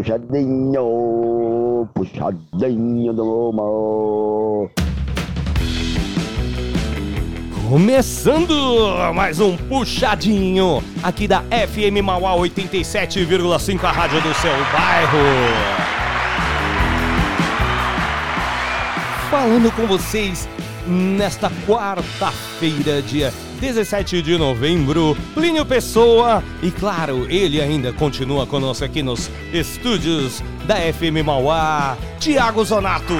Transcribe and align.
puxadinho, 0.00 1.88
puxadinho 1.94 3.12
do 3.12 3.52
mal. 3.52 4.70
Começando 7.68 9.12
mais 9.14 9.38
um 9.40 9.56
puxadinho 9.56 10.82
aqui 11.02 11.28
da 11.28 11.42
FM 11.42 12.02
Mauá 12.02 12.32
87,5, 12.32 13.84
a 13.84 13.92
rádio 13.92 14.22
do 14.22 14.34
seu 14.34 14.50
bairro. 14.72 15.18
Falando 19.30 19.70
com 19.76 19.86
vocês 19.86 20.48
nesta 20.86 21.50
quarta-feira, 21.66 23.02
dia 23.02 23.30
17 23.60 24.22
de 24.22 24.38
novembro, 24.38 25.14
Plínio 25.34 25.66
Pessoa 25.66 26.42
e 26.62 26.70
claro, 26.70 27.26
ele 27.28 27.60
ainda 27.60 27.92
continua 27.92 28.46
conosco 28.46 28.86
aqui 28.86 29.02
nos 29.02 29.30
estúdios 29.52 30.42
da 30.64 30.76
FM 30.76 31.22
Mauá, 31.24 31.96
Tiago 32.18 32.64
Zonato. 32.64 33.14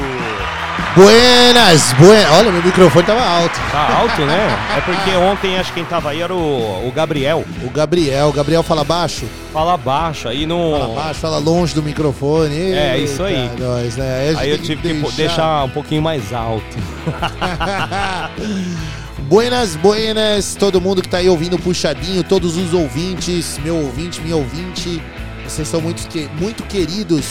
Buenas, 0.97 1.93
buenas. 1.93 2.33
Olha, 2.33 2.51
meu 2.51 2.63
microfone 2.63 3.07
tava 3.07 3.23
alto. 3.23 3.61
Tá 3.71 3.99
alto, 3.99 4.23
né? 4.23 4.59
É 4.77 4.81
porque 4.81 5.11
ontem 5.11 5.59
acho 5.59 5.73
que 5.73 5.81
quem 5.81 5.85
tava 5.85 6.11
aí 6.11 6.23
era 6.23 6.35
o, 6.35 6.89
o 6.89 6.91
Gabriel. 6.91 7.45
O 7.63 7.71
Gabriel, 7.71 8.29
o 8.29 8.33
Gabriel 8.33 8.63
fala 8.63 8.83
baixo. 8.83 9.27
Fala 9.53 9.77
baixo, 9.77 10.27
aí 10.27 10.47
não. 10.47 10.73
Fala 10.73 10.95
baixo, 10.95 11.21
fala 11.21 11.39
longe 11.39 11.75
do 11.75 11.83
microfone. 11.83 12.73
É, 12.73 12.97
isso 12.99 13.23
aí. 13.23 13.43
Eita, 13.43 13.63
Nós, 13.63 13.97
né? 13.97 14.35
Aí 14.39 14.51
eu 14.51 14.59
tive 14.59 14.81
que 14.81 15.13
deixar... 15.17 15.65
um 15.65 15.71
pouquinho 15.71 16.01
mais 16.01 16.33
alto. 16.33 16.65
buenas, 19.31 19.77
buenas, 19.77 20.55
todo 20.57 20.81
mundo 20.81 21.01
que 21.01 21.09
tá 21.09 21.19
aí 21.19 21.29
ouvindo 21.29 21.55
o 21.57 21.59
Puxadinho, 21.63 22.23
todos 22.25 22.57
os 22.57 22.75
ouvintes, 22.75 23.57
meu 23.59 23.77
ouvinte, 23.77 24.21
minha 24.21 24.37
ouvinte. 24.37 25.01
Vocês 25.45 25.67
são 25.69 25.81
muito, 25.81 26.07
que- 26.09 26.29
muito 26.41 26.63
queridos 26.65 27.25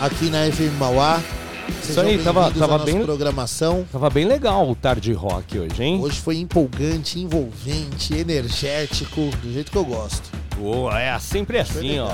aqui 0.00 0.30
na 0.30 0.46
FM 0.50 0.76
Mauá. 0.78 1.20
Isso 1.82 1.98
aí, 2.00 2.18
tava- 2.18 2.50
tava 2.50 2.78
bem- 2.78 3.02
programação. 3.02 3.86
Tava 3.92 4.10
bem 4.10 4.26
legal 4.26 4.68
o 4.70 4.74
tarde 4.74 5.12
rock 5.12 5.58
hoje, 5.58 5.82
hein? 5.82 5.98
Hoje 6.02 6.20
foi 6.20 6.36
empolgante, 6.38 7.18
envolvente, 7.20 8.14
energético, 8.14 9.30
do 9.42 9.52
jeito 9.52 9.70
que 9.70 9.78
eu 9.78 9.84
gosto. 9.84 10.30
Boa, 10.58 11.00
é 11.00 11.18
sempre 11.18 11.58
assim, 11.58 11.98
ó. 11.98 12.10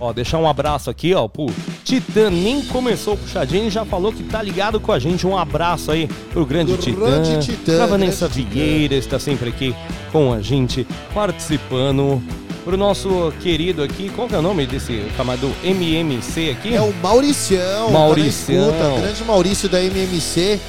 Ó, 0.00 0.12
deixar 0.12 0.38
um 0.38 0.48
abraço 0.48 0.90
aqui, 0.90 1.14
ó, 1.14 1.28
pro 1.28 1.46
Titã, 1.84 2.28
nem 2.28 2.60
começou 2.62 3.14
o 3.14 3.16
puxadinho 3.16 3.68
e 3.68 3.70
já 3.70 3.84
falou 3.84 4.12
que 4.12 4.24
tá 4.24 4.42
ligado 4.42 4.80
com 4.80 4.90
a 4.90 4.98
gente. 4.98 5.24
Um 5.24 5.38
abraço 5.38 5.92
aí 5.92 6.08
pro 6.32 6.44
grande 6.44 6.72
Grande 6.72 7.38
Titã. 7.38 7.40
Titã, 7.40 7.76
pra 7.76 7.86
Vanessa. 7.86 8.26
Vieira, 8.26 8.96
está 8.96 9.18
sempre 9.20 9.50
aqui 9.50 9.74
com 10.10 10.32
a 10.32 10.40
gente, 10.40 10.84
participando. 11.14 12.20
Pro 12.64 12.76
nosso 12.76 13.32
querido 13.40 13.82
aqui, 13.82 14.08
qual 14.08 14.28
que 14.28 14.34
é 14.34 14.38
o 14.38 14.42
nome 14.42 14.66
desse 14.66 15.04
camarada 15.16 15.46
do 15.46 15.52
MMC 15.64 16.50
aqui? 16.50 16.74
É 16.74 16.80
o 16.80 16.92
Mauricião. 17.02 17.90
Mauricião. 17.90 18.70
Escuta, 18.70 19.00
grande 19.00 19.24
Maurício 19.24 19.68
da 19.68 19.82
MMC. 19.82 20.60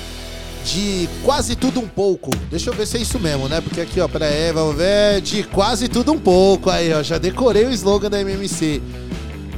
De 0.63 1.10
quase 1.24 1.56
tudo 1.56 1.80
um 1.80 1.88
pouco. 1.88 2.31
Deixa 2.50 2.69
eu 2.69 2.74
ver 2.74 2.88
se 2.88 2.98
é 2.98 3.01
isso 3.01 3.19
mesmo, 3.19 3.50
né? 3.50 3.60
Porque 3.62 3.81
aqui, 3.81 4.00
ó, 4.00 4.07
aí, 4.21 4.51
vamos 4.51 4.75
ver. 4.75 5.21
De 5.21 5.44
quase 5.44 5.88
tudo 5.88 6.12
um 6.13 6.19
pouco. 6.19 6.69
Aí, 6.69 6.94
ó, 6.94 7.04
já 7.04 7.18
decorei 7.18 7.65
o 7.65 7.71
slogan 7.71 8.10
da 8.10 8.19
MMC. 8.19 8.81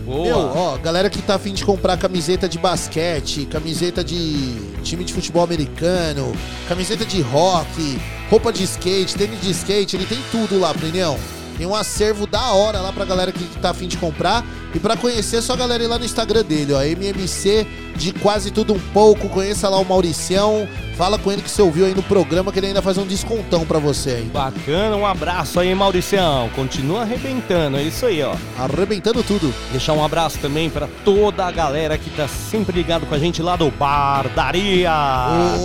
Boa. 0.06 0.24
Meu, 0.24 0.38
ó, 0.38 0.78
galera 0.78 1.10
que 1.10 1.20
tá 1.22 1.36
afim 1.36 1.52
de 1.52 1.66
comprar 1.66 1.98
camiseta 1.98 2.48
de 2.48 2.60
basquete, 2.60 3.48
camiseta 3.48 4.04
de 4.04 4.56
time 4.84 5.04
de 5.04 5.12
futebol 5.12 5.44
americano, 5.44 6.32
camiseta 6.70 7.04
de 7.04 7.22
rock, 7.22 8.00
roupa 8.30 8.54
de 8.54 8.64
skate, 8.64 9.16
tênis 9.16 9.42
de 9.42 9.50
skate, 9.50 9.96
ele 9.96 10.06
tem 10.06 10.20
tudo 10.32 10.60
lá, 10.60 10.76
Plinão. 10.76 11.18
Tem 11.58 11.66
um 11.66 11.76
acervo 11.76 12.28
da 12.28 12.52
hora 12.52 12.80
lá 12.80 12.92
pra 12.92 13.06
galera 13.06 13.32
que 13.32 13.44
tá 13.60 13.70
afim 13.70 13.88
de 13.88 13.98
comprar. 13.98 14.44
E 14.74 14.80
pra 14.80 14.98
conhecer, 14.98 15.38
é 15.38 15.42
só 15.42 15.54
a 15.54 15.56
galera 15.56 15.84
ir 15.84 15.88
lá 15.88 15.98
no 15.98 16.04
Instagram 16.04 16.44
dele, 16.44 16.74
ó. 16.74 16.82
MMC 16.84 17.66
de 17.96 18.12
quase 18.12 18.52
tudo 18.52 18.74
um 18.74 18.80
pouco. 18.94 19.30
Conheça 19.30 19.70
lá 19.70 19.78
o 19.78 19.86
Mauricião. 19.86 20.68
Fala 20.98 21.18
com 21.18 21.32
ele 21.32 21.42
que 21.42 21.50
você 21.50 21.62
ouviu 21.62 21.86
aí 21.86 21.94
no 21.94 22.04
programa 22.04 22.52
que 22.52 22.60
ele 22.60 22.68
ainda 22.68 22.82
faz 22.82 22.98
um 22.98 23.06
descontão 23.06 23.66
pra 23.66 23.80
você 23.80 24.12
aí. 24.12 24.24
Bacana, 24.26 24.96
um 24.96 25.06
abraço 25.06 25.60
aí, 25.60 25.74
Mauricião. 25.74 26.50
Continua 26.56 27.02
arrebentando, 27.02 27.78
é 27.78 27.84
isso 27.84 28.06
aí, 28.06 28.22
ó. 28.22 28.36
Arrebentando 28.58 29.24
tudo. 29.24 29.54
Deixar 29.72 29.94
um 29.94 30.04
abraço 30.04 30.40
também 30.40 30.70
pra 30.70 30.88
toda 31.06 31.46
a 31.46 31.52
galera 31.52 31.98
que 31.98 32.10
tá 32.10 32.28
sempre 32.28 32.76
ligado 32.76 33.06
com 33.06 33.16
a 33.16 33.20
gente 33.20 33.42
lá 33.42 33.56
do 33.56 33.72
Bardaria. 33.72 34.92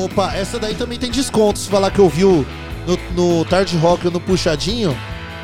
Opa, 0.05 0.35
essa 0.35 0.59
daí 0.59 0.75
também 0.75 0.99
tem 0.99 1.11
desconto. 1.11 1.59
Se 1.59 1.69
falar 1.69 1.91
que 1.91 2.01
ouviu 2.01 2.47
no, 2.87 3.39
no 3.39 3.45
Tarde 3.45 3.77
Rock 3.77 4.07
ou 4.07 4.13
no 4.13 4.21
Puxadinho, 4.21 4.97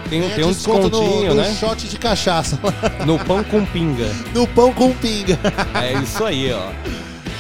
tem, 0.08 0.20
ganha 0.20 0.35
tem 0.35 0.44
um 0.44 0.53
desconto 0.53 0.91
descontinho, 0.91 1.29
no, 1.29 1.35
no 1.35 1.43
né? 1.43 1.56
shot 1.58 1.88
de 1.88 1.99
cachaça. 1.99 2.58
No 3.06 3.19
pão 3.19 3.44
com 3.44 3.64
pinga. 3.64 4.08
no 4.35 4.47
pão 4.47 4.73
com 4.73 4.93
pinga. 4.94 5.38
É 5.75 5.93
isso 6.03 6.25
aí, 6.25 6.53
ó. 6.53 6.70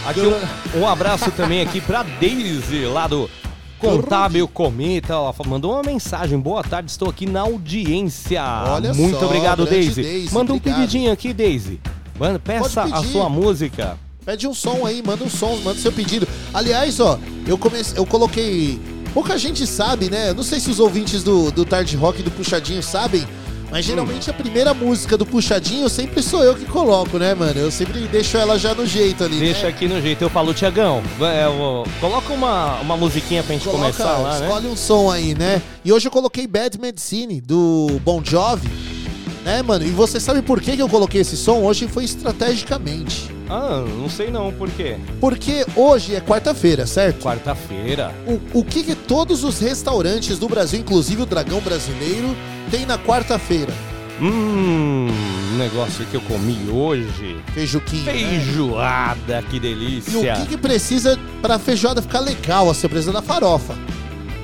Aqui 0.08 0.20
um, 0.20 0.80
um 0.80 0.88
abraço 0.88 1.30
também 1.32 1.60
aqui 1.62 1.80
pra 1.80 2.04
Daisy, 2.04 2.84
lá 2.84 3.08
do 3.08 3.28
Contábil 3.78 4.46
Cometa. 4.46 5.14
Ela 5.14 5.34
mandou 5.46 5.72
uma 5.72 5.82
mensagem. 5.82 6.38
Boa 6.38 6.62
tarde, 6.62 6.90
estou 6.90 7.08
aqui 7.08 7.26
na 7.26 7.40
audiência. 7.40 8.42
Olha 8.68 8.94
Muito 8.94 9.18
só, 9.18 9.26
obrigado, 9.26 9.66
Daisy. 9.66 10.02
Daisy, 10.02 10.34
Manda 10.34 10.52
um 10.52 10.56
obrigado. 10.56 10.78
pedidinho 10.80 11.12
aqui, 11.12 11.32
Daisy. 11.32 11.80
Manda, 12.18 12.38
peça 12.38 12.82
a 12.82 13.02
sua 13.02 13.28
música. 13.28 13.98
Pede 14.24 14.48
um 14.48 14.54
som 14.54 14.84
aí, 14.84 15.02
manda 15.04 15.22
um 15.22 15.30
som, 15.30 15.56
manda 15.62 15.78
seu 15.78 15.92
pedido. 15.92 16.26
Aliás, 16.52 16.98
ó, 16.98 17.18
eu 17.46 17.56
comecei, 17.56 17.98
eu 17.98 18.06
coloquei. 18.06 18.80
Pouca 19.16 19.38
gente 19.38 19.66
sabe, 19.66 20.10
né? 20.10 20.28
Eu 20.28 20.34
não 20.34 20.42
sei 20.42 20.60
se 20.60 20.68
os 20.68 20.78
ouvintes 20.78 21.22
do, 21.22 21.50
do 21.50 21.64
Tarde 21.64 21.96
Rock 21.96 22.20
e 22.20 22.22
do 22.22 22.30
Puxadinho 22.30 22.82
sabem, 22.82 23.26
mas 23.70 23.82
geralmente 23.82 24.28
a 24.28 24.32
primeira 24.34 24.74
música 24.74 25.16
do 25.16 25.24
Puxadinho 25.24 25.88
sempre 25.88 26.22
sou 26.22 26.44
eu 26.44 26.54
que 26.54 26.66
coloco, 26.66 27.16
né, 27.16 27.34
mano? 27.34 27.58
Eu 27.58 27.70
sempre 27.70 28.00
deixo 28.08 28.36
ela 28.36 28.58
já 28.58 28.74
no 28.74 28.84
jeito 28.84 29.24
ali. 29.24 29.38
Deixa 29.38 29.62
né? 29.62 29.68
aqui 29.68 29.88
no 29.88 30.02
jeito. 30.02 30.20
Eu 30.20 30.28
falo, 30.28 30.52
Tiagão, 30.52 31.02
é, 31.18 31.46
coloca 31.98 32.30
uma, 32.30 32.78
uma 32.80 32.94
musiquinha 32.94 33.42
pra 33.42 33.54
gente 33.54 33.64
Coloca, 33.64 33.84
começar 33.84 34.18
lá, 34.18 34.38
né? 34.38 34.46
escolhe 34.46 34.66
um 34.68 34.76
som 34.76 35.10
aí, 35.10 35.34
né? 35.34 35.62
E 35.82 35.90
hoje 35.90 36.08
eu 36.08 36.12
coloquei 36.12 36.46
Bad 36.46 36.78
Medicine, 36.78 37.40
do 37.40 37.98
Bon 38.04 38.20
Jovi, 38.22 38.68
né, 39.46 39.62
mano? 39.62 39.86
E 39.86 39.90
você 39.90 40.18
sabe 40.18 40.42
por 40.42 40.60
que 40.60 40.74
que 40.76 40.82
eu 40.82 40.88
coloquei 40.88 41.20
esse 41.20 41.36
som? 41.36 41.62
Hoje 41.62 41.86
foi 41.86 42.04
estrategicamente. 42.04 43.30
Ah, 43.48 43.84
não 44.00 44.10
sei 44.10 44.28
não, 44.28 44.52
por 44.52 44.68
quê? 44.68 44.96
Porque 45.20 45.64
hoje 45.76 46.16
é 46.16 46.20
quarta-feira, 46.20 46.84
certo? 46.84 47.22
Quarta-feira. 47.22 48.12
O, 48.26 48.58
o 48.58 48.64
que, 48.64 48.82
que 48.82 48.96
todos 48.96 49.44
os 49.44 49.60
restaurantes 49.60 50.36
do 50.38 50.48
Brasil, 50.48 50.80
inclusive 50.80 51.22
o 51.22 51.26
Dragão 51.26 51.60
Brasileiro, 51.60 52.34
tem 52.72 52.84
na 52.84 52.98
quarta-feira? 52.98 53.72
Hum, 54.20 55.08
um 55.52 55.56
negócio 55.58 56.04
que 56.06 56.14
eu 56.16 56.20
comi 56.22 56.68
hoje. 56.72 57.36
Feijuquinha. 57.54 58.12
né? 58.12 58.40
Feijoada, 58.40 59.42
que 59.48 59.56
E 59.56 59.58
o 59.58 59.60
delícia. 59.60 60.36
que, 60.36 60.46
que 60.46 60.56
precisa 60.56 61.16
pra 61.40 61.56
feijoada 61.58 62.02
ficar 62.02 62.20
legal? 62.20 62.66
Você 62.66 62.88
precisa 62.88 63.12
da 63.12 63.22
farofa. 63.22 63.76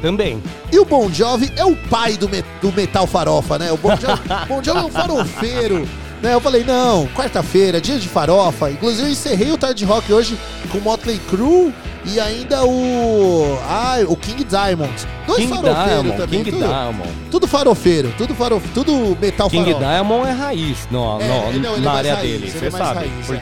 Também. 0.02 0.42
E 0.70 0.78
o 0.78 0.84
Bon 0.84 1.08
Jovi 1.10 1.50
é 1.56 1.64
o 1.64 1.74
pai 1.76 2.16
do, 2.16 2.28
me- 2.28 2.44
do 2.60 2.72
metal 2.72 3.06
farofa, 3.06 3.58
né? 3.58 3.70
O 3.72 3.76
Bon 3.76 3.90
Jovi, 3.96 4.20
bon 4.48 4.62
Jovi 4.62 4.80
é 4.80 4.82
um 4.84 4.90
farofeiro. 4.90 5.88
Né? 6.20 6.34
Eu 6.34 6.40
falei, 6.40 6.62
não, 6.64 7.06
quarta-feira, 7.08 7.80
dia 7.80 7.98
de 7.98 8.08
farofa. 8.08 8.70
Inclusive, 8.70 9.08
eu 9.08 9.12
encerrei 9.12 9.50
o 9.50 9.56
Tarde 9.56 9.84
Rock 9.84 10.12
hoje 10.12 10.38
com 10.70 10.78
Motley 10.78 11.18
Crue 11.30 11.72
e 12.04 12.20
ainda 12.20 12.64
o. 12.64 13.58
Ah, 13.68 13.96
o 14.06 14.16
King 14.16 14.44
Diamond. 14.44 14.92
Dois 15.26 15.38
King 15.40 15.52
farofeiros 15.54 15.86
Diamond, 16.02 16.16
também. 16.16 16.44
King 16.44 16.50
tudo, 16.56 16.66
Diamond. 16.68 17.08
tudo 17.30 17.46
farofeiro, 17.48 18.14
tudo 18.18 18.34
farof, 18.36 18.68
tudo 18.74 19.16
metal 19.20 19.48
King 19.50 19.64
farofa. 19.72 19.84
Diamond 19.84 20.28
é 20.28 20.32
raiz 20.32 20.78
no, 20.92 21.20
É, 21.20 21.26
no- 21.52 21.58
não, 21.60 21.74
é 21.76 21.78
na 21.80 21.92
área 21.92 22.14
raiz, 22.14 22.30
dele, 22.30 22.44
ele 22.46 22.50
você 22.58 22.66
é 22.66 22.70
mais 22.70 22.84
sabe. 22.84 23.00
raiz, 23.00 23.30
é. 23.30 23.32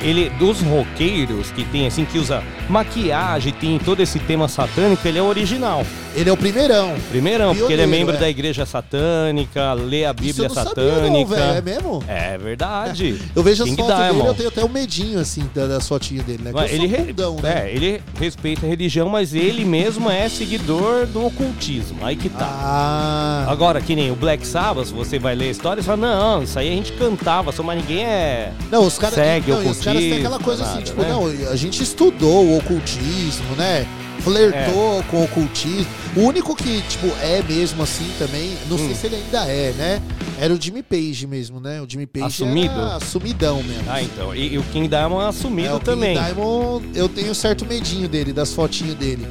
Ele, 0.00 0.30
dos 0.38 0.60
roqueiros 0.60 1.50
que 1.50 1.64
tem 1.64 1.86
assim, 1.86 2.04
que 2.04 2.18
usa 2.18 2.42
maquiagem, 2.68 3.52
tem 3.52 3.78
todo 3.78 4.00
esse 4.00 4.18
tema 4.18 4.48
satânico, 4.48 5.06
ele 5.06 5.18
é 5.18 5.22
original. 5.22 5.84
Ele 6.14 6.28
é 6.28 6.32
o 6.32 6.36
primeirão. 6.36 6.94
Primeirão, 7.10 7.54
porque 7.54 7.72
ele 7.72 7.82
é 7.82 7.84
Pioneiro, 7.84 8.06
membro 8.06 8.16
é. 8.16 8.18
da 8.18 8.28
igreja 8.28 8.66
satânica, 8.66 9.72
lê 9.74 10.04
a 10.04 10.10
Isso 10.10 10.14
Bíblia 10.22 10.44
eu 10.46 10.48
não 10.48 10.54
sabia 10.54 10.68
satânica. 10.74 11.10
não, 11.10 11.26
velho. 11.26 11.42
É 11.58 11.60
mesmo? 11.60 12.04
É 12.08 12.38
verdade. 12.38 13.20
Eu 13.36 13.42
vejo 13.42 13.62
as 13.62 13.70
fotos 13.70 13.94
dele, 13.96 14.20
eu 14.26 14.34
tenho 14.34 14.48
até 14.48 14.64
o 14.64 14.68
medinho, 14.68 15.20
assim, 15.20 15.48
da- 15.54 15.66
das 15.66 15.86
fotinhas 15.86 16.24
dele, 16.24 16.42
né? 16.42 16.50
Que 16.50 16.56
Mas 16.56 16.72
ele, 16.72 16.86
re- 16.86 17.14
né? 17.42 17.66
é, 17.66 17.72
ele 17.72 18.02
respeita 18.18 18.66
a 18.66 18.68
religião, 18.68 19.08
mas 19.08 19.32
ele 19.34 19.64
mesmo 19.64 20.10
é 20.10 20.28
seguidor 20.28 21.06
do 21.06 21.24
ocultismo. 21.26 21.98
Aí 22.02 22.16
que 22.16 22.28
tá. 22.28 22.48
Ah, 22.50 23.46
Agora, 23.48 23.80
que 23.80 23.94
nem 23.94 24.10
o 24.10 24.16
Black 24.16 24.44
Sabbath, 24.46 24.88
você 24.88 25.18
vai 25.18 25.34
ler 25.36 25.48
a 25.48 25.50
história 25.50 25.80
e 25.80 25.84
fala, 25.84 25.98
não, 25.98 26.42
isso 26.42 26.58
aí 26.58 26.68
a 26.68 26.72
gente 26.72 26.92
cantava, 26.92 27.52
só 27.52 27.62
mas 27.62 27.76
ninguém 27.80 28.04
é. 28.04 28.52
não, 28.70 28.84
os 28.86 28.98
caras 28.98 29.14
segue 29.14 29.50
não, 29.52 29.62
e 29.62 29.66
os 29.68 29.78
caras 29.88 30.02
têm 30.02 30.18
aquela 30.18 30.38
coisa 30.38 30.62
assim, 30.62 30.72
nada, 30.74 30.84
tipo, 30.84 31.02
né? 31.02 31.08
não, 31.08 31.26
a 31.50 31.56
gente 31.56 31.82
estudou 31.82 32.44
o 32.46 32.58
ocultismo, 32.58 33.54
né? 33.56 33.86
Flertou 34.20 35.02
com 35.10 35.18
o 35.18 35.24
ocultismo. 35.24 35.86
O 36.16 36.20
único 36.22 36.54
que, 36.56 36.82
tipo, 36.82 37.06
é 37.22 37.42
mesmo 37.48 37.82
assim 37.82 38.08
também, 38.18 38.50
não 38.68 38.76
Hum. 38.76 38.86
sei 38.86 38.94
se 38.94 39.06
ele 39.06 39.16
ainda 39.16 39.46
é, 39.50 39.72
né? 39.72 40.02
Era 40.40 40.52
o 40.52 40.60
Jimmy 40.60 40.82
Page 40.82 41.26
mesmo, 41.26 41.60
né? 41.60 41.80
O 41.80 41.86
Jimmy 41.88 42.06
Page 42.06 42.26
Assumido? 42.26 42.74
era 42.74 42.96
assumidão 42.96 43.62
mesmo. 43.62 43.84
Ah, 43.88 44.02
então. 44.02 44.34
E, 44.34 44.54
e 44.54 44.58
o 44.58 44.62
King 44.64 44.88
Diamond 44.88 45.24
é 45.24 45.28
assumido 45.28 45.68
é, 45.68 45.74
o 45.74 45.80
também. 45.80 46.16
King 46.16 46.26
Diamond, 46.26 46.86
eu 46.94 47.08
tenho 47.08 47.34
certo 47.34 47.64
medinho 47.64 48.08
dele, 48.08 48.32
das 48.32 48.52
fotinhas 48.52 48.94
dele. 48.96 49.26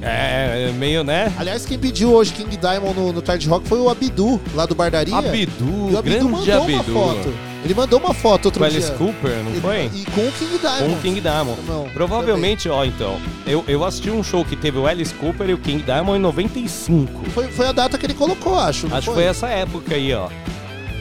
É, 0.00 0.68
é 0.68 0.72
meio, 0.72 1.04
né? 1.04 1.32
Aliás, 1.38 1.64
quem 1.64 1.78
pediu 1.78 2.12
hoje 2.12 2.32
King 2.32 2.56
Diamond 2.56 2.98
no, 2.98 3.12
no 3.12 3.22
Tarde 3.22 3.48
Rock 3.48 3.68
foi 3.68 3.78
o 3.78 3.88
Abidu, 3.88 4.40
lá 4.54 4.66
do 4.66 4.74
Bardaria. 4.74 5.16
Abidu, 5.16 5.88
E 5.90 5.94
o 5.94 5.98
Abidu 5.98 6.02
grande 6.02 6.24
mandou 6.24 6.62
Abidu. 6.64 6.92
uma 6.92 7.14
foto. 7.14 7.32
Ele 7.64 7.74
mandou 7.74 8.00
uma 8.00 8.12
foto 8.12 8.46
outro 8.46 8.62
Com 8.62 8.68
dia. 8.68 8.78
Alice 8.78 8.92
Cooper, 8.98 9.30
não 9.44 9.52
E- 9.54 9.60
foi? 9.60 9.90
E 9.94 10.04
com 10.06 10.20
o 10.26 10.32
King 10.32 10.58
Diamond. 10.58 10.84
Com 10.84 10.92
o 10.92 11.00
King 11.00 11.20
Diamond. 11.20 11.60
Não, 11.68 11.88
Provavelmente, 11.94 12.68
ó, 12.68 12.84
então, 12.84 13.20
eu, 13.46 13.64
eu 13.68 13.84
assisti 13.84 14.10
um 14.10 14.22
show 14.22 14.44
que 14.44 14.56
teve 14.56 14.78
o 14.78 14.86
Alice 14.86 15.14
Cooper 15.14 15.48
e 15.48 15.54
o 15.54 15.58
King 15.58 15.82
Diamond 15.82 16.18
em 16.18 16.22
95. 16.22 17.24
Foi, 17.30 17.46
foi 17.48 17.66
a 17.68 17.72
data 17.72 17.96
que 17.96 18.04
ele 18.06 18.14
colocou, 18.14 18.58
acho. 18.58 18.86
Acho 18.92 19.08
que 19.08 19.14
foi 19.14 19.24
essa 19.24 19.48
época 19.48 19.94
aí, 19.94 20.12
ó. 20.12 20.28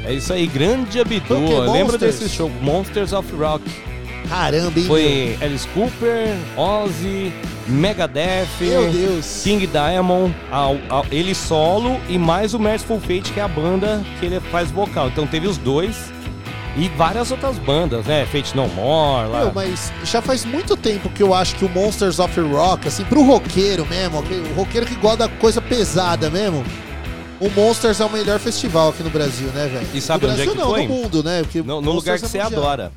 É 0.06 0.14
isso 0.14 0.32
aí, 0.34 0.46
grande 0.48 1.00
Abidu. 1.00 1.26
Foi 1.28 1.68
Monsters? 1.68 2.20
desse 2.20 2.30
show, 2.30 2.50
Monsters 2.62 3.14
of 3.14 3.36
Rock. 3.36 3.64
Caramba, 4.30 4.80
hein? 4.80 4.86
Foi 4.86 5.38
Alice 5.42 5.68
Cooper, 5.70 6.36
Ozzy, 6.56 7.32
Megadeth, 7.68 8.48
Meu 8.60 8.90
Deus. 8.92 9.42
King 9.44 9.66
Diamond, 9.68 10.34
ao- 10.52 10.78
ao- 10.90 11.06
ele 11.12 11.34
solo 11.36 12.00
e 12.08 12.18
mais 12.18 12.54
o 12.54 12.60
Merciful 12.60 13.00
Fate, 13.00 13.32
que 13.34 13.40
é 13.40 13.44
a 13.44 13.48
banda 13.48 14.02
que 14.20 14.26
ele 14.26 14.40
faz 14.40 14.70
vocal. 14.72 15.08
Então 15.08 15.26
teve 15.28 15.48
os 15.48 15.58
dois 15.58 16.12
e 16.78 16.88
várias 16.90 17.32
outras 17.32 17.58
bandas, 17.58 18.06
né? 18.06 18.26
Fate 18.26 18.56
No 18.56 18.68
More, 18.70 19.28
lá. 19.30 19.40
Meu, 19.46 19.52
mas 19.54 19.92
já 20.06 20.22
faz 20.22 20.46
muito 20.46 20.78
tempo 20.78 21.10
que 21.10 21.22
eu 21.22 21.34
acho 21.34 21.56
que 21.56 21.66
o 21.66 21.70
Monsters 21.70 22.20
of 22.20 22.40
Rock, 22.40 22.88
assim, 22.88 23.04
pro 23.04 23.24
roqueiro 23.24 23.86
mesmo, 23.86 24.20
o 24.20 24.54
roqueiro 24.56 24.86
que 24.86 24.96
gosta 24.96 25.18
da 25.18 25.30
coisa 25.30 25.62
pesada 25.62 26.30
mesmo, 26.30 26.64
o 27.42 27.50
Monsters 27.50 28.00
é 28.00 28.06
o 28.06 28.10
melhor 28.10 28.40
festival 28.40 28.90
aqui 28.90 29.04
no 29.04 29.10
Brasil, 29.10 29.48
né, 29.48 29.68
velho? 29.68 29.88
E 29.94 30.00
sabe 30.00 30.26
no 30.26 30.32
onde 30.32 30.42
é 30.42 30.46
Brasil 30.46 30.62
que 30.62 30.68
não, 30.68 30.74
foi? 30.76 30.88
no 30.88 30.94
mundo, 30.94 31.24
né? 31.24 31.42
Porque 31.42 31.62
No, 31.62 31.82
no 31.82 31.92
lugar 31.92 32.18
que 32.18 32.26
é 32.26 32.28
você 32.28 32.42
mundial. 32.42 32.62
adora. 32.64 32.92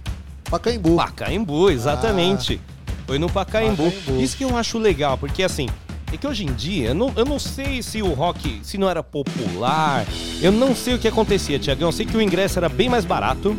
Pacaembu. 0.50 0.97
Pacaembu, 0.97 1.71
exatamente. 1.71 2.61
Foi 3.07 3.19
no 3.19 3.28
Pacaembu. 3.28 3.90
Pacaembu. 3.90 4.23
Isso 4.23 4.37
que 4.37 4.45
eu 4.45 4.57
acho 4.57 4.78
legal, 4.78 5.19
porque 5.19 5.43
assim, 5.43 5.69
é 6.14 6.16
que 6.18 6.26
hoje 6.26 6.44
em 6.44 6.52
dia, 6.54 6.88
eu 6.88 6.94
não, 6.94 7.12
eu 7.16 7.25
não 7.25 7.38
sei 7.38 7.83
se 7.83 8.00
o 8.02 8.12
rock, 8.12 8.61
se 8.62 8.78
não 8.78 8.88
era 8.88 9.02
popular, 9.02 10.04
eu 10.40 10.52
não 10.52 10.75
sei 10.75 10.94
o 10.94 10.99
que 10.99 11.09
acontecia, 11.09 11.59
Tiagão. 11.59 11.88
Eu 11.88 11.92
sei 11.92 12.06
que 12.06 12.16
o 12.16 12.21
ingresso 12.23 12.59
era 12.59 12.68
bem 12.68 12.88
mais 12.88 13.04
barato, 13.04 13.56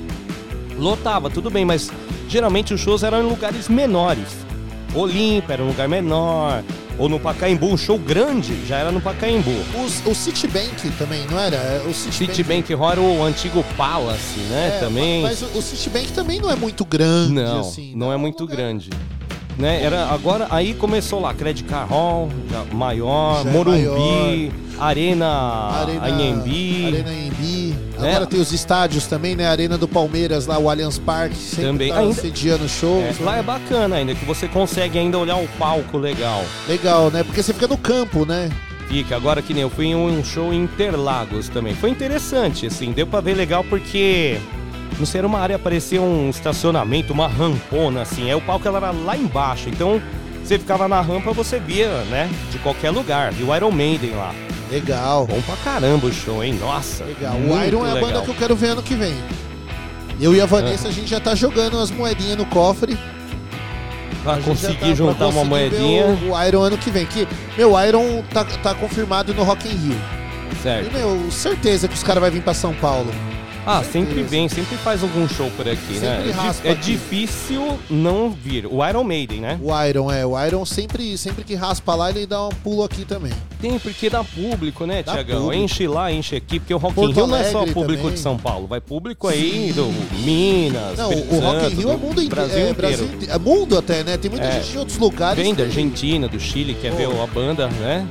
lotava, 0.78 1.30
tudo 1.30 1.50
bem, 1.50 1.66
mas 1.66 1.92
geralmente 2.30 2.74
os 2.74 2.80
shows 2.82 3.04
eram 3.04 3.22
em 3.24 3.28
lugares 3.28 3.68
menores. 3.70 4.28
Olímpia 4.94 5.54
era 5.56 5.64
um 5.64 5.68
lugar 5.68 5.90
menor, 5.90 6.64
ou 6.98 7.10
no 7.10 7.20
Pacaembu, 7.20 7.66
um 7.68 7.76
show 7.76 8.00
grande 8.00 8.66
já 8.66 8.78
era 8.78 8.90
no 8.92 9.02
Pacaembu. 9.02 9.52
Os- 9.86 10.06
o 10.06 10.16
Citibank 10.16 10.90
também, 10.98 11.26
não 11.30 11.38
era? 11.38 11.58
É, 11.58 11.84
O 11.86 11.94
Citibank, 11.94 12.34
Citibank 12.36 12.74
era 12.74 13.02
o 13.02 13.22
antigo 13.24 13.62
Palace, 13.76 14.40
né? 14.50 14.78
É, 14.78 14.80
também. 14.80 15.22
Mas 15.24 15.42
o 15.42 15.58
o 15.58 15.62
Citibank 15.62 16.14
também 16.14 16.40
não 16.40 16.50
é 16.50 16.56
muito 16.56 16.86
grande, 16.86 17.34
Não, 17.34 17.60
assim. 17.60 17.94
não 17.96 18.14
é 18.14 18.16
um 18.16 18.20
muito 18.20 18.40
lugar- 18.42 18.56
grande. 18.56 18.90
Né? 19.58 19.82
Era, 19.84 20.08
agora, 20.08 20.48
aí 20.50 20.74
começou 20.74 21.22
lá, 21.22 21.34
Credit 21.34 21.64
Card 21.70 21.90
Hall, 21.90 22.30
maior, 22.74 23.42
Já 23.44 23.50
é 23.50 23.54
Morumbi, 23.54 24.52
Arena, 24.78 25.28
Arena 25.28 26.06
Anhembi, 26.06 26.86
Arena 26.88 27.10
Anhembi. 27.10 27.76
Né? 27.98 28.10
Agora 28.10 28.26
tem 28.26 28.42
os 28.42 28.52
estádios 28.52 29.08
também, 29.08 29.34
né? 29.36 29.48
Arena 29.48 29.78
do 29.78 29.88
Palmeiras, 29.88 30.46
lá 30.46 30.58
o 30.60 30.70
Allianz 30.70 31.00
Parque, 31.00 31.36
sempre 31.38 31.66
Também. 31.66 31.90
tá 31.94 32.00
Ainda- 32.00 32.14
sediando 32.14 32.68
shows. 32.68 33.22
É, 33.22 33.24
lá 33.24 33.38
é 33.38 33.42
bacana 33.42 33.96
ainda, 33.96 34.14
que 34.14 34.26
você 34.26 34.48
consegue 34.50 35.00
ainda 35.00 35.18
olhar 35.18 35.38
o 35.38 35.48
palco 35.58 35.98
legal. 35.98 36.44
Legal, 36.68 37.10
né? 37.10 37.24
Porque 37.24 37.42
você 37.42 37.54
fica 37.54 37.68
no 37.68 37.78
campo, 37.78 38.26
né? 38.26 38.50
Fica, 38.90 39.16
agora 39.16 39.42
que 39.42 39.54
nem 39.54 39.64
eu 39.64 39.70
fui 39.70 39.86
em 39.88 39.96
um 39.96 40.24
show 40.24 40.54
em 40.54 40.64
Interlagos 40.64 41.48
também. 41.48 41.74
Foi 41.74 41.90
interessante, 41.90 42.68
assim, 42.68 42.92
deu 42.92 43.08
pra 43.08 43.22
ver 43.22 43.34
legal 43.36 43.64
porque... 43.64 44.38
Não 44.98 45.06
sei, 45.06 45.20
era 45.20 45.28
uma 45.28 45.40
área, 45.40 45.60
parecia 45.60 46.02
um 46.02 46.30
estacionamento, 46.30 47.12
uma 47.12 47.28
rampona, 47.28 48.02
assim. 48.04 48.30
Aí 48.30 48.36
o 48.36 48.42
palco 48.42 48.68
ela 48.68 48.78
era 48.78 48.92
lá 48.92 49.16
embaixo, 49.18 49.70
então... 49.70 50.02
Você 50.44 50.60
ficava 50.60 50.88
na 50.88 51.02
rampa, 51.02 51.34
você 51.34 51.60
via, 51.60 51.88
né? 52.04 52.30
De 52.52 52.60
qualquer 52.60 52.92
lugar. 52.92 53.34
E 53.34 53.42
o 53.42 53.56
Iron 53.56 53.72
Maiden 53.72 54.12
lá. 54.12 54.32
Legal. 54.70 55.26
Bom 55.26 55.42
pra 55.42 55.56
caramba 55.58 56.06
o 56.06 56.14
show, 56.14 56.44
hein? 56.44 56.54
Nossa. 56.62 57.04
Legal. 57.04 57.34
o 57.34 57.66
Iron 57.66 57.84
é 57.84 57.90
a 57.90 57.94
legal. 57.96 58.10
banda 58.12 58.22
que 58.24 58.30
eu 58.30 58.36
quero 58.36 58.56
ver 58.56 58.68
ano 58.68 58.84
que 58.84 58.94
vem. 58.94 59.16
Eu 60.22 60.36
e 60.36 60.40
a 60.40 60.46
Vanessa, 60.46 60.88
a 60.88 60.92
gente 60.92 61.08
já 61.08 61.20
tá 61.20 61.34
jogando 61.34 61.80
as 61.80 61.90
moedinhas 61.90 62.38
no 62.38 62.46
cofre. 62.46 62.96
Pra 64.24 64.38
conseguir 64.38 64.74
tá- 64.76 64.86
pra 64.86 64.94
juntar 64.94 65.28
uma 65.30 65.44
conseguir 65.46 65.70
ver 65.70 65.80
moedinha. 65.80 66.06
O, 66.06 66.34
o 66.34 66.44
Iron 66.48 66.62
ano 66.62 66.78
que 66.78 66.92
vem. 66.92 67.08
Que, 67.08 67.28
meu, 67.58 67.74
o 67.74 67.84
Iron 67.84 68.24
tá, 68.32 68.46
tá 68.46 68.76
confirmado 68.76 69.34
no 69.34 69.44
Rock 69.44 69.68
in 69.68 69.72
Rio. 69.76 69.98
E, 70.52 70.56
Certo. 70.62 70.94
meu, 70.94 71.32
certeza 71.32 71.88
que 71.88 71.96
os 71.96 72.04
caras 72.04 72.22
vão 72.22 72.32
vir 72.32 72.44
pra 72.44 72.54
São 72.54 72.72
Paulo. 72.76 73.12
Ah, 73.66 73.84
sempre 73.84 74.22
vem, 74.24 74.48
sempre 74.48 74.78
faz 74.78 75.02
algum 75.02 75.28
show 75.28 75.50
por 75.58 75.68
aqui, 75.68 75.94
né? 75.94 76.00
Sempre 76.00 76.30
É, 76.30 76.32
di- 76.32 76.32
raspa 76.32 76.68
é 76.68 76.72
aqui. 76.72 76.82
difícil 76.92 77.80
não 77.90 78.30
vir. 78.30 78.68
O 78.68 78.86
Iron 78.88 79.04
Maiden, 79.04 79.42
né? 79.42 79.60
O 79.62 79.84
Iron, 79.86 80.12
é. 80.12 80.26
O 80.26 80.40
Iron 80.46 80.64
sempre, 80.66 81.18
sempre 81.18 81.44
que 81.44 81.56
raspa 81.56 81.96
lá, 81.96 82.10
ele 82.10 82.28
dá 82.28 82.46
um 82.46 82.50
pulo 82.50 82.84
aqui 82.84 83.04
também. 83.06 83.32
Tem, 83.60 83.80
porque 83.80 84.10
dá 84.10 84.24
público, 84.24 84.86
né, 84.86 85.02
Dá 85.02 85.14
Tiagão? 85.14 85.42
público. 85.44 85.64
Enche 85.64 85.88
lá, 85.88 86.12
enche 86.12 86.36
aqui, 86.36 86.60
porque 86.60 86.74
o 86.74 86.78
Rock 86.78 87.00
in 87.02 87.12
Rio 87.12 87.28
não 87.28 87.36
é 87.38 87.44
só 87.46 87.66
público 87.66 88.04
também. 88.04 88.14
de 88.14 88.20
São 88.20 88.38
Paulo, 88.38 88.68
vai 88.68 88.80
público 88.80 89.28
aí 89.28 89.68
Sim. 89.70 89.72
do 89.74 89.86
Minas, 90.24 90.98
Não, 90.98 91.10
Espírito 91.12 91.36
o 91.36 91.40
Rock 91.40 91.66
in 91.66 91.70
Rio 91.76 91.90
é 91.90 91.94
do 91.94 92.00
mundo 92.00 92.22
inteiro. 92.22 92.36
Brasil 92.36 92.68
é. 92.68 92.74
Brasil 92.74 93.10
é 93.30 93.40
mundo 93.40 93.78
até, 93.78 94.04
né? 94.04 94.18
Tem 94.18 94.30
muita 94.30 94.46
É. 94.46 94.52
gente 94.62 94.72
de 94.72 94.78
outros 94.78 94.98
lugares. 94.98 95.42
Vem 95.44 95.56
da 95.56 95.64
Argentina, 95.64 96.28
do 96.28 96.40
Chile, 96.40 96.76
quer 96.80 96.92
Pô. 96.92 96.98
ver 96.98 97.22
a 97.22 97.28
banda, 97.28 97.68
né? 97.68 98.06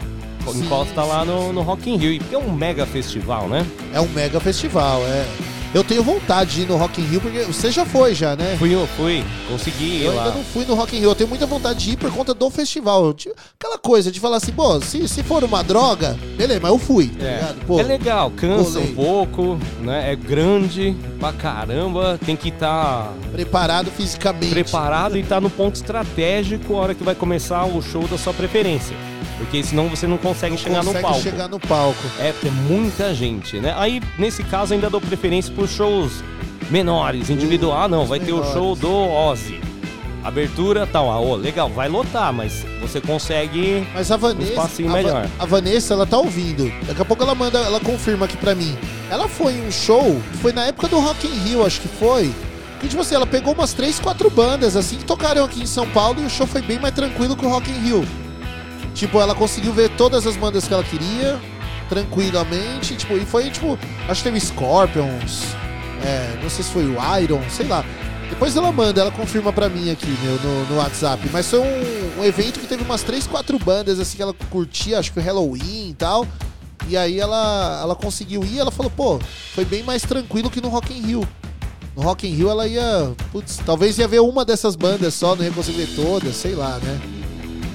Encosta 0.53 1.03
lá 1.03 1.25
no, 1.25 1.53
no 1.53 1.63
Rock 1.63 1.91
in 1.91 1.97
Rio. 1.97 2.13
E 2.13 2.19
porque 2.19 2.35
é 2.35 2.39
um 2.39 2.53
mega 2.53 2.85
festival, 2.87 3.49
né? 3.49 3.65
É 3.93 4.01
um 4.01 4.09
mega 4.09 4.41
festival, 4.41 5.01
é. 5.07 5.27
Eu 5.75 5.83
tenho 5.83 6.05
vontade 6.05 6.55
de 6.55 6.63
ir 6.63 6.69
no 6.69 6.77
Rock 6.77 7.01
in 7.01 7.05
Rio, 7.05 7.21
porque 7.21 7.41
você 7.43 7.69
já 7.69 7.85
foi 7.85 8.15
já, 8.15 8.37
né? 8.37 8.55
Fui, 8.61 8.71
fui, 8.97 9.25
consegui 9.51 9.85
ir 9.85 10.05
Eu 10.05 10.15
lá. 10.15 10.27
ainda 10.27 10.37
não 10.37 10.45
fui 10.45 10.65
no 10.65 10.75
Rock 10.77 10.95
in 10.95 11.01
Rio. 11.01 11.11
Eu 11.11 11.15
tenho 11.17 11.29
muita 11.29 11.47
vontade 11.47 11.81
de 11.85 11.91
ir 11.91 11.97
por 11.97 12.13
conta 12.13 12.33
do 12.33 12.49
festival. 12.49 13.05
Eu 13.07 13.35
Aquela 13.59 13.77
coisa 13.77 14.13
de 14.13 14.21
falar 14.21 14.37
assim, 14.37 14.53
pô, 14.53 14.81
se, 14.81 15.09
se 15.09 15.25
for 15.25 15.43
uma 15.43 15.65
droga, 15.65 16.17
beleza, 16.37 16.61
mas 16.63 16.71
eu 16.71 16.79
fui, 16.79 17.09
tá 17.09 17.25
É. 17.25 17.35
ligado? 17.35 17.67
Pô, 17.67 17.81
é 17.81 17.83
legal, 17.83 18.31
cansa 18.37 18.79
rolê. 18.79 18.93
um 18.93 18.95
pouco, 18.95 19.59
né? 19.81 20.13
É 20.13 20.15
grande 20.15 20.95
pra 21.19 21.33
caramba, 21.33 22.21
tem 22.25 22.37
que 22.37 22.51
estar 22.51 23.13
preparado 23.33 23.91
fisicamente. 23.91 24.51
preparado 24.53 25.17
e 25.17 25.23
estar 25.23 25.41
no 25.41 25.51
ponto 25.51 25.75
estratégico 25.75 26.75
a 26.77 26.81
hora 26.83 26.95
que 26.95 27.03
vai 27.03 27.17
começar 27.17 27.65
o 27.65 27.83
show 27.83 28.07
da 28.07 28.17
sua 28.17 28.33
preferência. 28.33 28.95
Porque 29.38 29.62
senão 29.62 29.88
você 29.88 30.07
não 30.07 30.17
consegue 30.17 30.57
chegar 30.57 30.79
no 30.85 30.87
Consegue 30.87 31.03
palco. 31.03 31.21
chegar 31.23 31.49
no 31.49 31.59
palco. 31.61 31.99
É, 32.21 32.33
porque 32.33 32.49
é 32.49 32.50
muita 32.50 33.12
gente, 33.14 33.59
né? 33.61 33.75
Aí, 33.76 34.00
nesse 34.19 34.43
caso, 34.45 34.73
ainda 34.75 34.88
dou 34.88 35.00
preferência 35.00 35.53
pros 35.53 35.71
shows 35.71 36.23
menores, 36.71 37.31
individual. 37.31 37.76
Ah, 37.83 37.88
não, 37.88 38.07
vai 38.07 38.21
ter 38.21 38.33
o 38.33 38.37
menores. 38.37 38.53
show 38.55 38.76
do 38.76 38.91
Ozzy. 38.93 39.61
Abertura 40.23 40.87
tal, 40.87 41.11
ah, 41.11 41.37
legal, 41.37 41.69
vai 41.69 41.87
lotar, 41.87 42.33
mas 42.33 42.64
você 42.81 42.99
consegue. 42.99 43.87
Mas 43.93 44.11
a 44.11 44.17
Vanessa, 44.17 44.53
espacinho 44.53 44.88
a, 44.88 44.93
Va- 44.93 44.97
melhor. 44.99 45.29
a 45.38 45.45
Vanessa, 45.45 45.93
ela 45.93 46.07
tá 46.07 46.17
ouvindo. 46.17 46.73
Daqui 46.87 47.03
a 47.03 47.05
pouco 47.05 47.23
ela 47.23 47.35
manda, 47.35 47.59
ela 47.59 47.79
confirma 47.81 48.25
aqui 48.25 48.37
pra 48.38 48.55
mim. 48.55 48.75
Ela 49.11 49.29
foi 49.29 49.53
em 49.53 49.67
um 49.67 49.71
show, 49.71 50.19
foi 50.41 50.53
na 50.53 50.64
época 50.64 50.88
do 50.88 50.99
Rock 50.99 51.26
in 51.26 51.31
Rio, 51.49 51.67
acho 51.67 51.81
que 51.83 51.88
foi. 51.88 52.33
Que 52.81 52.88
tipo 52.88 53.03
assim, 53.03 53.14
ela 53.14 53.26
pegou 53.26 53.53
umas 53.53 53.75
três, 53.75 53.99
quatro 54.00 54.31
bandas 54.31 54.76
assim 54.76 54.97
que 54.97 55.05
tocaram 55.05 55.45
aqui 55.45 55.62
em 55.62 55.67
São 55.67 55.87
Paulo 55.88 56.23
e 56.23 56.25
o 56.25 56.31
show 56.31 56.47
foi 56.47 56.62
bem 56.62 56.79
mais 56.79 56.95
tranquilo 56.95 57.37
que 57.37 57.45
o 57.45 57.49
Rock 57.50 57.71
in 57.71 57.81
Rio. 57.81 58.05
Tipo, 58.95 59.21
ela 59.21 59.35
conseguiu 59.35 59.73
ver 59.73 59.91
todas 59.91 60.27
as 60.27 60.37
bandas 60.37 60.67
que 60.67 60.73
ela 60.73 60.85
queria 60.85 61.41
tranquilamente, 61.89 62.97
tipo, 62.97 63.15
e 63.15 63.27
foi 63.27 63.51
tipo, 63.51 63.79
acho 64.09 64.23
que 64.23 64.31
teve 64.31 64.41
Scorpions, 64.41 65.43
é, 66.03 66.39
não 66.43 66.49
sei 66.49 66.65
se 66.65 66.71
foi 66.71 66.85
o 66.87 66.97
Iron, 67.21 67.43
sei 67.51 67.67
lá. 67.67 67.85
Depois 68.31 68.57
ela 68.57 68.73
manda, 68.73 69.01
ela 69.01 69.11
confirma 69.11 69.53
pra 69.53 69.69
mim 69.69 69.91
aqui, 69.91 70.09
meu, 70.23 70.35
no, 70.41 70.65
no 70.67 70.77
WhatsApp. 70.77 71.29
Mas 71.33 71.49
foi 71.49 71.61
um, 71.61 72.21
um 72.21 72.25
evento 72.25 72.59
que 72.59 72.67
teve 72.67 72.83
umas 72.83 73.03
três, 73.03 73.27
quatro 73.27 73.59
bandas, 73.59 74.01
assim, 74.01 74.17
que 74.17 74.23
ela 74.23 74.35
curtia, 74.51 74.99
acho 74.99 75.13
que 75.13 75.19
o 75.19 75.23
Halloween 75.23 75.91
e 75.91 75.95
tal. 75.95 76.27
E 76.89 76.97
aí 76.97 77.21
ela, 77.21 77.81
ela 77.83 77.95
conseguiu 77.95 78.43
ir, 78.45 78.59
ela 78.59 78.71
falou, 78.71 78.91
pô, 78.91 79.19
foi 79.55 79.65
bem 79.65 79.83
mais 79.83 80.03
tranquilo 80.03 80.51
que 80.51 80.61
no 80.61 80.69
Rock 80.69 80.93
in 80.93 81.03
Rio. 81.03 81.29
No 81.97 82.03
Rock 82.03 82.27
in 82.27 82.35
Rio 82.35 82.51
ela 82.51 82.67
ia, 82.67 83.13
putz, 83.31 83.59
talvez 83.65 83.99
ia 83.99 84.09
ver 84.09 84.21
uma 84.21 84.45
dessas 84.45 84.75
bandas 84.75 85.15
só, 85.15 85.37
não 85.37 85.45
ia 85.45 85.51
conseguir 85.51 85.85
ver 85.85 85.95
todas, 85.95 86.35
sei 86.35 86.55
lá, 86.55 86.79
né? 86.79 87.24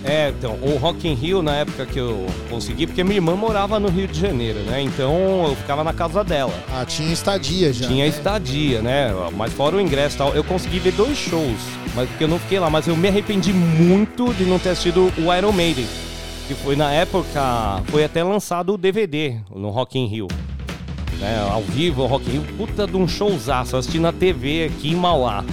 É, 0.04 0.30
então, 0.30 0.58
o 0.62 0.78
Rock 0.78 1.08
in 1.08 1.14
Rio, 1.14 1.42
na 1.42 1.58
época 1.58 1.86
que 1.86 2.00
eu 2.00 2.26
consegui, 2.50 2.88
porque 2.88 3.04
minha 3.04 3.18
irmã 3.18 3.36
morava 3.36 3.80
no 3.80 3.90
Rio 3.90 4.08
de 4.08 4.20
Janeiro, 4.20 4.60
né? 4.60 4.82
Então 4.82 5.48
eu 5.48 5.56
ficava 5.56 5.84
na 5.84 5.94
casa 5.94 6.24
dela. 6.24 6.54
Ah, 6.72 6.86
tinha 6.86 7.12
estadia 7.12 7.74
já. 7.74 7.88
Tinha 7.88 8.06
né? 8.06 8.10
estadia, 8.10 8.82
né? 8.82 9.14
Mas 9.36 9.52
fora 9.54 9.76
o 9.76 9.82
ingresso 9.82 10.16
e 10.16 10.18
tal, 10.18 10.34
eu 10.34 10.44
consegui 10.44 10.80
ver 10.80 10.94
dois 10.94 11.18
shows, 11.18 11.60
mas 11.96 12.08
porque 12.10 12.24
eu 12.24 12.28
não 12.28 12.40
fiquei 12.40 12.60
lá, 12.60 12.70
mas 12.70 12.88
eu 12.88 12.96
me 12.96 13.08
arrependi 13.08 13.52
muito 13.52 14.34
de 14.34 14.46
não 14.46 14.58
ter 14.58 14.70
assistido 14.70 15.12
o 15.18 15.36
Iron 15.36 15.52
Maiden. 15.52 15.86
Que 16.48 16.56
foi 16.56 16.76
na 16.76 16.92
época, 16.92 17.84
foi 17.88 18.04
até 18.04 18.24
lançado 18.24 18.74
o 18.74 18.78
DVD 18.78 19.38
no 19.54 19.70
Rock 19.70 20.00
in 20.00 20.08
Rio. 20.08 20.28
Né, 21.20 21.38
ao 21.52 21.62
vivo, 21.62 22.04
o 22.04 22.08
Rock 22.08 22.30
in 22.30 22.32
Rio, 22.32 22.44
puta 22.58 22.88
de 22.88 22.96
um 22.96 23.06
showzaço, 23.06 23.76
assisti 23.76 24.00
na 24.00 24.14
TV 24.14 24.72
aqui 24.74 24.92
em 24.92 24.96
Mauá. 24.96 25.44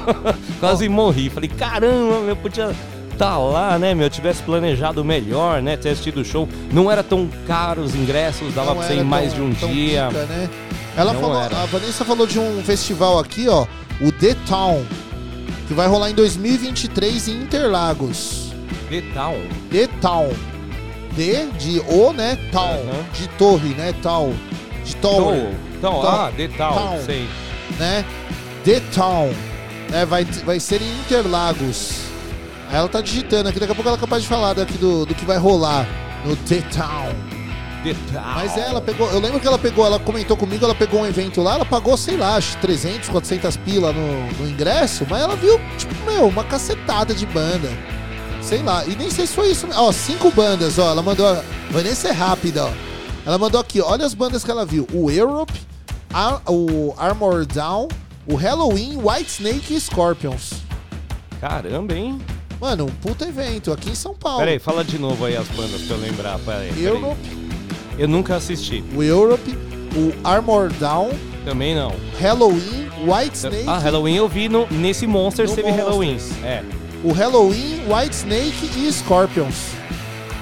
Quase 0.58 0.88
morri. 0.88 1.28
Falei, 1.28 1.48
caramba, 1.50 2.26
eu 2.26 2.36
podia 2.36 2.74
estar 3.20 3.36
lá, 3.38 3.78
né, 3.78 3.94
meu? 3.94 4.06
Eu 4.06 4.10
tivesse 4.10 4.42
planejado 4.42 5.04
melhor, 5.04 5.60
né? 5.60 5.76
Ter 5.76 5.90
assistido 5.90 6.20
o 6.22 6.24
show. 6.24 6.48
Não 6.72 6.90
era 6.90 7.02
tão 7.02 7.28
caro 7.46 7.82
os 7.82 7.94
ingressos, 7.94 8.54
dava 8.54 8.70
Não 8.70 8.76
pra 8.78 8.86
você 8.86 8.94
ir 8.94 9.04
mais 9.04 9.32
tão- 9.34 9.50
de 9.50 9.64
um 9.66 9.68
dia. 9.72 10.06
pica, 10.08 10.24
né? 10.26 10.48
Ela 10.96 11.12
Não 11.12 11.20
falou, 11.20 11.40
era. 11.40 11.62
a 11.62 11.66
Vanessa 11.66 12.04
falou 12.04 12.26
de 12.26 12.38
um 12.38 12.62
festival 12.64 13.18
aqui, 13.18 13.46
ó, 13.48 13.66
o 14.00 14.10
The 14.10 14.34
Town, 14.48 14.84
que 15.68 15.74
vai 15.74 15.86
rolar 15.86 16.10
em 16.10 16.14
2023 16.14 17.28
em 17.28 17.42
Interlagos. 17.42 18.52
The 18.88 19.02
Town. 19.14 19.40
The 19.70 19.86
Town. 20.00 20.30
D 21.14 21.46
de 21.58 21.80
O, 21.88 22.12
né? 22.12 22.38
Town. 22.50 22.78
De 23.12 23.28
torre, 23.30 23.68
né? 23.74 23.92
Town. 24.02 24.32
De 24.84 24.96
tower, 24.96 25.50
Então, 25.78 26.02
ah, 26.02 26.32
The 26.36 26.48
Town, 26.48 26.72
Town. 26.74 26.98
sei. 27.04 27.28
né? 27.78 28.04
The 28.64 28.80
Town. 28.94 29.30
É, 29.92 30.04
vai, 30.06 30.24
vai 30.24 30.58
ser 30.58 30.80
em 30.80 30.90
Interlagos. 31.00 32.09
Aí 32.70 32.76
ela 32.76 32.88
tá 32.88 33.00
digitando 33.00 33.48
aqui, 33.48 33.58
daqui 33.58 33.72
a 33.72 33.74
pouco 33.74 33.88
ela 33.88 33.98
é 33.98 34.00
capaz 34.00 34.22
de 34.22 34.28
falar 34.28 34.54
daqui 34.54 34.78
do, 34.78 35.04
do 35.04 35.14
que 35.14 35.24
vai 35.24 35.36
rolar 35.38 35.86
no 36.24 36.36
The 36.36 36.60
Town. 36.72 37.14
Mas 38.34 38.56
é, 38.56 38.68
ela 38.68 38.80
pegou, 38.80 39.10
eu 39.10 39.18
lembro 39.18 39.40
que 39.40 39.46
ela 39.46 39.58
pegou, 39.58 39.84
ela 39.86 39.98
comentou 39.98 40.36
comigo, 40.36 40.64
ela 40.64 40.74
pegou 40.74 41.00
um 41.00 41.06
evento 41.06 41.40
lá, 41.42 41.54
ela 41.54 41.64
pagou, 41.64 41.96
sei 41.96 42.16
lá, 42.16 42.36
acho 42.36 42.56
300, 42.58 43.08
400 43.08 43.56
pila 43.56 43.92
no, 43.92 44.26
no 44.34 44.48
ingresso, 44.48 45.06
mas 45.08 45.22
ela 45.22 45.34
viu, 45.34 45.58
tipo, 45.78 45.94
meu, 46.04 46.28
uma 46.28 46.44
cacetada 46.44 47.14
de 47.14 47.24
banda. 47.26 47.70
Sei 48.42 48.62
lá, 48.62 48.84
e 48.86 48.94
nem 48.96 49.10
sei 49.10 49.26
se 49.26 49.34
foi 49.34 49.50
isso. 49.50 49.66
Ó, 49.74 49.90
cinco 49.92 50.30
bandas, 50.30 50.78
ó, 50.78 50.90
ela 50.90 51.02
mandou, 51.02 51.26
vai 51.70 51.82
nem 51.82 51.94
ser 51.94 52.12
rápida, 52.12 52.66
ó. 52.66 52.70
Ela 53.26 53.38
mandou 53.38 53.60
aqui, 53.60 53.80
olha 53.80 54.04
as 54.06 54.14
bandas 54.14 54.44
que 54.44 54.50
ela 54.50 54.64
viu. 54.64 54.86
O 54.92 55.10
Europe, 55.10 55.52
a- 56.12 56.40
o 56.48 56.94
Armor 56.98 57.46
Down, 57.46 57.88
o 58.26 58.34
Halloween, 58.36 58.98
White 59.02 59.30
Snake 59.42 59.74
e 59.74 59.80
Scorpions. 59.80 60.52
Caramba, 61.40 61.94
hein? 61.94 62.20
Mano, 62.60 62.84
um 62.84 62.88
puta 62.88 63.26
evento 63.26 63.72
aqui 63.72 63.90
em 63.90 63.94
São 63.94 64.14
Paulo. 64.14 64.38
Peraí, 64.40 64.58
fala 64.58 64.84
de 64.84 64.98
novo 64.98 65.24
aí 65.24 65.36
as 65.36 65.48
bandas 65.48 65.80
pra 65.82 65.96
eu 65.96 66.00
lembrar. 66.02 66.38
Peraí, 66.40 66.68
peraí. 66.68 66.84
Europe, 66.84 67.20
Eu 67.98 68.06
nunca 68.08 68.36
assisti. 68.36 68.84
o 68.94 69.02
Europe, 69.02 69.56
o 69.96 70.12
Armor 70.22 70.70
Down, 70.74 71.10
Também 71.44 71.74
não. 71.74 71.94
Halloween, 72.20 72.88
White 73.06 73.36
Snake 73.36 73.64
Ah, 73.66 73.78
Halloween 73.78 74.16
eu 74.16 74.28
vi 74.28 74.48
no, 74.48 74.66
nesse 74.70 75.06
Monsters 75.06 75.50
No 75.50 75.56
teve 75.56 75.70
Halloween. 75.70 76.18
É. 76.44 76.62
o 77.02 77.12
Halloween, 77.12 77.80
White 77.88 78.14
Snake 78.14 78.70
e 78.76 78.92
Scorpions. 78.92 79.54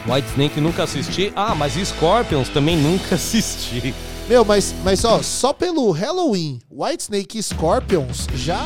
White 0.06 0.26
Snake 0.30 0.60
nunca 0.60 0.82
assisti. 0.84 1.32
Ah, 1.36 1.54
mas 1.54 1.74
Scorpions 1.74 2.48
também 2.48 2.76
nunca 2.76 3.14
assisti. 3.16 3.94
Meu, 4.28 4.44
mas, 4.44 4.74
mas 4.82 5.04
ó, 5.04 5.22
só 5.22 5.52
pelo 5.52 5.90
Halloween, 5.92 6.58
White 6.70 7.04
Snake 7.04 7.38
e 7.38 7.42
Scorpions, 7.42 8.26
já. 8.34 8.60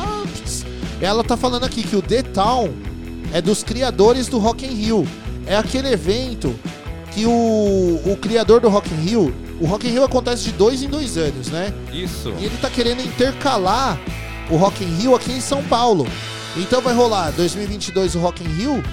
Ela 0.99 1.23
tá 1.23 1.37
falando 1.37 1.65
aqui 1.65 1.83
que 1.83 1.95
o 1.95 2.01
The 2.01 2.23
Town 2.23 2.73
é 3.33 3.41
dos 3.41 3.63
criadores 3.63 4.27
do 4.27 4.37
Rock 4.37 4.65
in 4.65 4.75
Rio. 4.75 5.07
É 5.45 5.57
aquele 5.57 5.91
evento 5.91 6.57
que 7.11 7.25
o, 7.25 8.01
o 8.05 8.17
criador 8.21 8.61
do 8.61 8.69
Rock 8.69 8.93
in 8.93 8.97
Rio. 8.97 9.35
O 9.59 9.65
Rock 9.65 9.87
in 9.87 9.91
Rio 9.91 10.03
acontece 10.03 10.43
de 10.43 10.51
dois 10.51 10.83
em 10.83 10.87
dois 10.87 11.17
anos, 11.17 11.47
né? 11.47 11.73
Isso. 11.91 12.31
E 12.39 12.45
ele 12.45 12.57
tá 12.61 12.69
querendo 12.69 13.01
intercalar 13.01 13.99
o 14.49 14.55
Rock 14.55 14.83
in 14.83 14.95
Rio 14.95 15.15
aqui 15.15 15.31
em 15.31 15.41
São 15.41 15.63
Paulo. 15.63 16.07
Então 16.55 16.79
vai 16.81 16.93
rolar 16.93 17.31
2022 17.31 18.15
o 18.15 18.19
Rock 18.19 18.43
in 18.43 18.47
Rio, 18.47 18.83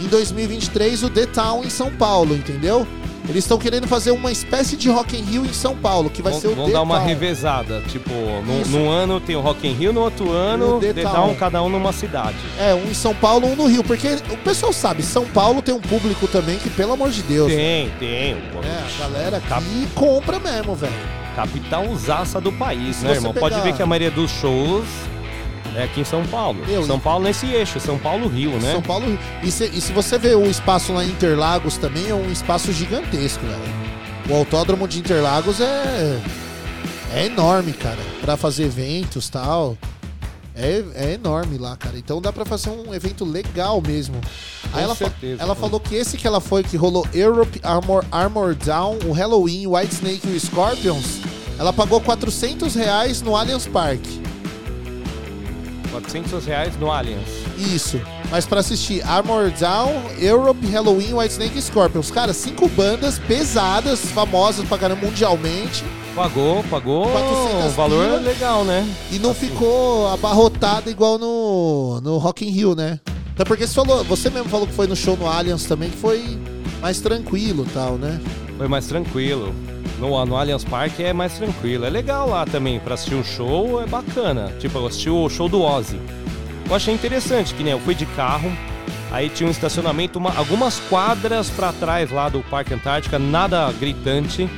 em 0.00 0.08
2023 0.08 1.02
o 1.02 1.10
The 1.10 1.26
Town 1.26 1.62
em 1.62 1.70
São 1.70 1.90
Paulo, 1.92 2.34
entendeu? 2.34 2.86
Eles 3.28 3.44
estão 3.44 3.56
querendo 3.56 3.86
fazer 3.86 4.10
uma 4.10 4.32
espécie 4.32 4.76
de 4.76 4.88
Rock 4.90 5.16
in 5.16 5.22
Rio 5.22 5.44
em 5.46 5.52
São 5.52 5.76
Paulo, 5.76 6.10
que 6.10 6.20
vai 6.20 6.32
Vão, 6.32 6.40
ser 6.40 6.48
o 6.48 6.54
vão 6.56 6.70
dar 6.70 6.82
uma 6.82 6.98
revezada. 6.98 7.80
Tipo, 7.88 8.10
num, 8.10 8.62
num 8.66 8.90
ano 8.90 9.20
tem 9.20 9.36
o 9.36 9.40
Rock 9.40 9.66
in 9.66 9.72
Rio, 9.72 9.92
no 9.92 10.00
outro 10.00 10.30
ano 10.32 10.80
The 10.80 10.92
The 10.92 11.02
Town. 11.02 11.12
Town, 11.12 11.34
cada 11.36 11.62
um 11.62 11.68
numa 11.68 11.92
cidade. 11.92 12.34
É, 12.58 12.74
um 12.74 12.90
em 12.90 12.94
São 12.94 13.14
Paulo, 13.14 13.46
um 13.46 13.54
no 13.54 13.66
Rio, 13.66 13.84
porque 13.84 14.08
o 14.30 14.36
pessoal 14.38 14.72
sabe, 14.72 15.02
São 15.04 15.24
Paulo 15.24 15.62
tem 15.62 15.72
um 15.74 15.80
público 15.80 16.26
também 16.26 16.58
que, 16.58 16.68
pelo 16.70 16.92
amor 16.94 17.10
de 17.10 17.22
Deus, 17.22 17.50
Tem, 17.52 17.90
tem. 18.00 18.34
Pô, 18.52 18.58
é, 18.60 18.82
a 18.96 18.98
galera 19.08 19.40
Cap- 19.48 19.62
aqui 19.64 19.88
compra 19.94 20.40
mesmo, 20.40 20.74
velho. 20.74 20.92
Capital 21.36 21.86
usaça 21.88 22.40
do 22.40 22.52
país, 22.52 22.96
Se 22.96 23.04
né, 23.04 23.12
irmão? 23.12 23.32
pegar- 23.32 23.48
Pode 23.48 23.60
ver 23.62 23.72
que 23.74 23.82
a 23.82 23.86
maioria 23.86 24.10
dos 24.10 24.30
shows 24.32 24.84
é 25.76 25.84
aqui 25.84 26.00
em 26.00 26.04
São 26.04 26.24
Paulo. 26.26 26.64
Meu, 26.66 26.84
São 26.84 26.96
e- 26.96 27.00
Paulo 27.00 27.24
nesse 27.24 27.46
eixo, 27.46 27.80
São 27.80 27.98
Paulo-Rio, 27.98 28.50
né? 28.60 28.72
São 28.72 28.82
Paulo, 28.82 29.06
Rio. 29.06 29.18
E 29.42 29.50
se, 29.50 29.64
e 29.66 29.80
se 29.80 29.92
você 29.92 30.18
ver 30.18 30.36
o 30.36 30.46
espaço 30.46 30.92
lá 30.92 31.04
em 31.04 31.08
Interlagos 31.08 31.76
também, 31.76 32.08
é 32.08 32.14
um 32.14 32.30
espaço 32.30 32.72
gigantesco, 32.72 33.44
velho. 33.46 33.82
O 34.30 34.34
autódromo 34.36 34.86
de 34.86 34.98
Interlagos 35.00 35.60
é 35.60 36.20
é 37.14 37.26
enorme, 37.26 37.72
cara, 37.72 37.98
Pra 38.20 38.36
fazer 38.36 38.64
eventos 38.64 39.28
tal. 39.28 39.76
É, 40.54 40.84
é 40.94 41.12
enorme 41.14 41.56
lá, 41.58 41.76
cara. 41.76 41.96
Então 41.98 42.20
dá 42.20 42.30
pra 42.32 42.44
fazer 42.44 42.68
um 42.70 42.92
evento 42.94 43.24
legal 43.24 43.80
mesmo. 43.80 44.14
Com 44.70 44.76
Aí 44.78 44.84
ela, 44.84 44.94
fa- 44.94 45.06
certeza. 45.06 45.42
ela 45.42 45.54
falou 45.54 45.80
que 45.80 45.94
esse 45.94 46.16
que 46.18 46.26
ela 46.26 46.40
foi, 46.40 46.62
que 46.62 46.76
rolou 46.76 47.06
Europe 47.14 47.58
Armor, 47.62 48.04
Armor 48.12 48.54
Down, 48.54 48.98
o 49.06 49.12
Halloween, 49.12 49.66
White 49.66 49.94
Snake 49.94 50.20
e 50.28 50.36
o 50.36 50.40
Scorpions, 50.40 51.20
ela 51.58 51.72
pagou 51.72 52.00
400 52.02 52.74
reais 52.74 53.22
no 53.22 53.34
Allianz 53.34 53.66
Parque. 53.66 54.20
400 55.92 56.44
reais 56.46 56.76
no 56.78 56.90
Allianz. 56.90 57.28
Isso. 57.58 58.00
Mas 58.30 58.46
pra 58.46 58.60
assistir 58.60 59.06
Armor 59.06 59.50
Down, 59.52 59.92
Europe, 60.18 60.66
Halloween, 60.66 61.14
White 61.14 61.32
Snake 61.32 61.58
e 61.58 61.62
Scorpions. 61.62 62.10
Cara, 62.10 62.32
cinco 62.32 62.66
bandas 62.68 63.18
pesadas, 63.18 64.00
famosas 64.06 64.66
pra 64.66 64.78
caramba 64.78 65.06
mundialmente. 65.06 65.84
Pagou, 66.14 66.64
pagou. 66.64 67.08
400 67.10 67.66
O 67.66 67.76
valor 67.76 68.04
é 68.04 68.16
legal, 68.18 68.64
né? 68.64 68.86
E 69.10 69.18
não 69.18 69.34
ficou 69.34 70.08
abarrotada 70.08 70.90
igual 70.90 71.18
no, 71.18 72.00
no 72.00 72.18
Rock 72.18 72.46
in 72.46 72.50
Rio, 72.50 72.74
né? 72.74 72.98
Até 73.34 73.44
porque 73.44 73.66
você, 73.66 73.74
falou, 73.74 74.04
você 74.04 74.30
mesmo 74.30 74.48
falou 74.48 74.66
que 74.66 74.74
foi 74.74 74.86
no 74.86 74.96
show 74.96 75.16
no 75.16 75.26
Allianz 75.26 75.64
também, 75.64 75.90
que 75.90 75.96
foi 75.96 76.38
mais 76.80 77.00
tranquilo 77.00 77.66
e 77.68 77.72
tal, 77.72 77.96
né? 77.96 78.20
Foi 78.58 78.68
mais 78.68 78.86
tranquilo. 78.86 79.54
No, 80.02 80.26
no 80.26 80.36
Allianz 80.36 80.64
Parque 80.64 81.04
é 81.04 81.12
mais 81.12 81.34
tranquilo. 81.38 81.84
É 81.84 81.88
legal 81.88 82.28
lá 82.28 82.44
também, 82.44 82.80
pra 82.80 82.94
assistir 82.94 83.14
um 83.14 83.22
show 83.22 83.80
é 83.80 83.86
bacana. 83.86 84.52
Tipo, 84.58 84.78
eu 84.78 84.86
assisti 84.88 85.08
o 85.08 85.28
show 85.28 85.48
do 85.48 85.62
Ozzy. 85.62 86.00
Eu 86.68 86.74
achei 86.74 86.92
interessante, 86.92 87.54
que 87.54 87.62
nem 87.62 87.72
eu 87.72 87.78
fui 87.78 87.94
de 87.94 88.04
carro, 88.06 88.50
aí 89.12 89.28
tinha 89.28 89.46
um 89.46 89.50
estacionamento, 89.52 90.18
uma- 90.18 90.36
algumas 90.36 90.80
quadras 90.90 91.48
pra 91.50 91.72
trás 91.72 92.10
lá 92.10 92.28
do 92.28 92.40
Parque 92.40 92.74
Antártica, 92.74 93.16
nada 93.16 93.70
gritante. 93.78 94.50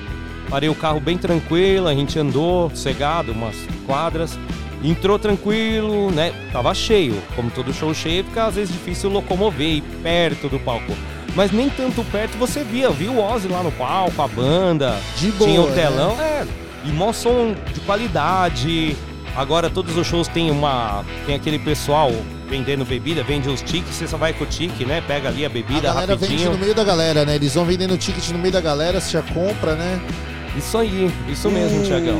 Parei 0.49 0.71
o 0.71 0.75
carro 0.75 0.99
bem 0.99 1.19
tranquilo, 1.19 1.89
a 1.89 1.95
gente 1.95 2.19
andou 2.19 2.71
cegado 2.75 3.33
umas 3.33 3.57
quadras. 3.87 4.39
Entrou 4.83 5.19
tranquilo, 5.19 6.11
né? 6.11 6.33
Tava 6.53 6.73
cheio. 6.75 7.21
Como 7.37 7.51
todo 7.51 7.71
show 7.73 7.93
cheio, 7.93 8.25
fica 8.25 8.47
às 8.47 8.55
vezes 8.55 8.73
difícil 8.73 9.11
locomover 9.11 9.67
e 9.77 9.81
perto 10.03 10.49
do 10.49 10.59
palco. 10.59 10.93
Mas 11.35 11.51
nem 11.51 11.68
tanto 11.68 12.05
perto 12.05 12.37
você 12.38 12.62
via, 12.62 12.90
viu 12.90 13.12
o 13.12 13.20
Ozzy 13.23 13.49
lá 13.49 13.62
no 13.62 13.73
palco, 13.73 14.23
a 14.23 14.29
banda. 14.29 14.97
De 15.18 15.31
boa. 15.33 15.49
Tinha 15.51 15.62
o 15.62 15.68
né? 15.70 15.75
telão, 15.83 16.20
é, 16.20 16.47
e 16.85 16.88
mó 16.92 17.12
som 17.12 17.55
de 17.73 17.81
qualidade. 17.81 18.97
Agora 19.37 19.68
todos 19.68 19.97
os 19.97 20.07
shows 20.07 20.29
tem 20.29 20.51
uma. 20.51 21.05
Tem 21.27 21.35
aquele 21.35 21.59
pessoal 21.59 22.12
vendendo 22.49 22.85
bebida, 22.85 23.23
vende 23.25 23.49
os 23.49 23.61
tickets, 23.62 23.97
você 23.97 24.07
só 24.07 24.16
vai 24.16 24.33
com 24.33 24.44
o 24.44 24.47
ticket, 24.47 24.87
né? 24.87 25.03
Pega 25.05 25.29
ali 25.29 25.44
a 25.44 25.49
A 25.49 25.51
bebida 25.51 25.81
galera 25.81 26.14
vende 26.14 26.35
rapidinho. 26.35 26.53
no 26.53 26.59
meio 26.59 26.75
da 26.75 26.85
galera, 26.85 27.25
né? 27.25 27.35
Eles 27.35 27.55
vão 27.55 27.64
vendendo 27.64 27.97
ticket 27.99 28.29
no 28.31 28.38
meio 28.38 28.53
da 28.53 28.61
galera, 28.61 29.01
você 29.01 29.11
já 29.12 29.23
compra, 29.23 29.75
né? 29.75 30.01
Isso 30.57 30.79
aí, 30.79 31.11
isso 31.29 31.51
mesmo, 31.51 31.81
O- 31.81 31.85
Tiagão. 31.85 32.14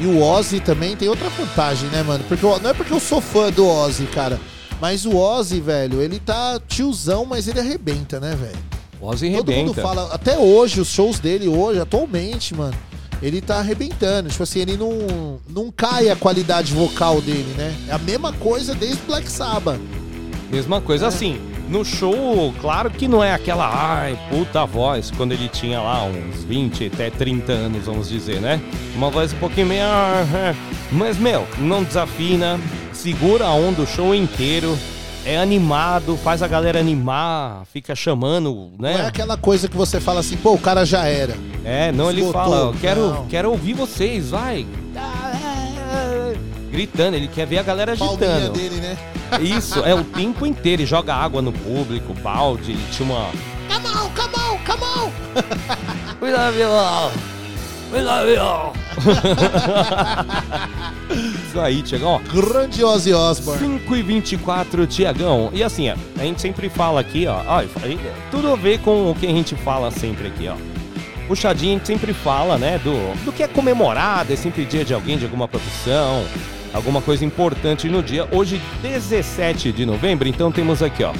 E 0.00 0.06
o 0.06 0.22
Ozzy 0.22 0.60
também 0.60 0.94
tem 0.94 1.08
outra 1.08 1.28
vantagem, 1.30 1.88
né, 1.88 2.04
mano? 2.04 2.22
Porque 2.28 2.44
eu- 2.44 2.60
não 2.60 2.70
é 2.70 2.74
porque 2.74 2.92
eu 2.92 3.00
sou 3.00 3.20
fã 3.20 3.50
do 3.50 3.66
Ozzy, 3.66 4.04
cara. 4.04 4.38
Mas 4.80 5.04
o 5.04 5.16
Ozzy, 5.16 5.60
velho, 5.60 6.00
ele 6.00 6.18
tá 6.20 6.60
tiozão, 6.68 7.24
mas 7.24 7.48
ele 7.48 7.58
arrebenta, 7.60 8.20
né, 8.20 8.36
velho? 8.36 8.58
Ozzy 9.00 9.30
Todo 9.32 9.52
mundo 9.52 9.74
fala, 9.74 10.08
até 10.12 10.36
hoje, 10.38 10.80
os 10.80 10.88
shows 10.88 11.18
dele 11.18 11.48
hoje, 11.48 11.80
atualmente, 11.80 12.54
mano, 12.54 12.74
ele 13.22 13.40
tá 13.40 13.58
arrebentando. 13.58 14.28
Tipo 14.28 14.42
assim, 14.42 14.60
ele 14.60 14.76
não, 14.76 15.38
não 15.48 15.70
cai 15.70 16.08
a 16.10 16.16
qualidade 16.16 16.72
vocal 16.72 17.20
dele, 17.20 17.54
né? 17.56 17.74
É 17.88 17.92
a 17.92 17.98
mesma 17.98 18.32
coisa 18.32 18.74
desde 18.74 19.02
Black 19.06 19.30
Sabbath. 19.30 19.80
Mesma 20.50 20.80
coisa 20.80 21.06
É. 21.06 21.08
assim. 21.08 21.40
No 21.68 21.84
show, 21.84 22.54
claro 22.62 22.90
que 22.90 23.06
não 23.06 23.22
é 23.22 23.34
aquela 23.34 23.68
ai, 23.68 24.18
puta 24.30 24.64
voz, 24.64 25.10
quando 25.10 25.32
ele 25.32 25.50
tinha 25.50 25.78
lá 25.78 26.02
uns 26.02 26.42
20 26.44 26.86
até 26.86 27.10
30 27.10 27.52
anos, 27.52 27.84
vamos 27.84 28.08
dizer, 28.08 28.40
né? 28.40 28.58
Uma 28.96 29.10
voz 29.10 29.34
um 29.34 29.36
pouquinho 29.36 29.66
meio. 29.66 29.82
ah, 29.84 30.24
ah. 30.24 30.54
Mas, 30.90 31.18
meu, 31.18 31.46
não 31.58 31.84
desafina, 31.84 32.58
segura 32.98 33.46
a 33.46 33.52
onda 33.54 33.82
o 33.82 33.86
show 33.86 34.12
inteiro, 34.14 34.76
é 35.24 35.38
animado, 35.38 36.16
faz 36.16 36.42
a 36.42 36.48
galera 36.48 36.80
animar, 36.80 37.62
fica 37.72 37.94
chamando, 37.94 38.70
Não 38.78 38.88
é 38.88 38.94
né? 38.98 39.06
aquela 39.06 39.36
coisa 39.36 39.68
que 39.68 39.76
você 39.76 40.00
fala 40.00 40.20
assim, 40.20 40.36
pô, 40.36 40.54
o 40.54 40.58
cara 40.58 40.84
já 40.84 41.06
era. 41.06 41.36
É, 41.64 41.92
não, 41.92 42.10
ele 42.10 42.20
Esgotou, 42.22 42.42
fala, 42.42 42.56
eu 42.56 42.74
quero, 42.80 43.06
não. 43.14 43.26
quero 43.26 43.50
ouvir 43.50 43.74
vocês, 43.74 44.30
vai. 44.30 44.66
Gritando, 46.70 47.16
ele 47.16 47.28
quer 47.28 47.46
ver 47.46 47.58
a 47.58 47.62
galera 47.62 47.96
Palminha 47.96 48.36
agitando. 48.36 48.52
dele, 48.58 48.76
né? 48.76 48.96
Isso, 49.40 49.80
é 49.80 49.94
o 49.94 50.04
tempo 50.04 50.46
inteiro. 50.46 50.82
Ele 50.82 50.86
joga 50.86 51.14
água 51.14 51.40
no 51.40 51.52
público, 51.52 52.14
balde, 52.14 52.72
ele 52.72 52.84
tinha 52.92 53.08
uma. 53.08 53.26
Come 53.68 53.86
on, 53.86 54.10
come 54.10 54.34
on, 54.34 54.58
come 54.64 54.84
on! 54.84 55.10
We 56.20 56.32
Isso 61.44 61.58
aí, 61.60 61.82
Tiagão. 61.82 62.20
Ozzy 62.84 63.14
Osbourne. 63.14 63.80
5 63.80 63.96
e 63.96 64.02
24, 64.02 64.86
Tiagão. 64.86 65.50
E 65.52 65.62
assim, 65.62 65.90
ó, 65.90 65.94
a 66.18 66.24
gente 66.24 66.40
sempre 66.40 66.68
fala 66.68 67.00
aqui, 67.00 67.26
ó, 67.26 67.40
ó, 67.46 67.58
aí, 67.82 67.98
tudo 68.30 68.52
a 68.52 68.56
ver 68.56 68.80
com 68.80 69.10
o 69.10 69.14
que 69.14 69.26
a 69.26 69.30
gente 69.30 69.54
fala 69.56 69.90
sempre 69.90 70.28
aqui, 70.28 70.48
ó. 70.48 70.54
Puxadinho, 71.26 71.74
a 71.74 71.78
gente 71.78 71.86
sempre 71.86 72.12
fala, 72.14 72.56
né, 72.56 72.78
do, 72.78 73.24
do 73.24 73.32
que 73.32 73.42
é 73.42 73.48
comemorado, 73.48 74.32
é 74.32 74.36
sempre 74.36 74.64
dia 74.64 74.84
de 74.84 74.94
alguém, 74.94 75.18
de 75.18 75.24
alguma 75.24 75.46
profissão, 75.46 76.24
alguma 76.72 77.02
coisa 77.02 77.24
importante 77.24 77.88
no 77.88 78.02
dia. 78.02 78.26
Hoje, 78.32 78.60
17 78.82 79.72
de 79.72 79.84
novembro, 79.84 80.26
então 80.28 80.50
temos 80.50 80.82
aqui, 80.82 81.04
ó, 81.04 81.12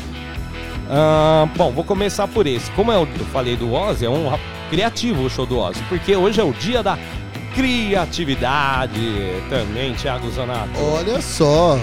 Ah, 0.89 1.47
bom, 1.57 1.71
vou 1.73 1.85
começar 1.85 2.27
por 2.29 2.47
esse. 2.47 2.71
Como 2.73 2.91
eu 2.91 3.07
falei 3.33 3.57
do 3.57 3.73
Ozzy, 3.75 4.07
é 4.07 4.11
um 4.11 4.31
criativo 4.71 5.25
o 5.25 5.31
show 5.31 5.47
do 5.47 5.59
Ozzy, 5.59 5.83
porque 5.89 6.15
hoje 6.15 6.41
é 6.41 6.45
o 6.45 6.53
dia 6.53 6.83
da 6.83 6.99
criatividade 7.55 9.01
também, 9.49 9.95
Thiago 9.95 10.31
Zanato. 10.31 10.71
Olha 10.79 11.21
só. 11.21 11.79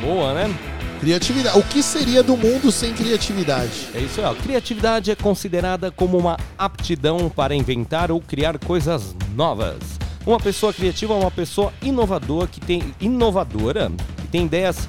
Boa, 0.00 0.34
né? 0.34 0.54
Criatividade. 1.00 1.58
O 1.58 1.62
que 1.62 1.82
seria 1.82 2.22
do 2.22 2.36
mundo 2.36 2.70
sem 2.70 2.92
criatividade? 2.92 3.88
É 3.94 4.00
isso 4.00 4.20
aí. 4.20 4.34
Criatividade 4.36 5.10
é 5.10 5.14
considerada 5.14 5.90
como 5.90 6.16
uma 6.18 6.36
aptidão 6.58 7.28
para 7.28 7.54
inventar 7.54 8.10
ou 8.10 8.20
criar 8.20 8.58
coisas 8.58 9.14
novas. 9.34 9.76
Uma 10.26 10.40
pessoa 10.40 10.72
criativa 10.72 11.12
é 11.12 11.16
uma 11.16 11.30
pessoa 11.30 11.72
inovadora 11.82 12.46
que 12.46 12.60
tem 12.60 12.94
inovadora, 13.00 13.92
que 14.22 14.28
tem 14.28 14.46
ideias 14.46 14.88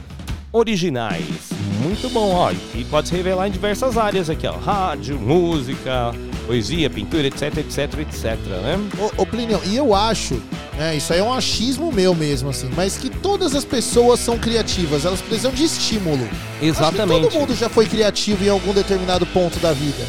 originais. 0.52 1.50
Muito 1.82 2.10
bom, 2.10 2.34
ó. 2.34 2.52
E 2.74 2.86
pode 2.86 3.10
se 3.10 3.16
revelar 3.16 3.48
em 3.48 3.52
diversas 3.52 3.98
áreas 3.98 4.30
aqui, 4.30 4.48
ó. 4.48 4.56
Rádio, 4.58 5.20
música, 5.20 6.14
poesia, 6.46 6.90
pintura, 6.90 7.28
etc, 7.28 7.58
etc, 7.58 8.00
etc, 8.00 8.24
né? 8.48 8.80
Ô, 9.00 9.22
ô 9.22 9.26
Plínio, 9.26 9.60
e 9.66 9.76
eu 9.76 9.94
acho, 9.94 10.42
né, 10.78 10.96
isso 10.96 11.12
aí 11.14 11.20
é 11.20 11.24
um 11.24 11.34
achismo 11.34 11.92
meu 11.92 12.14
mesmo, 12.14 12.50
assim, 12.50 12.70
mas 12.76 12.98
que 12.98 13.10
todas 13.10 13.56
as 13.56 13.66
pessoas 13.66 14.20
são 14.20 14.38
criativas, 14.38 15.06
elas 15.06 15.22
precisam 15.22 15.52
de 15.52 15.64
estímulo. 15.64 16.28
Exatamente. 16.62 17.24
todo 17.30 17.34
mundo 17.40 17.56
já 17.56 17.70
foi 17.70 17.86
criativo 17.86 18.44
em 18.44 18.50
algum 18.50 18.74
determinado 18.74 19.26
ponto 19.28 19.60
da 19.60 19.74
vida. 19.74 20.04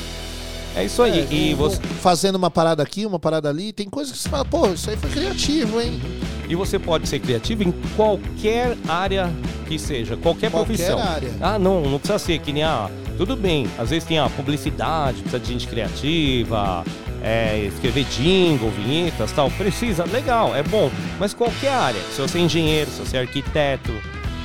É 0.76 0.84
isso 0.84 1.02
aí. 1.02 1.20
É, 1.20 1.32
e, 1.32 1.54
você, 1.54 1.80
Fazendo 2.02 2.36
uma 2.36 2.50
parada 2.50 2.82
aqui, 2.82 3.06
uma 3.06 3.18
parada 3.18 3.48
ali, 3.48 3.72
tem 3.72 3.88
coisas 3.88 4.12
que 4.12 4.18
você 4.18 4.28
fala, 4.28 4.44
pô, 4.44 4.68
isso 4.68 4.90
aí 4.90 4.96
foi 4.96 5.10
criativo, 5.10 5.80
hein? 5.80 6.00
e 6.48 6.54
você 6.54 6.78
pode 6.78 7.08
ser 7.08 7.18
criativo 7.18 7.62
em 7.62 7.72
qualquer 7.96 8.76
área 8.88 9.32
que 9.66 9.78
seja, 9.78 10.16
qualquer, 10.16 10.50
Qualquer 10.50 10.66
profissão. 10.66 10.98
área. 10.98 11.30
Ah, 11.40 11.58
não, 11.58 11.82
não 11.82 11.98
precisa 11.98 12.18
ser 12.18 12.38
que 12.38 12.52
nem 12.52 12.62
a. 12.62 12.88
Tudo 13.16 13.34
bem, 13.36 13.66
às 13.78 13.90
vezes 13.90 14.06
tem 14.06 14.18
a 14.18 14.28
publicidade, 14.28 15.20
precisa 15.22 15.40
de 15.40 15.48
gente 15.52 15.66
criativa, 15.66 16.84
é, 17.22 17.68
escrever 17.72 18.04
jingle, 18.04 18.70
vinhetas 18.70 19.32
tal. 19.32 19.50
Precisa, 19.50 20.04
legal, 20.04 20.54
é 20.54 20.62
bom. 20.62 20.90
Mas 21.18 21.32
qualquer 21.32 21.72
área, 21.72 22.00
se 22.14 22.20
você 22.20 22.38
é 22.38 22.40
engenheiro, 22.42 22.90
se 22.90 23.00
você 23.00 23.16
é 23.16 23.20
arquiteto, 23.20 23.92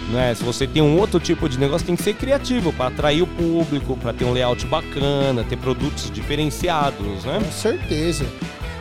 né, 0.10 0.34
se 0.34 0.44
você 0.44 0.66
tem 0.66 0.82
um 0.82 0.98
outro 0.98 1.20
tipo 1.20 1.48
de 1.50 1.60
negócio, 1.60 1.86
tem 1.86 1.96
que 1.96 2.04
ser 2.04 2.14
criativo 2.14 2.72
para 2.74 2.88
atrair 2.88 3.22
o 3.22 3.28
público, 3.28 3.98
para 3.98 4.14
ter 4.14 4.26
um 4.26 4.32
layout 4.34 4.66
bacana, 4.66 5.44
ter 5.44 5.58
produtos 5.58 6.10
diferenciados, 6.10 7.24
né? 7.26 7.40
Com 7.44 7.52
certeza. 7.52 8.26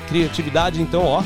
Criatividade, 0.08 0.80
então, 0.80 1.04
ó, 1.04 1.22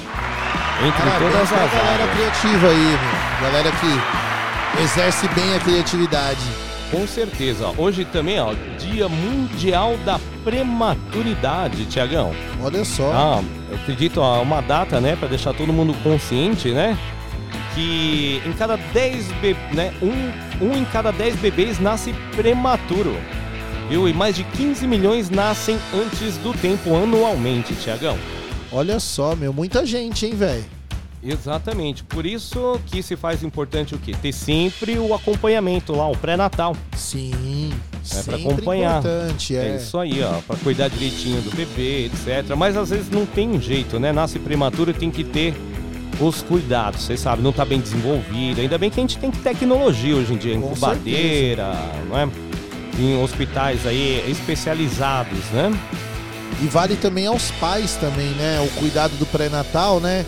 entre 0.86 1.02
Parabéns 1.02 1.32
todas 1.32 1.52
as 1.52 1.72
galera 1.72 2.04
áreas. 2.04 2.10
criativa 2.10 2.68
aí, 2.68 2.98
meu. 2.98 3.50
Galera 3.50 3.72
que 3.72 4.82
exerce 4.82 5.28
bem 5.28 5.54
a 5.54 5.60
criatividade. 5.60 6.63
Com 6.94 7.08
certeza. 7.08 7.74
Hoje 7.76 8.04
também, 8.04 8.38
ó, 8.38 8.54
Dia 8.78 9.08
Mundial 9.08 9.96
da 10.04 10.20
Prematuridade, 10.44 11.86
Tiagão. 11.86 12.32
Olha 12.62 12.84
só. 12.84 13.10
Ah, 13.12 13.44
eu 13.68 13.74
acredito, 13.74 14.20
ó, 14.20 14.40
uma 14.40 14.60
data, 14.60 15.00
né, 15.00 15.16
para 15.16 15.26
deixar 15.26 15.52
todo 15.54 15.72
mundo 15.72 15.92
consciente, 16.04 16.70
né? 16.70 16.96
Que 17.74 18.40
em 18.46 18.52
cada 18.52 18.76
10 18.76 19.26
be... 19.40 19.56
né, 19.74 19.92
um, 20.00 20.64
um 20.64 20.76
em 20.76 20.84
cada 20.84 21.10
10 21.10 21.34
bebês 21.36 21.80
nasce 21.80 22.14
prematuro. 22.36 23.16
Viu? 23.88 24.08
E 24.08 24.14
mais 24.14 24.36
de 24.36 24.44
15 24.44 24.86
milhões 24.86 25.28
nascem 25.28 25.76
antes 25.92 26.36
do 26.36 26.52
tempo 26.52 26.94
anualmente, 26.94 27.74
Tiagão. 27.74 28.16
Olha 28.70 29.00
só, 29.00 29.34
meu. 29.34 29.52
Muita 29.52 29.84
gente, 29.84 30.26
hein, 30.26 30.36
velho? 30.36 30.64
Exatamente. 31.24 32.04
Por 32.04 32.26
isso 32.26 32.78
que 32.86 33.02
se 33.02 33.16
faz 33.16 33.42
importante 33.42 33.94
o 33.94 33.98
quê? 33.98 34.14
Ter 34.20 34.32
sempre 34.32 34.98
o 34.98 35.14
acompanhamento 35.14 35.92
lá, 35.94 36.08
o 36.08 36.16
pré-natal. 36.16 36.76
Sim. 36.96 37.72
É 38.02 38.04
sempre 38.04 38.34
acompanhar. 38.36 38.98
importante, 38.98 39.56
É. 39.56 39.68
é. 39.70 39.76
isso 39.76 39.98
aí, 39.98 40.22
ó, 40.22 40.40
pra 40.46 40.56
cuidar 40.56 40.88
direitinho 40.88 41.40
do 41.40 41.50
bebê, 41.50 42.06
etc. 42.06 42.54
Mas 42.56 42.76
às 42.76 42.90
vezes 42.90 43.10
não 43.10 43.24
tem 43.24 43.58
jeito, 43.60 43.98
né? 43.98 44.12
Nasce 44.12 44.38
prematuro 44.38 44.92
tem 44.92 45.10
que 45.10 45.24
ter 45.24 45.54
os 46.20 46.42
cuidados, 46.42 47.02
você 47.02 47.16
sabe, 47.16 47.42
não 47.42 47.52
tá 47.52 47.64
bem 47.64 47.80
desenvolvido. 47.80 48.60
Ainda 48.60 48.78
bem 48.78 48.90
que 48.90 49.00
a 49.00 49.02
gente 49.02 49.18
tem 49.18 49.30
tecnologia 49.30 50.14
hoje 50.14 50.34
em 50.34 50.36
dia, 50.36 50.54
Com 50.58 50.70
incubadeira, 50.70 51.72
não 52.08 52.18
é? 52.18 52.28
Em 52.98 53.20
hospitais 53.20 53.86
aí 53.86 54.22
especializados, 54.30 55.44
né? 55.52 55.72
E 56.62 56.66
vale 56.66 56.94
também 56.94 57.26
aos 57.26 57.50
pais 57.52 57.96
também, 57.96 58.28
né? 58.32 58.60
O 58.60 58.78
cuidado 58.78 59.16
do 59.16 59.26
pré-natal, 59.26 59.98
né? 59.98 60.24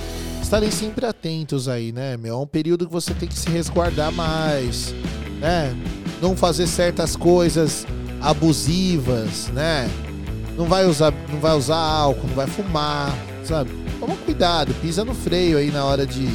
Estarem 0.46 0.70
sempre 0.70 1.04
atentos 1.04 1.68
aí, 1.68 1.90
né, 1.90 2.16
meu? 2.16 2.34
É 2.34 2.38
um 2.38 2.46
período 2.46 2.86
que 2.86 2.92
você 2.92 3.12
tem 3.12 3.28
que 3.28 3.36
se 3.36 3.50
resguardar 3.50 4.12
mais, 4.12 4.94
né? 5.40 5.74
Não 6.22 6.36
fazer 6.36 6.68
certas 6.68 7.16
coisas 7.16 7.84
abusivas, 8.22 9.48
né? 9.48 9.90
Não 10.56 10.66
vai 10.66 10.86
usar, 10.86 11.12
não 11.32 11.40
vai 11.40 11.52
usar 11.56 11.76
álcool, 11.76 12.28
não 12.28 12.36
vai 12.36 12.46
fumar, 12.46 13.12
sabe? 13.42 13.72
Toma 13.98 14.14
cuidado, 14.24 14.72
pisa 14.74 15.04
no 15.04 15.14
freio 15.16 15.58
aí 15.58 15.72
na 15.72 15.84
hora 15.84 16.06
de, 16.06 16.28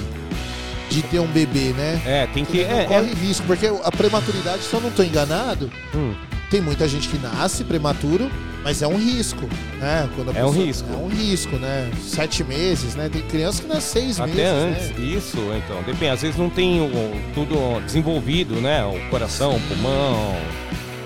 de 0.89 1.01
ter 1.03 1.19
um 1.19 1.27
bebê, 1.27 1.71
né? 1.71 2.01
É, 2.05 2.27
tem 2.27 2.43
que. 2.43 2.65
Não 2.65 2.79
É, 2.79 2.83
corre 2.83 3.11
é- 3.11 3.15
risco, 3.15 3.47
porque 3.47 3.67
a 3.67 3.91
prematuridade, 3.93 4.61
se 4.63 4.73
eu 4.73 4.81
não 4.81 4.91
tô 4.91 5.03
enganado, 5.03 5.71
hum, 5.95 6.13
tem 6.51 6.61
muita 6.61 6.87
gente 6.87 7.07
que 7.09 7.17
nasce 7.17 7.63
prematuro, 7.63 8.29
mas 8.63 8.81
é 8.83 8.87
um 8.87 8.97
risco, 8.97 9.49
né? 9.79 10.07
É 10.35 10.45
um 10.45 10.51
risco. 10.51 10.87
É 10.93 10.95
um 10.97 11.07
risco, 11.07 11.55
né? 11.55 11.89
Sete 11.99 12.43
meses, 12.43 12.93
né? 12.93 13.09
Tem 13.11 13.21
criança 13.23 13.63
que 13.63 13.67
nasce 13.67 13.87
seis 13.87 14.19
até 14.19 14.31
meses, 14.33 14.51
antes. 14.89 14.99
né? 14.99 15.05
Isso, 15.05 15.37
então. 15.57 15.81
Depende. 15.83 16.11
Às 16.11 16.21
vezes 16.21 16.37
não 16.37 16.49
tem 16.49 16.79
o- 16.81 17.21
tudo 17.33 17.79
desenvolvido, 17.85 18.55
né? 18.61 18.83
O 18.85 19.09
coração, 19.09 19.55
o 19.55 19.59
pulmão, 19.61 20.35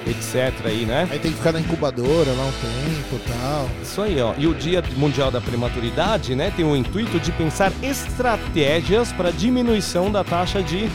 etc. 0.07 0.51
aí, 0.65 0.85
né? 0.85 1.07
Aí 1.11 1.19
tem 1.19 1.31
que 1.31 1.37
ficar 1.37 1.51
na 1.53 1.59
incubadora 1.59 2.31
lá 2.31 2.45
um 2.45 2.51
tempo 2.51 3.15
e 3.15 3.29
tal. 3.29 3.69
Isso 3.81 4.01
aí, 4.01 4.19
ó. 4.19 4.33
E 4.37 4.47
o 4.47 4.53
Dia 4.53 4.83
Mundial 4.97 5.31
da 5.31 5.39
Prematuridade, 5.39 6.35
né, 6.35 6.51
tem 6.55 6.65
o 6.65 6.75
intuito 6.75 7.19
de 7.19 7.31
pensar 7.31 7.71
estratégias 7.81 9.11
para 9.13 9.31
diminuição 9.31 10.11
da 10.11 10.23
taxa 10.23 10.61
de 10.61 10.89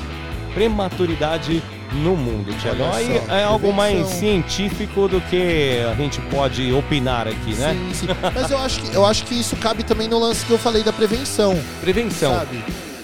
prematuridade 0.54 1.62
no 1.92 2.16
mundo, 2.16 2.52
Tiago. 2.60 2.82
Aí 2.92 3.20
é 3.28 3.44
algo 3.44 3.72
mais 3.72 4.06
científico 4.08 5.08
do 5.08 5.20
que 5.22 5.78
a 5.90 5.94
gente 5.94 6.20
pode 6.22 6.72
opinar 6.72 7.26
aqui, 7.28 7.54
né? 7.54 7.74
Sim, 7.74 7.94
sim. 7.94 8.06
Mas 8.34 8.50
eu 8.50 8.58
acho, 8.58 8.80
que, 8.80 8.94
eu 8.94 9.04
acho 9.06 9.24
que 9.24 9.34
isso 9.34 9.56
cabe 9.56 9.82
também 9.82 10.08
no 10.08 10.18
lance 10.18 10.44
que 10.44 10.50
eu 10.52 10.58
falei 10.58 10.82
da 10.82 10.92
prevenção, 10.92 11.58
Prevenção. 11.80 12.34
sabe? 12.34 12.62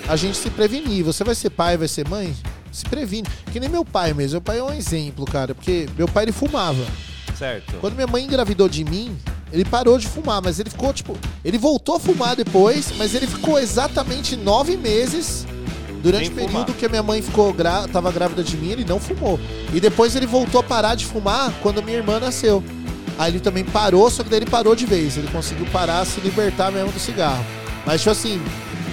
A 0.09 0.15
gente 0.17 0.37
se 0.37 0.51
prevenir. 0.51 1.05
Você 1.05 1.25
vai 1.25 1.35
ser 1.35 1.51
pai, 1.51 1.77
vai 1.77 1.89
ser 1.89 2.09
mãe? 2.09 2.35
Se 2.71 2.85
previne. 2.85 3.27
Que 3.53 3.59
nem 3.59 3.69
meu 3.69 3.85
pai 3.85 4.13
mesmo. 4.15 4.35
Meu 4.35 4.41
pai 4.41 4.59
é 4.59 4.63
um 4.63 4.73
exemplo, 4.73 5.25
cara. 5.25 5.55
Porque 5.55 5.89
meu 5.99 6.07
pai, 6.07 6.25
ele 6.25 6.33
fumava. 6.33 6.85
Certo. 7.37 7.75
Quando 7.81 7.95
minha 7.95 8.07
mãe 8.07 8.23
engravidou 8.25 8.69
de 8.69 8.85
mim, 8.85 9.17
ele 9.53 9.65
parou 9.65 9.99
de 9.99 10.07
fumar, 10.07 10.41
mas 10.43 10.61
ele 10.61 10.71
ficou, 10.71 10.93
tipo. 10.93 11.17
Ele 11.45 11.59
voltou 11.59 11.97
a 11.97 12.01
fumar 12.01 12.37
depois, 12.37 12.93
mas 12.97 13.15
ele 13.15 13.27
ficou 13.27 13.59
exatamente 13.59 14.37
nove 14.37 14.77
meses. 14.77 15.45
Durante 16.07 16.31
o 16.31 16.35
período 16.35 16.67
fumar. 16.67 16.77
que 16.79 16.87
a 16.87 16.89
minha 16.89 17.03
mãe 17.03 17.21
ficou 17.21 17.53
gra 17.53 17.89
tava 17.89 18.13
grávida 18.13 18.43
de 18.43 18.57
mim, 18.57 18.71
ele 18.71 18.85
não 18.85 19.01
fumou. 19.01 19.41
E 19.75 19.81
depois 19.81 20.15
ele 20.15 20.27
voltou 20.27 20.61
a 20.61 20.65
parar 20.65 20.95
de 20.95 21.05
fumar 21.05 21.53
quando 21.63 21.83
minha 21.83 21.99
irmã 21.99 22.21
nasceu. 22.21 22.63
Aí 23.19 23.33
ele 23.33 23.41
também 23.41 23.65
parou, 23.65 24.11
só 24.11 24.23
que 24.23 24.29
daí 24.29 24.41
ele 24.41 24.51
parou 24.51 24.77
de 24.77 24.87
vez. 24.87 25.17
Ele 25.17 25.29
conseguiu 25.29 25.67
parar, 25.67 26.05
se 26.05 26.21
libertar 26.21 26.71
mesmo 26.71 26.93
do 26.93 27.01
cigarro. 27.01 27.45
Mas, 27.85 28.03
tipo 28.03 28.11
assim, 28.11 28.41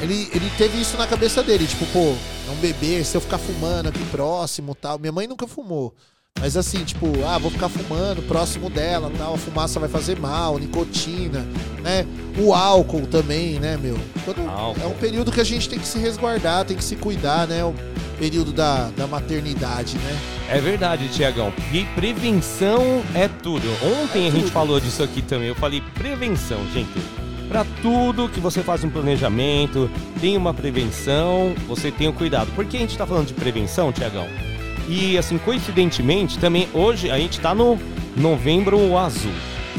ele, 0.02 0.30
ele 0.34 0.50
teve 0.58 0.80
isso 0.82 0.98
na 0.98 1.06
cabeça 1.06 1.44
dele. 1.44 1.68
Tipo, 1.68 1.86
pô, 1.88 2.16
é 2.48 2.52
um 2.52 2.56
bebê, 2.56 3.04
se 3.04 3.16
eu 3.16 3.22
ficar 3.22 3.38
fumando 3.38 3.90
aqui 3.90 4.04
próximo 4.06 4.74
tal. 4.74 4.98
Minha 4.98 5.12
mãe 5.12 5.28
nunca 5.28 5.46
fumou. 5.46 5.94
Mas 6.40 6.58
assim, 6.58 6.84
tipo, 6.84 7.08
ah, 7.26 7.38
vou 7.38 7.50
ficar 7.50 7.70
fumando 7.70 8.22
próximo 8.24 8.70
dela, 8.70 9.10
tal, 9.18 9.36
a 9.36 9.38
fumaça 9.38 9.80
vai 9.80 9.88
fazer 9.88 10.20
mal, 10.20 10.58
nicotina, 10.60 11.46
né? 11.82 12.06
O 12.38 12.54
álcool 12.54 13.08
também, 13.08 13.60
né, 13.60 13.78
meu? 13.82 13.98
Quando-. 14.26 14.42
É 14.82 14.86
um 14.86 14.94
período 14.94 15.32
que 15.32 15.40
a 15.40 15.44
gente 15.44 15.70
tem 15.70 15.80
que 15.80 15.88
se 15.88 15.98
resguardar, 16.00 16.66
tem 16.66 16.76
que 16.76 16.84
se 16.84 16.98
cuidar, 16.98 17.48
né? 17.48 17.64
O 17.64 17.74
período 18.20 18.52
da, 18.52 18.90
da 18.98 19.08
maternidade, 19.08 19.98
né? 19.98 20.20
É 20.50 20.60
verdade, 20.60 21.08
Tiagão. 21.10 21.54
E 21.72 21.86
prevenção 21.96 23.02
é 23.16 23.28
tudo. 23.30 23.66
Ontem 24.02 24.26
É 24.26 24.28
a 24.28 24.32
gente 24.32 24.44
tudo. 24.44 24.52
falou 24.52 24.80
disso 24.82 25.02
aqui 25.02 25.22
também. 25.22 25.48
Eu 25.48 25.56
falei 25.56 25.82
prevenção, 25.94 26.60
gente. 26.74 26.92
Para 27.48 27.66
tudo 27.82 28.28
que 28.28 28.40
você 28.42 28.62
faz 28.62 28.84
um 28.84 28.90
planejamento, 28.90 29.90
tem 30.20 30.36
uma 30.36 30.54
prevenção, 30.54 31.54
você 31.68 31.90
tem 31.92 32.08
o 32.10 32.14
cuidado. 32.14 32.52
Por 32.54 32.66
que 32.66 32.76
a 32.76 32.80
gente 32.82 32.98
tá 32.98 33.06
falando 33.08 33.28
de 33.28 33.34
prevenção, 33.34 33.92
Tiagão? 33.94 34.28
E 34.88 35.18
assim, 35.18 35.38
coincidentemente, 35.38 36.38
também 36.40 36.68
hoje 36.74 37.10
a 37.10 37.18
gente 37.18 37.40
tá 37.40 37.56
no 37.56 37.80
Novembro 38.16 38.98
Azul. 38.98 39.32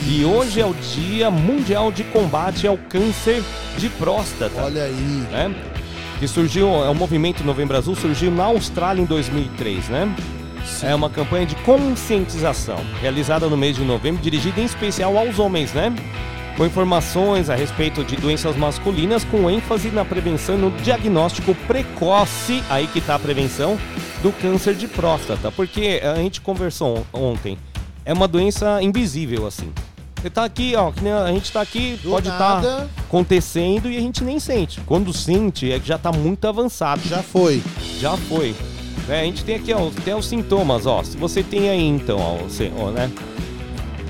E 0.09 0.25
hoje 0.25 0.61
é 0.61 0.67
o 0.67 0.75
Dia 0.75 1.31
Mundial 1.31 1.93
de 1.93 2.03
Combate 2.05 2.67
ao 2.67 2.77
Câncer 2.77 3.43
de 3.79 3.89
Próstata 3.91 4.63
Olha 4.63 4.85
aí. 4.85 4.93
né? 5.31 5.55
Que 6.19 6.27
surgiu, 6.27 6.69
é 6.85 6.89
o 6.89 6.95
movimento 6.95 7.45
Novembro 7.45 7.77
Azul 7.77 7.95
surgiu 7.95 8.31
na 8.31 8.45
Austrália 8.45 9.03
em 9.03 9.05
2003, 9.05 9.89
né? 9.89 10.15
É 10.83 10.95
uma 10.95 11.11
campanha 11.11 11.45
de 11.47 11.55
conscientização 11.57 12.79
realizada 13.01 13.47
no 13.49 13.57
mês 13.57 13.77
de 13.77 13.83
novembro, 13.85 14.23
dirigida 14.23 14.61
em 14.61 14.65
especial 14.65 15.17
aos 15.17 15.39
homens, 15.39 15.73
né? 15.73 15.93
Com 16.57 16.65
informações 16.65 17.51
a 17.51 17.55
respeito 17.55 18.05
de 18.05 18.17
doenças 18.17 18.57
masculinas, 18.57 19.25
com 19.25 19.51
ênfase 19.51 19.91
na 19.91 20.05
prevenção 20.05 20.55
e 20.57 20.59
no 20.59 20.71
diagnóstico 20.71 21.55
precoce, 21.67 22.63
aí 22.71 22.87
que 22.87 23.01
tá 23.01 23.17
a 23.17 23.19
prevenção, 23.19 23.79
do 24.25 24.33
câncer 24.33 24.75
de 24.75 24.89
próstata. 24.89 25.53
Porque 25.53 26.01
a 26.03 26.17
gente 26.17 26.41
conversou 26.41 27.05
on- 27.13 27.33
ontem 27.33 27.59
é 28.07 28.13
uma 28.15 28.27
doença 28.27 28.83
invisível, 28.83 29.47
assim. 29.47 29.71
Você 30.21 30.31
tá 30.31 30.43
aqui, 30.45 30.73
ó, 30.75 30.91
a 31.23 31.31
gente 31.33 31.53
tá 31.53 31.61
aqui, 31.61 31.99
Do 32.03 32.09
pode 32.09 32.29
estar 32.31 32.63
nada. 32.63 32.89
acontecendo 33.07 33.91
e 33.91 33.97
a 33.99 34.01
gente 34.01 34.25
nem 34.25 34.41
sente. 34.41 34.81
Quando 34.87 35.13
sente, 35.13 35.71
é 35.71 35.79
que 35.79 35.87
já 35.87 35.99
tá 35.99 36.11
muito 36.11 36.49
avançado. 36.49 37.03
Já 37.07 37.23
foi. 37.23 37.63
Já 38.01 38.17
foi. 38.17 38.55
É, 39.07 39.21
a 39.21 39.25
gente 39.25 39.45
tem 39.45 39.57
aqui 39.57 39.71
ó, 39.75 39.89
até 39.89 40.17
os 40.17 40.25
sintomas, 40.27 40.87
ó. 40.87 41.03
Se 41.03 41.15
você 41.19 41.43
tem 41.43 41.69
aí 41.69 41.87
então, 41.87 42.19
ó, 42.19 42.37
você, 42.39 42.73
ó, 42.79 42.91
né? 42.91 43.11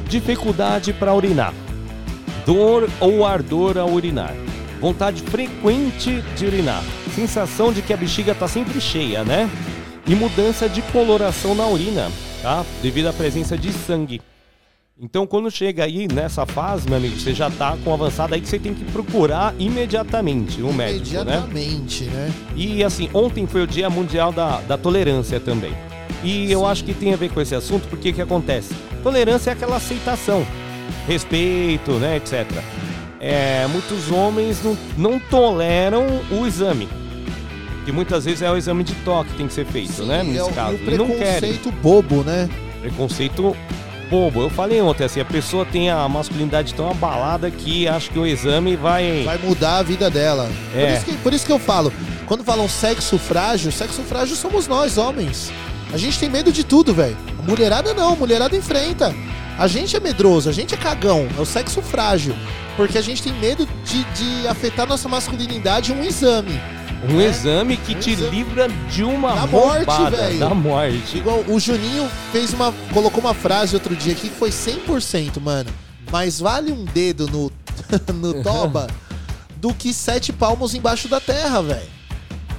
Dificuldade 0.09 0.92
para 0.92 1.12
urinar. 1.12 1.53
Dor 2.46 2.88
ou 3.00 3.27
ardor 3.27 3.77
ao 3.79 3.90
urinar. 3.90 4.35
Vontade 4.81 5.22
frequente 5.22 6.22
de 6.37 6.46
urinar. 6.46 6.83
Sensação 7.14 7.72
de 7.72 7.83
que 7.83 7.92
a 7.92 7.96
bexiga 7.96 8.35
tá 8.35 8.46
sempre 8.46 8.81
cheia, 8.81 9.24
né? 9.24 9.50
E 10.07 10.14
mudança 10.14 10.69
de 10.69 10.83
coloração 10.83 11.55
na 11.55 11.67
urina, 11.67 12.11
tá? 12.43 12.64
Devido 12.83 13.07
à 13.09 13.12
presença 13.12 13.57
de 13.57 13.73
sangue. 13.73 14.21
Então, 15.01 15.27
quando 15.27 15.51
chega 15.51 15.85
aí 15.85 16.07
nessa 16.07 16.47
fase, 16.47 16.87
meu 16.88 16.99
amigo, 16.99 17.19
você 17.19 17.35
já 17.35 17.51
tá 17.51 17.77
com 17.83 17.93
avançado 17.93 18.33
aí 18.33 18.40
que 18.40 18.49
você 18.49 18.61
tem 18.61 18.73
que 18.73 18.85
procurar 18.85 19.53
imediatamente 19.59 20.62
um 20.62 20.73
médico, 20.73 21.25
né? 21.25 21.43
Imediatamente, 21.43 22.05
né? 22.05 22.33
E 22.55 22.85
assim, 22.85 23.11
ontem 23.12 23.45
foi 23.45 23.62
o 23.62 23.67
Dia 23.67 23.90
Mundial 23.90 24.31
da, 24.31 24.61
da 24.61 24.79
Tolerância 24.79 25.40
também. 25.40 25.73
E 26.23 26.51
eu 26.51 26.64
acho 26.64 26.85
que 26.85 26.95
tem 26.95 27.12
a 27.12 27.17
ver 27.17 27.31
com 27.31 27.40
esse 27.40 27.57
assunto, 27.57 27.88
porque 27.88 28.11
o 28.11 28.14
que 28.14 28.23
acontece? 28.23 28.73
Tolerância 29.03 29.51
é 29.51 29.53
aquela 29.53 29.77
aceitação, 29.77 30.47
respeito, 31.09 31.93
né, 31.93 32.17
etc. 32.17 32.47
É, 33.19 33.67
muitos 33.67 34.12
homens 34.12 34.62
não, 34.62 34.79
não 34.97 35.19
toleram 35.19 36.07
o 36.31 36.47
exame. 36.47 36.88
Que 37.85 37.92
muitas 37.92 38.25
vezes 38.25 38.42
é 38.42 38.51
o 38.51 38.57
exame 38.57 38.83
de 38.83 38.94
toque 38.97 39.31
que 39.31 39.37
tem 39.37 39.47
que 39.47 39.53
ser 39.53 39.66
feito, 39.66 40.05
né? 40.05 40.23
Sim, 40.25 40.33
Nesse 40.33 40.49
é 40.49 40.53
caso. 40.53 40.79
e 40.81 40.94
E 40.94 40.97
não 40.99 41.07
querem. 41.07 41.18
preconceito 41.40 41.73
bobo, 41.83 42.23
né? 42.25 42.49
Preconceito 42.81 43.57
bobo. 44.11 44.42
Eu 44.42 44.51
falei 44.51 44.81
ontem, 44.81 45.05
assim, 45.05 45.20
a 45.20 45.25
pessoa 45.25 45.64
tem 45.66 45.90
a 45.90 46.09
masculinidade 46.09 46.73
tão 46.75 46.90
abalada 46.90 47.51
que 47.51 47.87
acha 47.88 48.11
que 48.11 48.18
o 48.18 48.27
exame 48.27 48.77
vai. 48.77 49.23
Vai 49.25 49.38
mudar 49.38 49.79
a 49.79 49.83
vida 49.83 50.09
dela. 50.11 50.51
Por, 50.73 50.79
É. 50.81 50.94
isso 50.94 51.05
que, 51.05 51.12
por 51.18 51.33
isso 51.35 51.47
que 51.47 51.53
eu 51.53 51.59
falo, 51.59 51.92
quando 52.27 52.42
falam 52.44 52.68
sexo 52.68 53.18
frágil, 53.18 53.70
sexo 53.70 54.03
frágil 54.03 54.37
somos 54.37 54.66
nós, 54.66 54.97
homens. 54.99 55.53
A 55.92 55.97
gente 55.99 56.18
tem 56.18 56.29
medo 56.31 56.51
de 56.53 56.64
tudo, 56.64 56.94
velho. 56.94 57.16
A 57.38 57.42
mulherada 57.42 57.92
não, 57.94 58.16
mulherada 58.16 58.57
enfrenta. 58.57 59.14
A 59.59 59.66
gente 59.68 59.94
é 59.94 60.01
medroso, 60.01 60.49
a 60.49 60.53
gente 60.53 60.75
é 60.75 60.77
cagão, 60.77 61.29
é 61.37 61.40
o 61.40 61.44
sexo 61.44 61.81
frágil. 61.81 62.35
Porque 62.77 62.99
a 62.99 63.03
gente 63.03 63.23
tem 63.23 63.33
medo 63.35 63.68
de, 63.85 64.03
de 64.05 64.49
afetar 64.49 64.87
nossa 64.88 65.09
masculinidade 65.09 65.92
em 65.92 65.97
um 65.97 66.03
exame. 66.03 66.61
Um 67.09 67.21
É. 67.21 67.27
exame 67.27 67.77
que 67.77 67.95
Um 67.95 67.99
te 68.01 68.11
exame. 68.12 68.31
livra 68.37 68.69
de 68.90 69.05
uma 69.05 69.35
Da 69.35 69.47
morte, 69.47 70.11
velho. 70.11 70.38
Da 70.38 70.55
morte. 70.55 71.19
Igual 71.19 71.45
o 71.49 71.61
Juninho 71.61 72.09
fez 72.33 72.53
uma. 72.53 72.73
colocou 72.93 73.21
uma 73.21 73.35
frase 73.35 73.75
outro 73.75 73.95
dia 73.95 74.12
aqui 74.12 74.29
que 74.29 74.35
foi 74.35 74.51
100%, 74.51 75.40
mano. 75.40 75.71
Mas 76.11 76.40
vale 76.40 76.71
um 76.73 76.85
dedo 76.85 77.27
no, 77.29 77.53
no 78.14 78.43
toba 78.43 78.87
do 79.57 79.73
que 79.75 79.93
sete 79.93 80.33
palmos 80.33 80.75
embaixo 80.75 81.09
da 81.09 81.21
terra, 81.21 81.62
velho. 81.62 81.95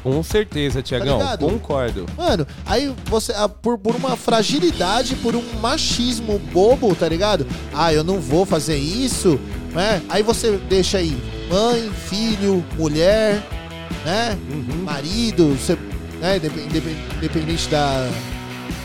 Com 0.04 0.22
certeza, 0.22 0.84
Tiagão. 0.84 1.18
ligado? 1.18 1.48
concordo. 1.48 2.06
Mano, 2.16 2.46
aí 2.64 2.94
você, 3.06 3.34
por, 3.64 3.76
por 3.80 3.96
uma 3.96 4.16
fragilidade, 4.16 5.16
por 5.16 5.36
um 5.36 5.44
machismo 5.60 6.38
bobo, 6.54 6.94
tá 6.94 7.10
ligado? 7.10 7.48
Ah, 7.74 7.92
eu 7.92 8.04
não 8.04 8.20
vou 8.20 8.46
fazer 8.46 8.78
isso, 8.78 9.40
né? 9.74 10.04
Aí 10.08 10.22
você 10.22 10.58
deixa 10.70 11.00
aí 11.00 11.18
mãe, 11.50 11.90
filho, 12.08 12.64
mulher, 12.78 13.42
né? 14.06 14.38
Uhum. 14.50 14.84
Marido, 14.84 15.50
você, 15.56 15.78
né? 16.20 16.38
Indep- 16.38 16.58
indep- 16.66 16.98
Independente 17.18 17.68
da, 17.70 18.10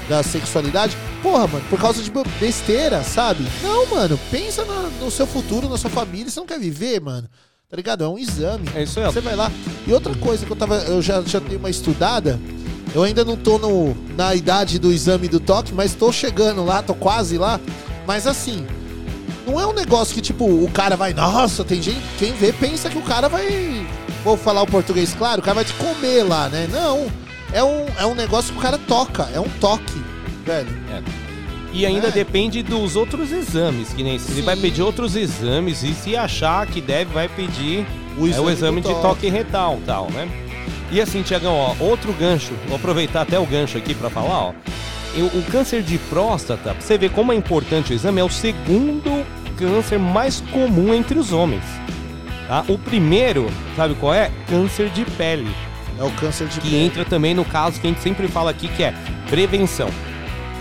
da 0.09 0.23
sexualidade. 0.23 0.97
Porra, 1.23 1.47
mano, 1.47 1.65
por 1.69 1.79
causa 1.79 2.03
de 2.03 2.11
besteira, 2.41 3.03
sabe? 3.05 3.45
Não, 3.63 3.87
mano, 3.87 4.19
pensa 4.31 4.65
na- 4.65 4.89
no 5.01 5.11
seu 5.11 5.27
futuro, 5.27 5.69
na 5.69 5.77
sua 5.77 5.91
família. 5.91 6.31
Você 6.31 6.41
não 6.41 6.47
quer 6.47 6.59
viver, 6.59 7.01
mano? 7.01 7.29
Tá 7.69 7.77
ligado? 7.77 8.03
É 8.03 8.09
um 8.09 8.19
exame. 8.19 8.69
É 8.75 8.83
isso 8.83 8.99
aí. 8.99 9.07
Você 9.07 9.21
vai 9.21 9.37
lá. 9.37 9.51
E 9.87 9.93
outra 9.93 10.15
coisa 10.17 10.45
que 10.45 10.51
eu 10.51 10.57
tava. 10.57 10.77
Eu 10.79 11.01
já, 11.01 11.21
já 11.23 11.39
dei 11.39 11.57
uma 11.57 11.71
estudada. 11.71 12.41
Eu 12.93 13.05
ainda 13.05 13.25
não 13.25 13.37
tô 13.37 13.59
no, 13.59 13.95
na 14.17 14.35
idade 14.35 14.77
do 14.81 14.91
exame 14.93 15.29
do 15.29 15.39
toque, 15.39 15.73
mas 15.73 15.95
tô 15.95 16.11
chegando 16.11 16.65
lá, 16.65 16.83
tô 16.83 16.93
quase 16.95 17.39
lá. 17.39 17.61
Mas 18.05 18.27
assim, 18.27 18.67
não 19.47 19.61
é 19.61 19.65
um 19.67 19.73
negócio 19.73 20.13
que, 20.13 20.21
tipo, 20.21 20.45
o 20.45 20.69
cara 20.73 20.97
vai. 20.97 21.15
Nossa, 21.15 21.63
tem 21.63 21.81
gente. 21.81 22.01
Quem 22.19 22.33
vê 22.33 22.53
pensa 22.53 22.91
que 22.91 22.99
o 22.99 23.03
cara 23.03 23.29
vai. 23.29 23.87
Vou 24.25 24.37
falar 24.37 24.63
o 24.63 24.67
português 24.67 25.15
claro, 25.15 25.41
o 25.41 25.45
cara 25.45 25.55
vai 25.57 25.65
te 25.65 25.73
comer 25.75 26.23
lá, 26.25 26.49
né? 26.49 26.69
Não. 26.71 27.07
É 27.53 27.65
um, 27.65 27.87
é 27.99 28.07
um 28.07 28.15
negócio 28.15 28.53
que 28.53 28.59
o 28.59 28.63
cara 28.63 28.79
toca, 28.79 29.29
é 29.35 29.41
um 29.41 29.49
toque, 29.61 30.01
velho. 30.45 30.69
E 31.73 31.85
ainda 31.87 32.09
É. 32.09 32.11
depende 32.11 32.63
dos 32.63 32.97
outros 32.97 33.33
exames, 33.33 33.93
que 33.93 34.03
nem 34.03 34.19
se 34.19 34.31
ele 34.33 34.43
vai 34.43 34.57
pedir 34.57 34.83
outros 34.83 35.17
exames 35.17 35.83
e 35.83 35.95
se 35.95 36.17
achar 36.17 36.67
que 36.67 36.81
deve, 36.81 37.13
vai 37.13 37.29
pedir 37.29 37.87
O 38.19 38.29
é 38.29 38.41
o 38.41 38.51
exame 38.51 38.81
de 38.81 38.93
toque 39.01 39.29
retal 39.29 39.79
tal, 39.87 40.11
né? 40.11 40.29
E 40.93 41.01
assim, 41.01 41.23
Tiagão, 41.23 41.55
ó, 41.55 41.75
outro 41.81 42.13
gancho, 42.13 42.53
vou 42.67 42.77
aproveitar 42.77 43.23
até 43.23 43.39
o 43.39 43.47
gancho 43.47 43.79
aqui 43.79 43.95
pra 43.95 44.11
falar, 44.11 44.47
ó. 44.47 44.53
O 45.17 45.43
câncer 45.51 45.83
de 45.83 45.99
próstata, 45.99 46.73
pra 46.73 46.81
você 46.81 46.97
ver 46.99 47.11
como 47.11 47.33
é 47.33 47.35
importante 47.37 47.93
o 47.93 47.95
exame, 47.95 48.21
é 48.21 48.25
o 48.25 48.29
segundo 48.31 49.25
câncer 49.57 49.99
mais 49.99 50.41
comum 50.53 50.93
entre 50.95 51.19
os 51.19 51.33
homens. 51.33 51.65
Tá? 52.51 52.65
O 52.67 52.77
primeiro, 52.77 53.49
sabe 53.77 53.95
qual 53.95 54.13
é? 54.13 54.29
Câncer 54.49 54.89
de 54.91 55.05
pele. 55.05 55.49
É 55.97 56.03
o 56.03 56.11
câncer 56.11 56.49
de 56.49 56.59
que 56.59 56.69
pele. 56.69 56.85
entra 56.85 57.05
também 57.05 57.33
no 57.33 57.45
caso 57.45 57.81
que 57.81 57.87
a 57.87 57.91
gente 57.91 58.03
sempre 58.03 58.27
fala 58.27 58.51
aqui, 58.51 58.67
que 58.67 58.83
é 58.83 58.93
prevenção. 59.29 59.89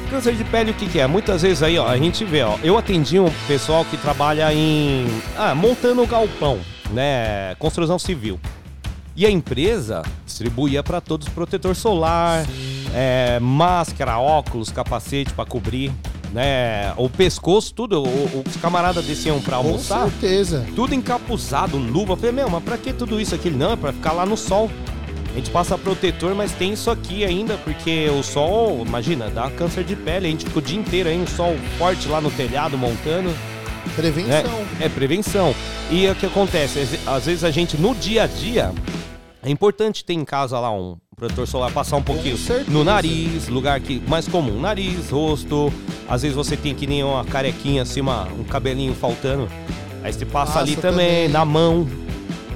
Câncer 0.08 0.36
de 0.36 0.43
pele, 0.43 0.69
o 0.69 0.73
que, 0.75 0.88
que 0.88 0.99
é? 0.99 1.08
Muitas 1.08 1.41
vezes 1.41 1.63
aí, 1.63 1.80
ó, 1.80 1.88
a 1.88 1.97
gente 1.97 2.23
vê, 2.23 2.43
ó, 2.43 2.60
eu 2.62 2.78
atendi 2.78 3.19
um 3.19 3.32
pessoal 3.47 3.84
que 3.84 3.97
trabalha 3.97 4.54
em. 4.54 5.08
Ah, 5.36 5.56
montando 5.56 6.06
galpão, 6.06 6.60
né? 6.91 7.56
Construção 7.58 7.97
civil. 7.97 8.39
E 9.15 9.25
a 9.25 9.32
empresa 9.32 10.04
distribuía 10.28 10.84
para 10.84 11.02
todos 11.02 11.28
protetor 11.28 11.75
solar, 11.75 12.45
é, 12.93 13.39
máscara, 13.39 14.19
óculos, 14.19 14.69
capacete 14.69 15.34
para 15.34 15.43
cobrir, 15.43 15.91
né? 16.33 16.93
O 16.97 17.09
pescoço, 17.09 17.73
tudo. 17.73 18.01
o- 18.03 18.43
os 18.47 18.55
camaradas 18.57 19.03
desciam 19.05 19.39
para 19.41 19.57
Com 19.57 19.67
almoçar 19.67 20.09
certeza. 20.09 20.65
tudo 20.75 20.93
encapuzado, 20.93 21.77
luva. 21.77 22.13
Eu 22.13 22.17
falei, 22.17 22.31
meu, 22.31 22.49
mas 22.49 22.63
pra 22.63 22.77
que 22.77 22.93
tudo 22.93 23.19
isso 23.19 23.33
aqui? 23.35 23.49
Não, 23.49 23.71
é 23.71 23.75
pra 23.75 23.91
ficar 23.93 24.11
lá 24.13 24.25
no 24.25 24.37
sol. 24.37 24.69
A 25.31 25.35
gente 25.35 25.51
passa 25.51 25.77
protetor, 25.77 26.33
mas 26.35 26.51
tem 26.51 26.73
isso 26.73 26.89
aqui 26.89 27.23
ainda, 27.23 27.55
porque 27.57 28.09
o 28.09 28.23
sol, 28.23 28.83
imagina, 28.85 29.29
dá 29.29 29.49
câncer 29.51 29.83
de 29.83 29.95
pele. 29.95 30.27
A 30.27 30.29
gente 30.31 30.45
fica 30.45 30.57
o 30.59 30.61
dia 30.61 30.79
inteiro 30.79 31.07
aí, 31.07 31.17
um 31.19 31.27
sol 31.27 31.55
forte 31.77 32.07
lá 32.07 32.19
no 32.19 32.31
telhado 32.31 32.77
montando. 32.77 33.31
Prevenção. 33.95 34.65
É, 34.79 34.85
é 34.85 34.89
prevenção. 34.89 35.55
E 35.91 36.07
o 36.07 36.15
que 36.15 36.25
acontece? 36.25 36.79
Às 37.07 37.25
vezes 37.25 37.43
a 37.43 37.51
gente, 37.51 37.77
no 37.77 37.95
dia 37.95 38.23
a 38.23 38.27
dia, 38.27 38.71
é 39.43 39.49
importante 39.49 40.03
ter 40.03 40.13
em 40.13 40.25
casa 40.25 40.59
lá 40.59 40.71
um 40.71 40.97
protetor 41.19 41.45
solar, 41.45 41.71
passar 41.71 41.97
um 41.97 42.01
pouquinho 42.01 42.38
no 42.69 42.84
nariz, 42.84 43.49
lugar 43.49 43.79
que 43.82 44.01
mais 44.08 44.27
comum, 44.27 44.60
nariz, 44.60 45.10
rosto. 45.10 45.71
Às 46.08 46.21
vezes 46.21 46.36
você 46.36 46.55
tem 46.55 46.73
que 46.73 46.88
nem 46.88 47.03
uma 47.03 47.25
carequinha 47.25 47.82
assim, 47.82 47.99
uma, 48.01 48.23
um 48.27 48.43
cabelinho 48.45 48.95
faltando. 48.95 49.47
Aí 50.01 50.13
você 50.13 50.25
passa, 50.25 50.53
Passa 50.53 50.60
ali 50.60 50.75
também, 50.77 51.08
também. 51.08 51.27
na 51.29 51.43
mão, 51.43 51.86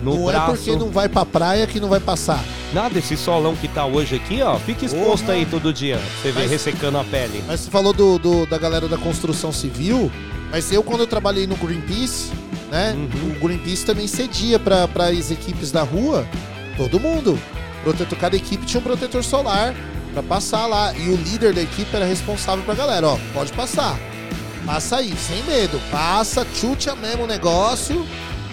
no 0.02 0.16
não 0.16 0.26
braço. 0.26 0.52
é 0.52 0.56
porque 0.56 0.76
não 0.78 0.90
vai 0.90 1.10
pra 1.10 1.26
praia 1.26 1.68
que 1.68 1.78
não 1.80 1.90
vai 1.90 2.00
passar. 2.00 2.42
Nada, 2.74 2.98
esse 2.98 3.18
solão 3.18 3.54
que 3.56 3.68
tá 3.68 3.86
hoje 3.86 4.16
aqui, 4.16 4.42
ó, 4.42 4.58
fica 4.58 4.86
exposto 4.86 5.26
Porra. 5.26 5.34
aí 5.38 5.46
todo 5.46 5.72
dia. 5.74 6.00
Você 6.22 6.32
vê 6.32 6.42
Mas- 6.42 6.52
ressecando 6.52 6.98
a 6.98 7.04
pele. 7.04 7.44
Mas 7.46 7.60
você 7.60 7.70
falou 7.70 7.92
do, 7.94 8.18
do- 8.18 8.46
da 8.48 8.58
galera 8.58 8.88
da 8.88 8.98
construção 8.98 9.52
civil, 9.52 10.10
mas 10.50 10.72
eu 10.72 10.82
quando 10.82 11.02
eu 11.02 11.08
trabalhei 11.08 11.46
no 11.46 11.56
Greenpeace, 11.58 12.32
né? 12.72 12.96
Uhum. 12.96 13.32
O 13.36 13.40
Greenpeace 13.46 13.86
também 13.86 14.08
cedia 14.08 14.58
para 14.58 14.86
as 15.10 15.30
equipes 15.30 15.70
da 15.72 15.84
rua, 15.84 16.26
todo 16.78 16.98
mundo. 17.00 17.38
Protetor, 17.84 18.18
cada 18.18 18.36
equipe 18.36 18.66
tinha 18.66 18.80
um 18.80 18.84
protetor 18.84 19.24
solar 19.24 19.74
pra 20.14 20.24
passar 20.24 20.66
lá. 20.68 20.94
E 20.94 21.10
o 21.10 21.16
líder 21.16 21.54
da 21.54 21.62
equipe 21.62 21.96
era 21.96 22.06
responsável 22.06 22.64
pra 22.64 22.74
galera, 22.74 23.08
ó, 23.08 23.18
pode 23.34 23.52
passar. 23.54 23.98
Passa 24.66 24.98
aí, 24.98 25.14
sem 25.18 25.44
medo. 25.44 25.80
Passa, 25.92 26.46
chute 26.56 26.90
mesmo 26.96 27.24
o 27.24 27.28
negócio. 27.28 28.06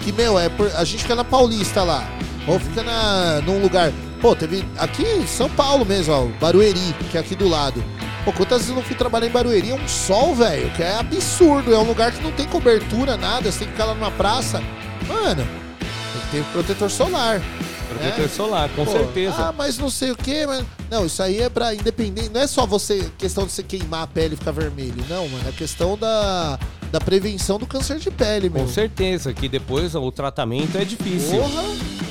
Que, 0.03 0.11
meu, 0.11 0.37
é 0.37 0.49
por- 0.49 0.71
a 0.75 0.83
gente 0.83 1.03
fica 1.03 1.15
na 1.15 1.23
Paulista 1.23 1.83
lá. 1.83 2.03
Ou 2.47 2.59
fica 2.59 2.83
na, 2.83 3.39
num 3.41 3.61
lugar. 3.61 3.91
Pô, 4.19 4.35
teve. 4.35 4.65
Aqui 4.77 5.03
em 5.03 5.25
São 5.25 5.49
Paulo 5.49 5.85
mesmo, 5.85 6.13
ó. 6.13 6.25
Barueri, 6.39 6.93
que 7.09 7.17
é 7.17 7.21
aqui 7.21 7.35
do 7.35 7.47
lado. 7.47 7.81
Pô, 8.25 8.33
quantas 8.33 8.57
vezes 8.59 8.69
eu 8.69 8.75
não 8.75 8.83
fui 8.83 8.95
trabalhar 8.95 9.27
em 9.27 9.31
Barueri? 9.31 9.71
É 9.71 9.75
um 9.75 9.87
sol, 9.87 10.35
velho, 10.35 10.69
que 10.71 10.83
é 10.83 10.95
absurdo. 10.99 11.73
É 11.73 11.77
um 11.77 11.83
lugar 11.83 12.11
que 12.11 12.21
não 12.21 12.31
tem 12.31 12.45
cobertura, 12.47 13.15
nada. 13.15 13.49
Você 13.51 13.59
tem 13.59 13.67
que 13.69 13.73
ficar 13.73 13.85
lá 13.85 13.93
numa 13.95 14.11
praça. 14.11 14.61
Mano, 15.07 15.47
tem 15.79 16.21
que 16.21 16.27
ter 16.31 16.43
protetor 16.51 16.89
solar. 16.91 17.41
Protetor 17.91 18.25
É. 18.25 18.27
solar, 18.27 18.69
com 18.69 18.85
Pô, 18.85 18.91
certeza. 18.91 19.35
Ah, 19.37 19.53
mas 19.55 19.77
não 19.77 19.89
sei 19.89 20.11
o 20.11 20.15
que, 20.15 20.45
mas. 20.45 20.65
Não, 20.89 21.05
isso 21.05 21.21
aí 21.21 21.41
é 21.41 21.49
pra 21.49 21.73
independente. 21.75 22.29
Não 22.29 22.41
é 22.41 22.47
só 22.47 22.65
você. 22.65 23.09
questão 23.17 23.45
de 23.45 23.51
você 23.51 23.63
queimar 23.63 24.03
a 24.03 24.07
pele 24.07 24.33
e 24.35 24.37
ficar 24.37 24.51
vermelho. 24.51 25.03
Não, 25.09 25.27
mano. 25.27 25.43
É 25.47 25.51
questão 25.51 25.97
da, 25.97 26.57
da 26.91 26.99
prevenção 26.99 27.57
do 27.57 27.65
câncer 27.67 27.99
de 27.99 28.09
pele, 28.09 28.49
meu. 28.49 28.63
Com 28.63 28.67
certeza, 28.69 29.33
que 29.33 29.47
depois 29.49 29.93
o 29.95 30.11
tratamento 30.11 30.77
é 30.77 30.85
difícil. 30.85 31.41
Porra! 31.41 31.63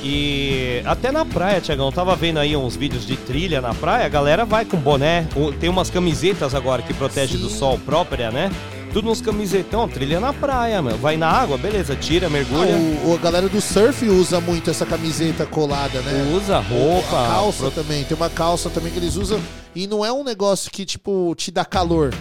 E 0.03 0.81
até 0.85 1.11
na 1.11 1.23
praia, 1.23 1.61
Tiagão, 1.61 1.85
eu 1.87 1.91
tava 1.91 2.15
vendo 2.15 2.39
aí 2.39 2.55
uns 2.57 2.75
vídeos 2.75 3.05
de 3.05 3.15
trilha 3.15 3.61
na 3.61 3.73
praia, 3.73 4.05
a 4.05 4.09
galera 4.09 4.45
vai 4.45 4.65
com 4.65 4.75
boné, 4.77 5.27
tem 5.59 5.69
umas 5.69 5.91
camisetas 5.91 6.55
agora 6.55 6.81
que 6.81 6.91
protege 6.93 7.37
do 7.37 7.49
Sim. 7.49 7.57
sol 7.59 7.77
própria, 7.79 8.31
né? 8.31 8.49
Tudo 8.93 9.07
nos 9.07 9.21
camisetão, 9.21 9.87
trilha 9.87 10.19
na 10.19 10.33
praia, 10.33 10.81
meu. 10.81 10.97
Vai 10.97 11.15
na 11.15 11.29
água, 11.29 11.57
beleza, 11.57 11.95
tira, 11.95 12.29
mergulha, 12.29 12.75
O, 12.75 13.11
o- 13.11 13.15
a 13.15 13.17
galera 13.17 13.47
do 13.47 13.61
surf 13.61 14.05
usa 14.09 14.41
muito 14.41 14.69
essa 14.69 14.85
camiseta 14.85 15.45
colada, 15.45 16.01
né? 16.01 16.33
usa 16.35 16.59
roupa. 16.59 17.25
A 17.25 17.27
calça 17.29 17.61
pro- 17.63 17.71
também, 17.71 18.03
tem 18.03 18.17
uma 18.17 18.29
calça 18.29 18.69
também 18.69 18.91
que 18.91 18.99
eles 18.99 19.15
usam 19.15 19.39
e 19.73 19.87
não 19.87 20.05
é 20.05 20.11
um 20.11 20.25
negócio 20.25 20.69
que, 20.69 20.83
tipo, 20.85 21.33
te 21.37 21.51
dá 21.51 21.63
calor. 21.63 22.13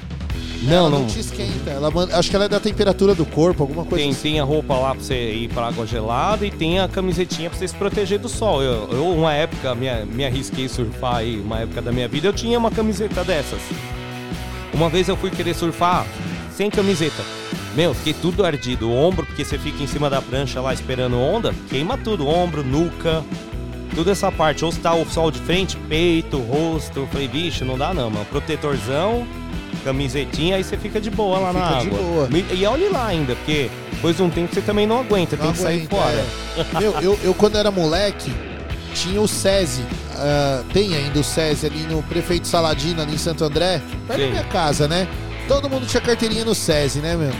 Não, 0.63 0.73
ela 0.77 0.91
não. 0.91 0.99
não 1.01 1.07
te 1.07 1.19
esquenta. 1.19 1.71
Ela 1.71 1.91
manda- 1.91 2.17
acho 2.17 2.31
que 2.31 2.37
ela 2.37 2.45
é 2.45 2.49
da 2.49 2.61
temperatura 2.61 3.15
do 3.17 3.25
corpo, 3.27 3.63
alguma 3.65 3.85
coisa 3.85 4.05
Tem, 4.05 4.13
assim. 4.13 4.21
tem 4.23 4.41
a 4.41 4.45
roupa 4.45 4.75
lá 4.75 4.95
pra 4.95 5.03
você 5.03 5.33
ir 5.33 5.49
pra 5.49 5.67
água 5.69 5.85
gelada 5.87 6.47
e 6.47 6.51
tem 6.53 6.79
a 6.79 6.87
camisetinha 6.87 7.51
pra 7.51 7.59
você 7.59 7.67
se 7.67 7.75
proteger 7.75 8.19
do 8.21 8.29
sol. 8.29 8.63
Eu, 8.63 8.89
eu 8.93 9.07
uma 9.09 9.33
época, 9.35 9.75
me, 9.75 9.89
me 10.05 10.25
arrisquei 10.25 10.69
surfar 10.69 11.17
aí, 11.17 11.41
uma 11.41 11.61
época 11.61 11.83
da 11.83 11.91
minha 11.91 12.07
vida, 12.07 12.29
eu 12.29 12.33
tinha 12.33 12.57
uma 12.59 12.71
camiseta 12.71 13.25
dessas. 13.25 13.59
Uma 14.73 14.89
vez 14.89 15.09
eu 15.09 15.17
fui 15.17 15.31
querer 15.31 15.55
surfar 15.55 16.07
sem 16.61 16.69
camiseta. 16.71 17.23
Meu, 17.75 17.95
fiquei 17.95 18.13
tudo 18.13 18.45
ardido. 18.45 18.91
O 18.91 18.95
ombro, 18.95 19.25
porque 19.25 19.43
você 19.47 19.57
fica 19.57 19.83
em 19.83 19.87
cima 19.87 20.11
da 20.11 20.21
prancha 20.21 20.61
lá 20.61 20.75
esperando 20.75 21.19
onda, 21.19 21.55
queima 21.71 21.97
tudo. 21.97 22.29
Ombro, 22.29 22.63
nuca, 22.63 23.25
toda 23.95 24.13
essa 24.13 24.31
parte. 24.31 24.63
Ou 24.63 24.71
se 24.71 24.79
tá 24.79 24.93
o 24.95 25.07
sol 25.09 25.31
de 25.31 25.39
frente, 25.41 25.79
peito, 25.89 26.37
rosto. 26.39 27.09
Falei, 27.11 27.29
bicho, 27.29 27.65
não 27.65 27.79
dá 27.79 27.95
não, 27.95 28.11
mano. 28.11 28.27
Protetorzão, 28.27 29.27
camisetinha, 29.83 30.57
aí 30.57 30.63
você 30.63 30.77
fica 30.77 31.01
de 31.01 31.09
boa 31.09 31.39
lá 31.39 31.53
na 31.55 31.67
Fica 31.69 31.81
de 31.81 31.87
água. 31.87 31.99
boa. 31.99 32.29
E, 32.55 32.67
olhe 32.67 32.89
lá 32.91 33.07
ainda, 33.07 33.35
porque 33.37 33.71
depois 33.93 34.17
de 34.19 34.23
um 34.23 34.29
tempo 34.29 34.55
você 34.55 34.61
também 34.61 34.87
não 34.87 35.01
aguenta, 35.01 35.37
Não 35.37 35.45
tem 35.45 35.53
que 35.53 35.59
sair 35.61 35.87
fora. 35.89 36.27
é. 36.59 36.79
Meu, 36.79 36.93
eu, 37.01 37.19
eu 37.25 37.33
quando 37.33 37.57
era 37.57 37.71
moleque, 37.71 38.31
tinha 38.95 39.19
o 39.19 39.27
SESI. 39.27 39.83
ah, 40.15 40.63
tem 40.75 40.95
ainda 40.95 41.21
o 41.21 41.25
SESI 41.25 41.65
ali 41.65 41.85
no 41.85 42.03
Prefeito 42.03 42.47
Saladino, 42.47 43.01
ali 43.01 43.15
em 43.15 43.19
Santo 43.19 43.45
André. 43.45 43.81
Perto 44.07 44.21
da 44.21 44.27
minha 44.27 44.45
casa, 44.45 44.87
né? 44.87 45.09
Todo 45.51 45.69
mundo 45.69 45.85
tinha 45.85 46.01
carteirinha 46.01 46.45
no 46.45 46.55
SESI, 46.55 47.01
né, 47.01 47.17
meu? 47.17 47.33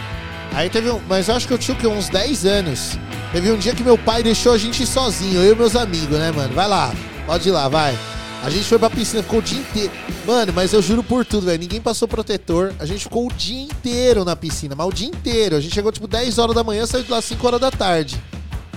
Aí 0.53 0.69
teve 0.69 0.91
um. 0.91 1.01
Mas 1.09 1.29
eu 1.29 1.37
acho 1.37 1.47
que 1.47 1.55
eu 1.55 1.59
tinha 1.59 1.77
o 1.77 1.79
quê? 1.79 1.87
Uns 1.87 2.09
10 2.09 2.45
anos. 2.45 2.99
Teve 3.31 3.53
um 3.53 3.57
dia 3.57 3.73
que 3.73 3.85
meu 3.85 3.97
pai 3.97 4.21
deixou 4.21 4.53
a 4.53 4.59
gente 4.59 4.85
sozinho, 4.85 5.41
eu 5.41 5.53
e 5.53 5.57
meus 5.57 5.77
amigos, 5.77 6.19
né, 6.19 6.33
mano? 6.33 6.53
Vai 6.53 6.67
lá, 6.67 6.93
pode 7.25 7.49
ir 7.49 7.53
lá, 7.53 7.69
vai. 7.69 7.97
A 8.43 8.51
gente 8.51 8.65
foi 8.65 8.81
pra 8.81 8.91
piscina, 8.91 9.23
ficou 9.23 9.39
o 9.39 9.43
dia 9.43 9.61
inteiro. 9.61 9.93
Mano, 10.27 10.53
mas 10.53 10.73
eu 10.73 10.83
juro 10.83 11.05
por 11.05 11.25
tudo, 11.25 11.47
velho. 11.47 11.61
Ninguém 11.61 11.81
passou 11.81 12.09
protetor. 12.09 12.75
A 12.81 12.85
gente 12.85 13.05
ficou 13.05 13.29
o 13.29 13.33
dia 13.33 13.63
inteiro 13.63 14.25
na 14.25 14.35
piscina, 14.35 14.75
mas 14.75 14.89
o 14.89 14.93
dia 14.93 15.07
inteiro. 15.07 15.55
A 15.55 15.61
gente 15.61 15.73
chegou 15.73 15.93
tipo 15.93 16.09
10 16.09 16.37
horas 16.39 16.57
da 16.57 16.65
manhã, 16.65 16.87
saiu 16.87 17.05
de 17.05 17.13
lá 17.13 17.23
5 17.23 17.47
horas 17.47 17.61
da 17.61 17.71
tarde. 17.71 18.21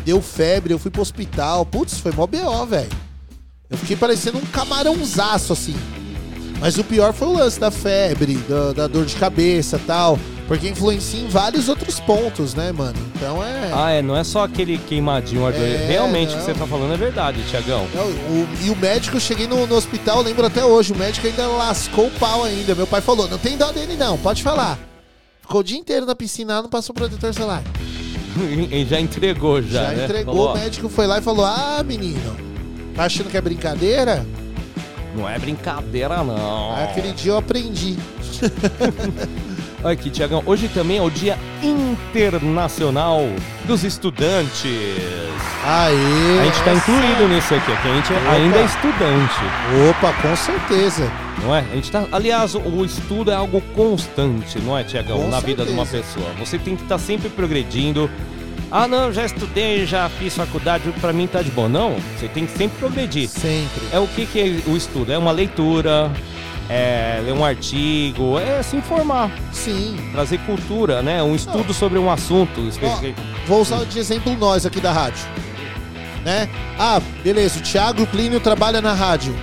Deu 0.06 0.22
febre, 0.22 0.76
eu 0.76 0.78
fui 0.78 0.91
pro 0.91 1.02
hospital. 1.02 1.65
Putz, 1.65 1.98
foi 1.98 2.12
mó 2.12 2.28
BO, 2.28 2.67
velho. 2.67 2.89
Eu 3.67 3.80
fiquei 3.80 3.96
parecendo 3.96 4.38
um 4.38 4.46
camarãozaço, 4.46 5.54
assim. 5.54 5.76
Mas 6.63 6.78
o 6.78 6.84
pior 6.86 7.12
foi 7.12 7.28
o 7.28 7.34
lance 7.34 7.60
da 7.60 7.69
febre, 7.69 8.38
da, 8.47 8.71
da 8.71 8.88
dor 8.88 9.06
de 9.06 9.17
cabeça 9.17 9.78
tal. 9.86 10.17
Porque 10.47 10.69
influencia 10.69 11.19
em 11.19 11.28
vários 11.28 11.67
outros 11.67 11.99
pontos, 11.99 12.54
né, 12.54 12.71
mano? 12.71 12.95
Então 13.17 13.43
é. 13.43 13.69
Ah, 13.73 13.91
é, 13.91 14.02
não 14.02 14.15
é 14.15 14.23
só 14.23 14.45
aquele 14.45 14.78
queimadinho 14.78 15.45
ardor. 15.45 15.62
É, 15.62 15.88
Realmente 15.88 16.30
o 16.30 16.32
que 16.32 16.38
não. 16.38 16.45
você 16.45 16.54
tá 16.54 16.65
falando 16.65 16.93
é 16.93 16.97
verdade, 16.97 17.43
Tiagão. 17.49 17.86
Não, 17.93 18.10
e 18.65 18.69
o 18.69 18.78
médico, 18.78 19.17
eu 19.17 19.19
cheguei 19.19 19.45
no, 19.45 19.67
no 19.67 19.76
hospital, 19.76 20.21
lembro 20.21 20.45
até 20.45 20.63
hoje, 20.63 20.93
o 20.93 20.95
médico 20.95 21.28
ainda 21.28 21.45
lascou 21.47 22.08
o 22.08 22.12
pau 22.12 22.45
ainda. 22.45 22.73
Meu 22.73 22.88
pai 22.88 23.02
falou, 23.02 23.28
não 23.28 23.38
tem 23.38 23.58
dó 23.58 23.69
dele 23.73 23.97
não, 23.97 24.17
pode 24.17 24.41
falar. 24.41 24.80
Ficou 25.41 25.60
o 25.60 25.63
dia 25.65 25.78
inteiro 25.78 26.06
na 26.06 26.15
piscina, 26.15 26.62
não 26.62 26.69
passou 26.69 26.95
protetor 26.95 27.34
solar. 27.34 27.62
Já 28.88 29.02
entregou 29.02 29.62
já, 29.62 29.84
Já 29.84 29.91
né? 29.91 30.04
entregou, 30.06 30.34
Falou, 30.34 30.52
o 30.54 30.58
médico 30.58 30.88
foi 30.88 31.08
lá 31.08 31.19
e 31.19 31.21
falou, 31.21 31.43
ah, 31.43 31.84
menino, 31.86 32.38
tá 32.95 33.04
achando 33.04 33.30
que 33.30 33.36
é 33.36 33.41
brincadeira? 33.41 34.26
Não 35.15 35.30
é 35.30 35.38
brincadeira, 35.38 36.23
não. 36.23 36.76
Aquele 36.84 37.12
dia 37.12 37.34
eu 37.34 37.38
aprendi. 37.38 37.97
Olha 39.84 39.93
aqui, 39.93 40.10
Tiagão. 40.10 40.41
Hoje 40.45 40.67
também 40.69 40.97
é 40.97 41.02
o 41.02 41.10
Dia 41.10 41.38
Internacional 41.62 43.21
dos 43.65 43.84
Estudantes. 43.84 44.65
Aê! 45.65 46.39
A 46.41 46.45
gente 46.45 46.63
tá 46.63 46.73
incluído 46.73 47.28
nisso 47.30 47.54
aqui, 47.56 47.65
que 47.82 47.88
a 47.88 47.93
gente 47.95 48.13
é- 48.13 48.17
Opa. 48.17 48.32
ainda 48.32 48.58
é 48.58 48.65
estudante, 48.65 49.39
Opa, 49.89 50.13
com 50.21 50.36
certeza. 50.36 51.10
não 51.41 51.56
é? 51.56 51.60
A 51.60 51.76
gente 51.76 51.89
tá. 51.91 52.06
Aliás, 52.12 52.54
o, 52.56 52.84
estudo 52.84 53.32
é 53.32 53.36
algo 53.36 53.62
constante, 53.73 54.60
não 54.60 54.78
é, 54.78 54.84
Tiagão? 54.84 55.30
Na 55.30 55.39
vida 55.39 55.63
de 55.63 55.71
uma 55.71 55.86
certeza. 55.86 56.15
pessoa. 56.19 56.34
Você 56.39 56.58
tem 56.58 56.76
que 56.76 56.84
estar 56.84 56.97
sempre 56.97 57.30
progredindo. 57.30 58.10
Ah, 58.75 58.88
não, 58.88 59.13
já 59.13 59.23
estudei, 59.23 59.86
já 59.86 60.09
fiz 60.09 60.36
faculdade, 60.36 60.91
pra 60.99 61.13
mim 61.13 61.27
tá 61.27 61.43
de 61.43 61.51
bom. 61.51 61.69
Não, 61.69 61.95
você 62.17 62.27
tem 62.27 62.47
que 62.47 62.57
sempre 62.57 62.75
progredir. 62.79 63.29
Sempre. 63.29 63.83
É 63.91 63.99
o 63.99 64.07
que, 64.07 64.25
que 64.25 64.39
é 64.39 64.67
o 64.67 64.75
estudo? 64.75 65.13
É 65.13 65.17
uma 65.17 65.31
leitura, 65.31 66.12
é 66.67 67.21
ler 67.23 67.33
um 67.33 67.45
artigo, 67.45 68.39
é 68.39 68.63
se 68.63 68.75
informar, 68.75 69.29
Sim. 69.51 69.95
trazer 70.12 70.39
cultura, 70.39 71.03
né? 71.03 71.21
Um 71.21 71.36
estudo 71.36 71.71
sobre 71.71 71.99
um 71.99 72.09
assunto. 72.09 72.62
específico. 72.62 73.21
Vou 73.45 73.62
usar 73.62 73.86
de 73.86 73.99
exemplo 73.99 74.36
nós 74.36 74.65
aqui 74.65 74.79
da 74.79 74.91
rádio. 74.91 75.23
Né? 76.25 76.49
Ah, 76.79 76.99
beleza, 77.23 77.59
o 77.59 77.62
Thiago 77.62 78.07
Plínio 78.07 78.39
trabalham 78.39 78.81
na 78.81 78.93
rádio. 78.93 79.36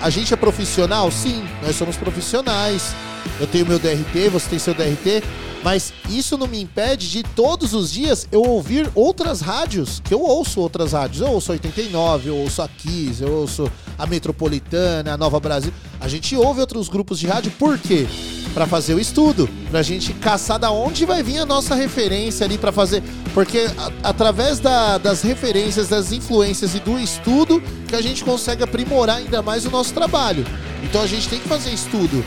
A 0.00 0.08
gente 0.08 0.32
é 0.32 0.36
profissional? 0.36 1.10
Sim, 1.10 1.44
nós 1.66 1.74
somos 1.74 1.96
profissionais. 1.96 2.94
Eu 3.40 3.46
tenho 3.48 3.66
meu 3.66 3.80
DRT, 3.80 4.28
você 4.28 4.50
tem 4.50 4.58
seu 4.60 4.72
DRT. 4.72 5.24
Mas 5.62 5.92
isso 6.08 6.36
não 6.36 6.46
me 6.48 6.60
impede 6.60 7.08
de 7.08 7.22
todos 7.22 7.72
os 7.72 7.92
dias 7.92 8.26
eu 8.32 8.42
ouvir 8.42 8.90
outras 8.94 9.40
rádios, 9.40 10.00
que 10.04 10.12
eu 10.12 10.20
ouço 10.20 10.60
outras 10.60 10.92
rádios. 10.92 11.20
Eu 11.22 11.28
ouço 11.32 11.52
89, 11.52 12.28
eu 12.30 12.36
ouço 12.36 12.62
a 12.62 12.68
Kiss, 12.68 13.22
eu 13.22 13.32
ouço 13.32 13.70
a 13.96 14.04
Metropolitana, 14.06 15.12
a 15.14 15.16
Nova 15.16 15.38
Brasil. 15.38 15.72
A 16.00 16.08
gente 16.08 16.34
ouve 16.36 16.60
outros 16.60 16.88
grupos 16.88 17.18
de 17.18 17.26
rádio, 17.28 17.52
por 17.58 17.78
quê? 17.78 18.06
Pra 18.54 18.66
fazer 18.66 18.92
o 18.94 19.00
estudo, 19.00 19.48
pra 19.70 19.82
gente 19.82 20.12
caçar 20.14 20.58
da 20.58 20.70
onde 20.70 21.06
vai 21.06 21.22
vir 21.22 21.38
a 21.38 21.46
nossa 21.46 21.74
referência 21.74 22.44
ali 22.44 22.58
pra 22.58 22.72
fazer. 22.72 23.02
Porque 23.32 23.70
a- 23.78 24.08
através 24.10 24.58
da- 24.58 24.98
das 24.98 25.22
referências, 25.22 25.88
das 25.88 26.12
influências 26.12 26.74
e 26.74 26.80
do 26.80 26.98
estudo 26.98 27.62
que 27.88 27.94
a 27.94 28.02
gente 28.02 28.24
consegue 28.24 28.62
aprimorar 28.62 29.16
ainda 29.18 29.40
mais 29.40 29.64
o 29.64 29.70
nosso 29.70 29.94
trabalho. 29.94 30.44
Então 30.82 31.00
a 31.00 31.06
gente 31.06 31.28
tem 31.28 31.38
que 31.38 31.48
fazer 31.48 31.70
estudo. 31.72 32.22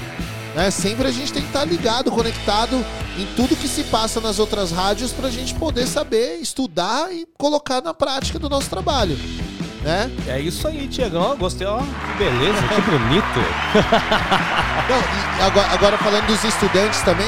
Né? 0.56 0.72
Sempre 0.72 1.08
a 1.08 1.12
gente 1.12 1.34
tem 1.34 1.42
que 1.42 1.50
estar 1.50 1.66
ligado, 1.66 2.10
conectado 2.10 2.84
em 3.20 3.26
tudo 3.36 3.58
que 3.58 3.68
se 3.68 3.84
passa 3.84 4.22
nas 4.22 4.40
outras 4.40 4.72
rádios 4.72 5.12
pra 5.12 5.30
gente 5.30 5.54
poder 5.56 5.86
saber, 5.86 6.38
estudar 6.38 7.14
e 7.14 7.28
colocar 7.38 7.82
na 7.82 7.94
prática 7.94 8.40
do 8.40 8.50
nosso 8.50 8.70
trabalho. 8.70 9.18
Né? 9.84 10.10
É 10.28 10.40
isso 10.40 10.66
aí, 10.68 10.88
Tiagão. 10.88 11.36
Gostei, 11.38 11.68
ó. 11.68 11.80
Que 11.80 12.24
beleza, 12.24 12.62
que 12.74 12.82
bonito. 12.90 13.40
Não, 14.90 15.40
e 15.40 15.42
agora, 15.44 15.68
agora 15.74 15.98
falando 15.98 16.26
dos 16.26 16.44
estudantes 16.44 17.02
também, 17.02 17.28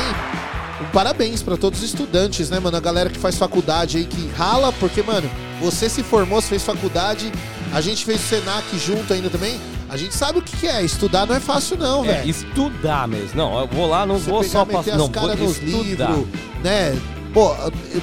um 0.82 0.86
parabéns 0.86 1.44
pra 1.44 1.58
todos 1.58 1.80
os 1.80 1.86
estudantes, 1.86 2.50
né, 2.50 2.60
mano? 2.60 2.78
A 2.78 2.80
galera 2.80 3.10
que 3.10 3.20
faz 3.20 3.36
faculdade 3.36 3.98
aí, 3.98 4.06
que 4.06 4.28
rala, 4.38 4.72
porque, 4.80 5.04
mano, 5.04 5.30
você 5.60 5.90
se 5.90 6.02
formou, 6.02 6.42
você 6.42 6.48
fez 6.50 6.63
faculdade, 6.63 7.32
a 7.74 7.82
gente 7.82 8.06
fez 8.06 8.24
o 8.24 8.28
Senac 8.28 8.66
junto 8.80 9.12
ainda 9.13 9.30
também. 9.30 9.60
A 9.89 9.95
gente 9.95 10.13
sabe 10.13 10.39
o 10.39 10.41
que, 10.41 10.56
que 10.58 10.67
é, 10.67 10.84
estudar 10.84 11.26
não 11.26 11.36
é 11.36 11.39
fácil 11.39 11.78
não, 11.78 12.04
É, 12.04 12.13
velho. 12.13 12.30
estudar 12.30 13.08
mesmo. 13.08 13.32
Não, 13.36 13.60
eu 13.62 13.67
vou 13.67 13.88
lá, 13.88 14.06
não 14.06 14.17
Você 14.19 14.30
vou 14.30 14.39
pegar, 14.41 14.52
só 14.52 14.65
meter 14.65 14.78
passar. 14.78 14.91
as 14.91 14.97
Não, 14.97 15.06
vou 15.06 15.12
caras 15.12 15.39
nos 15.39 15.62
estudar. 15.63 16.10
livros, 16.12 16.28
né? 16.63 16.97
Pô, 17.34 17.56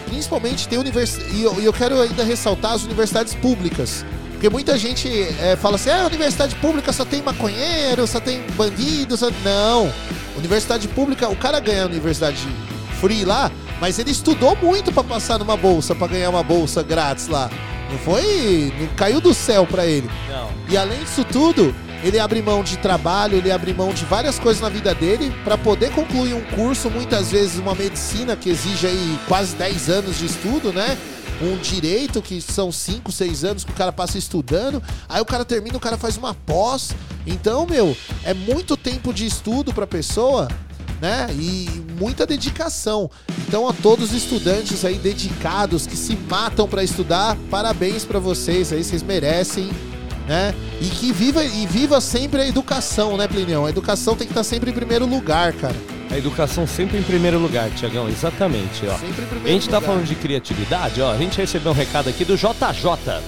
principalmente 0.06 0.68
tem 0.68 0.78
universidade. 0.78 1.34
E 1.36 1.42
eu, 1.42 1.60
eu 1.60 1.72
quero 1.72 2.00
ainda 2.00 2.22
ressaltar 2.24 2.72
as 2.72 2.84
universidades 2.84 3.34
públicas. 3.34 4.04
Porque 4.32 4.48
muita 4.48 4.78
gente 4.78 5.08
é, 5.40 5.56
fala 5.56 5.76
assim: 5.76 5.90
ah, 5.90 6.06
universidade 6.06 6.54
pública 6.56 6.92
só 6.92 7.04
tem 7.04 7.20
maconheiro, 7.22 8.06
só 8.06 8.20
tem 8.20 8.42
bandido. 8.56 9.16
Só... 9.16 9.30
Não. 9.44 9.90
Universidade 10.36 10.86
pública, 10.88 11.28
o 11.28 11.36
cara 11.36 11.60
ganha 11.60 11.82
a 11.84 11.86
universidade 11.86 12.38
free 13.00 13.24
lá, 13.24 13.50
mas 13.80 13.98
ele 13.98 14.10
estudou 14.10 14.56
muito 14.56 14.92
pra 14.92 15.04
passar 15.04 15.38
numa 15.38 15.56
bolsa, 15.56 15.94
pra 15.94 16.06
ganhar 16.06 16.30
uma 16.30 16.42
bolsa 16.42 16.82
grátis 16.82 17.28
lá. 17.28 17.50
Não 17.90 17.98
foi. 17.98 18.72
Não 18.78 18.88
caiu 18.96 19.20
do 19.20 19.34
céu 19.34 19.66
pra 19.66 19.86
ele. 19.86 20.08
Não. 20.28 20.50
E 20.68 20.76
além 20.76 20.98
disso 21.00 21.24
tudo, 21.24 21.74
ele 22.02 22.18
abre 22.18 22.42
mão 22.42 22.62
de 22.62 22.76
trabalho, 22.78 23.36
ele 23.36 23.50
abre 23.50 23.72
mão 23.72 23.92
de 23.92 24.04
várias 24.04 24.38
coisas 24.38 24.60
na 24.60 24.68
vida 24.68 24.94
dele 24.94 25.32
para 25.44 25.56
poder 25.56 25.90
concluir 25.92 26.34
um 26.34 26.42
curso, 26.42 26.90
muitas 26.90 27.30
vezes 27.30 27.58
uma 27.58 27.74
medicina 27.74 28.36
que 28.36 28.50
exige 28.50 28.86
aí 28.86 29.18
quase 29.28 29.54
10 29.56 29.88
anos 29.88 30.18
de 30.18 30.26
estudo, 30.26 30.72
né? 30.72 30.98
Um 31.42 31.56
direito 31.56 32.22
que 32.22 32.40
são 32.40 32.70
5, 32.70 33.10
6 33.10 33.44
anos 33.44 33.64
que 33.64 33.70
o 33.70 33.74
cara 33.74 33.92
passa 33.92 34.18
estudando. 34.18 34.82
Aí 35.08 35.20
o 35.20 35.24
cara 35.24 35.44
termina, 35.44 35.76
o 35.76 35.80
cara 35.80 35.96
faz 35.96 36.16
uma 36.16 36.34
pós. 36.34 36.92
Então, 37.26 37.66
meu, 37.66 37.96
é 38.22 38.32
muito 38.32 38.76
tempo 38.76 39.12
de 39.12 39.26
estudo 39.26 39.72
pra 39.72 39.86
pessoa 39.86 40.48
né? 41.00 41.26
E 41.32 41.68
muita 41.98 42.26
dedicação. 42.26 43.10
Então, 43.46 43.68
a 43.68 43.72
todos 43.72 44.10
os 44.10 44.16
estudantes 44.16 44.84
aí 44.84 44.98
dedicados 44.98 45.86
que 45.86 45.96
se 45.96 46.16
matam 46.28 46.68
para 46.68 46.82
estudar, 46.82 47.36
parabéns 47.50 48.04
para 48.04 48.18
vocês 48.18 48.72
aí, 48.72 48.82
vocês 48.82 49.02
merecem, 49.02 49.70
né? 50.26 50.54
E 50.80 50.86
que 50.86 51.12
viva 51.12 51.44
e 51.44 51.66
viva 51.66 52.00
sempre 52.00 52.40
a 52.42 52.46
educação, 52.46 53.16
né, 53.16 53.28
Plinião? 53.28 53.66
A 53.66 53.70
educação 53.70 54.16
tem 54.16 54.26
que 54.26 54.32
estar 54.32 54.44
sempre 54.44 54.70
em 54.70 54.74
primeiro 54.74 55.06
lugar, 55.06 55.52
cara. 55.52 55.76
A 56.10 56.18
educação 56.18 56.66
sempre 56.66 56.98
em 56.98 57.02
primeiro 57.02 57.38
lugar, 57.38 57.70
Tiagão. 57.70 58.08
Exatamente, 58.08 58.86
ó. 58.86 58.96
Sempre 58.98 59.22
em 59.24 59.26
primeiro 59.26 59.48
A 59.48 59.48
gente 59.50 59.68
tá 59.68 59.78
lugar. 59.78 59.88
falando 59.88 60.06
de 60.06 60.14
criatividade, 60.14 61.00
ó. 61.00 61.12
A 61.12 61.16
gente 61.16 61.36
recebeu 61.38 61.72
um 61.72 61.74
recado 61.74 62.08
aqui 62.08 62.24
do 62.24 62.36
JJ. 62.36 63.20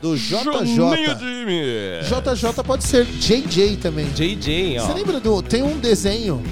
Do 0.00 0.16
JJ. 0.16 0.44
Juninho 0.76 1.18
Jimmy. 1.18 1.62
JJ 2.04 2.62
pode 2.64 2.84
ser 2.84 3.04
JJ 3.04 3.76
também. 3.78 4.06
JJ, 4.14 4.78
ó. 4.78 4.86
Você 4.86 4.94
lembra 4.94 5.18
do. 5.18 5.42
Tem 5.42 5.62
um 5.62 5.78
desenho. 5.78 6.42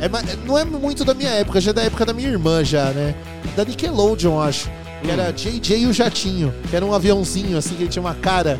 É, 0.00 0.08
não 0.46 0.56
é 0.58 0.64
muito 0.64 1.04
da 1.04 1.14
minha 1.14 1.30
época, 1.30 1.60
já 1.60 1.70
é 1.70 1.74
da 1.74 1.82
época 1.82 2.04
da 2.04 2.12
minha 2.12 2.28
irmã, 2.28 2.62
já, 2.64 2.90
né? 2.90 3.14
Da 3.56 3.64
Nickelodeon, 3.64 4.40
acho. 4.40 4.70
Que 5.02 5.10
era 5.10 5.30
JJ 5.32 5.76
e 5.82 5.86
o 5.86 5.92
Jatinho. 5.92 6.52
Que 6.70 6.76
era 6.76 6.84
um 6.84 6.92
aviãozinho, 6.92 7.56
assim, 7.58 7.74
que 7.74 7.82
ele 7.84 7.90
tinha 7.90 8.02
uma 8.02 8.14
cara. 8.14 8.58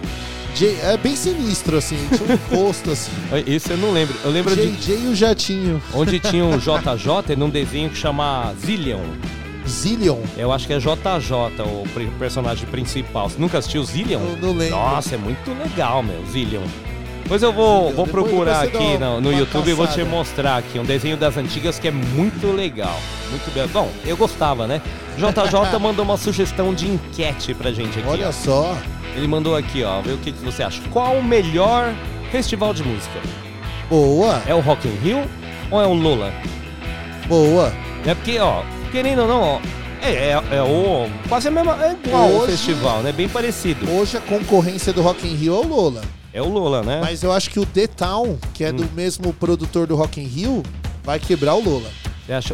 J- 0.55 0.75
é 0.83 0.97
bem 0.97 1.15
sinistro, 1.17 1.77
assim. 1.77 1.97
Tinha 2.17 2.39
um 2.53 2.57
rosto, 2.65 2.91
assim. 2.91 3.11
Esse 3.47 3.71
eu 3.71 3.77
não 3.79 3.91
lembro. 3.93 4.15
Eu 4.25 4.31
lembro 4.31 4.55
de 4.57 4.71
JJ 4.73 5.05
e 5.05 5.07
o 5.09 5.15
Jatinho. 5.15 5.83
onde 5.95 6.19
tinha 6.19 6.45
um 6.45 6.57
JJ 6.61 7.37
num 7.37 7.51
desenho 7.51 7.91
que 7.91 7.97
chama 7.97 8.55
Zillion. 8.65 9.01
Zillion. 9.69 10.19
Eu 10.37 10.53
acho 10.53 10.67
que 10.67 10.73
é 10.73 10.79
JJ 10.79 11.63
o 11.65 11.89
pri- 11.93 12.11
personagem 12.19 12.67
principal. 12.67 13.29
Você 13.29 13.39
nunca 13.41 13.59
assistiu 13.59 13.83
Zillion? 13.85 14.21
Eu 14.21 14.37
não 14.41 14.53
lembro. 14.53 14.77
Nossa, 14.77 15.15
é 15.15 15.19
muito 15.19 15.51
legal, 15.63 16.03
meu, 16.03 16.25
Zillion. 16.27 16.63
Depois 17.23 17.43
eu 17.43 17.53
vou, 17.53 17.81
Zillion. 17.89 17.97
vou 17.97 18.07
Depois- 18.07 18.27
procurar 18.29 18.61
aqui 18.63 18.97
dá 18.99 19.07
no, 19.07 19.21
no 19.21 19.29
uma 19.31 19.39
YouTube 19.39 19.69
e 19.71 19.75
vou 19.75 19.87
te 19.87 19.91
caçada. 19.97 20.09
mostrar 20.09 20.57
aqui 20.59 20.79
um 20.79 20.85
desenho 20.85 21.17
das 21.17 21.37
antigas 21.37 21.79
que 21.79 21.89
é 21.89 21.91
muito 21.91 22.47
legal. 22.55 22.97
Muito 23.31 23.53
bem. 23.53 23.67
Bom, 23.67 23.91
eu 24.05 24.17
gostava, 24.17 24.67
né? 24.67 24.81
JJ 25.19 25.79
mandou 25.81 26.05
uma 26.05 26.17
sugestão 26.17 26.73
de 26.73 26.87
enquete 26.89 27.53
pra 27.55 27.73
gente 27.73 27.99
aqui. 27.99 28.09
Olha 28.09 28.29
ó. 28.29 28.33
só. 28.33 28.77
Ele 29.17 29.27
mandou 29.27 29.57
aqui, 29.57 29.83
ó, 29.83 30.01
ver 30.03 30.13
o 30.13 30.19
que, 30.19 30.31
que 30.31 30.45
você 30.45 30.63
acha. 30.63 30.81
Qual 30.93 31.15
o 31.15 31.25
melhor 31.25 31.93
festival 32.31 32.73
de 32.75 32.83
música? 32.85 33.19
Boa, 33.89 34.43
É 34.47 34.55
o 34.55 34.61
Rock 34.61 34.87
in 34.87 34.95
Rio 35.03 35.25
ou 35.71 35.81
é 35.83 35.87
o 35.87 35.95
Lola? 35.95 36.33
boa. 37.27 37.73
É 38.05 38.15
porque, 38.15 38.39
ó, 38.39 38.63
querendo 38.97 39.21
ou 39.23 39.29
não, 39.29 39.43
ó, 39.43 39.61
é, 40.01 40.31
é, 40.31 40.43
é 40.57 40.63
o. 40.63 41.07
Quase 41.29 41.49
a 41.49 41.51
mesma. 41.51 41.77
É 41.85 41.93
igual 41.93 42.29
o 42.31 42.37
Hoje- 42.39 42.53
festival, 42.53 43.03
né? 43.03 43.13
Bem 43.13 43.29
parecido. 43.29 43.91
Hoje 43.91 44.17
a 44.17 44.21
concorrência 44.21 44.91
do 44.91 45.03
Rock 45.03 45.27
in 45.27 45.35
Rio 45.35 45.55
é 45.55 45.59
o 45.59 45.69
Lola. 45.69 46.01
É 46.33 46.41
o 46.41 46.49
Lola, 46.49 46.83
né? 46.83 47.01
Mas 47.03 47.23
eu 47.23 47.31
acho 47.31 47.51
que 47.51 47.61
o 47.61 47.67
The 47.67 47.89
Town, 47.89 48.39
que 48.55 48.65
é 48.65 48.73
do 48.73 48.85
Hum. 48.85 48.89
mesmo 48.95 49.35
produtor 49.35 49.87
do 49.87 49.95
Rock 49.97 50.19
in 50.19 50.25
Rio, 50.25 50.63
vai 51.05 51.19
quebrar 51.19 51.55
o 51.57 51.63
Lola. 51.63 51.91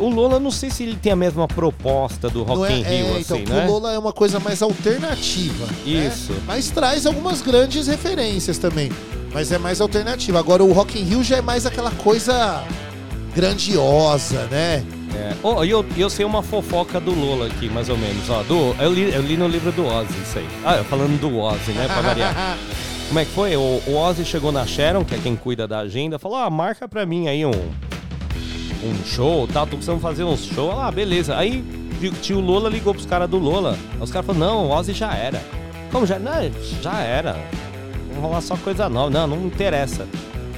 O 0.01 0.09
Lola, 0.09 0.41
não 0.41 0.51
sei 0.51 0.69
se 0.69 0.83
ele 0.83 0.97
tem 0.97 1.13
a 1.13 1.17
mesma 1.17 1.47
proposta 1.47 2.29
do 2.29 2.43
Rock 2.43 2.73
é, 2.73 2.77
in 2.77 2.83
Rio, 2.83 3.17
é, 3.17 3.21
então, 3.21 3.37
assim, 3.37 3.45
que 3.45 3.53
né? 3.53 3.65
o 3.67 3.71
Lola 3.73 3.93
é 3.93 3.99
uma 3.99 4.13
coisa 4.13 4.41
mais 4.41 4.61
alternativa. 4.63 5.65
né? 5.67 6.09
Isso. 6.09 6.33
Mas 6.45 6.71
traz 6.71 7.07
algumas 7.07 7.41
grandes 7.41 7.87
referências 7.87 8.59
também. 8.59 8.91
Mas 9.33 9.51
é 9.53 9.59
mais 9.59 9.81
alternativa. 9.81 10.39
Agora 10.41 10.63
o 10.65 10.73
Rock 10.73 10.99
in 11.01 11.05
Rio 11.05 11.23
já 11.23 11.37
é 11.37 11.41
mais 11.41 11.65
aquela 11.67 11.91
coisa 11.93 12.63
grandiosa, 13.35 14.47
né? 14.51 14.85
É. 15.15 15.35
Oh, 15.43 15.63
e 15.65 15.71
eu, 15.71 15.85
eu 15.97 16.09
sei 16.09 16.25
uma 16.25 16.43
fofoca 16.43 16.99
do 16.99 17.13
Lola 17.15 17.47
aqui, 17.47 17.69
mais 17.69 17.89
ou 17.89 17.97
menos. 17.97 18.29
Ó, 18.31 18.43
do, 18.43 18.75
eu, 18.81 18.93
li, 18.93 19.13
eu 19.13 19.23
li 19.23 19.37
no 19.37 19.47
livro 19.47 19.71
do 19.73 19.87
Ozzy 19.87 20.15
isso 20.23 20.39
aí. 20.39 20.49
Ah, 20.65 20.83
falando 20.85 21.21
do 21.21 21.39
Ozzy, 21.39 21.73
né? 21.73 21.87
Pra 21.87 22.01
variar. 22.01 22.57
Como 23.09 23.21
é 23.21 23.25
que 23.25 23.31
foi? 23.33 23.57
O, 23.57 23.83
o 23.87 23.97
Ozzy 23.97 24.25
chegou 24.25 24.51
na 24.51 24.67
Sharon, 24.67 25.05
que 25.05 25.15
é 25.15 25.19
quem 25.19 25.37
cuida 25.37 25.69
da 25.69 25.81
agenda, 25.81 26.19
falou: 26.19 26.39
ah, 26.39 26.49
marca 26.49 26.89
pra 26.89 27.05
mim 27.05 27.29
aí 27.29 27.45
um, 27.45 27.51
um 27.51 29.05
show, 29.05 29.47
tal, 29.47 29.67
tô 29.67 29.77
precisando 29.77 30.01
fazer 30.01 30.25
uns 30.25 30.47
shows. 30.47 30.75
Ah, 30.79 30.91
beleza. 30.91 31.37
Aí 31.37 31.63
o 32.03 32.11
tio 32.11 32.41
Lola 32.41 32.71
ligou 32.71 32.95
pros 32.95 33.07
caras 33.07 33.29
do 33.29 33.39
Lola. 33.39 33.77
Aí 33.95 34.03
os 34.03 34.11
caras 34.11 34.27
falaram: 34.27 34.47
não, 34.47 34.67
o 34.67 34.71
Ozzy 34.71 34.95
já 34.95 35.15
era. 35.15 35.43
Como 35.91 36.07
já? 36.07 36.19
Não, 36.19 36.33
já 36.81 37.01
era. 37.01 37.37
Vamos 38.09 38.23
rolar 38.23 38.41
só 38.41 38.57
coisa 38.57 38.89
nova. 38.89 39.11
Não, 39.11 39.27
não 39.27 39.47
interessa. 39.47 40.07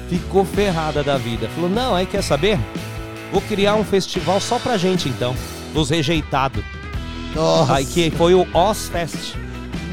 Ficou 0.08 0.44
ferrada 0.44 1.02
da 1.02 1.16
vida. 1.16 1.48
Falou: 1.48 1.68
não, 1.68 1.94
aí 1.94 2.06
quer 2.06 2.22
saber? 2.22 2.58
Vou 3.34 3.42
criar 3.42 3.74
um 3.74 3.82
festival 3.82 4.40
só 4.40 4.60
pra 4.60 4.76
gente 4.76 5.08
então. 5.08 5.34
Os 5.74 5.90
rejeitados. 5.90 6.62
Nossa. 7.34 7.74
Aí 7.74 7.84
que 7.84 8.08
foi 8.12 8.32
o 8.32 8.46
Ozfest. 8.54 9.34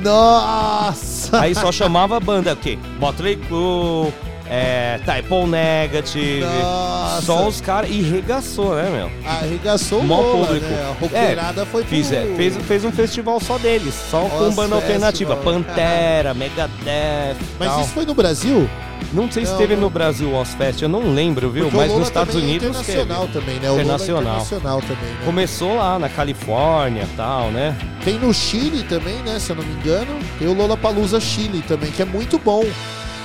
Nossa! 0.04 1.40
Aí 1.42 1.56
só 1.56 1.72
chamava 1.72 2.18
a 2.18 2.20
banda, 2.20 2.54
o 2.54 2.56
quê? 2.56 2.78
Motley 3.00 3.38
Crue, 3.38 4.14
é, 4.54 5.00
Type 5.06 5.34
Negative. 5.48 6.42
Nossa. 6.42 7.22
Só 7.26 7.48
os 7.48 7.62
caras. 7.62 7.90
E 7.90 8.02
regaçou, 8.02 8.76
né, 8.76 8.90
meu? 8.90 9.30
Arregaçou 9.32 10.00
o 10.00 10.04
Mó 10.04 10.22
público. 10.22 10.66
né? 10.66 10.90
A 10.90 11.00
roqueirada 11.02 11.66
foi 11.66 11.84
pro... 11.84 11.90
Fiz, 11.90 12.12
é, 12.12 12.26
fez, 12.36 12.58
fez 12.58 12.84
um 12.84 12.92
festival 12.92 13.40
só 13.40 13.58
deles, 13.58 13.94
só 14.12 14.20
com 14.24 14.48
Oz 14.48 14.54
banda 14.56 14.76
alternativa. 14.76 15.38
Pantera, 15.38 16.34
Megadeth. 16.34 17.38
Mas 17.58 17.70
tal. 17.70 17.82
isso 17.82 17.90
foi 17.92 18.06
no 18.06 18.14
Brasil? 18.14 18.70
Não 19.14 19.30
sei 19.32 19.46
se 19.46 19.52
Não, 19.52 19.58
teve 19.58 19.76
não. 19.76 19.84
no 19.84 19.90
Brasil 19.90 20.30
o 20.30 20.36
Ozfest, 20.40 20.82
eu 20.82 20.88
não 20.90 21.14
lembro, 21.14 21.50
viu? 21.50 21.66
Porque 21.66 21.78
Mas 21.78 21.92
nos 21.92 22.08
Estados 22.08 22.36
é 22.36 22.38
Unidos 22.38 22.68
internacional 22.70 23.28
teve. 23.28 23.34
também, 23.40 23.60
né? 23.60 23.70
O 23.70 23.78
é 23.78 23.82
Internacional. 23.82 24.22
internacional 24.22 24.82
também, 24.82 25.10
né? 25.14 25.18
Começou 25.26 25.76
lá 25.76 25.98
na 26.00 26.08
Califórnia 26.08 27.04
e 27.04 27.16
tal, 27.18 27.52
né? 27.52 27.76
Tem 28.06 28.18
no 28.20 28.34
Chile 28.34 28.84
também, 28.84 29.16
né? 29.24 29.38
Se 29.40 29.50
eu 29.50 29.56
não 29.56 29.64
me 29.64 29.74
engano. 29.74 30.18
Tem 30.40 30.48
o 30.48 30.54
Lola 30.54 30.78
Palusa 30.78 31.20
Chile 31.20 31.62
também, 31.68 31.92
que 31.92 32.02
é 32.02 32.06
muito 32.06 32.38
bom. 32.40 32.64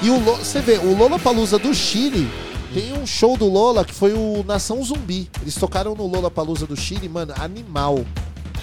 E 0.03 0.11
o 0.11 0.21
você 0.21 0.61
vê, 0.61 0.79
o 0.79 0.97
Lola 0.97 1.19
Palusa 1.19 1.59
do 1.59 1.75
Chile 1.75 2.29
tem 2.73 2.93
um 2.93 3.07
show 3.07 3.37
do 3.37 3.49
Lola 3.49 3.85
que 3.85 3.95
foi 3.95 4.13
o 4.13 4.45
Nação 4.47 4.83
Zumbi. 4.83 5.29
Eles 5.41 5.55
tocaram 5.55 5.95
no 5.95 6.07
Lola 6.07 6.31
Palusa 6.31 6.67
do 6.67 6.77
Chile, 6.77 7.09
mano, 7.09 7.33
animal. 7.39 8.05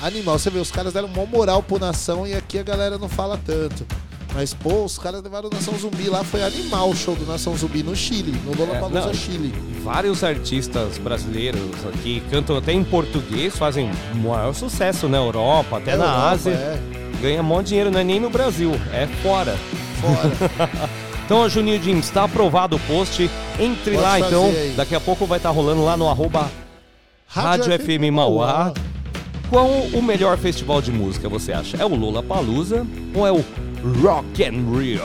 Animal. 0.02 0.38
Você 0.38 0.50
vê, 0.50 0.60
os 0.60 0.72
caras 0.72 0.94
deram 0.94 1.08
uma 1.08 1.26
moral 1.26 1.64
pro 1.64 1.80
Nação 1.80 2.28
e 2.28 2.34
aqui 2.34 2.60
a 2.60 2.64
galera 2.64 2.98
não 2.98 3.10
fala 3.10 3.40
tanto. 3.44 3.86
Mas, 4.36 4.52
pô, 4.54 4.84
os 4.84 4.98
caras 4.98 5.22
levaram 5.22 5.48
o 5.48 5.54
Nação 5.54 5.78
Zumbi 5.78 6.10
lá, 6.10 6.24
foi 6.24 6.44
animal 6.44 6.90
o 6.90 6.96
show 6.96 7.16
do 7.16 7.24
Nação 7.26 7.56
Zumbi 7.56 7.84
no 7.84 7.96
Chile, 7.96 8.32
no 8.46 8.56
Lola 8.58 8.78
É, 8.78 8.80
Palusa 8.80 9.06
não. 9.08 9.14
Chile. 9.14 9.54
Vários 9.84 10.24
artistas 10.24 10.98
brasileiros 10.98 11.62
aqui 11.94 12.22
cantam 12.32 12.58
até 12.58 12.74
em 12.74 12.84
português, 12.84 13.56
fazem 13.56 13.92
maior 14.16 14.54
sucesso 14.54 15.08
na 15.08 15.18
Europa, 15.18 15.78
até 15.78 15.92
É 15.92 15.98
na 15.98 16.06
Europa, 16.06 16.30
Ásia. 16.30 16.52
É, 16.52 16.80
Ganha 17.22 17.44
mó 17.44 17.62
dinheiro, 17.62 17.92
não 17.92 18.00
é 18.00 18.04
nem 18.04 18.20
no 18.20 18.30
Brasil, 18.30 18.72
é 18.92 19.06
fora. 19.22 19.56
fora. 20.02 20.90
Então, 21.34 21.50
Juninho 21.50 21.98
está 21.98 22.26
aprovado 22.26 22.76
o 22.76 22.80
post. 22.82 23.28
Entre 23.60 23.96
Pode 23.96 24.04
lá, 24.04 24.20
então. 24.20 24.46
aí. 24.46 24.76
Daqui 24.78 24.94
a 24.94 25.00
pouco 25.00 25.26
vai 25.26 25.40
estar 25.40 25.50
rolando 25.50 25.84
lá 25.84 25.98
no 25.98 26.08
arroba 26.08 26.48
Rádio 27.26 27.74
FM 27.80 28.14
Mauá. 28.14 28.72
Qual 29.50 29.68
o 29.68 30.00
melhor 30.00 30.38
festival 30.38 30.80
de 30.80 30.92
música 30.92 31.28
você 31.28 31.52
acha? 31.52 31.78
É 31.78 31.86
o 31.86 31.96
Lola 31.96 32.22
Palusa 32.22 32.86
ou 33.16 33.26
é 33.26 33.32
o 33.32 33.44
Rock 34.04 34.44
and 34.44 34.78
Rio? 34.78 35.02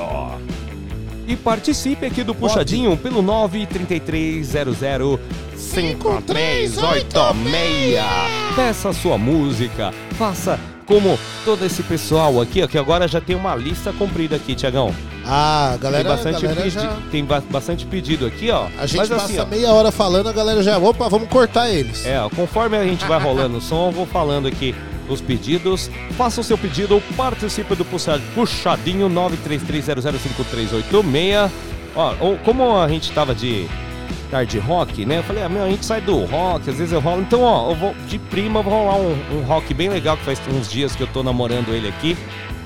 E 1.26 1.34
participe 1.34 2.04
aqui 2.04 2.22
do 2.22 2.34
Puxadinho 2.34 2.94
pelo 2.94 3.22
93300 3.22 4.76
5386. 5.56 8.04
Peça 8.54 8.92
sua 8.92 9.16
música, 9.16 9.94
faça 10.18 10.60
como 10.88 11.16
todo 11.44 11.64
esse 11.64 11.82
pessoal 11.84 12.40
aqui, 12.40 12.60
ó, 12.62 12.66
que 12.66 12.76
agora 12.78 13.06
já 13.06 13.20
tem 13.20 13.36
uma 13.36 13.54
lista 13.54 13.92
comprida 13.92 14.34
aqui, 14.34 14.56
Tiagão. 14.56 14.92
Ah, 15.24 15.76
galera, 15.80 16.02
Tem 16.04 16.12
bastante, 16.16 16.42
galera 16.42 16.62
pedi- 16.62 16.74
já... 16.74 16.96
tem 17.10 17.24
ba- 17.24 17.42
bastante 17.50 17.84
pedido 17.84 18.24
aqui, 18.26 18.50
ó. 18.50 18.66
A 18.78 18.86
gente 18.86 18.96
Mas 18.96 19.08
passa 19.10 19.24
assim, 19.26 19.38
ó, 19.38 19.44
meia 19.44 19.70
hora 19.72 19.92
falando, 19.92 20.28
a 20.28 20.32
galera 20.32 20.62
já. 20.62 20.78
Opa, 20.78 21.06
vamos 21.08 21.28
cortar 21.28 21.68
eles. 21.70 22.06
é, 22.06 22.18
ó, 22.18 22.30
conforme 22.30 22.78
a 22.78 22.84
gente 22.84 23.04
vai 23.04 23.20
rolando 23.20 23.58
o 23.58 23.60
som, 23.60 23.88
eu 23.88 23.92
vou 23.92 24.06
falando 24.06 24.48
aqui 24.48 24.74
os 25.06 25.20
pedidos. 25.20 25.90
Faça 26.16 26.40
o 26.40 26.44
seu 26.44 26.56
pedido 26.56 26.94
ou 26.94 27.02
participe 27.14 27.74
do 27.74 27.84
puxa- 27.84 28.18
puxadinho 28.34 29.06
933005386. 29.10 31.50
Ó, 31.94 32.14
ou, 32.20 32.38
como 32.38 32.74
a 32.78 32.88
gente 32.88 33.12
tava 33.12 33.34
de 33.34 33.66
tarde 34.30 34.58
rock, 34.58 35.04
né? 35.04 35.18
Eu 35.18 35.22
falei, 35.22 35.42
ah, 35.42 35.48
meu, 35.48 35.64
a 35.64 35.68
gente 35.68 35.84
sai 35.84 36.00
do 36.00 36.24
rock, 36.24 36.68
às 36.68 36.76
vezes 36.76 36.92
eu 36.92 37.00
rolo. 37.00 37.22
Então, 37.22 37.42
ó, 37.42 37.70
eu 37.70 37.74
vou 37.74 37.94
de 38.06 38.18
prima, 38.18 38.62
vou 38.62 38.72
rolar 38.72 38.96
um, 38.96 39.38
um 39.38 39.42
rock 39.42 39.72
bem 39.74 39.88
legal 39.88 40.16
que 40.16 40.24
faz 40.24 40.40
uns 40.48 40.70
dias 40.70 40.94
que 40.94 41.02
eu 41.02 41.06
tô 41.06 41.22
namorando 41.22 41.74
ele 41.74 41.88
aqui. 41.88 42.16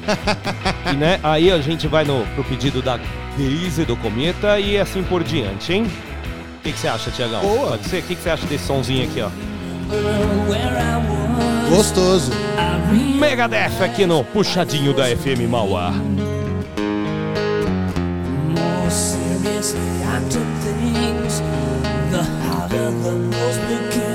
e, 0.93 0.97
né, 0.97 1.21
aí 1.23 1.51
a 1.51 1.59
gente 1.61 1.87
vai 1.87 2.05
no, 2.05 2.25
pro 2.35 2.45
pedido 2.45 2.83
da 2.83 2.99
Daisy 3.37 3.85
do 3.85 3.97
Cometa 3.97 4.59
e 4.59 4.79
assim 4.79 5.03
por 5.03 5.23
diante, 5.23 5.73
hein? 5.73 5.87
O 6.59 6.63
que 6.63 6.73
que 6.73 6.79
você 6.79 6.89
acha, 6.89 7.11
Tiagão? 7.11 7.41
Boa. 7.41 7.71
Pode 7.71 7.89
ser? 7.89 7.99
O 7.99 8.03
que 8.03 8.15
que 8.15 8.23
você 8.23 8.31
acha 8.31 8.47
desse 8.47 8.67
sonzinho 8.67 9.09
aqui, 9.09 9.21
ó? 9.21 9.31
Gostoso. 11.69 12.31
Megadeth 13.19 13.83
aqui 13.83 14.07
no 14.07 14.23
Puxadinho 14.25 14.93
da 14.95 15.05
FM 15.05 15.49
Mauá. 15.49 15.93
more 18.55 18.91
serious 18.91 19.75
the 22.73 22.79
harder 22.79 23.03
the 23.03 23.13
rules 23.13 24.12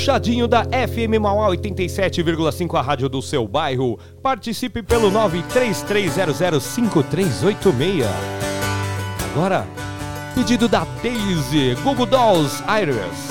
puxadinho 0.00 0.48
da 0.48 0.64
FM 0.64 1.20
Mauá 1.20 1.50
87,5, 1.50 2.74
a 2.74 2.80
rádio 2.80 3.06
do 3.06 3.20
seu 3.20 3.46
bairro. 3.46 3.98
Participe 4.22 4.82
pelo 4.82 5.10
933005386. 5.10 8.06
Agora, 9.30 9.66
pedido 10.34 10.66
da 10.68 10.86
Daisy, 11.02 11.74
Google 11.84 12.06
Dolls, 12.06 12.62
Iris. 12.66 13.28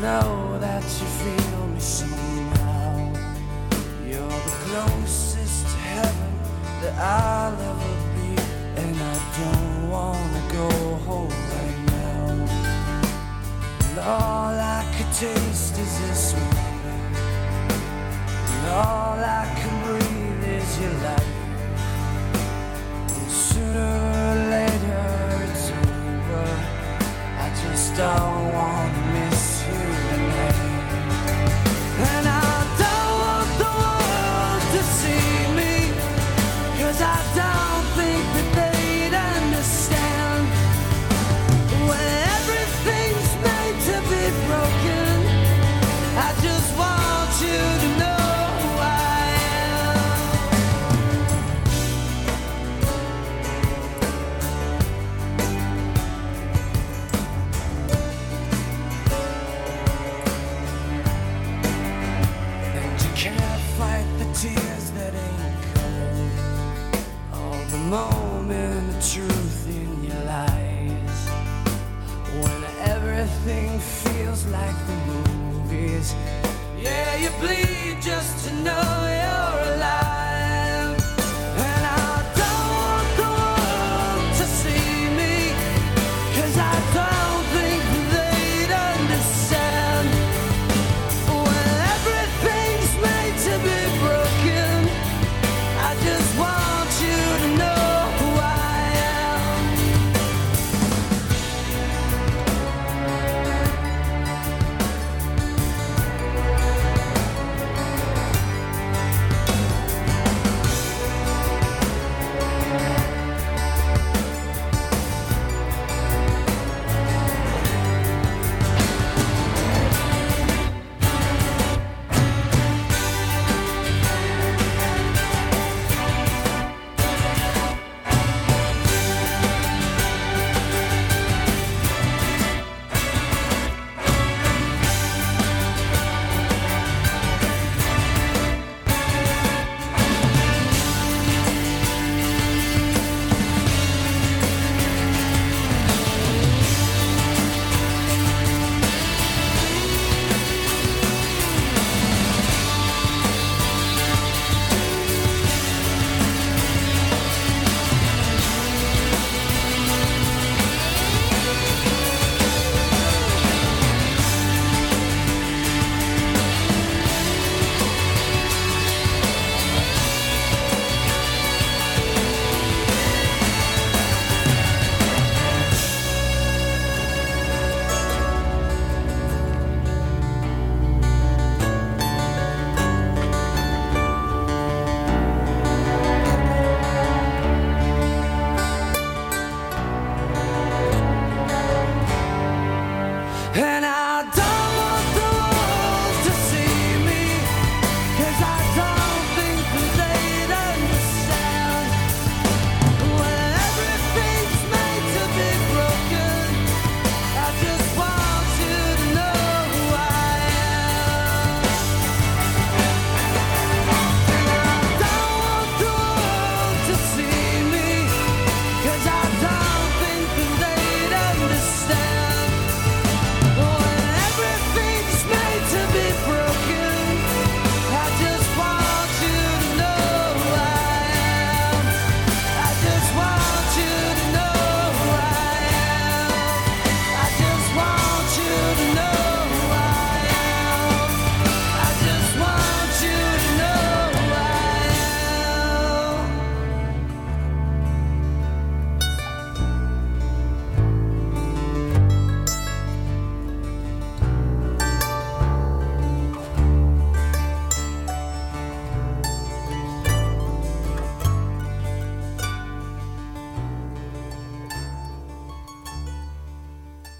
know 0.00 0.56
that 0.60 0.84
you 0.84 1.06
feel 1.24 1.66
me 1.66 1.80
somehow. 1.80 3.12
You're 4.06 4.28
the 4.28 4.56
closest 4.66 5.66
to 5.66 5.76
heaven 5.76 6.38
that 6.82 6.94
I'll 6.94 7.60
ever. 7.60 7.77
all 14.08 14.54
I 14.54 14.82
could 14.96 15.12
taste 15.12 15.78
is 15.78 16.00
this 16.00 16.32
moment, 16.32 17.16
and 18.52 18.66
all 18.68 19.18
I 19.20 19.44
can 19.58 19.74
breathe 19.84 20.44
is 20.56 20.80
your 20.80 20.94
life. 21.08 21.34
And 23.16 23.30
sooner 23.30 23.92
or 24.24 24.36
later 24.56 25.04
it's 25.50 25.70
over. 25.70 26.46
I 27.44 27.48
just 27.62 27.96
don't 27.96 28.54
want. 28.54 29.07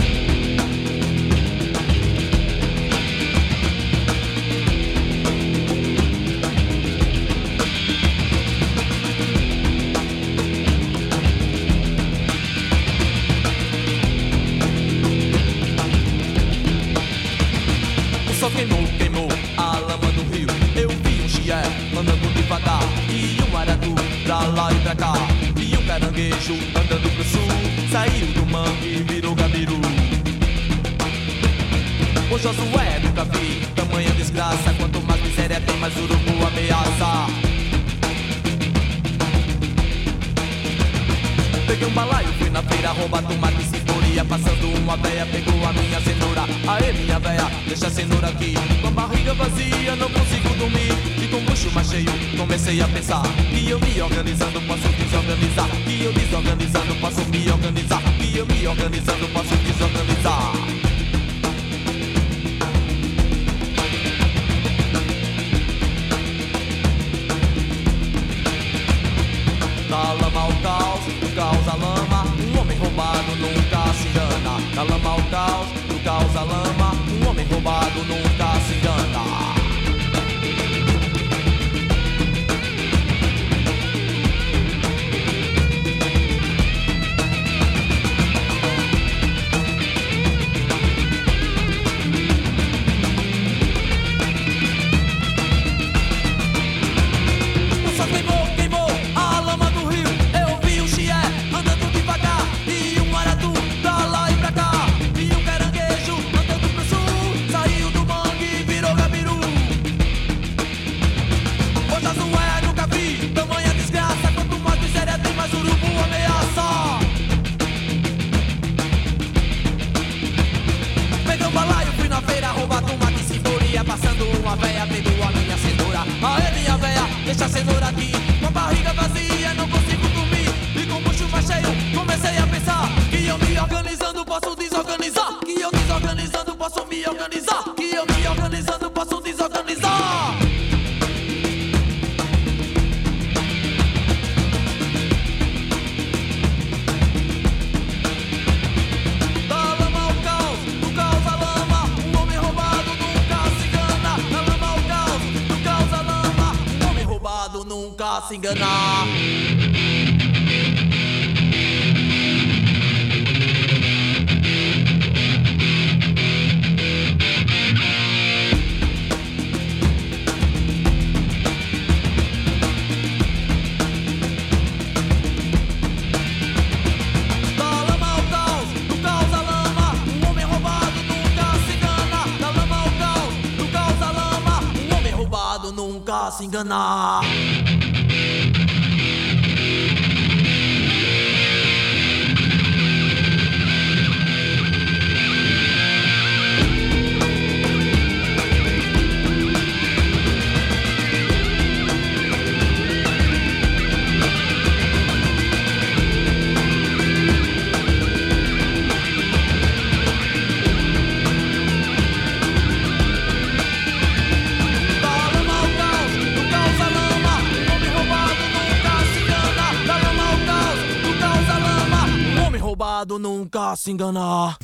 Comecei 52.71 52.81
a 52.81 52.87
pensar. 52.87 53.21
Que 53.49 53.69
eu 53.69 53.79
me 53.79 54.01
organizando, 54.01 54.61
posso 54.61 54.87
desorganizar. 54.87 55.69
Que 55.83 56.03
eu 56.03 56.13
desorganizando, 56.13 56.95
posso 56.95 57.25
me 57.29 57.51
organizar. 57.51 58.01
Que 58.17 58.37
eu 58.37 58.45
me 58.45 58.67
organizando, 58.67 59.27
posso 59.29 59.60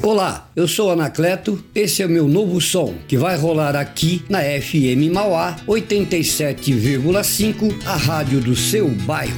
Olá, 0.04 0.50
eu 0.58 0.68
sou 0.68 0.91
Anacleto, 0.91 1.64
esse 1.74 2.04
é 2.04 2.06
o 2.06 2.10
meu 2.10 2.28
novo 2.28 2.60
som, 2.60 2.95
que 3.08 3.16
vai 3.16 3.38
rolar 3.38 3.78
aqui 3.78 4.26
na 4.28 4.39
FM 4.39 5.10
Mauá 5.14 5.56
87,5, 5.66 7.74
a 7.86 7.95
rádio 7.95 8.41
do 8.41 8.58
seu 8.58 8.89
bairro. 8.89 9.32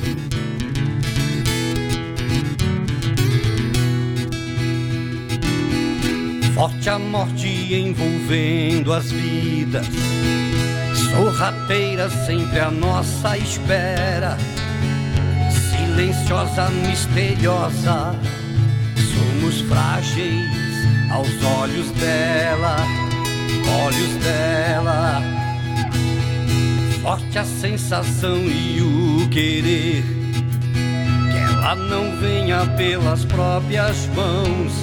Forte 6.55 6.89
a 6.89 6.97
morte 6.97 7.75
envolvendo 7.75 8.91
as 8.91 9.11
vidas, 9.11 9.85
sorrateira 11.11 12.09
sempre 12.25 12.59
à 12.59 12.71
nossa 12.71 13.37
espera 13.37 14.35
silenciosa, 15.99 16.69
misteriosa. 16.69 18.15
Frágeis 19.67 20.49
aos 21.11 21.43
olhos 21.43 21.91
dela, 21.91 22.77
olhos 23.83 24.15
dela. 24.23 25.21
Forte 27.01 27.39
a 27.39 27.43
sensação 27.43 28.37
e 28.37 28.81
o 28.81 29.29
querer 29.29 30.03
que 31.31 31.37
ela 31.37 31.75
não 31.75 32.17
venha 32.19 32.65
pelas 32.77 33.25
próprias 33.25 34.07
mãos, 34.15 34.73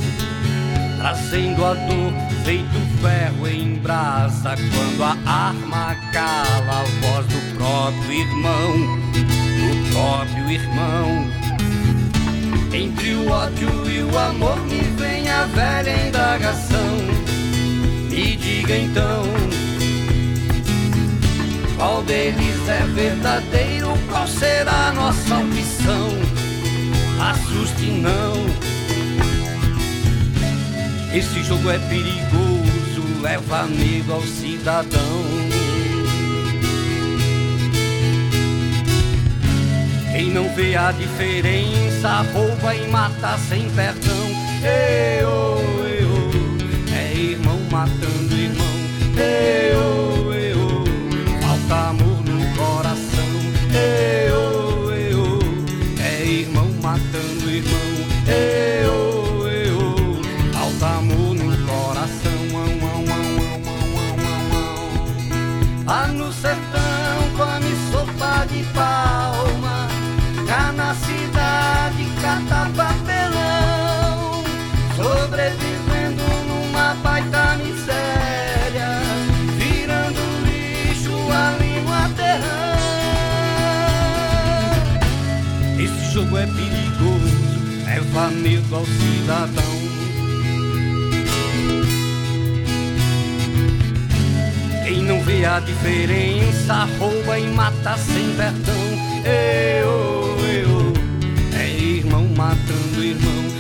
trazendo 0.99 1.64
a 1.64 1.74
dor 1.74 2.12
feito 2.45 2.87
ferro 3.01 3.49
em 3.49 3.77
brasa 3.77 4.55
quando 4.57 5.03
a 5.03 5.16
arma 5.31 5.97
cala 6.12 6.81
a 6.81 6.85
voz 7.01 7.27
do 7.27 7.57
próprio 7.57 8.12
irmão, 8.12 8.72
do 9.12 9.93
próprio 9.93 10.51
irmão. 10.51 11.55
Entre 12.72 13.14
o 13.14 13.30
ódio 13.30 13.90
e 13.90 14.02
o 14.02 14.18
amor 14.18 14.58
me 14.66 14.80
vem 14.98 15.28
a 15.28 15.44
velha 15.44 16.08
indagação. 16.08 16.96
Me 18.10 18.36
diga 18.36 18.76
então, 18.76 19.22
qual 21.76 22.02
deles 22.02 22.68
é 22.68 22.86
verdadeiro? 22.94 23.88
Qual 24.10 24.26
será 24.26 24.88
a 24.88 24.92
nossa 24.92 25.36
opção? 25.38 26.08
Assuste 27.20 27.86
não. 27.90 28.34
Esse 31.14 31.42
jogo 31.44 31.70
é 31.70 31.78
perigoso, 31.78 33.22
leva 33.22 33.64
medo 33.64 34.12
ao 34.12 34.22
cidadão. 34.22 35.55
Quem 40.16 40.30
não 40.30 40.48
vê 40.54 40.74
a 40.74 40.92
diferença 40.92 42.22
rouba 42.32 42.74
e 42.74 42.88
mata 42.88 43.36
sem 43.36 43.68
perdão. 43.68 44.16
Eu, 44.62 45.58
eu, 45.84 46.96
é 46.96 47.12
irmão 47.14 47.60
matando 47.70 48.34
irmão. 48.34 48.66
Eu, 49.18 50.32
cidadão. 89.27 89.64
Quem 94.85 95.03
não 95.03 95.20
vê 95.22 95.45
a 95.45 95.59
diferença 95.59 96.85
rouba 96.99 97.39
e 97.39 97.49
mata 97.49 97.97
sem 97.97 98.37
perdão. 98.37 98.74
Eu, 99.24 100.37
eu, 100.47 101.59
é 101.59 101.68
irmão 101.68 102.24
matando 102.37 103.03
irmão. 103.03 103.55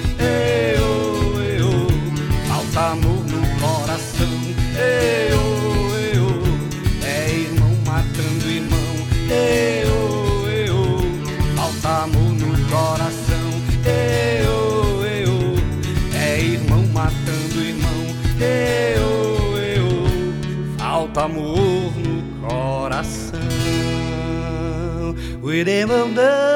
A 25.58 26.55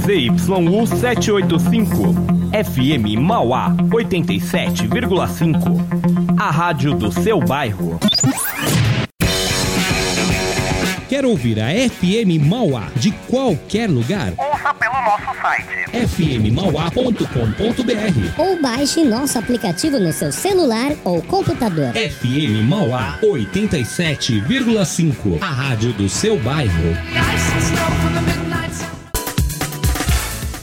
ZYU 0.02 0.86
785, 0.86 2.14
FM 2.52 3.18
Mauá 3.18 3.74
87,5. 3.90 5.80
A 6.38 6.52
rádio 6.52 6.94
do 6.94 7.10
seu 7.10 7.40
bairro. 7.40 7.98
Quer 11.08 11.26
ouvir 11.26 11.62
a 11.62 11.70
FM 11.70 12.38
Mauá 12.46 12.90
de 12.98 13.12
qualquer 13.30 13.90
lugar? 13.90 14.34
Nosso 15.04 15.34
site 15.42 15.90
fmmauá.com.br 16.08 17.26
Ou 18.38 18.62
baixe 18.62 19.04
nosso 19.04 19.40
aplicativo 19.40 20.00
no 20.00 20.14
seu 20.14 20.32
celular 20.32 20.92
ou 21.04 21.24
computador. 21.24 21.92
FM 21.94 22.64
Mauá 22.70 23.18
87,5. 23.24 25.42
A 25.42 25.48
rádio 25.48 25.92
do 25.94 26.08
seu 26.08 26.38
bairro. 26.40 26.96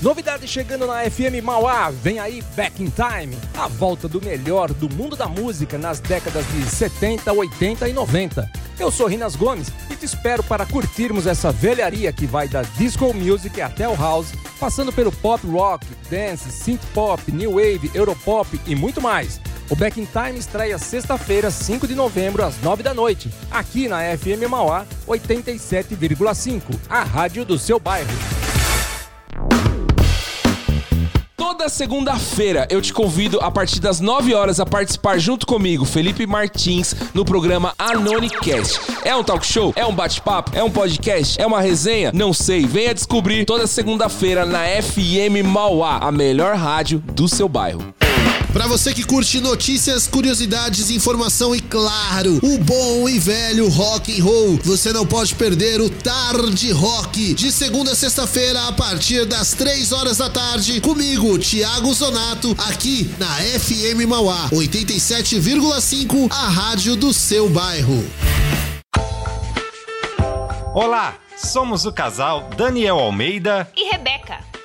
Novidade 0.01 0.47
chegando 0.47 0.87
na 0.87 1.11
FM 1.11 1.43
Mauá, 1.43 1.91
vem 1.91 2.21
aí 2.21 2.41
Back 2.55 2.81
in 2.81 2.89
Time, 2.89 3.37
a 3.59 3.67
volta 3.67 4.07
do 4.07 4.23
melhor 4.23 4.73
do 4.73 4.89
mundo 4.89 5.17
da 5.17 5.27
música 5.27 5.77
nas 5.77 5.99
décadas 5.99 6.47
de 6.53 6.63
70, 6.71 7.33
80 7.33 7.89
e 7.89 7.93
90. 7.93 8.49
Eu 8.79 8.93
sou 8.93 9.09
Rinas 9.09 9.35
Gomes 9.35 9.73
e 9.91 9.97
te 9.97 10.05
espero 10.05 10.45
para 10.45 10.65
curtirmos 10.65 11.27
essa 11.27 11.51
velharia 11.51 12.13
que 12.13 12.27
vai 12.27 12.47
da 12.47 12.63
disco 12.63 13.13
music 13.13 13.61
até 13.61 13.89
o 13.89 13.97
house, 13.97 14.33
passando 14.61 14.93
pelo 14.93 15.11
pop 15.11 15.45
rock, 15.49 15.85
dance, 16.09 16.49
synth 16.53 16.85
pop, 16.95 17.33
new 17.33 17.55
wave, 17.55 17.91
europop 17.93 18.61
e 18.69 18.77
muito 18.77 19.03
mais. 19.03 19.41
O 19.69 19.75
Back 19.75 20.01
in 20.01 20.07
Time 20.07 20.39
estreia 20.39 20.79
sexta-feira, 20.79 21.51
5 21.51 21.89
de 21.89 21.97
novembro, 21.97 22.45
às 22.45 22.57
9 22.63 22.85
da 22.85 22.95
noite, 22.95 23.33
aqui 23.51 23.89
na 23.89 23.99
FM 24.17 24.49
Mauá 24.49 24.87
87,5, 25.09 26.63
a 26.89 27.03
rádio 27.03 27.45
do 27.45 27.59
seu 27.59 27.81
bairro. 27.81 28.48
Toda 31.51 31.71
segunda-feira 31.71 32.69
eu 32.69 32.83
te 32.83 32.93
convido 32.93 33.41
a 33.41 33.51
partir 33.51 33.81
das 33.81 34.01
9 34.01 34.35
horas 34.35 34.61
a 34.61 34.67
participar 34.67 35.19
junto 35.19 35.47
comigo, 35.47 35.87
Felipe 35.87 36.27
Martins, 36.27 36.95
no 37.15 37.25
programa 37.25 37.73
Anonicast. 37.79 38.79
É 39.03 39.17
um 39.17 39.25
talk 39.25 39.47
show? 39.47 39.73
É 39.75 39.87
um 39.87 39.95
bate-papo? 39.95 40.51
É 40.55 40.63
um 40.63 40.71
podcast? 40.71 41.41
É 41.41 41.47
uma 41.47 41.63
resenha? 41.63 42.13
Não 42.13 42.35
sei. 42.35 42.67
Venha 42.67 42.93
descobrir 42.93 43.47
toda 43.47 43.67
segunda-feira 43.67 44.45
na 44.45 44.67
FM 44.67 45.43
Mauá, 45.43 45.97
a 46.03 46.13
melhor 46.13 46.55
rádio 46.55 46.99
do 46.99 47.27
seu 47.27 47.49
bairro. 47.49 47.95
Pra 48.59 48.67
você 48.67 48.93
que 48.93 49.05
curte 49.05 49.41
notícias, 49.41 50.09
curiosidades, 50.09 50.91
informação 50.91 51.55
e 51.55 51.61
claro, 51.61 52.41
o 52.43 52.59
bom 52.59 53.09
e 53.09 53.17
velho 53.17 53.69
rock 53.69 54.21
and 54.21 54.25
roll, 54.25 54.59
você 54.65 54.93
não 54.93 55.07
pode 55.07 55.33
perder 55.37 55.81
o 55.81 55.89
Tarde 55.89 56.73
Rock 56.73 57.35
de 57.35 57.53
segunda 57.53 57.93
a 57.93 57.95
sexta-feira 57.95 58.67
a 58.67 58.73
partir 58.73 59.25
das 59.27 59.53
3 59.53 59.93
horas 59.93 60.17
da 60.17 60.29
tarde 60.29 60.81
comigo, 60.81 61.39
Thiago 61.39 61.95
Zonato, 61.95 62.53
aqui 62.69 63.09
na 63.17 63.33
FM 63.61 64.09
Mauá 64.09 64.49
87,5, 64.51 66.29
a 66.29 66.49
rádio 66.49 66.97
do 66.97 67.15
seu 67.15 67.49
bairro. 67.49 68.05
Olá, 70.75 71.17
somos 71.37 71.87
o 71.87 71.93
casal 71.93 72.51
Daniel 72.57 72.99
Almeida 72.99 73.71
E 73.77 73.89
Rebeca. 73.93 74.48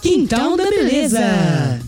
Quintal 0.00 0.56
da 0.56 0.70
Beleza. 0.70 1.87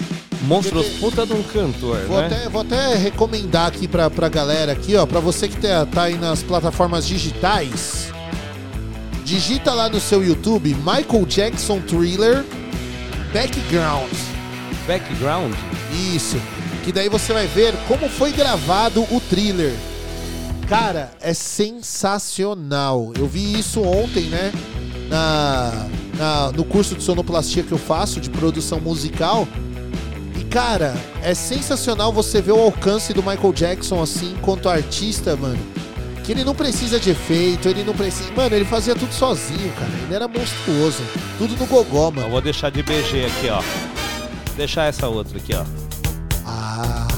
Monstros, 0.43 0.87
puta 0.99 1.27
de 1.27 1.35
um 1.35 1.43
cantor, 1.43 1.99
Vou, 2.07 2.19
né? 2.19 2.27
até, 2.27 2.49
vou 2.49 2.63
até 2.63 2.97
recomendar 2.97 3.67
aqui 3.69 3.87
pra, 3.87 4.09
pra 4.09 4.29
galera 4.29 4.73
aqui, 4.73 4.97
ó, 4.97 5.05
pra 5.05 5.21
você 5.21 5.47
que 5.47 5.57
tá, 5.59 5.85
tá 5.85 6.05
aí 6.05 6.17
nas 6.17 6.43
plataformas 6.43 7.07
digitais, 7.07 8.11
digita 9.25 9.75
lá 9.75 9.89
no 9.91 10.01
seu 10.01 10.25
YouTube 10.25 10.75
Michael 10.77 11.27
Jackson 11.27 11.79
Thriller 11.81 12.45
Background. 13.33 14.11
Background? 14.87 15.55
Isso. 16.15 16.41
Que 16.85 16.91
daí 16.91 17.09
você 17.09 17.33
vai 17.33 17.47
ver 17.47 17.75
como 17.87 18.09
foi 18.09 18.33
gravado 18.33 19.03
o 19.15 19.21
thriller. 19.29 19.75
Cara, 20.67 21.13
é 21.21 21.35
sensacional. 21.35 23.13
Eu 23.17 23.29
vi 23.29 23.59
isso 23.59 23.83
ontem, 23.83 24.25
né? 24.25 24.53
Na, 25.09 25.87
na- 26.21 26.53
no 26.53 26.65
curso 26.65 26.95
de 26.95 27.03
sonoplastia 27.03 27.63
que 27.63 27.73
eu 27.73 27.79
faço, 27.79 28.21
de 28.21 28.29
produção 28.29 28.79
musical. 28.79 29.49
E, 30.39 30.45
cara, 30.45 30.95
é 31.23 31.35
sensacional 31.35 32.13
você 32.13 32.43
ver 32.43 32.53
o 32.53 32.61
alcance 32.61 33.13
do 33.15 33.23
Michael 33.23 33.53
Jackson, 33.55 34.03
assim, 34.03 34.35
enquanto 34.39 34.69
artista, 34.69 35.35
mano. 35.35 35.59
Que 36.25 36.33
ele 36.33 36.45
não 36.45 36.55
precisa 36.55 37.01
de 37.01 37.11
efeito, 37.11 37.67
ele 37.69 37.83
não 37.83 37.95
precisa. 37.95 38.31
Mano, 38.37 38.55
ele 38.55 38.65
fazia 38.67 38.95
tudo 38.95 39.13
sozinho, 39.13 39.73
cara. 39.73 39.91
Ele 40.05 40.15
era 40.15 40.29
monstruoso. 40.29 41.03
Tudo 41.39 41.57
no 41.57 41.67
gogó, 41.67 42.11
mano. 42.11 42.27
Eu 42.27 42.31
vou 42.31 42.41
deixar 42.43 42.71
de 42.71 42.83
BG 42.83 43.25
aqui, 43.25 43.49
ó. 43.49 43.63
Deixar 44.57 44.85
essa 44.85 45.09
outra 45.09 45.39
aqui, 45.39 45.55
ó. 45.55 45.65
Ah. 46.47 47.09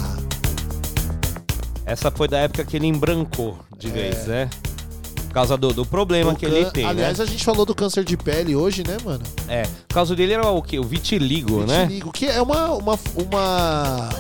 Essa 1.85 2.11
foi 2.11 2.29
da 2.29 2.39
época 2.39 2.65
que 2.65 2.77
ele 2.77 2.87
embrancou 2.87 3.59
de 3.77 3.89
É. 3.89 3.91
vez, 3.91 4.27
né? 4.27 4.49
Por 5.33 5.37
causa 5.37 5.57
do, 5.57 5.73
do 5.73 5.87
problema 5.87 6.33
O 6.33 6.37
que 6.37 6.45
ele 6.45 6.67
tem, 6.67 6.85
Aliás, 6.85 7.17
né? 7.17 7.25
a 7.25 7.27
gente 7.27 7.43
falou 7.43 7.65
do 7.65 7.75
câncer 7.75 8.05
de 8.05 8.19
pele 8.19 8.55
hoje, 8.55 8.85
né, 8.87 8.99
mano? 9.03 9.25
É. 9.49 9.63
Por 9.89 9.95
causa 9.95 10.15
dele 10.15 10.35
era 10.35 10.47
o 10.47 10.61
quê? 10.61 10.79
O 10.79 10.85
vitiligo, 10.85 11.65
né? 11.65 11.87
Vitiligo, 11.87 12.13
que 12.13 12.27
é 12.27 12.43
uma, 12.43 12.75
uma, 12.75 12.99
uma 13.17 14.11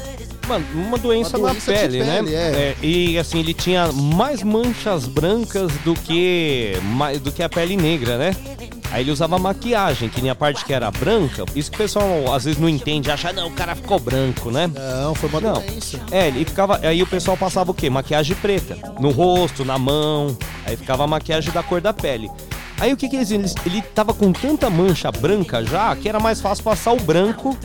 Mano, 0.48 0.64
uma 0.74 0.98
doença, 0.98 1.36
Uma 1.36 1.50
doença 1.50 1.70
na 1.70 1.78
pele, 1.78 1.98
pele, 1.98 2.04
né? 2.04 2.32
é. 2.32 2.76
e 2.82 3.18
assim, 3.18 3.38
ele 3.38 3.54
tinha 3.54 3.92
mais 3.92 4.42
manchas 4.42 5.06
brancas 5.06 5.70
do 5.84 5.94
que 5.94 6.72
mais, 6.82 7.20
do 7.20 7.30
que 7.30 7.42
a 7.42 7.48
pele 7.48 7.76
negra, 7.76 8.16
né? 8.16 8.34
Aí 8.92 9.02
ele 9.02 9.10
usava 9.10 9.38
maquiagem, 9.38 10.10
que 10.10 10.20
nem 10.20 10.30
a 10.30 10.34
parte 10.34 10.64
que 10.66 10.72
era 10.72 10.90
branca. 10.90 11.44
Isso 11.56 11.70
que 11.70 11.76
o 11.76 11.78
pessoal 11.78 12.34
às 12.34 12.44
vezes 12.44 12.60
não 12.60 12.68
entende, 12.68 13.10
acha, 13.10 13.32
não, 13.32 13.48
o 13.48 13.52
cara 13.52 13.74
ficou 13.74 13.98
branco, 13.98 14.50
né? 14.50 14.70
Não, 15.02 15.14
foi 15.14 15.30
uma 15.30 15.40
Não. 15.40 15.54
doença. 15.54 15.98
É, 16.10 16.28
ele 16.28 16.44
ficava. 16.44 16.78
Aí 16.82 17.02
o 17.02 17.06
pessoal 17.06 17.36
passava 17.36 17.70
o 17.70 17.74
quê? 17.74 17.88
Maquiagem 17.88 18.36
preta. 18.36 18.76
No 19.00 19.10
rosto, 19.10 19.64
na 19.64 19.78
mão. 19.78 20.36
Aí 20.66 20.76
ficava 20.76 21.04
a 21.04 21.06
maquiagem 21.06 21.50
da 21.52 21.62
cor 21.62 21.80
da 21.80 21.94
pele. 21.94 22.30
Aí 22.78 22.92
o 22.92 22.96
que 22.96 23.08
que 23.08 23.16
eles. 23.16 23.30
eles- 23.30 23.54
Ele 23.64 23.80
tava 23.80 24.12
com 24.12 24.30
tanta 24.30 24.68
mancha 24.68 25.10
branca 25.10 25.64
já 25.64 25.96
que 25.96 26.06
era 26.08 26.20
mais 26.20 26.40
fácil 26.42 26.62
passar 26.64 26.92
o 26.92 26.96
branco 26.96 27.56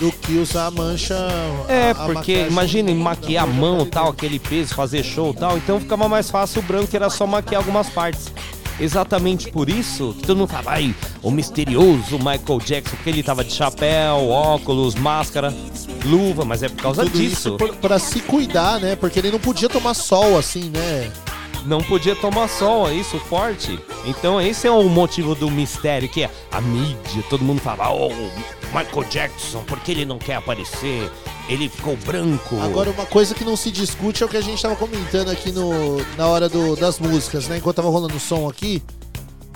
Do 0.00 0.10
que 0.10 0.32
usar 0.38 0.66
a 0.66 0.70
mancha. 0.72 1.14
é, 1.68 1.88
a- 1.88 1.90
a 1.90 2.06
porque 2.06 2.46
imagina 2.48 2.92
maquiar 2.92 3.44
a 3.44 3.46
mão 3.46 3.86
tal, 3.86 4.08
aquele 4.08 4.40
peso, 4.40 4.74
fazer 4.74 5.04
show 5.04 5.32
tal, 5.32 5.56
então 5.56 5.78
ficava 5.78 6.08
mais 6.08 6.28
fácil 6.28 6.60
o 6.60 6.64
branco, 6.64 6.88
era 6.96 7.08
só 7.08 7.24
maquiar 7.24 7.60
algumas 7.60 7.88
partes. 7.88 8.32
Exatamente 8.80 9.50
por 9.50 9.68
isso 9.68 10.14
que 10.18 10.26
todo 10.26 10.36
mundo 10.38 10.48
fala, 10.50 10.72
ai, 10.72 10.94
o 11.22 11.30
misterioso 11.30 12.18
Michael 12.18 12.58
Jackson, 12.64 12.96
porque 12.96 13.10
ele 13.10 13.22
tava 13.22 13.44
de 13.44 13.52
chapéu, 13.52 14.28
óculos, 14.28 14.94
máscara, 14.94 15.54
luva, 16.04 16.44
mas 16.44 16.62
é 16.62 16.68
por 16.68 16.82
causa 16.82 17.02
Tudo 17.04 17.16
disso. 17.18 17.32
isso 17.50 17.56
por- 17.56 17.74
pra 17.76 17.98
se 17.98 18.20
cuidar, 18.20 18.80
né? 18.80 18.96
Porque 18.96 19.18
ele 19.20 19.30
não 19.30 19.38
podia 19.38 19.68
tomar 19.68 19.94
sol 19.94 20.36
assim, 20.38 20.70
né? 20.70 21.10
Não 21.66 21.80
podia 21.82 22.14
tomar 22.16 22.48
sol, 22.48 22.88
é 22.88 22.94
isso 22.94 23.18
forte. 23.20 23.78
Então 24.04 24.38
esse 24.40 24.66
é 24.66 24.70
o 24.70 24.82
motivo 24.88 25.34
do 25.34 25.50
mistério, 25.50 26.08
que 26.08 26.24
é 26.24 26.30
a 26.52 26.60
mídia, 26.60 27.22
todo 27.30 27.42
mundo 27.44 27.60
fala, 27.60 27.90
oh, 27.90 28.10
Michael 28.76 29.04
Jackson, 29.08 29.62
porque 29.66 29.92
ele 29.92 30.04
não 30.04 30.18
quer 30.18 30.34
aparecer? 30.34 31.10
Ele 31.48 31.68
ficou 31.68 31.96
branco. 31.96 32.58
Agora, 32.62 32.90
uma 32.90 33.04
coisa 33.04 33.34
que 33.34 33.44
não 33.44 33.56
se 33.56 33.70
discute 33.70 34.22
é 34.22 34.26
o 34.26 34.28
que 34.28 34.36
a 34.36 34.40
gente 34.40 34.62
tava 34.62 34.74
comentando 34.76 35.28
aqui 35.30 35.52
no, 35.52 35.98
na 36.16 36.26
hora 36.26 36.48
do- 36.48 36.74
das 36.74 36.98
músicas, 36.98 37.46
né? 37.48 37.58
Enquanto 37.58 37.76
tava 37.76 37.90
rolando 37.90 38.16
o 38.16 38.20
som 38.20 38.48
aqui. 38.48 38.82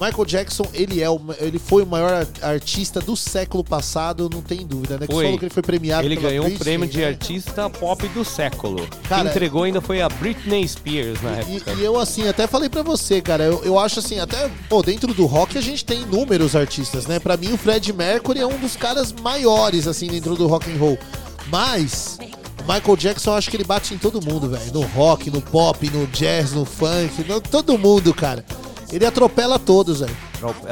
Michael 0.01 0.27
Jackson, 0.27 0.65
ele, 0.75 1.03
é 1.03 1.11
o, 1.11 1.21
ele 1.41 1.59
foi 1.59 1.83
o 1.83 1.87
maior 1.87 2.13
ar- 2.13 2.51
artista 2.53 3.01
do 3.01 3.17
século 3.17 3.65
passado, 3.65 4.31
não 4.33 4.41
tem 4.41 4.65
dúvida, 4.65 4.97
né? 4.97 5.09
Que 5.09 5.13
Foi. 5.13 5.25
falou 5.25 5.39
que 5.41 5.47
ele 5.47 5.53
foi 5.53 5.63
premiado 5.63 6.07
Ele 6.07 6.15
ganhou 6.15 6.45
um 6.45 6.49
Britney, 6.51 6.59
prêmio 6.65 6.87
de 6.89 6.99
né? 6.99 7.07
artista 7.09 7.69
pop 7.69 8.07
do 8.11 8.25
século. 8.25 8.87
Cara, 9.09 9.23
Quem 9.23 9.31
entregou 9.33 9.65
ainda 9.65 9.81
foi 9.81 10.01
a 10.01 10.09
Britney 10.09 10.69
Spears 10.69 11.21
na 11.21 11.33
E, 11.43 11.57
época. 11.57 11.73
e 11.73 11.83
eu, 11.85 11.99
assim, 11.99 12.29
até 12.29 12.47
falei 12.47 12.69
pra 12.69 12.85
você, 12.85 13.21
cara, 13.21 13.43
eu, 13.43 13.65
eu 13.65 13.77
acho 13.77 13.99
assim, 13.99 14.21
até, 14.21 14.49
pô, 14.69 14.83
dentro 14.85 15.13
do 15.13 15.27
rock 15.27 15.59
a 15.59 15.61
gente 15.61 15.85
tem 15.85 16.03
inúmeros 16.03 16.55
artistas, 16.55 17.07
né? 17.09 17.19
Pra 17.19 17.37
mim, 17.37 17.53
o 17.53 17.57
Fred 17.59 17.93
Mercury 17.93 18.39
é 18.39 18.47
um 18.47 18.57
dos 18.59 18.77
caras 18.77 19.13
maiores, 19.13 19.89
assim, 19.89 20.07
dentro 20.07 20.37
do 20.37 20.47
rock 20.47 20.71
and 20.71 20.77
roll. 20.79 20.97
Mas, 21.51 22.19
Michael 22.69 22.97
Jackson, 22.97 23.31
eu 23.31 23.35
acho 23.35 23.51
que 23.51 23.57
ele 23.57 23.65
bate 23.65 23.95
em 23.95 23.99
todo 23.99 24.25
mundo, 24.25 24.49
velho. 24.49 24.73
No 24.73 24.83
rock, 24.83 25.31
no 25.31 25.41
pop, 25.41 25.89
no 25.91 26.07
jazz, 26.09 26.53
no 26.53 26.65
funk, 26.65 27.25
no, 27.27 27.41
todo 27.41 27.79
mundo, 27.79 28.13
cara. 28.13 28.45
Ele 28.91 29.05
atropela 29.05 29.59
todos, 29.59 30.01
velho. 30.01 30.17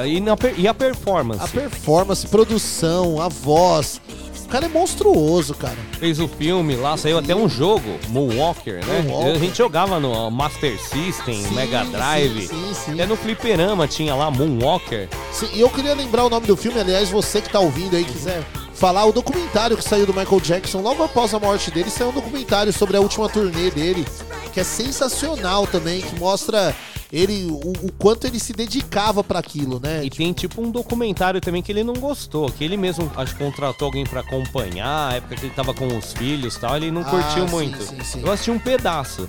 E, 0.07 0.21
na 0.21 0.37
e 0.57 0.69
a 0.69 0.75
performance? 0.75 1.43
A 1.43 1.49
performance, 1.49 2.27
produção, 2.27 3.21
a 3.21 3.29
voz. 3.29 4.01
O 4.45 4.49
cara 4.49 4.67
é 4.67 4.69
monstruoso, 4.69 5.55
cara. 5.55 5.77
Fez 5.99 6.21
o 6.21 6.29
filme 6.29 6.77
lá, 6.77 6.97
saiu 6.97 7.19
até 7.19 7.35
um 7.35 7.49
jogo, 7.49 7.99
Moonwalker, 8.09 8.85
né? 8.87 9.03
Moonwalker. 9.03 9.35
A 9.35 9.39
gente 9.39 9.59
jogava 9.59 9.99
no 9.99 10.31
Master 10.31 10.81
System, 10.81 11.43
Mega 11.53 11.85
Drive. 11.85 12.47
sim, 12.47 12.73
sim. 12.73 12.93
Até 12.93 13.07
no 13.07 13.17
fliperama 13.17 13.89
tinha 13.89 14.15
lá 14.15 14.31
Moonwalker. 14.31 15.09
Sim, 15.33 15.49
e 15.53 15.61
eu 15.61 15.69
queria 15.69 15.95
lembrar 15.95 16.25
o 16.25 16.31
nome 16.31 16.47
do 16.47 16.57
filme, 16.57 16.79
aliás, 16.79 17.11
você 17.11 17.43
que 17.43 17.51
tá 17.51 17.59
ouvindo 17.59 17.97
aí, 17.97 18.05
quiser 18.05 18.45
falar, 18.77 19.05
o 19.07 19.13
documentário 19.13 19.77
que 19.77 19.83
saiu 19.85 20.07
do 20.07 20.15
Michael 20.15 20.41
Jackson, 20.41 20.81
logo 20.81 21.03
após 21.03 21.33
a 21.35 21.39
morte 21.41 21.71
dele, 21.71 21.91
saiu 21.91 22.11
um 22.11 22.13
documentário 22.13 22.73
sobre 22.73 22.97
a 22.97 23.01
última 23.01 23.29
turnê 23.29 23.71
dele, 23.71 24.07
que 24.53 24.61
é 24.61 24.65
sensacional 24.65 25.67
também, 25.67 26.01
que 26.03 26.19
mostra 26.19 26.75
ele, 27.13 27.47
o, 27.51 27.73
o 27.87 27.93
quanto 27.99 28.27
ele 28.27 28.39
se 28.41 28.53
dedicava 28.53 29.23
pra 29.23 29.39
aquilo, 29.39 29.81
né? 29.81 30.05
E 30.05 30.11
tem 30.11 30.33
tipo 30.33 30.61
um 30.61 30.71
documentário 30.71 31.41
também 31.41 31.63
que 31.63 31.71
ele 31.71 31.85
não 31.85 31.95
gostou, 31.95 32.51
que 32.51 32.65
ele 32.65 32.77
mesmo 32.77 33.11
acho 33.17 33.35
que 33.35 33.45
contratou 33.45 33.87
alguém 33.87 34.05
pra 34.05 34.21
acompanhar, 34.21 35.13
a 35.13 35.15
época 35.15 35.37
que 35.37 35.47
ele 35.47 35.55
tava 35.55 35.73
com 35.73 35.87
os 35.97 36.13
filhos 36.13 36.57
e 36.57 36.61
tal, 36.61 36.77
ele 36.77 36.91
não 36.91 37.03
Ah, 37.03 37.05
curtiu 37.05 37.47
sim, 37.47 37.55
muito. 37.55 37.83
sim, 37.83 38.03
sim. 38.03 38.23
Eu 38.25 38.33
assisti 38.33 38.51
um 38.51 38.59
pedaço. 38.59 39.27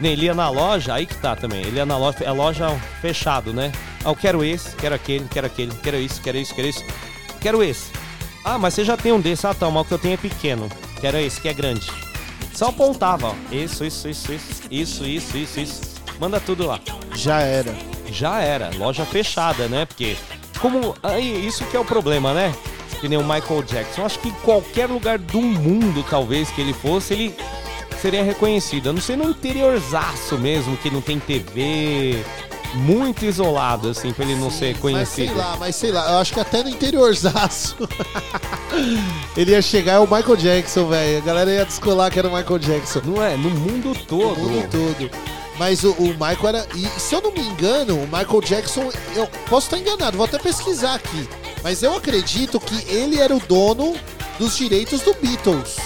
Né, 0.00 0.10
Ele 0.12 0.26
ia 0.26 0.34
na 0.34 0.48
loja, 0.48 0.94
aí 0.94 1.04
que 1.06 1.16
tá 1.16 1.34
também. 1.34 1.60
Ele 1.60 1.76
ia 1.76 1.84
na 1.84 1.98
loja, 1.98 2.18
a 2.24 2.32
loja 2.32 2.68
fechado, 3.00 3.52
né? 3.52 3.72
Ah, 4.04 4.10
eu 4.10 4.14
quero 4.16 4.44
esse, 4.44 4.76
quero 4.76 4.94
aquele, 4.94 5.26
quero 5.28 5.46
aquele, 5.48 5.72
quero 5.82 5.96
isso, 5.96 6.20
quero 6.22 6.38
isso, 6.38 6.54
quero 6.54 6.68
isso. 6.68 6.84
Quero 7.40 7.62
esse. 7.64 7.90
Ah, 8.50 8.56
mas 8.56 8.72
você 8.72 8.82
já 8.82 8.96
tem 8.96 9.12
um 9.12 9.20
desse. 9.20 9.46
Ah, 9.46 9.52
tá, 9.52 9.68
mas 9.68 9.82
o 9.82 9.84
que 9.84 9.92
eu 9.92 9.98
tenho 9.98 10.14
é 10.14 10.16
pequeno. 10.16 10.70
Quero 11.02 11.18
esse, 11.18 11.38
que 11.38 11.50
é 11.50 11.52
grande. 11.52 11.92
Só 12.54 12.68
apontava, 12.68 13.28
ó. 13.28 13.34
Isso, 13.54 13.84
isso, 13.84 14.08
isso, 14.08 14.32
isso, 14.32 14.62
isso, 14.70 15.04
isso, 15.04 15.36
isso, 15.36 15.60
isso. 15.60 15.80
Manda 16.18 16.40
tudo 16.40 16.66
lá. 16.66 16.80
Já 17.14 17.42
era. 17.42 17.76
Já 18.10 18.40
era. 18.40 18.70
Loja 18.78 19.04
fechada, 19.04 19.68
né? 19.68 19.84
Porque, 19.84 20.16
como. 20.60 20.94
Aí, 21.02 21.46
isso 21.46 21.62
que 21.66 21.76
é 21.76 21.80
o 21.80 21.84
problema, 21.84 22.32
né? 22.32 22.54
Que 23.02 23.06
nem 23.06 23.18
o 23.18 23.22
Michael 23.22 23.62
Jackson. 23.64 24.06
Acho 24.06 24.18
que 24.18 24.28
em 24.28 24.36
qualquer 24.42 24.86
lugar 24.88 25.18
do 25.18 25.42
mundo, 25.42 26.02
talvez, 26.08 26.50
que 26.50 26.62
ele 26.62 26.72
fosse, 26.72 27.12
ele 27.12 27.36
seria 28.00 28.24
reconhecido. 28.24 28.88
A 28.88 28.92
não 28.94 29.00
ser 29.02 29.18
no 29.18 29.28
interiorzaço 29.28 30.38
mesmo, 30.38 30.74
que 30.78 30.90
não 30.90 31.02
tem 31.02 31.20
TV. 31.20 32.24
Muito 32.74 33.24
isolado, 33.24 33.88
assim, 33.88 34.12
pra 34.12 34.24
ele 34.24 34.34
não 34.36 34.50
ser 34.50 34.72
Mas 34.72 34.80
conhecido. 34.80 35.28
sei 35.28 35.34
lá, 35.34 35.56
mas 35.58 35.76
sei 35.76 35.90
lá, 35.90 36.12
eu 36.12 36.18
acho 36.18 36.34
que 36.34 36.40
até 36.40 36.62
no 36.62 36.68
interiorzaço 36.68 37.76
ele 39.36 39.52
ia 39.52 39.62
chegar, 39.62 39.94
é 39.94 39.98
o 39.98 40.02
Michael 40.02 40.36
Jackson, 40.36 40.86
velho. 40.88 41.18
A 41.18 41.20
galera 41.22 41.50
ia 41.50 41.64
descolar 41.64 42.10
que 42.10 42.18
era 42.18 42.28
o 42.28 42.34
Michael 42.36 42.58
Jackson. 42.58 43.00
Não 43.04 43.22
é? 43.22 43.36
No 43.36 43.50
mundo 43.50 43.96
todo. 44.06 44.38
No 44.38 44.48
mundo 44.50 44.68
todo. 44.70 45.10
Mas 45.58 45.82
o, 45.82 45.92
o 45.92 46.08
Michael 46.08 46.48
era. 46.48 46.66
E 46.74 46.86
se 47.00 47.14
eu 47.14 47.20
não 47.22 47.32
me 47.32 47.40
engano, 47.40 47.96
o 47.96 48.06
Michael 48.06 48.40
Jackson, 48.42 48.90
eu 49.16 49.26
posso 49.48 49.66
estar 49.66 49.78
enganado, 49.78 50.16
vou 50.16 50.26
até 50.26 50.38
pesquisar 50.38 50.94
aqui. 50.94 51.28
Mas 51.62 51.82
eu 51.82 51.96
acredito 51.96 52.60
que 52.60 52.88
ele 52.92 53.18
era 53.18 53.34
o 53.34 53.40
dono 53.40 53.96
dos 54.38 54.56
direitos 54.56 55.00
do 55.00 55.14
Beatles. 55.14 55.76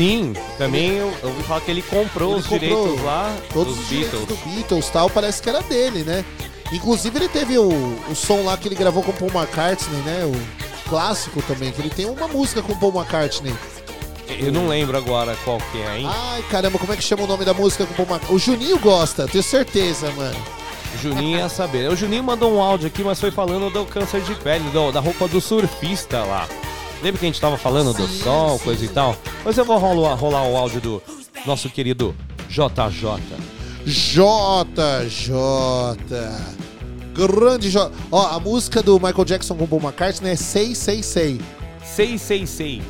Sim, 0.00 0.32
também 0.56 0.96
eu, 0.96 1.12
eu 1.22 1.28
ouvi 1.28 1.42
falar 1.42 1.60
que 1.60 1.70
ele 1.70 1.82
comprou 1.82 2.30
Ele 2.32 2.40
os 2.40 2.46
comprou 2.46 2.58
direitos 2.86 3.04
lá 3.04 3.36
Todos 3.52 3.74
dos 3.74 3.82
os 3.84 3.88
direitos 3.90 4.18
Beatles. 4.20 4.38
do 4.40 4.50
Beatles 4.50 4.88
tal, 4.88 5.10
parece 5.10 5.42
que 5.42 5.48
era 5.50 5.60
dele, 5.62 6.04
né? 6.04 6.24
Inclusive 6.72 7.18
ele 7.18 7.28
teve 7.28 7.58
o, 7.58 7.68
o 8.10 8.14
som 8.14 8.42
lá 8.44 8.56
que 8.56 8.66
ele 8.68 8.74
gravou 8.76 9.02
com 9.02 9.10
o 9.10 9.14
Paul 9.14 9.30
McCartney, 9.42 10.00
né? 10.02 10.22
O 10.24 10.88
clássico 10.88 11.42
também, 11.42 11.70
que 11.70 11.82
ele 11.82 11.90
tem 11.90 12.06
uma 12.08 12.26
música 12.28 12.62
com 12.62 12.72
o 12.72 12.76
Paul 12.78 12.94
McCartney. 12.94 13.52
Eu 14.38 14.50
não 14.52 14.68
lembro 14.68 14.96
agora 14.96 15.36
qual 15.44 15.58
que 15.70 15.78
é, 15.82 15.98
hein? 15.98 16.08
Ai, 16.08 16.42
caramba, 16.50 16.78
como 16.78 16.92
é 16.92 16.96
que 16.96 17.02
chama 17.02 17.24
o 17.24 17.26
nome 17.26 17.44
da 17.44 17.52
música 17.52 17.84
com 17.84 17.92
o 17.92 17.96
Paul 17.96 18.08
McCartney? 18.08 18.36
O 18.36 18.38
Juninho 18.38 18.78
gosta, 18.78 19.28
tenho 19.28 19.44
certeza, 19.44 20.10
mano. 20.12 20.38
Juninho 21.02 21.38
ia 21.38 21.48
saber. 21.50 21.90
O 21.90 21.96
Juninho 21.96 22.24
mandou 22.24 22.52
um 22.54 22.62
áudio 22.62 22.86
aqui, 22.86 23.02
mas 23.02 23.20
foi 23.20 23.30
falando 23.30 23.68
do 23.70 23.84
câncer 23.84 24.22
de 24.22 24.34
pele, 24.36 24.64
do- 24.70 24.90
da 24.92 25.00
roupa 25.00 25.28
do 25.28 25.40
surfista 25.42 26.22
lá. 26.24 26.48
Lembra 27.02 27.18
que 27.18 27.26
a 27.26 27.28
gente 27.28 27.40
tava 27.40 27.56
falando 27.56 27.94
do 27.94 28.06
sol, 28.06 28.58
coisa 28.58 28.84
e 28.84 28.88
tal? 28.88 29.16
Mas 29.44 29.56
eu 29.56 29.64
vou 29.64 29.78
rolar, 29.78 30.14
rolar 30.14 30.46
o 30.46 30.56
áudio 30.56 30.80
do 30.80 31.02
nosso 31.46 31.70
querido 31.70 32.14
JJ. 32.48 33.50
JJ. 33.86 35.34
Grande 37.14 37.70
J. 37.70 37.90
Ó, 38.10 38.26
a 38.26 38.38
música 38.38 38.82
do 38.82 39.00
Michael 39.00 39.24
Jackson 39.24 39.54
com 39.54 39.64
o 39.64 39.68
Paul 39.68 39.82
McCartney 39.82 40.32
é 40.32 40.36
666. 40.36 41.40
666. 41.82 42.82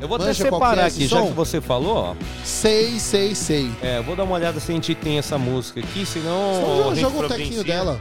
Eu 0.00 0.08
vou 0.08 0.18
Manja 0.18 0.32
até 0.32 0.40
é 0.40 0.50
separar 0.50 0.86
aqui, 0.86 1.06
já 1.06 1.20
som? 1.20 1.28
que 1.28 1.32
você 1.32 1.60
falou, 1.60 1.96
ó. 1.96 2.14
666. 2.44 3.70
É, 3.80 4.02
vou 4.02 4.16
dar 4.16 4.24
uma 4.24 4.34
olhada 4.34 4.58
se 4.58 4.72
a 4.72 4.74
gente 4.74 4.94
tem 4.96 5.18
essa 5.18 5.38
música 5.38 5.78
aqui, 5.78 6.04
senão. 6.04 6.60
Só 6.60 6.94
joga 6.96 7.06
o 7.14 7.18
providencia. 7.18 7.36
tequinho 7.36 7.64
dela. 7.64 8.00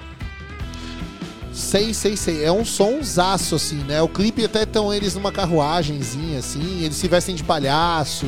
666. 1.51 2.43
É 2.43 2.51
um 2.51 2.63
sonsaço, 2.63 3.55
assim, 3.55 3.77
né? 3.83 4.01
O 4.01 4.07
clipe 4.07 4.43
até 4.45 4.63
estão 4.63 4.93
eles 4.93 5.15
numa 5.15 5.31
carruagenzinha, 5.31 6.39
assim. 6.39 6.83
Eles 6.83 6.95
se 6.95 7.07
vestem 7.07 7.35
de 7.35 7.43
palhaço. 7.43 8.27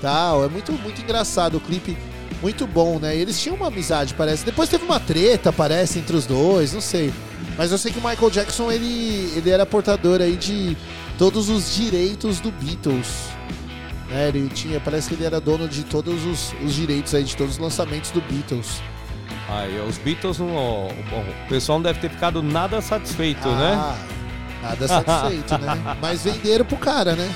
Tal. 0.00 0.44
É 0.44 0.48
muito, 0.48 0.72
muito 0.72 1.00
engraçado 1.00 1.56
o 1.56 1.60
clipe. 1.60 1.96
Muito 2.42 2.66
bom, 2.66 2.98
né? 2.98 3.14
Eles 3.14 3.38
tinham 3.40 3.56
uma 3.56 3.66
amizade, 3.66 4.14
parece. 4.14 4.44
Depois 4.44 4.68
teve 4.68 4.84
uma 4.84 4.98
treta, 4.98 5.52
parece, 5.52 5.98
entre 5.98 6.16
os 6.16 6.24
dois, 6.24 6.72
não 6.72 6.80
sei. 6.80 7.12
Mas 7.58 7.70
eu 7.70 7.76
sei 7.76 7.92
que 7.92 7.98
o 7.98 8.02
Michael 8.02 8.30
Jackson, 8.30 8.72
ele, 8.72 9.30
ele 9.36 9.50
era 9.50 9.66
portador 9.66 10.22
aí 10.22 10.36
de 10.36 10.76
todos 11.18 11.50
os 11.50 11.74
direitos 11.74 12.40
do 12.40 12.50
Beatles. 12.50 13.08
Né? 14.08 14.28
Ele 14.28 14.48
tinha, 14.48 14.80
parece 14.80 15.08
que 15.08 15.14
ele 15.14 15.24
era 15.24 15.38
dono 15.38 15.68
de 15.68 15.84
todos 15.84 16.24
os, 16.24 16.54
os 16.64 16.74
direitos 16.74 17.14
aí, 17.14 17.22
de 17.22 17.36
todos 17.36 17.54
os 17.54 17.58
lançamentos 17.58 18.10
do 18.10 18.22
Beatles. 18.22 18.80
Aí, 19.50 19.80
os 19.88 19.98
Beatles, 19.98 20.38
não, 20.38 20.46
bom, 21.10 21.24
o 21.44 21.48
pessoal 21.48 21.78
não 21.78 21.82
deve 21.82 21.98
ter 22.00 22.08
ficado 22.10 22.42
nada 22.42 22.80
satisfeito, 22.80 23.48
Ah, 23.48 23.56
né? 23.56 24.06
Nada 24.62 24.86
satisfeito, 24.88 25.58
né? 25.58 25.96
Mas 26.00 26.22
venderam 26.22 26.64
pro 26.64 26.76
cara, 26.76 27.14
né? 27.16 27.32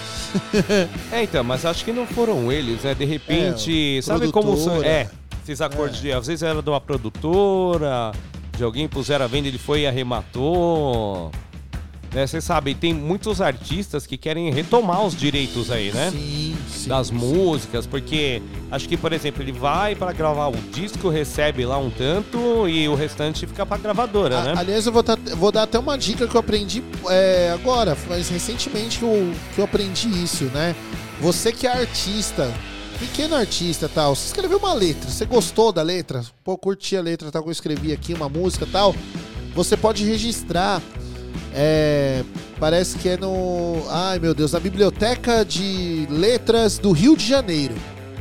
É, 1.13 1.23
então, 1.23 1.43
mas 1.45 1.65
acho 1.65 1.85
que 1.85 1.93
não 1.93 2.07
foram 2.07 2.51
eles, 2.51 2.83
né? 2.83 2.93
De 2.95 3.05
repente, 3.05 3.99
É, 3.99 4.03
sabe 4.03 4.31
como 4.33 4.57
são. 4.57 4.65
produtora. 4.67 4.89
É, 4.89 5.09
Esses 5.43 5.61
acordos 5.61 6.01
de. 6.01 6.13
Às 6.13 6.27
vezes 6.27 6.43
era 6.43 6.61
de 6.61 6.69
uma 6.69 6.81
produtora, 6.81 8.11
de 8.57 8.65
alguém 8.65 8.89
puseram 8.89 9.25
a 9.25 9.29
venda, 9.29 9.47
ele 9.49 9.59
foi 9.59 9.83
e 9.83 9.87
arrematou. 9.87 11.31
Né, 12.15 12.27
Você 12.29 12.41
sabe, 12.41 12.75
tem 12.77 12.95
muitos 12.95 13.41
artistas 13.41 14.07
que 14.07 14.17
querem 14.17 14.49
retomar 14.53 15.05
os 15.05 15.17
direitos 15.17 15.69
aí, 15.71 15.91
né? 15.93 16.11
Sim, 16.13 16.57
sim. 16.71 16.89
Das 16.89 17.11
músicas, 17.11 17.87
porque 17.89 18.41
acho 18.71 18.89
que, 18.89 18.97
por 18.97 19.13
exemplo, 19.13 19.43
ele 19.43 19.51
vai 19.51 19.97
para 19.97 20.13
gravar 20.13 20.47
o 20.49 20.57
disco, 20.73 21.09
recebe 21.09 21.67
lá 21.67 21.77
um 21.77 21.91
tanto 21.91 22.69
e 22.69 22.89
o 22.89 22.95
restante 22.95 23.47
fica 23.49 23.67
pra 23.67 23.77
gravadora, 23.79 24.39
A- 24.39 24.45
né? 24.45 24.55
Aliás, 24.57 24.87
eu 24.87 24.93
vou, 24.93 25.03
dar- 25.03 25.19
vou 25.37 25.51
dar 25.51 25.65
até 25.65 25.77
uma 25.77 25.99
dica 25.99 26.29
que 26.29 26.37
eu 26.37 26.41
aprendi 26.41 26.85
é, 27.09 27.51
agora, 27.53 27.97
mas 28.09 28.29
recentemente 28.29 28.99
que 29.01 29.05
eu, 29.05 29.33
que 29.55 29.61
eu 29.61 29.65
aprendi 29.65 30.09
isso, 30.23 30.45
né? 30.47 30.77
Você 31.21 31.51
que 31.53 31.67
é 31.67 31.73
artista, 31.73 32.49
pequeno 33.01 33.35
artista 33.35 33.89
tal, 33.93 34.15
você 34.15 34.27
escreveu 34.27 34.59
uma 34.59 34.73
letra, 34.73 35.11
você 35.11 35.25
gostou 35.27 35.73
da 35.73 35.83
letra? 35.83 36.23
Pô, 36.45 36.57
curti 36.57 36.97
a 36.97 37.01
letra 37.03 37.33
tal 37.33 37.43
que 37.43 37.49
eu 37.49 37.53
escrevi 37.53 37.93
aqui, 37.93 38.15
uma 38.15 38.29
música 38.29 38.67
tal. 38.71 38.95
Você 39.53 39.77
pode 39.77 40.05
registrar. 40.05 40.81
É, 41.55 42.25
parece 42.59 42.99
que 42.99 43.09
é 43.09 43.17
no. 43.17 43.83
Ai 43.89 44.19
meu 44.19 44.35
Deus, 44.35 44.53
na 44.53 44.61
Biblioteca 44.61 45.45
de 45.45 46.07
Letras 46.11 46.79
do 46.79 46.91
Rio 46.93 47.17
de 47.17 47.27
Janeiro. 47.27 47.75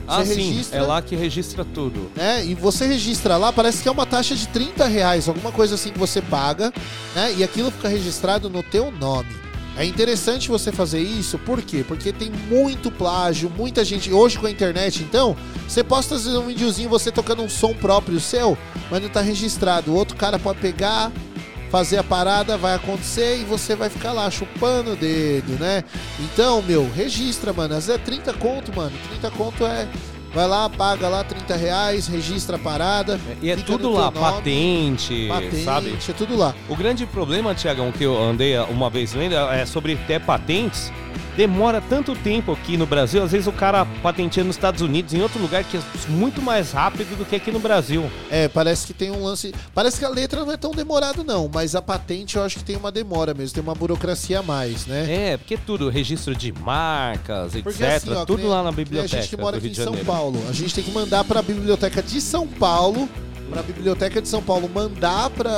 Ah, 0.07 0.23
Você 0.23 0.35
sim, 0.35 0.49
registra- 0.51 0.80
é 0.80 0.81
lá 0.81 1.01
que 1.01 1.15
registra 1.15 1.64
tudo. 1.65 2.11
né? 2.15 2.45
E 2.45 2.53
você 2.53 2.85
registra 2.85 3.38
lá, 3.38 3.53
parece 3.53 3.81
que 3.81 3.88
é 3.88 3.91
uma 3.91 4.05
taxa 4.05 4.35
de 4.35 4.47
30 4.49 4.85
reais, 4.85 5.27
alguma 5.30 5.51
coisa 5.51 5.76
assim 5.76 5.91
que 5.91 5.97
você 5.97 6.22
paga, 6.22 6.73
né? 7.15 7.34
E 7.38 7.43
aquilo 7.43 7.72
fica 7.72 7.88
registrado 7.88 8.49
no 8.49 8.61
teu 8.61 8.91
nome. 8.91 9.30
É 9.76 9.84
interessante 9.85 10.49
você 10.49 10.72
fazer 10.72 10.99
isso, 10.99 11.39
por 11.39 11.60
quê? 11.61 11.84
Porque 11.88 12.11
tem 12.14 12.30
muito 12.47 12.91
plágio, 12.91 13.49
muita 13.57 13.84
gente. 13.84 14.11
Hoje 14.14 14.38
com 14.38 14.45
a 14.45 14.51
internet, 14.51 15.01
então, 15.01 15.35
você 15.68 15.84
posta 15.84 16.14
um 16.15 16.45
videozinho 16.47 16.89
você 16.89 17.10
tocando 17.11 17.41
um 17.41 17.49
som 17.49 17.73
próprio 17.73 18.19
seu, 18.19 18.55
mas 18.91 19.01
não 19.01 19.10
tá 19.10 19.22
registrado. 19.22 19.91
O 19.91 19.95
outro 19.95 20.15
cara 20.15 20.38
pode 20.38 20.60
pegar, 20.60 21.11
fazer 21.73 21.97
a 21.97 22.03
parada, 22.03 22.55
vai 22.55 22.75
acontecer 22.75 23.39
e 23.39 23.43
você 23.43 23.75
vai 23.75 23.89
ficar 23.89 24.11
lá 24.11 24.29
chupando 24.29 24.91
o 24.91 24.95
dedo, 24.95 25.53
né? 25.59 25.83
Então, 26.19 26.61
meu, 26.61 26.87
registra, 26.93 27.51
mano. 27.51 27.73
Às 27.73 27.87
vezes 27.87 27.99
é 27.99 28.05
30 28.05 28.31
conto, 28.33 28.71
mano. 28.75 28.91
30 29.09 29.31
conto 29.31 29.65
é. 29.65 29.87
Vai 30.35 30.47
lá, 30.47 30.69
paga 30.69 31.09
lá 31.09 31.23
30 31.23 31.55
reais, 31.55 32.05
registra 32.05 32.57
a 32.57 32.59
parada. 32.59 33.19
E 33.41 33.49
é 33.49 33.55
tudo 33.55 33.89
lá, 33.89 34.11
nome. 34.11 34.19
patente, 34.19 35.27
Patente, 35.27 35.63
sabe? 35.63 35.97
é 36.07 36.13
tudo 36.13 36.37
lá. 36.37 36.53
O 36.69 36.75
grande 36.75 37.07
problema, 37.07 37.55
Tiagão, 37.55 37.91
que 37.91 38.03
eu 38.03 38.21
andei 38.21 38.55
uma 38.69 38.91
vez 38.91 39.13
lendo 39.15 39.33
é 39.33 39.65
sobre 39.65 39.95
ter 39.95 40.21
patentes. 40.21 40.93
Demora 41.35 41.81
tanto 41.81 42.15
tempo 42.15 42.51
aqui 42.51 42.77
no 42.77 42.85
Brasil, 42.85 43.23
às 43.23 43.31
vezes 43.31 43.47
o 43.47 43.51
cara 43.51 43.85
patenteia 44.03 44.43
nos 44.43 44.55
Estados 44.55 44.81
Unidos, 44.81 45.14
em 45.15 45.22
outro 45.22 45.41
lugar 45.41 45.64
que 45.64 45.77
é 45.77 45.81
muito 46.10 46.41
mais 46.41 46.72
rápido 46.72 47.18
do 47.18 47.26
que 47.26 47.35
aqui 47.35 47.51
no 47.51 47.60
Brasil. 47.60 48.10
É, 48.30 48.47
parece 48.47 48.85
que 48.85 48.93
tem 48.93 49.10
um 49.10 49.23
lance. 49.23 49.53
Parece 49.73 49.97
que 49.97 50.05
a 50.05 50.10
letra 50.10 50.45
não 50.45 50.51
é 50.51 50.57
tão 50.57 50.72
demorado, 50.72 51.23
não, 51.23 51.49
mas 51.51 51.73
a 51.76 51.81
patente 51.81 52.35
eu 52.35 52.43
acho 52.43 52.57
que 52.60 52.64
tem 52.64 52.76
uma 52.76 52.91
demora 52.91 53.34
mesmo, 53.34 53.55
tem 53.55 53.64
uma 53.64 53.73
burocracia 53.73 54.39
a 54.39 54.43
mais, 54.43 54.85
né? 54.85 55.31
É, 55.31 55.38
porque 55.38 55.57
tudo, 55.57 55.89
registro 55.89 56.35
de 56.35 56.51
marcas, 56.51 57.55
etc. 57.55 57.64
Porque 57.64 57.84
assim, 57.84 58.14
ó, 58.14 58.26
tudo 58.26 58.39
nem- 58.41 58.47
lá 58.49 58.61
na 58.61 58.72
biblioteca 58.72 59.18
A 59.18 59.22
gente 59.22 59.30
que 59.30 59.38
mora 59.41 59.57
aqui 59.57 59.68
em 59.69 59.73
São. 59.73 59.95
Paulo, 60.05 60.39
a 60.47 60.53
gente 60.53 60.76
tem 60.76 60.84
que 60.84 60.91
mandar 60.91 61.23
para 61.23 61.39
a 61.39 61.43
biblioteca 61.43 62.03
de 62.03 62.22
São 62.22 62.45
Paulo, 62.47 63.10
para 63.49 63.61
a 63.61 63.64
biblioteca 63.64 64.22
de 64.22 64.27
São 64.27 64.41
Paulo 64.43 64.69
mandar 64.73 65.30
para 65.31 65.51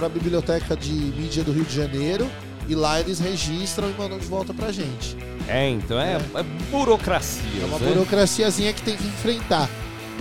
a 0.00 0.08
biblioteca 0.08 0.76
de 0.76 0.92
mídia 0.92 1.42
do 1.42 1.52
Rio 1.52 1.64
de 1.64 1.74
Janeiro 1.74 2.28
e 2.68 2.74
lá 2.74 3.00
eles 3.00 3.18
registram 3.18 3.88
e 3.88 3.94
mandam 3.94 4.18
de 4.18 4.26
volta 4.26 4.52
pra 4.52 4.70
gente. 4.70 5.16
É, 5.48 5.68
então 5.70 5.98
é, 5.98 6.16
é 6.16 6.42
burocracia. 6.70 7.62
É 7.62 7.64
uma 7.64 7.78
né? 7.78 7.88
burocraciazinha 7.88 8.72
que 8.72 8.82
tem 8.82 8.96
que 8.96 9.06
enfrentar. 9.06 9.68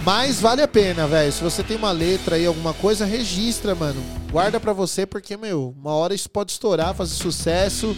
Mas 0.05 0.39
vale 0.39 0.61
a 0.61 0.67
pena, 0.67 1.05
velho. 1.05 1.31
Se 1.31 1.43
você 1.43 1.61
tem 1.61 1.75
uma 1.75 1.91
letra 1.91 2.35
aí, 2.35 2.45
alguma 2.45 2.73
coisa, 2.73 3.05
registra, 3.05 3.75
mano. 3.75 4.01
Guarda 4.31 4.59
pra 4.59 4.71
você, 4.71 5.05
porque, 5.05 5.35
meu, 5.35 5.75
uma 5.81 5.91
hora 5.91 6.13
isso 6.13 6.29
pode 6.29 6.51
estourar, 6.51 6.93
fazer 6.93 7.15
sucesso. 7.15 7.95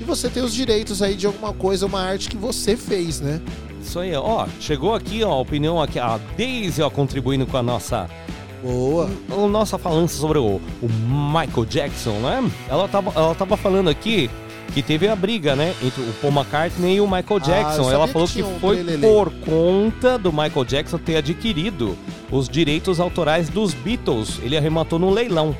E 0.00 0.04
você 0.04 0.28
tem 0.28 0.42
os 0.42 0.52
direitos 0.52 1.00
aí 1.00 1.14
de 1.14 1.26
alguma 1.26 1.52
coisa, 1.52 1.86
uma 1.86 2.00
arte 2.00 2.28
que 2.28 2.36
você 2.36 2.76
fez, 2.76 3.20
né? 3.20 3.40
Isso 3.80 4.00
aí, 4.00 4.14
ó. 4.16 4.46
Chegou 4.58 4.94
aqui, 4.94 5.22
ó, 5.22 5.30
a 5.30 5.38
opinião 5.38 5.80
aqui, 5.80 6.00
a 6.00 6.18
Daisy, 6.36 6.82
ó, 6.82 6.90
contribuindo 6.90 7.46
com 7.46 7.56
a 7.56 7.62
nossa. 7.62 8.08
Boa. 8.64 9.10
Nossa 9.50 9.76
falando 9.76 10.08
sobre 10.08 10.38
o, 10.38 10.58
o 10.80 10.88
Michael 10.88 11.66
Jackson, 11.66 12.12
né? 12.20 12.50
Ela 12.68 12.88
tava, 12.88 13.12
ela 13.14 13.34
tava 13.34 13.58
falando 13.58 13.90
aqui 13.90 14.30
que 14.72 14.82
teve 14.82 15.06
a 15.06 15.14
briga, 15.14 15.54
né? 15.54 15.74
Entre 15.82 16.00
o 16.00 16.12
Paul 16.14 16.32
McCartney 16.32 16.96
e 16.96 17.00
o 17.00 17.04
Michael 17.06 17.26
Ah, 17.30 17.38
Jackson. 17.38 17.82
sabia 17.84 17.92
ela 17.94 18.06
que 18.06 18.12
falou 18.14 18.26
que, 18.28 18.42
um 18.42 18.58
foi 18.58 18.82
por 18.98 19.30
conta 19.44 20.16
do 20.18 20.32
Michael 20.32 20.64
Jackson 20.64 20.96
ter 20.96 21.16
adquirido 21.16 21.94
os 22.32 22.48
direitos 22.48 22.98
autorais 22.98 23.50
dos 23.50 23.74
Beatles. 23.74 24.40
Ele 24.42 24.56
arrematou 24.56 24.98
no 24.98 25.10
leilão. 25.10 25.54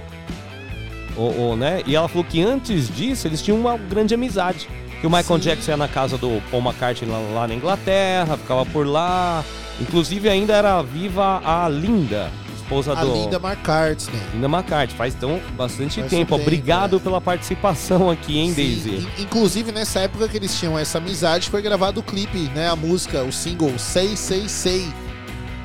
O, 1.16 1.51
o, 1.51 1.56
né? 1.56 1.82
E 1.86 1.94
ela 1.94 2.09
falou 2.09 2.24
que 2.24 2.43
antes 2.43 2.89
disso 2.89 3.28
eles 3.28 3.43
tinham 3.43 3.60
uma 3.60 3.76
grande 3.76 4.14
amizade. 4.14 4.66
Que 5.01 5.06
o 5.06 5.10
Michael 5.10 5.39
Jackson 5.39 5.72
ia 5.72 5.76
na 5.76 5.86
casa 5.89 6.16
do 6.16 6.43
Paul 6.51 6.62
McCartney 6.62 7.10
lá, 7.10 7.18
lá 7.35 7.47
na 7.47 7.55
Inglaterra, 7.55 8.39
ficava 8.39 8.64
por 8.64 8.86
lá. 8.86 9.44
Inclusive 9.81 10.28
ainda 10.28 10.55
era 10.55 10.81
viva 10.82 11.43
a 11.44 11.68
Linda, 11.68 12.31
esposa 12.65 12.93
A 12.93 13.05
do. 13.05 13.12
Linda 13.12 13.36
McCartney. 13.36 14.20
Linda 14.32 14.47
McCartney, 14.49 14.97
faz 14.97 15.15
então 15.15 15.41
bastante 15.57 16.01
Faz 16.01 16.07
um 16.12 16.16
tempo. 16.16 16.31
tempo, 16.32 16.35
Obrigado 16.43 16.99
pela 16.99 17.20
participação 17.20 18.11
aqui, 18.11 18.39
hein, 18.39 18.53
Daisy? 18.53 19.07
In- 19.19 19.23
Inclusive, 19.23 19.70
nessa 19.73 20.01
época 20.01 20.28
que 20.28 20.36
eles 20.36 20.59
tinham 20.59 20.78
essa 20.78 20.99
amizade, 20.99 21.51
foi 21.51 21.62
gravado 21.62 22.01
o 22.01 22.03
clipe, 22.03 22.39
né? 22.55 22.69
A 22.69 22.77
música, 22.77 23.23
o 23.23 23.32
single 23.32 23.78
Say, 23.78 24.16
Say, 24.16 24.49
Say, 24.49 24.86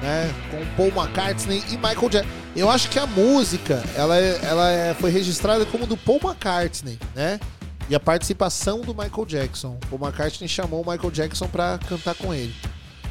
né? 0.01 0.31
Com 0.51 0.65
Paul 0.89 1.03
McCartney 1.03 1.63
e 1.69 1.77
Michael 1.77 2.09
Jackson. 2.09 2.29
Eu 2.55 2.69
acho 2.69 2.89
que 2.89 2.99
a 2.99 3.05
música, 3.07 3.81
ela, 3.95 4.17
é- 4.17 4.39
ela 4.43 4.69
é- 4.71 4.93
foi 4.93 5.09
registrada 5.11 5.65
como 5.65 5.85
do 5.87 5.95
Paul 5.95 6.19
McCartney, 6.23 6.99
né? 7.15 7.39
E 7.89 7.95
a 7.95 7.99
participação 7.99 8.81
do 8.81 8.93
Michael 8.93 9.25
Jackson. 9.25 9.77
O 9.91 9.97
Paul 9.97 10.09
McCartney 10.09 10.47
chamou 10.47 10.83
o 10.85 10.91
Michael 10.91 11.09
Jackson 11.11 11.47
pra 11.47 11.79
cantar 11.87 12.13
com 12.15 12.33
ele. 12.33 12.53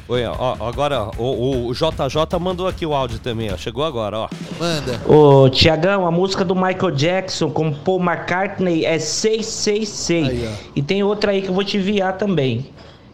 Oi, 0.09 0.25
ó, 0.25 0.35
ó, 0.39 0.67
agora 0.67 1.11
o, 1.19 1.67
o 1.67 1.71
JJ 1.71 2.39
mandou 2.41 2.67
aqui 2.67 2.83
o 2.83 2.95
áudio 2.95 3.19
também, 3.19 3.53
ó. 3.53 3.57
Chegou 3.57 3.83
agora, 3.83 4.17
ó. 4.17 4.29
Manda. 4.59 4.99
Ô, 5.07 5.47
Tiagão, 5.51 6.07
a 6.07 6.09
música 6.09 6.43
do 6.43 6.55
Michael 6.55 6.89
Jackson 6.89 7.51
com 7.51 7.71
Paul 7.71 8.01
McCartney 8.01 8.85
é 8.85 8.97
666. 8.97 10.49
E 10.75 10.81
tem 10.81 11.03
outra 11.03 11.31
aí 11.31 11.43
que 11.43 11.49
eu 11.49 11.53
vou 11.53 11.63
te 11.63 11.77
enviar 11.77 12.17
também, 12.17 12.71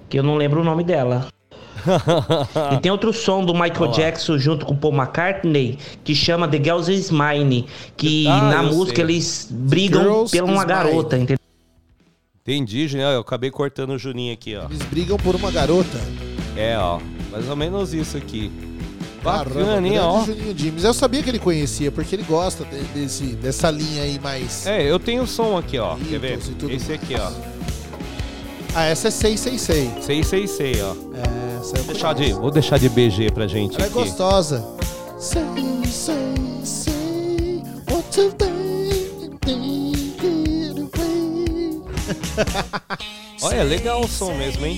que 0.08 0.18
eu 0.18 0.24
não 0.24 0.38
lembro 0.38 0.62
o 0.62 0.64
nome 0.64 0.86
dela. 0.86 1.28
e 2.74 2.78
tem 2.78 2.90
outro 2.90 3.12
som 3.12 3.44
do 3.44 3.54
Michael 3.54 3.74
Olha 3.82 3.90
lá. 3.90 3.96
Jackson 3.98 4.38
junto 4.38 4.66
com 4.66 4.74
Paul 4.74 4.94
McCartney 4.94 5.78
que 6.02 6.16
chama 6.16 6.48
The 6.48 6.64
Girls 6.64 6.92
Is 6.92 7.12
Mine, 7.12 7.68
que 7.98 8.26
Ah, 8.26 8.42
na 8.52 8.64
música 8.64 8.96
sei. 8.96 9.04
eles 9.04 9.50
brigam 9.52 10.02
Girls 10.02 10.32
pela 10.32 10.50
uma 10.50 10.64
garota, 10.64 11.18
entendeu? 11.18 11.38
Entendi, 12.42 12.88
Juninho. 12.88 13.10
Eu 13.10 13.20
acabei 13.20 13.52
cortando 13.52 13.90
o 13.90 13.98
Juninho 13.98 14.32
aqui, 14.34 14.56
ó. 14.56 14.64
Eles 14.66 14.82
brigam 14.84 15.18
por 15.18 15.36
uma 15.36 15.52
garota. 15.52 16.00
É, 16.56 16.78
ó. 16.78 17.00
Mais 17.32 17.50
ou 17.50 17.56
menos 17.56 17.94
isso 17.94 18.16
aqui. 18.18 18.52
Bacana, 19.24 19.88
hein, 19.88 20.00
ó. 20.00 20.24
Juninho 20.24 20.56
James. 20.58 20.84
Eu 20.84 20.94
sabia 20.94 21.24
que 21.24 21.30
ele 21.30 21.40
conhecia, 21.40 21.92
porque 21.92 22.16
ele 22.16 22.24
gosta 22.24 22.64
de- 22.66 22.84
desse, 23.00 23.24
dessa 23.36 23.72
linha 23.72 24.04
aí 24.04 24.20
mais. 24.20 24.66
É, 24.68 24.84
eu 24.84 25.00
tenho 25.00 25.24
o 25.24 25.28
som 25.28 25.58
aqui, 25.58 25.80
ó. 25.80 25.96
Quer 25.96 26.20
ver? 26.20 26.38
Beatles 26.38 26.48
e 26.50 26.52
tudo 26.52 26.72
Esse 26.74 26.94
aqui, 26.94 27.16
ó. 27.20 27.32
Ah, 28.76 28.86
essa 28.86 29.08
é 29.08 29.12
666. 29.12 30.06
666, 30.06 30.82
ó. 30.84 30.96
É, 31.16 31.60
essa 31.60 31.78
é 31.78 31.82
Vou 31.82 31.94
deixar 31.94 32.14
de, 32.14 32.34
vou 32.34 32.52
deixar 32.52 32.78
de 32.80 32.90
BG 32.90 33.32
pra 33.32 33.48
gente 33.48 33.76
Ela 33.76 33.86
é 33.86 33.88
aqui. 33.88 33.94
gostosa. 33.96 34.64
Say, 35.18 35.42
say, 35.86 36.16
say 36.64 37.64
what 37.90 38.20
you 38.20 38.32
think, 38.32 39.40
think 39.44 40.26
it 40.28 40.80
away. 40.82 41.82
Olha, 43.42 43.64
legal 43.64 44.02
o 44.02 44.08
som 44.08 44.34
mesmo, 44.36 44.66
hein? 44.66 44.78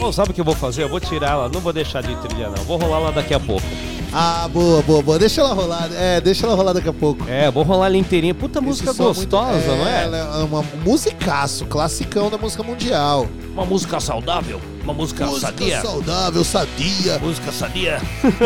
Pô, 0.00 0.10
sabe 0.12 0.30
o 0.30 0.34
que 0.34 0.40
eu 0.40 0.44
vou 0.44 0.54
fazer? 0.54 0.82
Eu 0.82 0.88
vou 0.88 0.98
tirar 0.98 1.32
ela, 1.32 1.48
não 1.50 1.60
vou 1.60 1.72
deixar 1.72 2.02
de 2.02 2.16
trilha, 2.16 2.48
não. 2.48 2.64
Vou 2.64 2.78
rolar 2.78 2.98
lá 3.00 3.10
daqui 3.10 3.34
a 3.34 3.38
pouco. 3.40 3.66
Ah, 4.12 4.48
boa, 4.52 4.82
boa, 4.82 5.02
boa. 5.02 5.18
Deixa 5.18 5.40
ela 5.42 5.52
rolar. 5.52 5.88
É, 5.92 6.20
deixa 6.20 6.46
ela 6.46 6.56
rolar 6.56 6.72
daqui 6.72 6.88
a 6.88 6.92
pouco. 6.92 7.24
É, 7.28 7.50
vou 7.50 7.62
rolar 7.62 7.86
ela 7.86 7.96
inteirinha. 7.98 8.34
Puta 8.34 8.60
música 8.60 8.92
som 8.94 9.02
é 9.02 9.06
muito- 9.06 9.18
gostosa, 9.18 9.76
não 9.76 9.86
é? 9.86 10.04
Ela 10.04 10.16
é 10.40 10.42
uma 10.42 10.64
musicaço, 10.84 11.66
classicão 11.66 12.28
da 12.30 12.38
música 12.38 12.62
mundial. 12.62 13.28
Uma 13.52 13.64
música 13.66 14.00
saudável, 14.00 14.60
uma 14.82 14.94
música, 14.94 15.26
Música 15.26 15.46
sadia. 15.48 15.80
saudável, 15.82 16.44
sadia. 16.44 17.18
Música 17.20 17.52
sadia. 17.52 18.00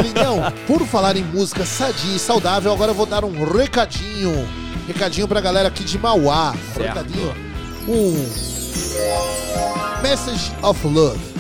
Então, 0.06 0.39
por 0.66 0.81
falar 0.86 1.16
em 1.16 1.22
música 1.22 1.64
sadia 1.64 2.16
e 2.16 2.18
saudável, 2.18 2.72
agora 2.72 2.90
eu 2.90 2.94
vou 2.97 3.06
dar 3.06 3.24
um 3.24 3.44
recadinho. 3.44 4.47
Recadinho 4.89 5.26
pra 5.28 5.40
galera 5.40 5.68
aqui 5.68 5.85
de 5.85 5.98
Mauá. 5.98 6.55
Certo. 6.74 6.89
recadinho. 6.98 7.35
Um 7.89 8.26
Message 10.02 10.52
of 10.62 10.86
Love. 10.86 11.34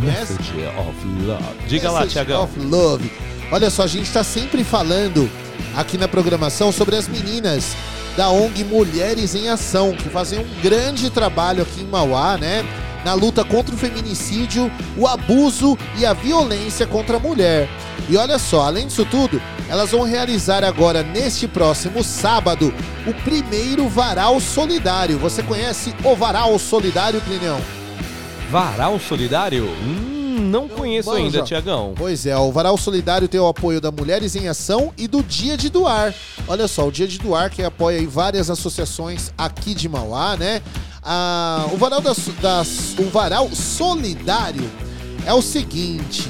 Message 0.00 0.52
of 0.78 1.26
Love. 1.26 1.66
Diga 1.66 1.90
lá, 1.90 2.00
Message 2.00 2.12
Tiagão. 2.12 2.44
of 2.44 2.60
Love. 2.60 3.12
Olha 3.50 3.70
só, 3.70 3.82
a 3.84 3.86
gente 3.86 4.10
tá 4.10 4.22
sempre 4.22 4.62
falando 4.62 5.28
aqui 5.76 5.96
na 5.96 6.08
programação 6.08 6.70
sobre 6.70 6.96
as 6.96 7.08
meninas 7.08 7.76
da 8.16 8.28
ONG 8.30 8.64
Mulheres 8.64 9.34
em 9.34 9.48
Ação, 9.48 9.92
que 9.92 10.08
fazem 10.08 10.40
um 10.40 10.60
grande 10.60 11.08
trabalho 11.08 11.62
aqui 11.62 11.82
em 11.82 11.86
Mauá, 11.86 12.36
né? 12.36 12.64
na 13.04 13.14
luta 13.14 13.44
contra 13.44 13.74
o 13.74 13.78
feminicídio, 13.78 14.70
o 14.96 15.06
abuso 15.06 15.78
e 15.96 16.04
a 16.04 16.12
violência 16.12 16.86
contra 16.86 17.16
a 17.16 17.20
mulher. 17.20 17.68
E 18.08 18.16
olha 18.16 18.38
só, 18.38 18.62
além 18.62 18.86
disso 18.86 19.04
tudo, 19.04 19.40
elas 19.68 19.90
vão 19.90 20.02
realizar 20.02 20.64
agora 20.64 21.02
neste 21.02 21.46
próximo 21.46 22.02
sábado 22.02 22.72
o 23.06 23.14
primeiro 23.22 23.88
Varal 23.88 24.40
Solidário. 24.40 25.18
Você 25.18 25.42
conhece 25.42 25.94
o 26.04 26.14
Varal 26.14 26.58
Solidário, 26.58 27.20
Plinião? 27.20 27.60
Varal 28.50 28.98
Solidário? 28.98 29.66
Hum, 29.66 30.38
não 30.50 30.68
conheço 30.68 31.10
ainda, 31.10 31.42
Tiagão. 31.42 31.92
Pois 31.96 32.24
é, 32.24 32.36
o 32.36 32.50
Varal 32.50 32.76
Solidário 32.78 33.28
tem 33.28 33.38
o 33.40 33.46
apoio 33.46 33.80
da 33.80 33.90
Mulheres 33.90 34.34
em 34.36 34.48
Ação 34.48 34.92
e 34.96 35.06
do 35.06 35.22
Dia 35.22 35.56
de 35.56 35.68
Doar. 35.68 36.14
Olha 36.46 36.66
só, 36.66 36.86
o 36.86 36.92
Dia 36.92 37.06
de 37.06 37.18
Doar 37.18 37.50
que 37.50 37.62
apoia 37.62 38.06
várias 38.08 38.48
associações 38.48 39.30
aqui 39.36 39.74
de 39.74 39.88
Mauá, 39.88 40.36
né? 40.36 40.62
Ah, 41.02 41.66
o, 41.72 41.76
varal 41.76 42.00
das, 42.00 42.18
das- 42.40 42.94
o 42.98 43.04
Varal 43.04 43.48
Solidário 43.54 44.68
é 45.26 45.32
o 45.34 45.42
seguinte. 45.42 46.26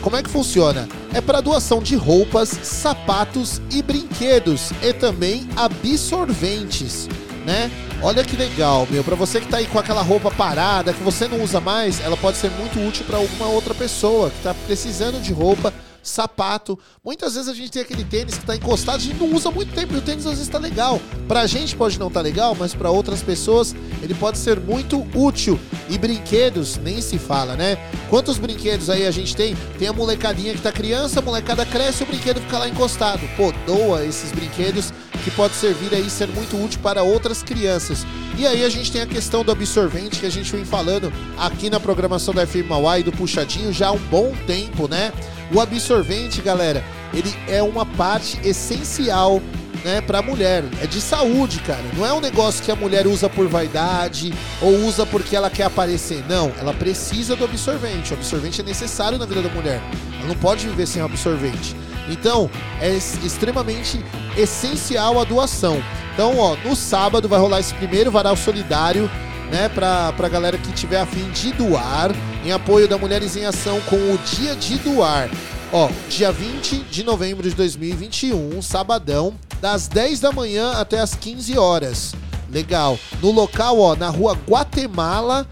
Como 0.00 0.16
é 0.16 0.22
que 0.22 0.30
funciona? 0.30 0.88
É 1.12 1.20
para 1.20 1.42
doação 1.42 1.80
de 1.82 1.94
roupas, 1.94 2.48
sapatos 2.62 3.60
e 3.70 3.82
brinquedos 3.82 4.70
e 4.82 4.94
também 4.94 5.46
absorventes, 5.56 7.06
né? 7.44 7.70
Olha 8.02 8.24
que 8.24 8.36
legal, 8.36 8.86
meu. 8.90 9.04
Para 9.04 9.16
você 9.16 9.40
que 9.40 9.48
tá 9.48 9.58
aí 9.58 9.66
com 9.66 9.78
aquela 9.78 10.02
roupa 10.02 10.30
parada, 10.30 10.92
que 10.92 11.02
você 11.02 11.28
não 11.28 11.42
usa 11.42 11.60
mais, 11.60 12.00
ela 12.00 12.16
pode 12.16 12.38
ser 12.38 12.50
muito 12.50 12.80
útil 12.80 13.04
para 13.04 13.18
alguma 13.18 13.46
outra 13.46 13.74
pessoa 13.74 14.30
que 14.30 14.42
tá 14.42 14.54
precisando 14.66 15.20
de 15.20 15.32
roupa, 15.32 15.72
sapato. 16.02 16.78
Muitas 17.04 17.34
vezes 17.34 17.48
a 17.48 17.54
gente 17.54 17.70
tem 17.70 17.82
aquele 17.82 18.04
tênis 18.04 18.38
que 18.38 18.46
tá 18.46 18.56
encostado, 18.56 18.96
a 18.96 19.00
gente 19.00 19.18
não 19.18 19.34
usa 19.34 19.50
muito 19.50 19.74
tempo 19.74 19.94
e 19.94 19.98
o 19.98 20.00
tênis 20.00 20.26
às 20.26 20.34
vezes 20.34 20.48
tá 20.48 20.58
legal. 20.58 21.00
Pra 21.28 21.46
gente 21.46 21.76
pode 21.76 21.98
não 21.98 22.10
tá 22.10 22.20
legal, 22.20 22.56
mas 22.58 22.74
para 22.74 22.90
outras 22.90 23.22
pessoas 23.22 23.74
ele 24.02 24.14
pode 24.14 24.38
ser 24.38 24.58
muito 24.58 25.06
útil. 25.14 25.58
E 25.88 25.98
brinquedos, 25.98 26.76
nem 26.78 27.00
se 27.00 27.18
fala, 27.18 27.54
né? 27.54 27.76
Quantos 28.08 28.38
brinquedos 28.38 28.88
aí 28.88 29.06
a 29.06 29.10
gente 29.10 29.36
tem? 29.36 29.56
Tem 29.78 29.88
a 29.88 29.92
molecadinha 29.92 30.54
que 30.54 30.62
tá 30.62 30.72
criança, 30.72 31.20
a 31.20 31.22
molecada 31.22 31.66
cresce 31.66 32.02
o 32.02 32.06
brinquedo 32.06 32.40
fica 32.40 32.58
lá 32.58 32.68
encostado. 32.68 33.20
Pô, 33.36 33.52
doa 33.66 34.04
esses 34.04 34.32
brinquedos 34.32 34.92
que 35.20 35.30
pode 35.30 35.54
servir 35.54 35.94
aí 35.94 36.08
ser 36.10 36.28
muito 36.28 36.62
útil 36.62 36.80
para 36.82 37.02
outras 37.02 37.42
crianças. 37.42 38.06
E 38.38 38.46
aí 38.46 38.64
a 38.64 38.68
gente 38.68 38.90
tem 38.90 39.02
a 39.02 39.06
questão 39.06 39.44
do 39.44 39.52
absorvente 39.52 40.20
que 40.20 40.26
a 40.26 40.30
gente 40.30 40.50
vem 40.50 40.64
falando 40.64 41.12
aqui 41.38 41.68
na 41.68 41.78
programação 41.78 42.32
da 42.32 42.46
FM 42.46 42.68
Mauá 42.68 42.98
e 42.98 43.02
do 43.02 43.12
Puxadinho 43.12 43.72
já 43.72 43.88
há 43.88 43.92
um 43.92 43.98
bom 43.98 44.32
tempo, 44.46 44.88
né? 44.88 45.12
O 45.52 45.60
absorvente, 45.60 46.40
galera, 46.40 46.84
ele 47.12 47.34
é 47.48 47.62
uma 47.62 47.84
parte 47.84 48.40
essencial 48.46 49.42
né, 49.84 50.00
pra 50.00 50.22
mulher. 50.22 50.64
É 50.80 50.86
de 50.86 51.00
saúde, 51.00 51.60
cara. 51.60 51.82
Não 51.96 52.06
é 52.06 52.12
um 52.12 52.20
negócio 52.20 52.62
que 52.62 52.70
a 52.70 52.76
mulher 52.76 53.06
usa 53.06 53.28
por 53.28 53.48
vaidade 53.48 54.32
ou 54.60 54.74
usa 54.86 55.04
porque 55.04 55.34
ela 55.34 55.50
quer 55.50 55.64
aparecer. 55.64 56.24
Não, 56.28 56.52
ela 56.58 56.72
precisa 56.72 57.34
do 57.34 57.44
absorvente. 57.44 58.12
O 58.12 58.16
absorvente 58.16 58.60
é 58.60 58.64
necessário 58.64 59.18
na 59.18 59.26
vida 59.26 59.42
da 59.42 59.48
mulher. 59.48 59.80
Ela 60.18 60.28
não 60.28 60.36
pode 60.36 60.66
viver 60.66 60.86
sem 60.86 61.02
o 61.02 61.04
absorvente. 61.04 61.74
Então, 62.10 62.50
é 62.80 62.90
extremamente 62.90 64.04
essencial 64.36 65.20
a 65.20 65.24
doação. 65.24 65.82
Então, 66.12 66.36
ó, 66.38 66.56
no 66.56 66.74
sábado 66.74 67.28
vai 67.28 67.38
rolar 67.38 67.60
esse 67.60 67.72
primeiro 67.74 68.10
varal 68.10 68.36
solidário, 68.36 69.10
né, 69.50 69.68
pra, 69.68 70.12
pra 70.12 70.28
galera 70.28 70.58
que 70.58 70.72
tiver 70.72 71.00
a 71.00 71.06
fim 71.06 71.30
de 71.30 71.52
doar, 71.52 72.10
em 72.44 72.52
apoio 72.52 72.88
da 72.88 72.98
Mulheres 72.98 73.36
em 73.36 73.44
Ação 73.44 73.80
com 73.82 73.96
o 73.96 74.18
Dia 74.36 74.54
de 74.54 74.76
Doar. 74.78 75.30
Ó, 75.72 75.88
dia 76.08 76.32
20 76.32 76.78
de 76.90 77.04
novembro 77.04 77.48
de 77.48 77.54
2021, 77.54 78.60
sabadão, 78.60 79.34
das 79.60 79.86
10 79.86 80.18
da 80.18 80.32
manhã 80.32 80.72
até 80.72 80.98
as 80.98 81.14
15 81.14 81.56
horas. 81.56 82.14
Legal. 82.52 82.98
No 83.22 83.30
local, 83.30 83.78
ó, 83.78 83.94
na 83.94 84.08
rua 84.08 84.36
Guatemala, 84.48 85.46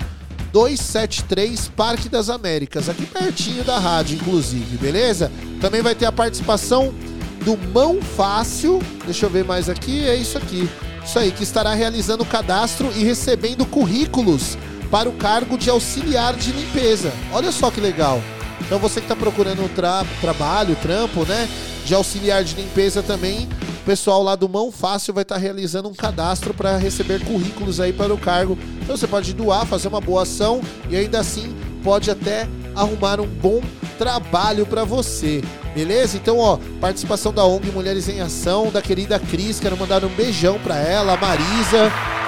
273 0.53 1.69
Parque 1.69 2.09
das 2.09 2.31
Américas, 2.31 2.89
aqui 2.89 3.07
pertinho 3.07 3.65
da 3.65 3.79
rádio, 3.79 4.17
inclusive, 4.17 4.77
beleza? 4.79 5.31
Também 5.61 5.83
vai 5.83 5.95
ter 5.95 6.07
a 6.07 6.13
participação 6.13 6.95
do 7.45 7.57
Mão 7.73 8.01
Fácil. 8.01 8.81
Deixa 9.05 9.27
eu 9.27 9.31
ver 9.31 9.45
mais 9.45 9.69
aqui, 9.69 10.07
é 10.07 10.15
isso 10.15 10.39
aqui. 10.39 10.69
Isso 11.05 11.19
aí, 11.19 11.31
que 11.31 11.43
estará 11.43 11.73
realizando 11.75 12.23
o 12.23 12.27
cadastro 12.27 12.93
e 12.95 13.03
recebendo 13.05 13.65
currículos 13.65 14.59
para 14.91 15.09
o 15.09 15.13
cargo 15.13 15.57
de 15.57 15.71
auxiliar 15.71 16.35
de 16.35 16.53
limpeza. 16.53 17.13
Olha 17.33 17.53
só 17.53 17.71
que 17.71 17.81
legal. 17.81 18.23
Então 18.61 18.79
você 18.79 19.01
que 19.01 19.07
está 19.07 19.17
procurando 19.17 19.69
tra 19.75 20.05
trabalho, 20.21 20.77
trampo, 20.77 21.25
né? 21.25 21.49
De 21.85 21.95
auxiliar 21.95 22.45
de 22.45 22.55
limpeza 22.55 23.03
também, 23.03 23.49
pessoal 23.89 24.23
lá 24.23 24.37
do 24.37 24.47
Mão 24.51 24.71
Fácil 24.71 25.15
vai 25.15 25.23
estar 25.23 25.39
realizando 25.39 25.89
um 25.89 25.95
cadastro 25.95 26.53
para 26.53 26.77
receber 26.77 27.25
currículos 27.25 27.81
aí 27.81 27.91
para 27.91 28.13
o 28.13 28.19
cargo. 28.19 28.59
Então 28.83 28.95
você 28.95 29.07
pode 29.07 29.33
doar, 29.33 29.65
fazer 29.65 29.89
uma 29.89 29.99
boa 29.99 30.25
ação 30.25 30.61
e 30.91 30.97
ainda 30.97 31.19
assim 31.19 31.57
pode 31.83 32.11
até 32.11 32.47
arrumar 32.77 33.19
um 33.19 33.27
bom 33.27 33.63
trabalho 33.97 34.67
para 34.67 34.85
você. 34.85 35.43
Beleza? 35.75 36.19
Então, 36.19 36.37
ó, 36.37 36.59
participação 36.79 37.33
da 37.33 37.43
ONG 37.47 37.71
Mulheres 37.71 38.11
em 38.11 38.21
Ação, 38.21 38.71
da 38.71 38.83
querida 38.83 39.19
Cris, 39.19 39.59
quero 39.59 39.79
mandar 39.79 40.05
um 40.05 40.09
beijão 40.09 40.59
para 40.59 40.77
ela, 40.77 41.15
a 41.15 41.17
Marisa, 41.17 41.85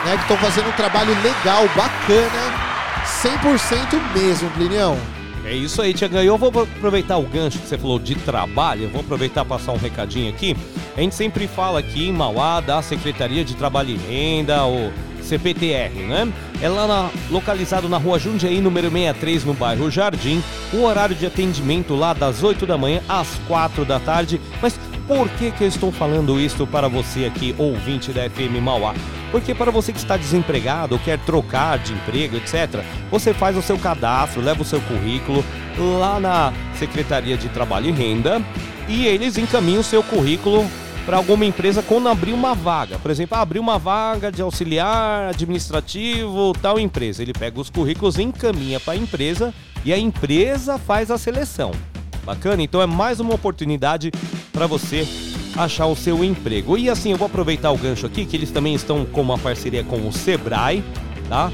né, 0.07 0.17
que 0.17 0.23
estão 0.23 0.39
fazendo 0.39 0.71
um 0.71 0.77
trabalho 0.77 1.15
legal, 1.23 1.69
bacana, 1.77 2.55
100% 3.05 4.15
mesmo, 4.15 4.49
Plinião. 4.53 5.20
É 5.51 5.55
isso 5.57 5.83
aí, 5.83 5.93
Tiagão. 5.93 6.23
Eu 6.23 6.39
vou 6.39 6.49
aproveitar 6.63 7.17
o 7.19 7.23
gancho 7.23 7.59
que 7.59 7.67
você 7.67 7.77
falou 7.77 7.99
de 7.99 8.15
trabalho, 8.15 8.85
eu 8.85 8.89
vou 8.89 9.01
aproveitar 9.01 9.45
e 9.45 9.49
passar 9.49 9.73
um 9.73 9.77
recadinho 9.77 10.31
aqui. 10.31 10.57
A 10.97 11.01
gente 11.01 11.15
sempre 11.17 11.49
fala 11.49 11.81
aqui 11.81 12.09
em 12.09 12.13
Mauá 12.13 12.61
da 12.61 12.81
Secretaria 12.83 13.45
de 13.45 13.57
Trabalho 13.57 13.91
e 13.91 13.97
Renda, 13.97 14.65
o 14.65 14.93
CPTR, 15.23 15.93
né? 16.07 16.33
É 16.63 16.69
lá 16.69 16.87
na- 16.87 17.11
localizado 17.31 17.89
na 17.89 17.99
rua 17.99 18.19
Jundiaí, 18.19 18.61
número 18.61 18.89
63, 18.91 19.45
no 19.45 19.53
bairro 19.55 19.91
Jardim. 19.91 20.41
O 20.73 20.83
horário 20.85 21.17
de 21.17 21.27
atendimento 21.27 21.97
lá 21.97 22.13
das 22.13 22.45
8 22.45 22.65
da 22.65 22.79
manhã 22.79 23.01
às 23.09 23.29
4 23.49 23.85
da 23.85 23.99
tarde. 23.99 24.41
Mas 24.63 24.79
por 25.11 25.29
que, 25.31 25.51
que 25.51 25.65
eu 25.65 25.67
estou 25.67 25.91
falando 25.91 26.41
isso 26.41 26.65
para 26.69 26.87
você 26.87 27.25
aqui, 27.25 27.53
ouvinte 27.59 28.13
da 28.13 28.31
FM 28.31 28.63
Mauá? 28.63 28.95
Porque 29.33 29.53
para 29.53 29.73
você 29.73 29.93
que 29.93 29.99
está 29.99 30.17
desempregado, 30.17 30.97
quer 31.01 31.19
trocar 31.19 31.81
de 31.81 31.93
emprego, 31.93 32.37
etc., 32.37 32.81
você 33.11 33.35
faz 33.35 33.57
o 33.57 33.63
seu 33.63 33.77
cadastro, 33.77 34.41
leva 34.41 34.63
o 34.63 34.65
seu 34.65 34.81
currículo 34.83 35.45
lá 35.99 36.21
na 36.21 36.53
Secretaria 36.79 37.37
de 37.37 37.49
Trabalho 37.49 37.89
e 37.89 37.91
Renda 37.91 38.41
e 38.89 39.05
eles 39.05 39.37
encaminham 39.37 39.81
o 39.81 39.85
seu 39.85 40.01
currículo 40.01 40.65
para 41.05 41.17
alguma 41.17 41.45
empresa 41.45 41.83
quando 41.83 42.09
abrir 42.09 42.33
uma 42.33 42.55
vaga. 42.55 42.97
Por 43.01 43.11
exemplo, 43.11 43.37
ah, 43.37 43.41
abrir 43.41 43.59
uma 43.59 43.81
vaga 43.81 44.31
de 44.31 44.41
auxiliar 44.41 45.31
administrativo, 45.31 46.53
tal 46.63 46.79
empresa. 46.79 47.21
Ele 47.21 47.33
pega 47.33 47.61
os 47.61 47.69
currículos, 47.69 48.17
encaminha 48.17 48.79
para 48.79 48.93
a 48.93 48.97
empresa 48.97 49.53
e 49.85 49.93
a 49.93 49.99
empresa 49.99 50.79
faz 50.79 51.11
a 51.11 51.19
seleção. 51.19 51.73
Bacana? 52.25 52.63
Então 52.63 52.81
é 52.81 52.87
mais 52.87 53.19
uma 53.19 53.35
oportunidade 53.35 54.13
para 54.53 54.67
você 54.67 55.07
achar 55.57 55.87
o 55.87 55.97
seu 55.97 56.25
emprego. 56.25 56.77
E 56.77 56.89
assim, 56.89 57.11
eu 57.13 57.17
vou 57.17 57.27
aproveitar 57.27 57.71
o 57.71 57.79
gancho 57.79 58.07
aqui, 58.07 58.25
que 58.25 58.37
eles 58.37 58.51
também 58.51 58.75
estão 58.75 59.05
com 59.05 59.21
uma 59.21 59.39
parceria 59.39 59.85
com 59.85 60.07
o 60.07 60.13
Sebrae, 60.13 60.85
tá? 61.29 61.51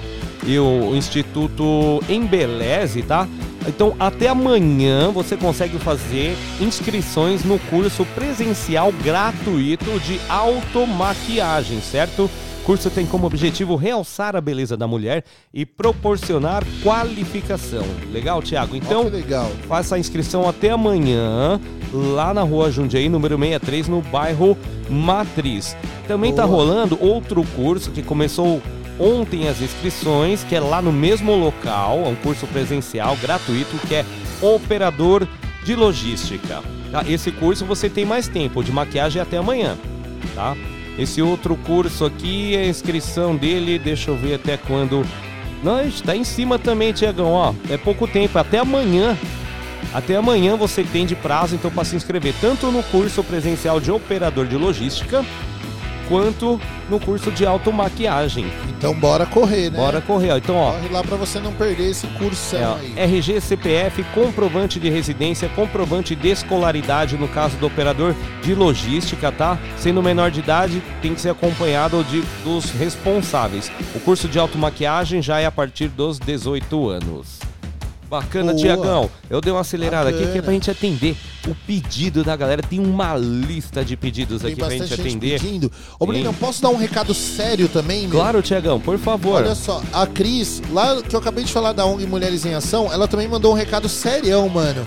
E 0.47 0.59
o 0.59 0.94
Instituto 0.94 2.02
Embeleze, 2.09 3.02
tá? 3.02 3.27
Então, 3.66 3.97
até 3.98 4.28
amanhã 4.28 5.10
você 5.10 5.36
consegue 5.36 5.78
fazer 5.78 6.36
inscrições 6.60 7.44
no 7.44 7.59
curso 7.59 8.05
presencial 8.14 8.93
gratuito 8.93 9.98
de 10.01 10.20
automaquiagem, 10.28 11.81
certo? 11.81 12.31
O 12.66 12.74
curso 12.74 12.90
tem 12.90 13.06
como 13.06 13.28
objetivo 13.28 13.76
realçar 13.76 14.34
a 14.34 14.40
beleza 14.40 14.76
da 14.76 14.88
mulher 14.88 15.22
e 15.55 15.64
proporcionar 15.64 16.64
qualificação. 16.82 17.84
Legal, 18.12 18.43
Thiago? 18.43 18.74
Então, 18.74 19.05
legal. 19.05 19.48
faça 19.68 19.94
a 19.94 19.98
inscrição 20.01 20.48
até 20.48 20.70
amanhã, 20.70 21.60
lá 21.93 22.34
na 22.34 22.43
rua 22.43 22.68
Jundiaí, 22.68 23.09
número 23.09 23.38
63, 23.38 23.86
no 23.86 24.02
bairro 24.02 24.59
Matriz. 24.90 25.76
Também 26.09 26.34
tá 26.34 26.44
Boa. 26.44 26.56
rolando 26.56 26.98
outro 27.01 27.44
curso 27.55 27.93
que 27.93 28.02
começou 28.02 28.60
ontem 28.98 29.47
as 29.47 29.62
inscrições, 29.62 30.43
que 30.43 30.56
é 30.56 30.59
lá 30.59 30.82
no 30.82 30.93
mesmo 30.93 31.36
local, 31.36 32.01
é 32.05 32.09
um 32.09 32.16
curso 32.16 32.48
presencial 32.48 33.16
gratuito, 33.18 33.78
que 33.86 33.94
é 33.94 34.05
operador 34.43 35.24
de 35.62 35.76
logística. 35.76 36.60
Tá? 36.90 37.05
Esse 37.06 37.30
curso 37.30 37.64
você 37.64 37.88
tem 37.88 38.05
mais 38.05 38.26
tempo, 38.26 38.64
de 38.64 38.72
maquiagem 38.72 39.22
até 39.22 39.36
amanhã, 39.36 39.78
tá? 40.34 40.56
Esse 40.98 41.20
outro 41.20 41.56
curso 41.56 42.05
aqui, 42.05 42.56
a 42.56 42.66
inscrição 42.66 43.36
dele, 43.36 43.78
deixa 43.78 44.10
eu 44.10 44.16
ver 44.16 44.35
até 44.35 44.56
quando. 44.56 45.05
Não, 45.62 45.81
está 45.86 46.16
em 46.16 46.24
cima 46.24 46.59
também, 46.59 46.93
Tiagão, 46.93 47.32
ó. 47.32 47.52
É 47.68 47.77
pouco 47.77 48.06
tempo, 48.06 48.39
até 48.39 48.59
amanhã. 48.59 49.16
Até 49.93 50.16
amanhã 50.16 50.56
você 50.56 50.82
tem 50.82 51.06
de 51.06 51.14
prazo, 51.14 51.55
então, 51.55 51.70
para 51.70 51.85
se 51.85 51.97
inscrever 51.97 52.35
tanto 52.40 52.70
no 52.70 52.82
curso 52.85 53.23
presencial 53.23 53.81
de 53.81 53.90
operador 53.90 54.47
de 54.47 54.56
logística, 54.56 55.24
quanto 56.09 56.61
no 56.89 57.01
curso 57.01 57.31
de 57.31 57.45
automaquiagem. 57.47 58.47
Então 58.78 58.95
bora 58.95 59.27
correr, 59.27 59.70
né? 59.70 59.78
Bora 59.78 60.01
correr, 60.01 60.31
ó. 60.33 60.37
Então, 60.37 60.57
ó. 60.57 60.73
Corre 60.73 60.89
lá 60.89 61.03
pra 61.03 61.16
você 61.16 61.41
não 61.41 61.53
perder 61.53 61.91
esse 61.91 62.07
cursão 62.09 62.78
É, 62.78 62.81
aí. 62.81 62.95
RG, 63.16 63.41
CPF, 63.41 64.03
comprovante 64.15 64.78
de 64.78 64.89
residência, 64.91 65.49
comprovante 65.49 66.15
de 66.15 66.28
escolaridade 66.28 67.16
no 67.16 67.28
caso 67.28 67.57
do 67.57 67.66
operador 67.66 68.15
de 68.43 68.55
logística, 68.55 69.33
tá? 69.33 69.59
Sendo 69.77 70.03
menor 70.03 70.31
de 70.31 70.41
idade, 70.41 70.83
tem 71.03 71.15
que 71.15 71.20
ser 71.20 71.31
acompanhado 71.31 72.05
de, 72.05 72.23
dos 72.45 72.70
responsáveis. 72.70 73.70
O 73.95 74.01
curso 74.01 74.28
de 74.28 74.39
automaquiagem 74.39 75.23
já 75.23 75.41
é 75.41 75.47
a 75.47 75.51
partir 75.53 75.89
dos 75.89 76.19
18 76.19 76.89
anos. 76.89 77.39
Bacana. 78.09 78.55
Tiagão. 78.55 79.11
Eu 79.28 79.41
dei 79.41 79.53
uma 79.53 79.61
acelerada 79.62 80.11
aqui 80.11 80.19
que 80.19 80.24
é 80.24 80.27
Bacana. 80.27 80.43
pra 80.45 80.53
gente 80.53 80.70
atender 80.70 81.16
o 81.47 81.55
pedido 81.66 82.23
da 82.23 82.37
galera. 82.37 82.62
Tem 82.62 82.78
uma 82.78 83.16
lista 83.16 83.85
de 83.85 83.97
pedidos 83.97 84.43
Tem 84.43 84.53
aqui 84.53 84.61
pra 84.61 84.70
gente 84.70 84.87
gente 84.87 85.01
atender. 85.01 85.41
pedindo. 85.41 85.73
Ô, 85.99 86.07
Bruno, 86.07 86.33
posso 86.35 86.62
dar 86.62 86.69
um 86.69 86.77
recado 86.77 87.12
sério 87.15 87.69
também, 87.69 88.03
meu? 88.09 88.19
Claro, 88.19 88.43
Tiagão, 88.43 88.81
por 88.81 88.99
favor. 88.99 89.43
Olha 89.43 89.55
só, 89.55 89.83
a 89.93 90.07
Cris, 90.07 90.62
lá 90.70 91.03
que 91.03 91.15
eu 91.15 91.20
acabei 91.20 91.45
de 91.45 91.53
falar 91.53 91.73
da 91.73 91.85
ONG 91.85 92.07
Mulheres 92.07 92.45
em 92.45 92.55
Ação, 92.55 92.93
ela 92.93 93.09
também 93.09 93.28
mandou 93.28 93.53
um 93.53 93.57
recado 93.57 93.89
serião, 93.89 94.49
mano. 94.49 94.87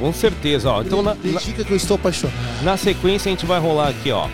Com 0.00 0.12
certeza, 0.12 0.68
ó. 0.68 0.82
Então, 0.82 1.00
na, 1.00 1.10
na, 1.14 1.20
Dedica 1.20 1.62
que 1.62 1.70
eu 1.70 1.76
estou 1.76 1.94
apaixonado. 1.94 2.34
na 2.64 2.76
sequência, 2.76 3.28
a 3.28 3.32
gente 3.32 3.46
vai 3.46 3.60
rolar 3.60 3.90
aqui, 3.90 4.10
ó. 4.10 4.26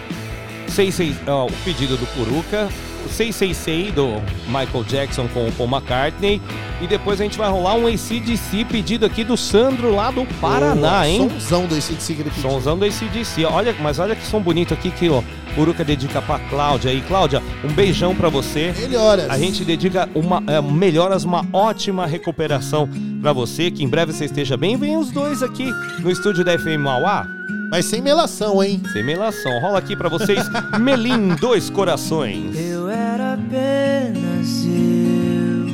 66, 0.68 1.14
ó, 1.26 1.44
o 1.46 1.52
pedido 1.62 1.98
do 1.98 2.06
Puruca, 2.14 2.68
o 3.04 3.08
666 3.08 3.94
do 3.94 4.06
Michael 4.46 4.84
Jackson 4.84 5.28
com 5.28 5.48
o 5.48 5.52
Paul 5.52 5.68
McCartney. 5.68 6.40
E 6.80 6.86
depois 6.86 7.20
a 7.20 7.24
gente 7.24 7.36
vai 7.36 7.50
rolar 7.50 7.74
um 7.74 7.86
ACDC 7.86 8.64
pedido 8.66 9.04
aqui 9.04 9.24
do 9.24 9.36
Sandro 9.36 9.94
lá 9.94 10.10
do 10.10 10.24
Paraná, 10.40 10.74
Boa, 10.74 11.08
hein? 11.08 11.28
Somzão 11.28 11.66
do 11.66 11.74
ACDC 11.74 12.14
que 12.14 12.22
ele 12.22 12.30
pediu. 12.30 12.50
Somzão 12.50 12.78
do 12.78 12.84
ACDC. 12.84 13.44
Olha, 13.44 13.74
mas 13.80 13.98
olha 13.98 14.14
que 14.14 14.24
som 14.24 14.40
bonito 14.40 14.72
aqui 14.74 14.90
que 14.90 15.08
o 15.08 15.24
Puruca 15.54 15.84
dedica 15.84 16.22
pra 16.22 16.38
Cláudia 16.38 16.90
aí. 16.90 17.00
Cláudia, 17.00 17.42
um 17.64 17.72
beijão 17.72 18.14
pra 18.14 18.28
você. 18.28 18.72
Melhoras. 18.78 19.28
A 19.28 19.36
gente 19.36 19.64
dedica 19.64 20.08
uma 20.14 20.42
é, 20.46 20.60
melhoras, 20.62 21.24
uma 21.24 21.44
ótima 21.52 22.06
recuperação 22.06 22.88
pra 23.20 23.32
você. 23.32 23.70
Que 23.70 23.82
em 23.82 23.88
breve 23.88 24.12
você 24.12 24.26
esteja 24.26 24.56
bem. 24.56 24.76
Vem 24.76 24.96
os 24.96 25.10
dois 25.10 25.42
aqui 25.42 25.70
no 26.00 26.10
estúdio 26.10 26.44
da 26.44 26.56
FM 26.56 26.78
Mauá. 26.78 27.37
Mas 27.70 27.84
sem 27.84 28.00
melação, 28.00 28.62
hein? 28.62 28.80
Sem 28.92 29.04
melação. 29.04 29.60
Rola 29.60 29.78
aqui 29.78 29.94
pra 29.94 30.08
vocês 30.08 30.42
Melim 30.80 31.34
Dois 31.36 31.68
Corações. 31.68 32.56
Eu 32.56 32.88
era 32.88 33.34
apenas 33.34 34.64
eu, 34.64 35.66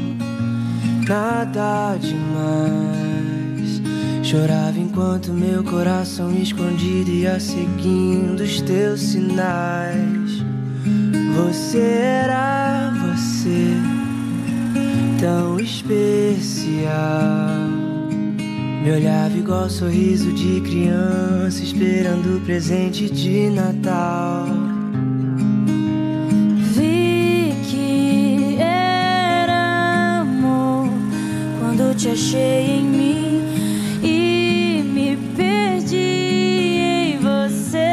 nada 1.07 1.97
demais. 1.97 3.81
Chorava 4.25 4.79
enquanto 4.79 5.33
meu 5.33 5.63
coração 5.63 6.33
escondido 6.33 7.11
ia 7.11 7.39
seguindo 7.39 8.41
os 8.41 8.61
teus 8.63 9.01
sinais. 9.01 10.43
Você 11.37 11.79
era 11.79 12.91
você, 12.91 13.77
tão 15.21 15.61
especial. 15.61 16.95
Me 18.85 18.93
olhava 18.93 19.35
igual 19.35 19.71
sorriso 19.71 20.31
de 20.35 20.61
criança, 20.61 21.63
esperando 21.63 22.37
o 22.37 22.41
presente 22.43 23.09
de 23.09 23.49
Natal. 23.49 24.45
Vi 26.75 27.55
que 27.71 28.59
era 28.61 30.21
amor 30.21 30.91
quando 31.59 31.97
te 31.97 32.11
achei 32.11 32.81
em 32.81 32.85
mim 32.85 33.43
e 34.03 34.83
me 34.85 35.17
perdi 35.35 35.97
em 35.97 37.19
você. 37.21 37.89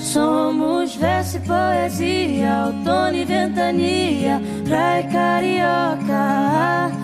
Somos 0.00 0.94
verso 0.94 1.38
e 1.38 1.40
poesia, 1.40 2.66
outono 2.66 3.16
e 3.16 3.24
ventania, 3.24 4.40
praia 4.64 5.02
carioca. 5.08 7.03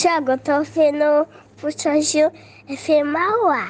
Tiago, 0.00 0.30
eu 0.30 0.38
tô 0.38 0.62
vendo 0.62 1.02
o 1.02 1.26
Puxadinho 1.60 2.30
FM 2.68 3.04
Mauá. 3.12 3.68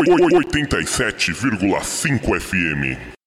87,5 0.00 2.40
FM. 2.40 3.19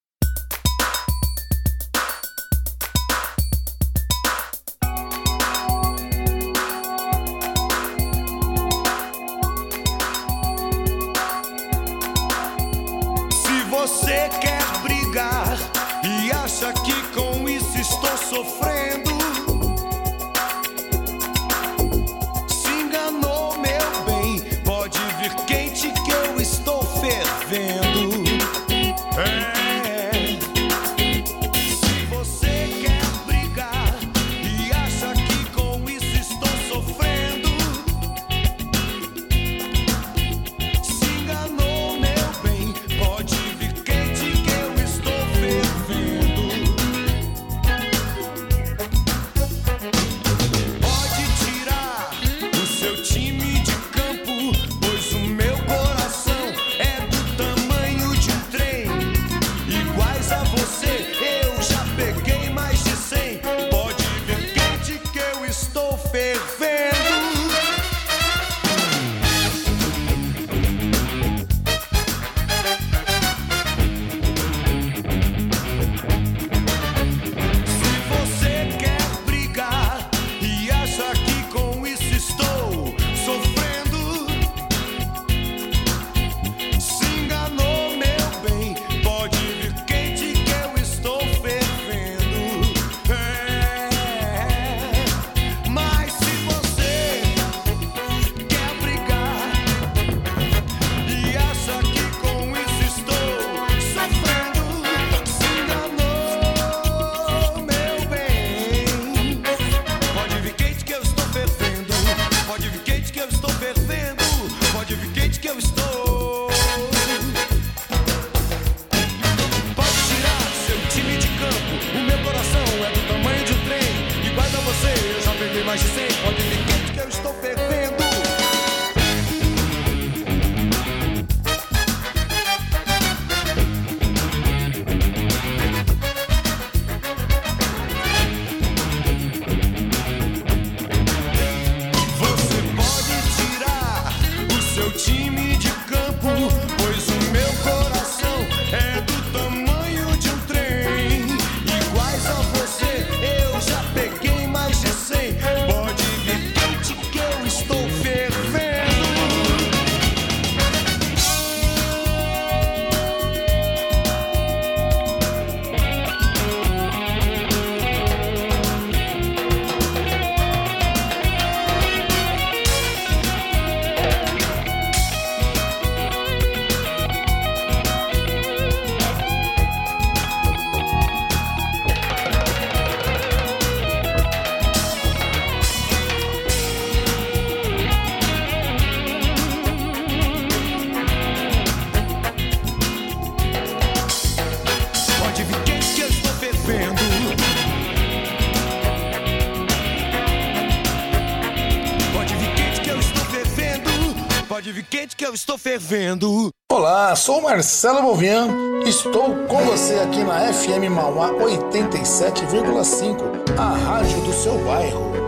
eu 205.34 205.36
estou 205.36 205.58
fervendo. 205.58 206.52
Olá, 206.72 207.14
sou 207.16 207.42
Marcelo 207.42 208.04
Bovian. 208.04 208.82
Estou 208.86 209.34
com 209.48 209.66
você 209.66 209.96
aqui 209.96 210.24
na 210.24 210.54
FM 210.54 210.92
Mauá 210.92 211.32
87,5, 211.32 213.18
a 213.58 213.74
rádio 213.74 214.22
do 214.22 214.32
seu 214.32 214.64
bairro. 214.64 215.23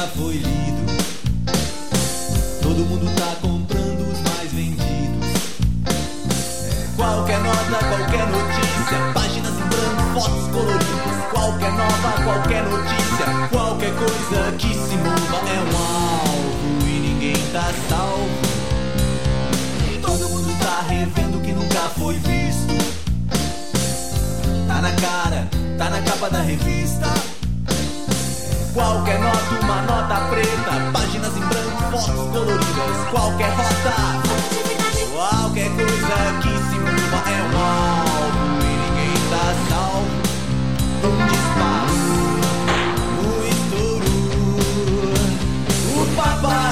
Nunca 0.00 0.06
foi 0.16 0.34
lido. 0.34 0.86
Todo 2.62 2.78
mundo 2.86 3.10
tá 3.16 3.36
comprando 3.42 4.00
os 4.10 4.20
mais 4.30 4.52
vendidos. 4.52 5.28
É, 5.86 6.96
qualquer 6.96 7.40
nota, 7.40 7.84
qualquer 7.84 8.26
notícia, 8.28 9.12
páginas 9.12 9.52
em 9.52 9.68
branco, 9.68 10.20
fotos 10.20 10.46
coloridas. 10.48 11.30
Qualquer 11.30 11.72
nova, 11.72 12.22
qualquer 12.22 12.62
notícia, 12.64 13.48
qualquer 13.50 13.92
coisa 13.94 14.52
que 14.58 14.68
se 14.68 14.96
mova 14.96 15.36
é 15.48 15.60
um 15.60 15.76
alvo 15.76 16.86
e 16.86 16.98
ninguém 17.00 17.36
tá 17.52 17.72
salvo. 17.88 18.40
Todo 20.00 20.28
mundo 20.30 20.58
tá 20.60 20.82
revendo 20.88 21.38
o 21.38 21.40
que 21.40 21.52
nunca 21.52 21.80
foi 21.98 22.14
visto. 22.14 22.74
Tá 24.66 24.80
na 24.80 24.92
cara, 24.92 25.48
tá 25.76 25.90
na 25.90 26.00
capa 26.02 26.30
da 26.30 26.40
revista. 26.40 27.39
Qualquer 28.72 29.18
nota, 29.18 29.58
uma 29.62 29.82
nota 29.82 30.14
preta, 30.30 30.90
páginas 30.92 31.36
em 31.36 31.40
branco, 31.40 31.82
fotos 31.90 32.30
coloridas, 32.30 33.08
qualquer 33.10 33.50
rota, 33.50 33.94
qualquer 35.12 35.70
coisa 35.70 36.16
que 36.40 36.48
se 36.48 36.78
mova 36.78 37.20
é 37.28 37.42
um 37.42 37.56
alvo 37.58 38.44
e 38.62 38.64
ninguém 38.78 39.14
tá 39.28 39.46
salvo. 39.68 40.14
Um 41.02 41.16
disparo, 41.26 41.98
um 43.18 43.30
estouro. 43.50 44.10
O 45.96 46.02
papai 46.14 46.69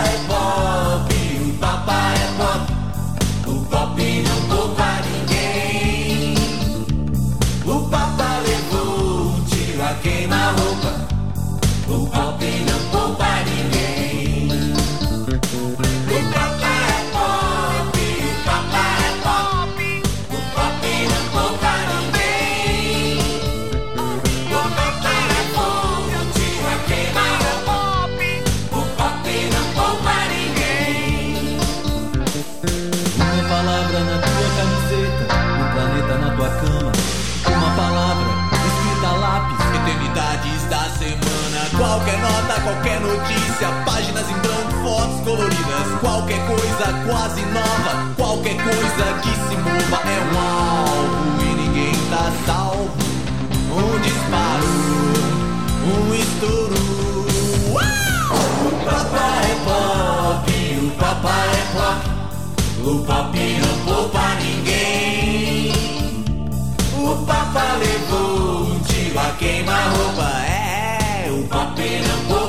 O 11.99 12.07
pop 12.07 12.45
não 12.45 12.91
poupa 12.93 13.27
ninguém. 13.43 13.98
Qualquer 42.79 43.01
notícia, 43.01 43.69
páginas 43.85 44.29
em 44.31 44.39
branco, 44.39 44.73
fotos 44.83 45.21
coloridas. 45.25 46.01
Qualquer 46.01 46.39
coisa 46.47 46.93
quase 47.07 47.43
nova, 47.47 48.15
qualquer 48.17 48.57
coisa 48.57 49.21
que 49.23 49.31
se 49.31 49.57
mova 49.57 50.01
é 50.09 50.21
um 50.21 50.39
alvo 50.39 51.43
e 51.43 51.55
ninguém 51.55 51.95
tá 52.11 52.33
salvo. 52.47 52.91
Um 53.73 54.01
disparo, 54.01 54.67
um 55.85 56.15
estouro. 56.15 56.79
Uau! 57.73 57.85
O 58.67 58.71
papai 58.85 59.45
é 59.45 59.55
pop, 59.65 60.47
o 60.83 60.91
papai 60.99 61.49
é 61.49 61.65
pop. 61.75 62.01
O 62.85 63.05
pop 63.05 63.35
não 63.61 63.77
poupa 63.93 64.23
ninguém. 64.41 65.73
O 66.97 67.27
papa 67.27 67.65
levou 67.79 68.73
um 68.73 68.79
tiro 68.81 69.19
a 69.19 69.31
queima-roupa. 69.39 70.31
É, 70.47 71.29
o 71.31 71.43
pop 71.49 71.81
não 71.81 72.19
poupa 72.27 72.48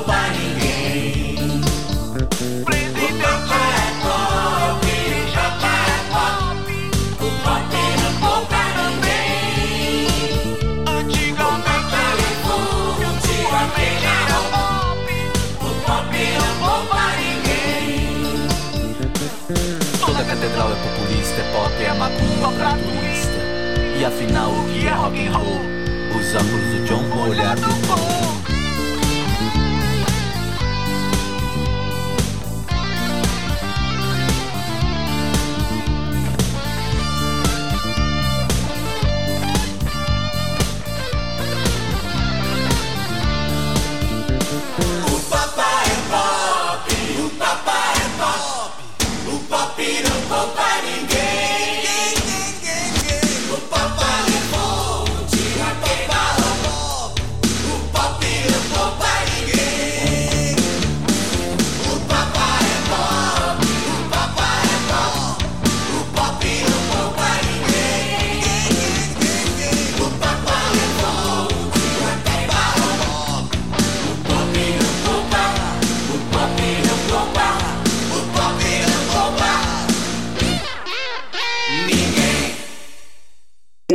Clau 20.47 20.71
é 20.71 20.75
populista, 20.75 21.41
é 21.41 21.51
pop, 21.51 21.83
é 21.83 21.93
macumba 21.93 22.51
pra 22.53 22.71
turista. 22.71 23.39
E 23.99 24.05
afinal, 24.05 24.51
o 24.51 24.69
que 24.69 24.87
é 24.87 24.91
rock 24.91 25.27
and 25.27 25.31
roll? 25.31 25.59
Os 26.17 26.33
óculos 26.33 26.73
do 26.73 26.85
John, 26.85 27.03
o 27.03 28.28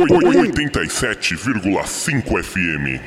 87,5 0.09 2.23
FM. 2.23 2.99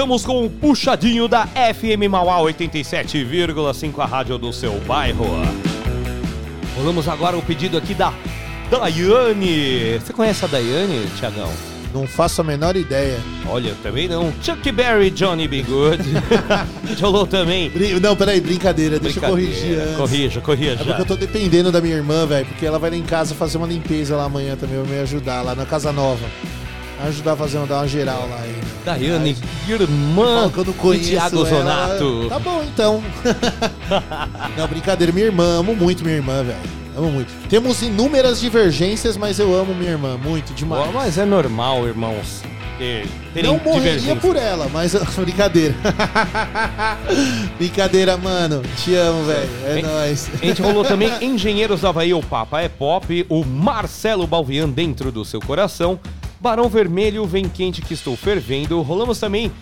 Voltamos 0.00 0.24
com 0.24 0.46
o 0.46 0.48
puxadinho 0.48 1.28
da 1.28 1.46
FM 1.46 2.08
Mauá 2.10 2.38
87,5, 2.38 3.98
a 3.98 4.06
rádio 4.06 4.38
do 4.38 4.50
seu 4.50 4.80
bairro. 4.86 5.26
Rolamos 6.74 7.06
agora 7.06 7.36
o 7.36 7.42
pedido 7.42 7.76
aqui 7.76 7.92
da 7.92 8.10
Daiane. 8.70 9.98
Você 9.98 10.14
conhece 10.14 10.42
a 10.42 10.48
Daiane, 10.48 11.06
Tiagão? 11.18 11.52
Não 11.92 12.06
faço 12.06 12.40
a 12.40 12.44
menor 12.44 12.76
ideia. 12.76 13.18
Olha, 13.46 13.74
também 13.82 14.08
não. 14.08 14.32
Chuck 14.42 14.72
Berry, 14.72 15.10
Johnny 15.10 15.46
B. 15.46 15.62
Good. 15.64 16.02
Rolou 16.98 17.26
também. 17.26 17.68
Brin- 17.68 18.00
Não, 18.00 18.16
peraí, 18.16 18.40
brincadeira, 18.40 18.98
deixa 18.98 19.18
eu 19.20 19.28
corrigir 19.28 19.78
antes. 19.80 19.96
corrija, 19.98 20.40
corrija. 20.40 20.72
É 20.80 20.84
porque 20.84 21.02
eu 21.02 21.06
tô 21.06 21.16
dependendo 21.16 21.70
da 21.70 21.78
minha 21.82 21.96
irmã, 21.96 22.24
velho, 22.24 22.46
porque 22.46 22.64
ela 22.64 22.78
vai 22.78 22.88
lá 22.88 22.96
em 22.96 23.02
casa 23.02 23.34
fazer 23.34 23.58
uma 23.58 23.66
limpeza 23.66 24.16
lá 24.16 24.24
amanhã 24.24 24.56
também, 24.56 24.78
vai 24.82 24.96
me 24.96 25.02
ajudar 25.02 25.42
lá 25.42 25.54
na 25.54 25.66
Casa 25.66 25.92
Nova. 25.92 26.24
Ajudar 27.06 27.32
a 27.32 27.36
fazer 27.36 27.56
uma, 27.58 27.66
dar 27.66 27.76
uma 27.80 27.88
geral 27.88 28.26
lá 28.30 28.40
ainda. 28.42 28.70
Daiane, 28.84 29.36
irmã 29.76 30.50
eu 30.56 30.64
não 30.64 30.72
conheço 30.72 31.04
de 31.04 31.10
Thiago. 31.10 31.44
Zonato. 31.46 32.26
Tá 32.28 32.38
bom, 32.38 32.62
então. 32.62 33.02
não, 34.56 34.66
brincadeira, 34.68 35.12
minha 35.12 35.26
irmã, 35.26 35.58
amo 35.58 35.74
muito 35.74 36.02
minha 36.04 36.16
irmã, 36.16 36.42
velho. 36.42 36.58
Amo 36.96 37.10
muito. 37.12 37.32
Temos 37.48 37.80
inúmeras 37.82 38.40
divergências, 38.40 39.16
mas 39.16 39.38
eu 39.38 39.54
amo 39.58 39.74
minha 39.74 39.92
irmã, 39.92 40.16
muito, 40.22 40.52
demais. 40.54 40.92
Mas 40.92 41.18
é 41.18 41.24
normal, 41.24 41.86
irmãos. 41.86 42.42
ter- 42.78 43.06
Não 43.44 43.58
morreria 43.58 44.16
por 44.16 44.34
ela, 44.36 44.68
mas 44.72 44.94
brincadeira. 45.16 45.74
brincadeira, 47.58 48.16
mano. 48.16 48.62
Te 48.76 48.94
amo, 48.94 49.24
velho. 49.24 49.48
É 49.66 49.76
Hein? 49.76 49.82
nóis. 49.82 50.28
A 50.42 50.44
gente 50.46 50.62
rolou 50.62 50.84
também 50.84 51.12
Engenheiros 51.20 51.80
do 51.82 51.88
Havaí, 51.88 52.12
o 52.14 52.22
Papa 52.22 52.60
é 52.60 52.68
Pop, 52.68 53.26
o 53.28 53.44
Marcelo 53.44 54.26
Balvian 54.26 54.68
dentro 54.68 55.12
do 55.12 55.24
seu 55.24 55.40
coração, 55.40 55.98
Barão 56.40 56.68
Vermelho, 56.68 57.26
Vem 57.26 57.48
Quente 57.48 57.82
que 57.82 57.92
Estou 57.94 58.16
Fervendo. 58.16 58.80
Rolamos 58.80 59.18
também 59.20 59.52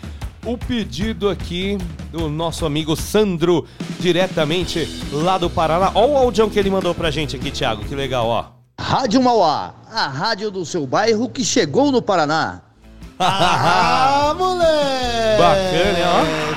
o 0.47 0.57
pedido 0.57 1.29
aqui 1.29 1.77
do 2.13 2.29
nosso 2.29 2.65
amigo 2.65 2.95
Sandro, 2.95 3.67
diretamente 3.99 4.89
lá 5.13 5.37
do 5.37 5.51
Paraná. 5.51 5.91
Olha 5.95 6.13
o 6.13 6.17
audião 6.17 6.49
que 6.49 6.59
ele 6.59 6.71
mandou 6.71 6.95
pra 6.95 7.11
gente 7.11 7.35
aqui, 7.35 7.51
Thiago, 7.51 7.85
que 7.85 7.95
legal, 7.95 8.27
ó. 8.29 8.45
Rádio 8.81 9.21
Mauá, 9.21 9.75
a 9.93 10.07
rádio 10.07 10.53
do 10.53 10.65
seu 10.65 10.87
bairro 10.87 11.29
que 11.29 11.45
chegou 11.45 11.91
no 11.91 12.01
Paraná. 12.01 12.63
Ah, 13.21 14.33
moleque! 14.39 15.39
Bacana, 15.39 15.99
ó. 16.07 16.49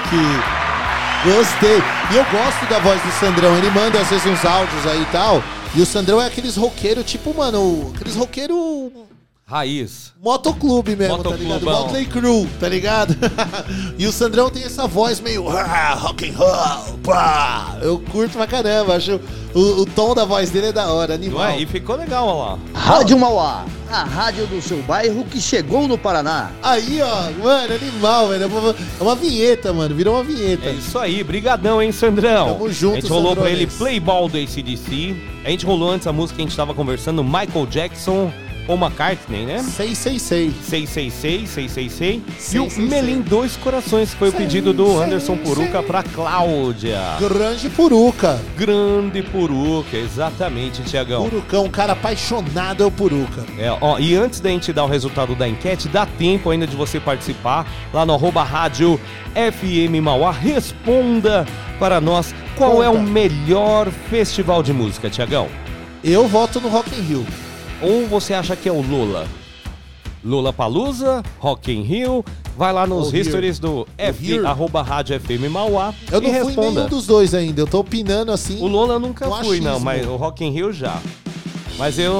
Gostei. 1.24 1.78
E 2.12 2.18
eu 2.18 2.26
gosto 2.26 2.70
da 2.70 2.78
voz 2.78 3.02
do 3.02 3.12
Sandrão. 3.14 3.58
Ele 3.58 3.72
manda 3.72 4.00
às 4.00 4.10
vezes 4.10 4.26
uns 4.28 4.46
áudios 4.46 4.86
aí 4.86 5.02
e 5.02 5.06
tal. 5.06 5.42
E 5.74 5.82
o 5.82 5.86
Sandrão 5.86 6.22
é 6.22 6.28
aqueles 6.28 6.56
roqueiro, 6.56 7.04
tipo, 7.04 7.34
mano, 7.34 7.92
aqueles 7.96 8.16
roqueiro 8.16 8.92
Raiz. 9.52 10.14
motoclube 10.24 10.96
mesmo, 10.96 11.18
tá 11.22 11.30
ligado? 11.32 11.44
Motoclubão. 11.46 11.82
Motley 11.84 12.06
Crew, 12.06 12.48
tá 12.58 12.70
ligado? 12.70 13.18
e 14.00 14.08
o 14.08 14.12
Sandrão 14.12 14.50
tem 14.50 14.64
essa 14.64 14.88
voz 14.88 15.20
meio 15.20 15.50
ah, 15.50 15.94
rock 15.94 16.30
and 16.30 16.38
roll, 16.38 16.98
pá. 17.04 17.78
Eu 17.82 18.00
curto 18.00 18.38
pra 18.38 18.48
caramba, 18.48 18.96
acho 18.96 19.20
o, 19.54 19.82
o 19.82 19.86
tom 19.86 20.16
da 20.16 20.24
voz 20.24 20.50
dele 20.52 20.68
é 20.68 20.72
da 20.72 20.88
hora, 20.94 21.18
Não 21.18 21.26
animal. 21.26 21.50
é? 21.50 21.60
E 21.60 21.66
ficou 21.66 21.98
legal, 21.98 22.26
ó 22.26 22.52
lá. 22.54 22.60
Rádio 22.74 23.20
Mauá, 23.20 23.66
a 23.90 24.04
rádio 24.06 24.48
do 24.48 24.62
seu 24.62 24.82
bairro 24.84 25.26
que 25.26 25.42
chegou 25.42 25.86
no 25.86 25.98
Paraná. 25.98 26.52
Aí, 26.64 27.02
ó, 27.02 27.30
mano, 27.44 27.74
animal, 27.76 28.30
velho. 28.30 28.44
É 28.44 28.48
uma- 28.48 28.72
É 28.72 29.04
uma 29.04 29.16
vinheta, 29.16 29.74
mano. 29.74 29.94
Virou 29.94 30.16
uma 30.16 30.24
vinheta. 30.24 30.70
É 30.70 30.72
isso 30.72 30.98
aí, 30.98 31.22
brigadão, 31.26 31.82
hein, 31.82 31.92
Sandrão? 31.92 32.54
Tamo 32.54 32.72
junto, 32.72 33.00
A 33.00 33.02
gente 33.02 33.10
rolou 33.10 33.36
pra 33.36 33.44
Sandrones. 33.44 33.62
ele 33.74 33.78
Playball 33.78 34.30
do 34.30 34.38
ACDC. 34.38 35.14
A 35.44 35.50
gente 35.50 35.66
rolou 35.66 35.92
antes 35.92 36.08
a 36.08 36.14
música 36.14 36.38
que 36.38 36.42
a 36.42 36.46
gente 36.46 36.56
tava 36.56 36.74
conversando, 36.74 37.22
Michael 37.22 37.66
Jackson 37.70 38.32
ou 38.68 38.76
McCartney, 38.76 39.46
né? 39.46 39.60
666. 39.60 40.54
666, 40.66 41.50
666. 41.50 42.22
E 42.22 42.52
666. 42.52 42.78
o 42.78 42.82
Melim 42.82 43.22
Dois 43.22 43.58
Corações, 43.58 44.12
que 44.12 44.18
foi 44.18 44.30
o 44.30 44.34
pedido 44.34 44.74
do 44.74 45.02
Anderson 45.02 45.38
Puruca 45.38 45.82
pra 45.84 46.04
Cláudia. 46.04 47.00
Grande 47.20 47.70
Puruca. 47.70 48.40
Grande 48.58 49.22
Puruca, 49.24 49.98
exatamente, 49.98 50.82
Tiagão. 50.84 51.30
Purucão, 51.30 51.66
um 51.66 51.70
cara 51.70 51.94
apaixonado 51.94 52.84
é 52.84 52.86
o 52.86 52.92
Puruca. 52.92 53.46
É, 53.58 53.72
ó, 53.82 54.00
e 54.00 54.16
antes 54.16 54.40
da 54.40 54.50
gente 54.50 54.72
dar 54.72 54.84
o 54.84 54.88
resultado 54.88 55.36
da 55.36 55.48
enquete, 55.48 55.88
dá 55.88 56.06
tempo 56.06 56.50
ainda 56.50 56.68
de 56.68 56.76
você 56.76 57.00
participar 57.00 57.66
lá 57.94 58.06
no 58.06 58.14
arroba 58.14 58.44
rádio 58.44 59.00
FM 59.34 60.02
Mauá. 60.02 60.32
Responda 60.32 61.46
para 61.80 62.00
nós 62.00 62.34
qual 62.56 62.84
é 62.84 62.90
o 62.90 63.02
melhor 63.02 63.90
festival 64.10 64.62
de 64.62 64.72
música, 64.72 65.10
Tiagão. 65.10 65.48
Eu 66.04 66.28
voto 66.28 66.60
no 66.60 66.70
Rock 66.70 66.96
in 66.96 67.02
Rio. 67.02 67.26
Ou 67.82 68.08
você 68.08 68.34
acha 68.34 68.56
que 68.56 68.70
é 68.70 68.72
o 68.72 68.82
Lula? 68.82 69.28
Lula 70.24 70.54
Palusa, 70.54 71.24
Rock 71.40 71.72
in 71.72 71.82
Rio, 71.82 72.24
vai 72.56 72.72
lá 72.72 72.86
nos 72.86 73.08
O 73.08 73.16
Here. 73.16 73.22
histories 73.22 73.58
do 73.58 73.88
F, 73.98 74.32
Here. 74.34 74.46
arroba 74.46 74.84
rádio 74.84 75.20
FM 75.20 75.50
Mauá 75.52 75.94
Eu 76.12 76.22
não 76.22 76.30
fui 76.30 76.40
responda. 76.44 76.72
nenhum 76.82 76.90
dos 76.90 77.08
dois 77.08 77.34
ainda. 77.34 77.60
Eu 77.62 77.66
tô 77.68 77.80
opinando 77.80 78.32
assim. 78.32 78.62
O 78.62 78.68
Lola 78.68 78.94
eu 78.94 79.00
nunca 79.00 79.26
fui, 79.44 79.60
não, 79.60 79.72
achismo. 79.72 79.80
mas 79.86 80.06
o 80.06 80.16
Rock 80.18 80.46
in 80.46 80.52
Rio 80.52 80.72
já. 80.72 81.00
Mas 81.78 81.98
eu, 81.98 82.14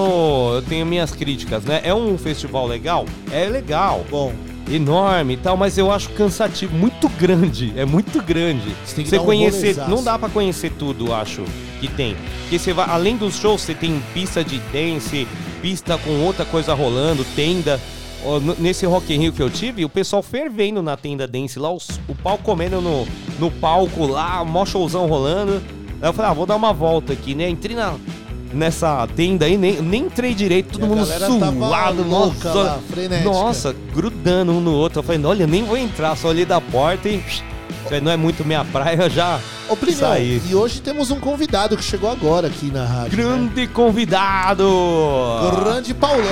eu 0.56 0.64
tenho 0.68 0.84
minhas 0.86 1.12
críticas, 1.12 1.64
né? 1.64 1.82
É 1.84 1.94
um 1.94 2.18
festival 2.18 2.66
legal? 2.66 3.06
É 3.32 3.46
legal. 3.48 4.04
Bom. 4.10 4.34
Enorme 4.72 5.34
e 5.34 5.38
tal, 5.38 5.58
mas 5.58 5.78
eu 5.78 5.92
acho 5.92 6.10
cansativo, 6.12 6.74
muito 6.76 7.10
grande, 7.10 7.74
é 7.76 7.84
muito 7.86 8.22
grande. 8.22 8.74
Você 8.86 8.96
tem 8.96 9.04
que 9.04 9.10
Você 9.10 9.18
dar 9.18 9.22
um 9.24 9.26
conhecer, 9.26 9.76
não 9.90 10.02
dá 10.04 10.18
pra 10.18 10.30
conhecer 10.30 10.72
tudo, 10.72 11.08
eu 11.08 11.14
acho 11.16 11.44
que 11.82 11.88
tem. 11.90 12.16
Porque 12.44 12.58
você 12.58 12.72
vai, 12.72 12.90
além 12.90 13.18
dos 13.18 13.36
shows, 13.36 13.62
você 13.62 13.74
tem 13.74 14.02
pista 14.14 14.44
de 14.44 14.60
dance, 14.72 15.28
pista 15.62 15.98
com 15.98 16.10
outra 16.26 16.46
coisa 16.46 16.74
rolando, 16.74 17.24
tenda. 17.36 17.80
Nesse 18.60 18.86
Rock 18.86 19.14
in 19.14 19.18
Rio 19.20 19.34
que 19.34 19.42
eu 19.42 19.50
tive, 19.50 19.84
o 19.84 19.90
pessoal 19.90 20.22
fervendo 20.22 20.82
na 20.84 20.96
tenda 20.96 21.28
dance 21.28 21.58
lá, 21.58 21.72
os- 21.74 22.00
o 22.08 22.14
pau 22.14 22.38
comendo 22.38 22.80
no, 22.80 23.08
no 23.40 23.50
palco 23.50 24.06
lá, 24.06 24.44
mó 24.46 24.64
showzão 24.64 25.08
rolando. 25.08 25.62
Aí 26.02 26.08
eu 26.10 26.14
falei, 26.14 26.30
ah, 26.32 26.34
vou 26.34 26.46
dar 26.46 26.56
uma 26.56 26.72
volta 26.72 27.14
aqui, 27.14 27.34
né? 27.34 27.50
Entrei 27.50 27.76
na, 27.76 27.96
nessa 28.54 29.08
tenda 29.16 29.46
aí, 29.46 29.58
nem, 29.58 29.82
nem 29.82 30.04
entrei 30.04 30.36
direito, 30.36 30.74
todo 30.74 30.86
mundo 30.88 31.02
suado, 31.68 32.04
louca 32.04 32.50
nossa. 32.50 32.54
lá. 32.64 32.80
Nossa, 33.24 33.76
grudando 33.94 34.52
um 34.52 34.62
no 34.62 34.72
outro. 34.74 35.00
Eu 35.00 35.04
falei, 35.04 35.24
olha, 35.26 35.48
nem 35.48 35.64
vou 35.64 35.78
entrar, 35.78 36.16
só 36.16 36.28
olhei 36.28 36.46
da 36.46 36.62
porta 36.62 37.10
e. 37.10 37.24
Falei, 37.92 38.02
não 38.06 38.12
é 38.12 38.16
muito 38.16 38.46
minha 38.46 38.64
praia, 38.64 38.96
eu 39.02 39.10
já 39.10 39.38
Ô, 39.68 39.76
Plinio, 39.76 40.00
saí. 40.00 40.42
e 40.50 40.56
hoje 40.56 40.80
temos 40.80 41.12
um 41.12 41.20
convidado 41.20 41.76
que 41.76 41.84
chegou 41.84 42.10
agora 42.10 42.48
aqui 42.48 42.68
na 42.72 42.86
rádio. 42.86 43.18
né? 43.18 43.24
Grande 43.24 43.68
convidado! 43.68 44.66
Grande 45.62 45.94
Paulão. 45.94 46.24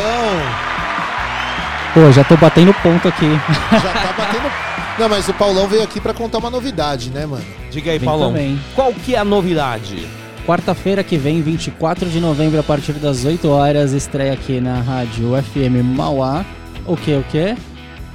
Pô, 1.94 2.10
já 2.14 2.24
tô 2.24 2.38
batendo 2.38 2.74
ponto 2.76 3.10
aqui. 3.10 3.26
Já 3.74 3.92
tá 3.92 4.14
batendo. 4.18 4.50
Não, 4.98 5.10
mas 5.10 5.28
o 5.28 5.34
Paulão 5.34 5.68
veio 5.68 5.84
aqui 5.84 6.00
pra 6.00 6.14
contar 6.14 6.38
uma 6.38 6.50
novidade, 6.50 7.10
né, 7.10 7.26
mano? 7.26 7.44
Diga 7.70 7.92
aí, 7.92 8.00
Vem 8.00 8.08
Paulão. 8.08 8.30
também. 8.32 8.58
Qual 8.74 8.94
que 8.94 9.16
é 9.16 9.20
a 9.20 9.26
novidade? 9.26 10.08
Quarta-feira 10.48 11.04
que 11.04 11.18
vem, 11.18 11.42
24 11.42 12.10
de 12.10 12.22
novembro, 12.22 12.58
a 12.58 12.64
partir 12.64 12.94
das 12.94 13.26
8 13.26 13.50
horas, 13.50 13.92
estreia 13.92 14.32
aqui 14.32 14.62
na 14.62 14.80
rádio 14.82 15.32
FM 15.44 15.84
Mauá. 15.84 16.46
O 16.86 16.96
que, 16.96 17.14
o 17.16 17.24
que? 17.30 17.54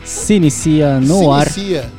Se 0.02 0.32
inicia 0.34 0.98
no 0.98 1.18
se 1.18 1.26
ar. 1.28 1.42
inicia. 1.46 1.90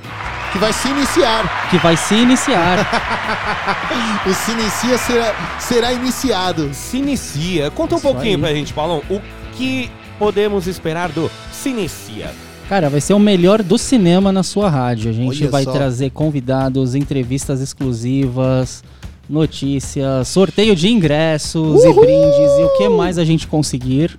Que 0.55 0.59
vai 0.59 0.71
se 0.71 0.87
iniciar. 0.87 1.69
Que 1.69 1.77
vai 1.79 1.97
se 1.97 2.15
iniciar. 2.15 2.79
o 4.25 4.33
se 4.33 4.51
inicia 4.51 4.97
será, 4.97 5.35
será 5.59 5.91
iniciado. 5.91 6.73
Se 6.73 6.95
inicia. 6.95 7.69
Conta 7.71 7.95
um 7.95 7.97
Isso 7.97 8.07
pouquinho 8.07 8.35
aí. 8.35 8.41
pra 8.41 8.53
gente, 8.53 8.73
Paulão. 8.73 9.01
O 9.09 9.19
que 9.51 9.91
podemos 10.17 10.65
esperar 10.65 11.09
do 11.09 11.29
Se 11.51 11.71
Inicia? 11.71 12.31
Cara, 12.69 12.89
vai 12.89 13.01
ser 13.01 13.13
o 13.13 13.19
melhor 13.19 13.61
do 13.61 13.77
cinema 13.77 14.31
na 14.31 14.43
sua 14.43 14.69
rádio. 14.69 15.09
A 15.09 15.13
gente 15.13 15.41
Olha 15.41 15.51
vai 15.51 15.65
só. 15.65 15.73
trazer 15.73 16.11
convidados, 16.11 16.95
entrevistas 16.95 17.59
exclusivas, 17.59 18.81
notícias, 19.29 20.29
sorteio 20.29 20.73
de 20.73 20.87
ingressos 20.87 21.83
e 21.83 21.93
brindes 21.93 22.59
e 22.59 22.63
o 22.63 22.77
que 22.77 22.87
mais 22.87 23.17
a 23.17 23.25
gente 23.25 23.45
conseguir. 23.45 24.15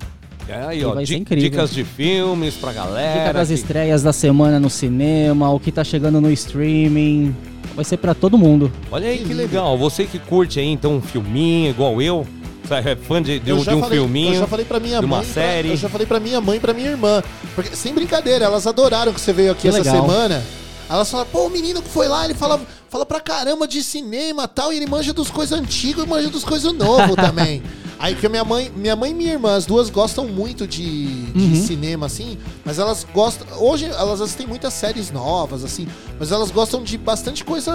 É 0.49 0.65
aí, 0.65 0.85
ó, 0.85 0.95
vai 0.95 1.05
ser 1.05 1.15
di- 1.15 1.21
incrível. 1.21 1.51
dicas 1.51 1.71
de 1.73 1.83
filmes 1.85 2.55
pra 2.55 2.73
galera. 2.73 3.21
Dica 3.21 3.33
das 3.33 3.49
que- 3.49 3.55
estreias 3.55 4.03
da 4.03 4.13
semana 4.13 4.61
no 4.61 4.71
cinema, 4.71 5.51
o 5.51 5.59
que 5.59 5.73
tá 5.73 5.83
chegando 5.83 6.21
no 6.21 6.31
streaming. 6.31 7.35
Vai 7.75 7.85
ser 7.85 7.97
pra 7.97 8.15
todo 8.15 8.39
mundo. 8.39 8.71
Olha 8.91 9.09
aí 9.09 9.19
que 9.19 9.35
legal. 9.35 9.77
Você 9.77 10.05
que 10.05 10.19
curte 10.19 10.59
aí, 10.61 10.67
então, 10.67 10.97
um 10.97 11.03
filminho 11.03 11.71
igual 11.71 12.01
eu, 12.01 12.27
é 12.71 12.97
fã 12.97 13.21
de, 13.21 13.39
de 13.41 13.51
Eu 13.51 13.57
um, 13.57 13.63
já 13.65 13.73
de 13.73 13.77
um 13.77 13.81
falei- 13.81 13.99
filminho, 13.99 14.35
Eu 14.35 14.41
já 14.41 14.47
falei 14.47 14.65
pra 14.65 14.81
minha 14.81 15.01
de 15.01 15.05
uma 15.05 15.17
mãe. 15.19 15.25
pra- 15.27 15.35
série. 15.43 15.69
eu 15.71 15.77
já 15.77 15.89
falei 15.89 16.07
pra 16.07 16.21
minha 16.21 16.41
mãe 16.41 16.57
e 16.57 16.61
pra 16.61 16.73
minha 16.73 16.91
irmã. 16.91 17.23
Porque, 17.55 17.75
sem 17.77 17.93
brincadeira, 17.93 18.45
elas 18.47 18.67
adoraram 18.67 19.13
que 19.13 19.21
você 19.21 19.33
veio 19.33 19.53
aqui 19.53 19.63
Que 19.63 19.69
essa 19.69 19.79
legal. 19.79 19.95
semana. 20.03 20.43
Elas 20.89 21.11
falaram, 21.11 21.29
pô, 21.33 21.47
o 21.47 21.51
menino 21.51 21.83
que 21.83 21.89
foi 21.89 22.07
lá, 22.07 22.25
ele 22.25 22.35
fala, 22.35 22.61
fala 22.89 23.05
pra 23.05 23.19
caramba 23.21 23.67
de 23.67 23.83
cinema 23.83 24.45
e 24.45 24.49
tal, 24.49 24.73
e 24.73 24.77
ele 24.77 24.87
manja 24.87 25.13
dos 25.13 25.29
coisas 25.29 25.59
antigas 25.59 26.05
e 26.05 26.09
manja 26.09 26.29
dos 26.31 26.45
coisas 26.45 26.73
novas 26.73 27.17
também. 27.17 27.61
Aí 27.99 28.15
que 28.15 28.29
minha 28.29 28.45
mãe, 28.45 28.71
minha 28.77 28.95
mãe 28.95 29.11
e 29.11 29.15
minha 29.15 29.33
irmã, 29.33 29.55
as 29.57 29.65
duas 29.65 29.89
gostam 29.89 30.27
muito 30.27 30.67
de, 30.67 31.07
de 31.33 31.45
Uhum. 31.59 31.67
cinema, 31.67 32.07
assim, 32.07 32.37
mas 32.65 32.79
elas 32.79 33.07
gostam. 33.15 33.47
Hoje 33.59 33.87
elas 33.87 34.21
assistem 34.21 34.47
muitas 34.47 34.75
séries 34.75 35.11
novas, 35.11 35.65
assim, 35.65 35.87
mas 36.19 36.31
elas 36.31 36.51
gostam 36.51 36.83
de 36.83 36.99
bastante 36.99 37.43
coisa 37.45 37.73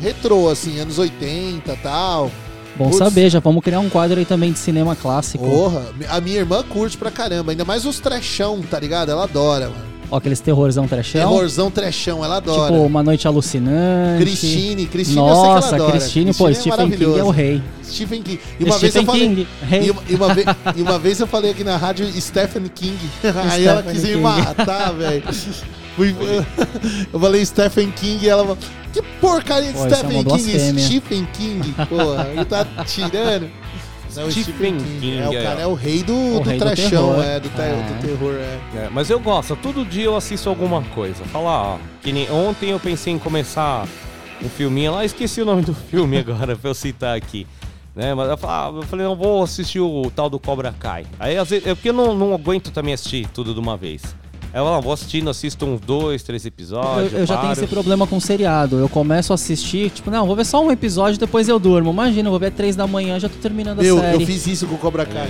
retrô, 0.00 0.48
assim, 0.48 0.80
anos 0.80 0.98
80 0.98 1.72
e 1.72 1.76
tal. 1.76 2.30
Bom 2.76 2.86
Putz, 2.86 2.98
saber, 2.98 3.30
já 3.30 3.38
vamos 3.38 3.62
criar 3.62 3.78
um 3.78 3.88
quadro 3.88 4.18
aí 4.18 4.24
também 4.26 4.50
de 4.50 4.58
cinema 4.58 4.96
clássico. 4.96 5.44
Porra, 5.44 5.84
a 6.08 6.20
minha 6.20 6.38
irmã 6.38 6.60
curte 6.64 6.96
pra 6.98 7.08
caramba, 7.10 7.52
ainda 7.52 7.64
mais 7.64 7.86
os 7.86 8.00
trechão, 8.00 8.60
tá 8.62 8.80
ligado? 8.80 9.10
Ela 9.12 9.22
adora, 9.24 9.68
mano. 9.68 9.93
Ó, 10.10 10.16
aqueles 10.16 10.40
terrorzão 10.40 10.86
trechão. 10.86 11.20
Terrorzão 11.20 11.70
trechão, 11.70 12.24
ela 12.24 12.36
adora. 12.36 12.72
Tipo, 12.72 12.84
Uma 12.84 13.02
Noite 13.02 13.26
Alucinante. 13.26 14.22
Cristine, 14.22 14.86
Cristine 14.86 15.18
eu 15.18 15.24
sei 15.24 15.34
que 15.34 15.40
ela 15.46 15.54
Nossa, 15.54 15.74
adora. 15.74 15.92
Cristine, 15.92 16.34
pô, 16.34 16.44
Cristine 16.44 16.72
é 16.72 16.76
Stephen 16.76 16.98
King 16.98 17.18
é 17.18 17.24
o 17.24 17.30
rei. 17.30 17.62
Stephen 17.82 18.22
King. 18.22 18.40
E 18.60 18.64
uma 18.64 18.78
vez 18.78 18.92
Stephen 18.92 19.00
eu 19.00 19.06
falei. 19.06 19.28
King, 19.28 19.48
rei. 19.62 19.86
E 19.86 19.90
uma, 19.90 20.02
e 20.08 20.14
uma 20.14 20.34
vez, 20.34 20.46
e 20.76 20.82
uma 20.82 20.98
vez 20.98 21.20
eu 21.20 21.26
falei 21.26 21.50
aqui 21.50 21.64
na 21.64 21.76
rádio 21.76 22.06
Stephen 22.20 22.64
King. 22.74 22.98
Aí 23.50 23.64
ela 23.66 23.82
quis 23.82 24.02
me 24.02 24.08
King. 24.10 24.20
matar, 24.20 24.92
velho. 24.92 25.22
Eu 27.12 27.20
falei 27.20 27.46
Stephen 27.46 27.88
King 27.92 28.24
e 28.24 28.28
ela 28.28 28.42
falou, 28.42 28.58
que 28.92 29.00
porcaria 29.20 29.72
de 29.72 29.78
Pô, 29.78 29.86
é 29.86 29.94
Stephen 29.94 30.24
King? 30.24 30.80
Stephen 30.80 31.28
King, 31.32 31.72
porra, 31.88 32.28
ele 32.32 32.44
tá 32.44 32.66
tirando. 32.84 33.48
Não, 34.16 34.30
Stephen 34.30 34.76
King, 34.78 35.18
é 35.18 35.28
o 35.28 35.32
é. 35.32 35.42
cara, 35.42 35.60
é 35.60 35.66
o 35.66 35.74
rei 35.74 36.02
do, 36.02 36.12
O 36.36 36.40
do 36.40 36.48
rei 36.48 36.58
do 36.58 36.64
é, 36.68 36.70
do, 37.40 37.48
te- 37.48 37.60
É. 37.60 37.94
do 38.00 38.06
terror, 38.06 38.34
é. 38.34 38.84
É, 38.84 38.88
mas 38.90 39.10
eu 39.10 39.18
gosto, 39.18 39.56
todo 39.56 39.84
dia 39.84 40.04
eu 40.04 40.16
assisto 40.16 40.48
alguma 40.48 40.82
coisa. 40.82 41.24
Falar, 41.24 41.74
ó, 41.74 41.78
que 42.02 42.12
nem 42.12 42.30
ontem 42.30 42.70
eu 42.70 42.80
pensei 42.80 43.12
em 43.12 43.18
começar 43.18 43.86
um 44.42 44.48
filminho 44.48 44.92
lá, 44.92 45.04
esqueci 45.04 45.40
o 45.40 45.44
nome 45.44 45.62
do 45.62 45.74
filme 45.90 46.18
agora 46.18 46.56
pra 46.56 46.70
eu 46.70 46.74
citar 46.74 47.16
aqui. 47.16 47.46
Né? 47.94 48.12
Mas 48.14 48.28
eu 48.28 48.36
falei, 48.36 48.78
eu 48.78 48.82
falei, 48.82 49.06
não 49.06 49.14
vou 49.16 49.42
assistir 49.42 49.80
o 49.80 50.10
tal 50.14 50.28
do 50.28 50.38
Cobra 50.38 50.74
Kai. 50.78 51.06
Aí 51.18 51.36
às 51.38 51.48
vezes, 51.50 51.66
é 51.66 51.74
porque 51.74 51.90
eu 51.90 51.92
não, 51.92 52.14
não 52.14 52.34
aguento 52.34 52.70
também 52.70 52.92
assistir 52.92 53.28
tudo 53.28 53.54
de 53.54 53.60
uma 53.60 53.76
vez. 53.76 54.02
Aí 54.54 54.60
eu 54.60 54.64
falo, 54.64 54.80
vou 54.82 54.92
assistindo, 54.92 55.28
assisto 55.28 55.66
uns 55.66 55.80
dois, 55.80 56.22
três 56.22 56.46
episódios. 56.46 57.12
Eu, 57.12 57.18
eu 57.20 57.26
já 57.26 57.36
tenho 57.38 57.52
esse 57.52 57.66
problema 57.66 58.06
com 58.06 58.20
seriado. 58.20 58.78
Eu 58.78 58.88
começo 58.88 59.32
a 59.32 59.34
assistir, 59.34 59.90
tipo, 59.90 60.12
não, 60.12 60.26
vou 60.28 60.36
ver 60.36 60.46
só 60.46 60.64
um 60.64 60.70
episódio, 60.70 61.18
depois 61.18 61.48
eu 61.48 61.58
durmo. 61.58 61.90
Imagina, 61.90 62.28
eu 62.28 62.30
vou 62.30 62.38
ver 62.38 62.52
três 62.52 62.76
da 62.76 62.86
manhã, 62.86 63.18
já 63.18 63.28
tô 63.28 63.34
terminando 63.38 63.80
a 63.80 63.84
Eu, 63.84 63.98
série. 63.98 64.22
eu 64.22 64.26
fiz 64.26 64.46
isso 64.46 64.66
com 64.68 64.76
o 64.76 64.78
Cobra 64.78 65.04
Kai. 65.04 65.28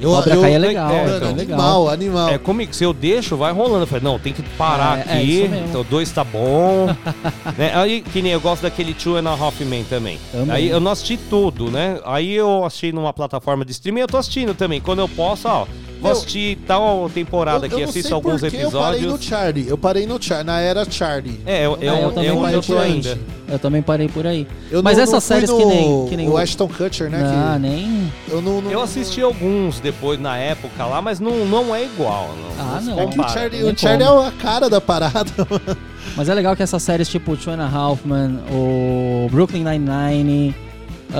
Eu- 0.00 0.10
Cobra 0.10 0.34
eu- 0.34 0.40
Kai 0.40 0.54
é 0.54 0.58
legal, 0.58 0.90
É, 0.90 0.94
é, 1.00 1.16
então. 1.16 1.34
legal. 1.34 1.58
Animal, 1.60 1.88
animal. 1.90 2.28
É 2.30 2.38
comigo, 2.38 2.74
se 2.74 2.82
eu 2.82 2.94
deixo, 2.94 3.36
vai 3.36 3.52
rolando. 3.52 3.82
Eu 3.82 3.86
falei, 3.86 4.04
não, 4.04 4.18
tem 4.18 4.32
que 4.32 4.42
parar 4.42 5.00
É, 5.00 5.00
é 5.00 5.16
aqui. 5.18 5.48
mesmo. 5.48 5.66
então, 5.68 5.84
dois 5.90 6.10
tá 6.10 6.24
bom. 6.24 6.86
né? 7.58 7.72
Aí, 7.74 8.00
que 8.00 8.22
nem 8.22 8.32
eu 8.32 8.40
gosto 8.40 8.62
daquele 8.62 8.94
Two 8.94 9.16
and 9.16 9.28
a 9.28 9.32
Half 9.32 9.60
Men 9.60 9.84
também. 9.84 10.18
Também. 10.32 10.50
Aí 10.56 10.68
eu 10.70 10.80
não 10.80 10.92
assisti 10.92 11.18
tudo, 11.18 11.70
né? 11.70 11.98
Aí 12.06 12.32
eu 12.34 12.64
assisti 12.64 12.90
numa 12.90 13.12
plataforma 13.12 13.66
de 13.66 13.72
streaming 13.72 14.00
eu 14.00 14.06
tô 14.06 14.16
assistindo 14.16 14.54
também. 14.54 14.80
Quando 14.80 14.98
eu 15.00 15.08
posso, 15.08 15.46
ó, 15.48 15.66
vou 16.00 16.10
Eu- 16.10 16.16
assistir 16.16 16.58
tal 16.66 17.10
temporada 17.12 17.66
aqui, 17.66 17.80
eu 17.80 17.88
assisto 17.88 18.14
alguns 18.14 18.40
que 18.40 18.46
Eu 18.56 18.70
parei 18.70 19.00
no 19.00 19.06
episódios. 19.06 19.24
Charlie. 19.24 19.68
Eu 19.68 19.78
parei 19.78 20.06
no 20.06 20.22
Charlie, 20.22 20.46
na 20.46 20.60
era 20.60 20.84
Charlie. 20.90 21.40
É, 21.46 21.66
eu, 21.66 21.78
eu, 21.80 21.92
É, 21.94 21.98
eu 21.98 22.02
eu, 22.02 22.12
também 22.12 22.28
eu, 22.28 22.40
parei 22.40 22.56
eu 22.56 22.62
por 22.62 22.78
aí. 22.78 22.92
ainda. 22.92 23.18
Eu 23.48 23.58
também 23.58 23.82
parei 23.82 24.08
por 24.08 24.26
aí. 24.26 24.46
Eu 24.70 24.82
Mas 24.82 24.96
não- 24.96 25.04
essas 25.04 25.12
não 25.14 25.20
séries 25.20 25.50
no- 25.50 25.56
que 25.58 25.64
nem, 25.64 26.08
que 26.08 26.16
nem 26.16 26.28
o 26.28 26.36
Ashton 26.36 26.68
Kutcher, 26.68 27.08
né? 27.08 27.22
Ah, 27.24 27.52
que- 27.54 27.60
nem. 27.60 28.12
Eu 28.28 28.42
não, 28.42 28.60
não- 28.60 28.70
Eu 28.70 28.80
assisti 28.82 29.20
alguns 29.22 29.78
depois 29.80 30.18
na 30.20 30.36
época 30.36 30.84
lá, 30.84 31.00
mas 31.00 31.20
não, 31.20 31.44
não 31.46 31.74
é 31.74 31.84
igual. 31.84 32.30
Não, 32.58 32.64
Ah, 32.64 32.80
não. 32.80 32.98
É 33.00 33.06
que 33.06 33.20
o. 33.20 33.28
Charlie, 33.28 33.62
o 33.64 33.78
Charlie 33.78 34.06
é 34.06 34.26
a 34.26 34.32
cara 34.32 34.68
da 34.68 34.80
parada. 34.80 35.30
Mas 36.16 36.28
é 36.30 36.34
legal 36.34 36.56
que 36.56 36.62
essas 36.62 36.82
séries 36.82 37.08
tipo 37.08 37.36
Two 37.36 37.52
and 37.52 37.60
a 37.62 37.68
Halfman, 37.68 38.38
o 38.50 39.28
Brooklyn 39.30 39.64
Nine-Nine, 39.64 40.54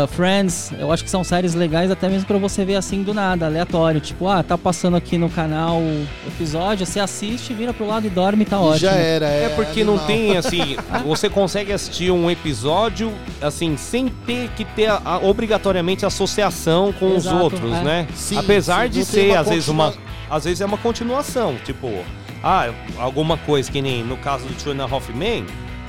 uh, 0.02 0.06
Friends, 0.06 0.72
eu 0.78 0.92
acho 0.92 1.02
que 1.04 1.10
são 1.10 1.24
séries 1.24 1.54
legais 1.54 1.90
até 1.90 2.08
mesmo 2.08 2.26
pra 2.26 2.38
você 2.38 2.64
ver 2.64 2.76
assim 2.76 3.02
do 3.02 3.12
nada, 3.14 3.46
aleatório. 3.46 4.00
Tipo, 4.00 4.28
ah, 4.28 4.42
tá 4.42 4.56
passando 4.58 4.96
aqui 4.96 5.16
no 5.18 5.28
canal 5.30 5.78
o 5.78 6.06
episódio, 6.26 6.84
você 6.86 7.00
assiste, 7.00 7.52
vira 7.54 7.72
pro 7.72 7.86
lado 7.86 8.06
e 8.06 8.10
dorme 8.10 8.42
e 8.42 8.46
tá 8.46 8.60
ótimo. 8.60 8.78
Já 8.78 8.92
era, 8.92 9.26
é. 9.28 9.44
É 9.44 9.48
porque 9.50 9.82
não 9.84 9.94
animal. 9.94 10.06
tem, 10.06 10.36
assim, 10.36 10.76
você 11.06 11.28
consegue 11.28 11.72
assistir 11.72 12.10
um 12.10 12.30
episódio, 12.30 13.12
assim, 13.40 13.76
sem 13.76 14.08
ter 14.08 14.48
que 14.50 14.64
ter 14.64 14.86
a- 14.86 15.00
a- 15.04 15.18
obrigatoriamente 15.18 16.04
associação 16.06 16.92
com 16.92 17.14
Exato, 17.14 17.36
os 17.36 17.42
outros, 17.42 17.72
é. 17.72 17.82
né? 17.82 18.08
Sim, 18.14 18.38
Apesar 18.38 18.84
sim, 18.84 18.90
de 18.90 18.98
não 18.98 19.04
ser, 19.06 19.36
às 19.36 19.48
vezes, 19.48 19.68
uma, 19.68 19.94
às 20.30 20.44
vezes 20.44 20.60
é 20.60 20.66
uma 20.66 20.78
continuação, 20.78 21.56
tipo, 21.64 21.90
ah, 22.42 22.70
alguma 22.98 23.36
coisa 23.38 23.70
que 23.70 23.80
nem 23.82 24.04
no 24.04 24.16
caso 24.18 24.44
do 24.46 24.54
Two 24.54 24.72
and 24.72 24.84
a 24.84 24.88
Half 24.88 25.08
Men, 25.14 25.46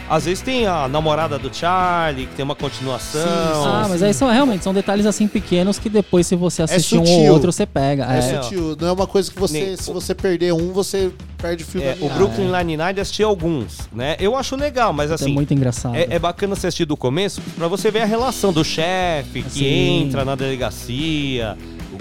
às 0.09 0.25
vezes 0.25 0.41
tem 0.41 0.65
a 0.65 0.87
namorada 0.87 1.37
do 1.37 1.53
Charlie, 1.53 2.27
que 2.27 2.35
tem 2.35 2.43
uma 2.43 2.55
continuação. 2.55 3.21
Ah, 3.65 3.85
mas 3.89 4.01
aí 4.01 4.13
são 4.13 4.29
realmente 4.29 4.63
são 4.63 4.73
detalhes 4.73 5.05
assim 5.05 5.27
pequenos 5.27 5.77
que 5.79 5.89
depois, 5.89 6.25
se 6.27 6.35
você 6.35 6.63
assistir 6.63 6.97
um 6.97 7.03
ou 7.03 7.33
outro, 7.33 7.51
você 7.51 7.65
pega. 7.65 8.05
É, 8.13 8.17
É. 8.19 8.41
sutil. 8.41 8.75
Não 8.79 8.87
é 8.87 8.91
uma 8.91 9.07
coisa 9.07 9.31
que 9.31 9.39
você, 9.39 9.59
Nem- 9.65 9.75
se 9.77 9.91
você 9.91 10.15
perder 10.15 10.53
um, 10.53 10.71
você 10.71 11.11
perde 11.37 11.63
o 11.63 11.67
fio 11.67 11.81
É, 11.81 11.97
o. 12.01 12.09
Brooklyn 12.09 12.51
Nine-Nine 12.51 12.99
assisti 12.99 13.21
alguns, 13.23 13.87
né? 13.93 14.15
Eu 14.19 14.35
acho 14.35 14.55
legal, 14.55 14.91
mas 14.93 15.11
é 15.11 15.15
assim, 15.15 15.33
muito 15.33 15.53
engraçado. 15.53 15.95
É, 15.95 16.07
é 16.09 16.19
bacana 16.19 16.55
você 16.55 16.67
assistir 16.67 16.85
do 16.85 16.97
começo 16.97 17.41
pra 17.57 17.67
você 17.67 17.91
ver 17.91 18.01
a 18.01 18.05
relação 18.05 18.51
do 18.53 18.63
chefe 18.63 19.43
que 19.43 19.49
Sim. 19.51 20.03
entra 20.03 20.23
na 20.25 20.35
delegacia, 20.35 21.57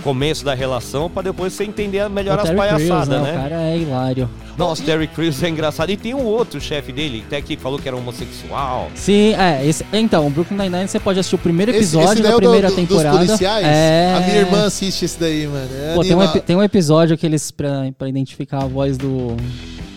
começo 0.07 0.45
da 0.45 0.55
relação, 0.55 1.11
pra 1.11 1.21
depois 1.23 1.53
você 1.53 1.65
entender 1.65 2.09
melhor 2.09 2.39
o 2.39 2.41
as 2.43 2.51
palhaçadas, 2.51 3.09
né? 3.09 3.21
né? 3.23 3.33
O 3.39 3.43
cara 3.43 3.63
é 3.63 3.77
hilário. 3.79 4.31
Nossa, 4.57 4.83
Terry 4.85 5.09
Crews 5.09 5.43
é 5.43 5.49
engraçado. 5.49 5.91
E 5.91 5.97
tem 5.97 6.15
um 6.15 6.25
outro 6.25 6.61
chefe 6.61 6.93
dele, 6.93 7.25
até 7.27 7.43
que 7.43 7.57
falou 7.57 7.79
que 7.79 7.89
era 7.89 7.97
homossexual. 7.97 8.89
Sim, 8.95 9.35
é. 9.35 9.67
Esse, 9.67 9.85
então, 9.93 10.27
o 10.27 10.31
Brooklyn 10.31 10.57
Nine-Nine 10.59 10.89
você 10.89 11.01
pode 11.01 11.19
assistir 11.19 11.35
o 11.35 11.39
primeiro 11.39 11.73
Esse- 11.73 11.81
episódio 11.97 12.13
esse 12.13 12.21
é 12.21 12.31
da 12.31 12.31
o 12.31 12.33
do- 12.35 12.39
primeira 12.39 12.69
do- 12.71 12.75
temporada. 12.77 13.19
Dos 13.19 13.27
policiais? 13.27 13.67
É. 13.67 14.15
A 14.17 14.21
minha 14.21 14.37
irmã 14.39 14.65
assiste 14.67 15.05
esse 15.05 15.19
daí, 15.19 15.47
mano. 15.47 15.69
É 15.75 15.95
Pô, 15.95 16.03
tem 16.03 16.15
um, 16.15 16.29
tem 16.41 16.57
um 16.57 16.63
episódio 16.63 17.19
que 17.19 17.27
eles, 17.27 17.51
pra, 17.51 17.91
pra 17.99 18.09
identificar 18.09 18.63
a 18.63 18.67
voz 18.67 18.97
do, 18.97 19.37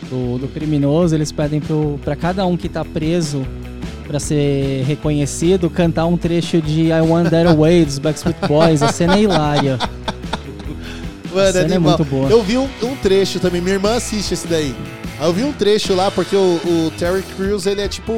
do, 0.10 0.40
do 0.40 0.48
criminoso, 0.50 1.16
eles 1.16 1.32
pedem 1.32 1.62
pro, 1.62 2.00
pra 2.04 2.16
cada 2.16 2.46
um 2.46 2.58
que 2.58 2.68
tá 2.68 2.84
preso 2.84 3.46
pra 4.10 4.20
ser 4.20 4.84
reconhecido, 4.88 5.70
cantar 5.70 6.08
um 6.08 6.18
trecho 6.18 6.60
de 6.60 6.88
I 6.88 7.00
Want 7.02 7.30
That 7.30 7.48
Away 7.48 7.86
dos 7.86 8.00
Backstreet 8.00 8.36
Boys. 8.48 8.82
A 8.82 8.92
cena 8.92 9.16
é 9.16 9.22
hilária. 9.22 9.78
Mano, 11.32 11.48
A 11.48 11.52
cena 11.54 11.60
é 11.60 11.76
animal. 11.76 11.96
muito 12.00 12.10
boa. 12.10 12.28
Eu 12.28 12.42
vi 12.42 12.58
um, 12.58 12.68
um 12.82 12.96
trecho 12.96 13.40
também, 13.40 13.62
minha 13.62 13.76
irmã 13.76 13.96
assiste 13.96 14.34
esse 14.34 14.48
daí. 14.48 14.76
Aí 15.20 15.28
eu 15.28 15.32
vi 15.32 15.44
um 15.44 15.52
trecho 15.54 15.94
lá, 15.94 16.10
porque 16.10 16.36
o, 16.36 16.40
o 16.66 16.92
Terry 16.98 17.22
Crews, 17.38 17.68
ele 17.68 17.82
é 17.82 17.88
tipo. 17.88 18.12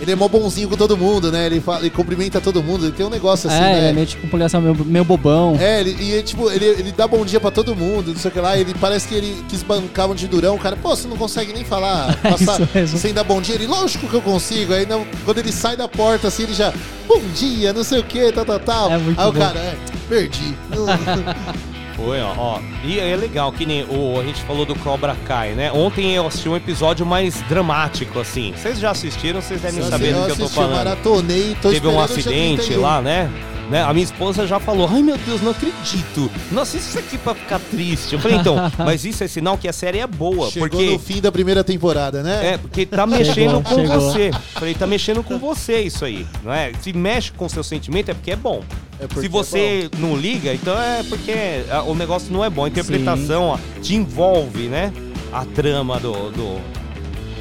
Ele 0.00 0.12
é 0.12 0.14
mó 0.14 0.28
bonzinho 0.28 0.68
com 0.68 0.76
todo 0.76 0.96
mundo, 0.96 1.30
né? 1.30 1.46
Ele, 1.46 1.60
fala, 1.60 1.80
ele 1.80 1.90
cumprimenta 1.90 2.40
todo 2.40 2.62
mundo, 2.62 2.86
ele 2.86 2.92
tem 2.92 3.04
um 3.04 3.10
negócio 3.10 3.48
assim, 3.50 3.58
é, 3.58 3.80
né? 3.80 3.88
é 3.90 3.92
meio 3.92 4.06
tipo 4.06 4.26
um 4.26 4.30
policial 4.30 4.62
meio, 4.62 4.84
meio 4.84 5.04
bobão. 5.04 5.56
É, 5.60 5.80
ele, 5.80 5.96
e 6.00 6.12
ele, 6.12 6.22
tipo, 6.22 6.50
ele, 6.50 6.64
ele 6.64 6.92
dá 6.92 7.06
bom 7.06 7.24
dia 7.24 7.38
pra 7.38 7.50
todo 7.50 7.76
mundo, 7.76 8.12
não 8.12 8.16
sei 8.18 8.30
o 8.30 8.32
que 8.32 8.40
lá. 8.40 8.56
Ele 8.56 8.74
parece 8.80 9.06
que 9.06 9.14
ele 9.14 9.44
quis 9.48 9.62
bancar 9.62 10.10
um 10.10 10.14
de 10.14 10.26
durão. 10.26 10.54
O 10.54 10.58
cara, 10.58 10.76
pô, 10.76 10.90
você 10.96 11.06
não 11.06 11.16
consegue 11.16 11.52
nem 11.52 11.64
falar, 11.64 12.18
É 12.24 12.30
passar 12.30 12.60
isso 12.60 12.68
mesmo. 12.74 12.98
sem 12.98 13.12
dar 13.12 13.24
bom 13.24 13.40
dia. 13.40 13.54
Ele, 13.54 13.66
lógico 13.66 14.08
que 14.08 14.14
eu 14.14 14.22
consigo. 14.22 14.72
Aí 14.72 14.86
não, 14.86 15.06
quando 15.24 15.38
ele 15.38 15.52
sai 15.52 15.76
da 15.76 15.86
porta, 15.86 16.28
assim, 16.28 16.44
ele 16.44 16.54
já, 16.54 16.72
bom 17.06 17.20
dia, 17.34 17.72
não 17.72 17.84
sei 17.84 18.00
o 18.00 18.04
que, 18.04 18.32
tal, 18.32 18.44
tal, 18.44 18.60
tal. 18.60 18.92
É 18.92 18.98
muito 18.98 19.20
Aí 19.20 19.28
o 19.28 19.32
bom. 19.32 19.38
cara, 19.38 19.58
é, 19.58 19.76
perdi. 20.08 20.54
Foi, 21.96 22.20
ó, 22.20 22.32
ó. 22.36 22.60
E 22.84 22.98
é 22.98 23.14
legal, 23.16 23.52
que 23.52 23.66
nem 23.66 23.84
o, 23.84 24.18
a 24.18 24.24
gente 24.24 24.40
falou 24.42 24.64
do 24.64 24.74
Cobra 24.76 25.16
Kai, 25.26 25.50
né? 25.50 25.70
Ontem 25.72 26.14
eu 26.14 26.26
assisti 26.26 26.48
um 26.48 26.56
episódio 26.56 27.04
mais 27.04 27.40
dramático, 27.48 28.18
assim. 28.18 28.52
Vocês 28.56 28.78
já 28.78 28.90
assistiram, 28.90 29.40
vocês 29.40 29.60
devem 29.60 29.80
Eu 29.80 29.88
saber 29.88 30.14
do 30.14 30.24
que 30.26 30.30
eu 30.32 30.36
tô 30.36 30.44
assisti, 30.44 30.58
eu 30.58 30.62
falando. 30.62 30.76
maratonei, 30.76 31.56
tô 31.60 31.70
Teve 31.70 31.86
um 31.88 32.00
acidente 32.00 32.62
31. 32.62 32.80
lá, 32.80 33.00
né? 33.02 33.30
né? 33.70 33.82
A 33.84 33.92
minha 33.92 34.04
esposa 34.04 34.46
já 34.46 34.58
falou: 34.58 34.88
Ai 34.90 35.00
meu 35.02 35.16
Deus, 35.18 35.40
não 35.40 35.52
acredito. 35.52 36.30
Não 36.50 36.62
assiste 36.62 36.88
isso 36.88 36.98
aqui 36.98 37.16
pra 37.16 37.34
ficar 37.34 37.60
triste. 37.60 38.14
Eu 38.14 38.18
falei: 38.18 38.38
Então, 38.38 38.56
mas 38.78 39.04
isso 39.04 39.22
é 39.22 39.28
sinal 39.28 39.56
que 39.56 39.68
a 39.68 39.72
série 39.72 39.98
é 40.00 40.06
boa. 40.06 40.50
Chegou 40.50 40.68
porque 40.68 40.90
no 40.90 40.98
fim 40.98 41.20
da 41.20 41.30
primeira 41.30 41.62
temporada, 41.62 42.22
né? 42.22 42.54
É, 42.54 42.58
porque 42.58 42.84
tá 42.84 43.06
mexendo 43.06 43.62
com 43.62 43.74
chegou. 43.76 44.00
você. 44.00 44.30
Falei, 44.54 44.74
tá 44.74 44.86
mexendo 44.86 45.22
com 45.22 45.38
você 45.38 45.80
isso 45.82 46.04
aí, 46.04 46.26
não 46.42 46.52
é? 46.52 46.72
Se 46.82 46.92
mexe 46.92 47.30
com 47.32 47.48
seu 47.48 47.62
sentimento 47.62 48.10
é 48.10 48.14
porque 48.14 48.32
é 48.32 48.36
bom. 48.36 48.62
É 49.00 49.20
Se 49.20 49.26
é 49.26 49.28
você 49.28 49.90
não 49.98 50.16
liga, 50.16 50.52
então 50.52 50.78
é 50.80 51.02
porque 51.02 51.32
ah, 51.70 51.82
o 51.82 51.94
negócio 51.94 52.32
não 52.32 52.44
é 52.44 52.50
bom. 52.50 52.64
A 52.64 52.68
interpretação 52.68 53.44
ó, 53.44 53.58
te 53.80 53.94
envolve, 53.94 54.68
né? 54.68 54.92
A 55.32 55.44
trama 55.44 55.98
do, 55.98 56.12
do, 56.30 56.60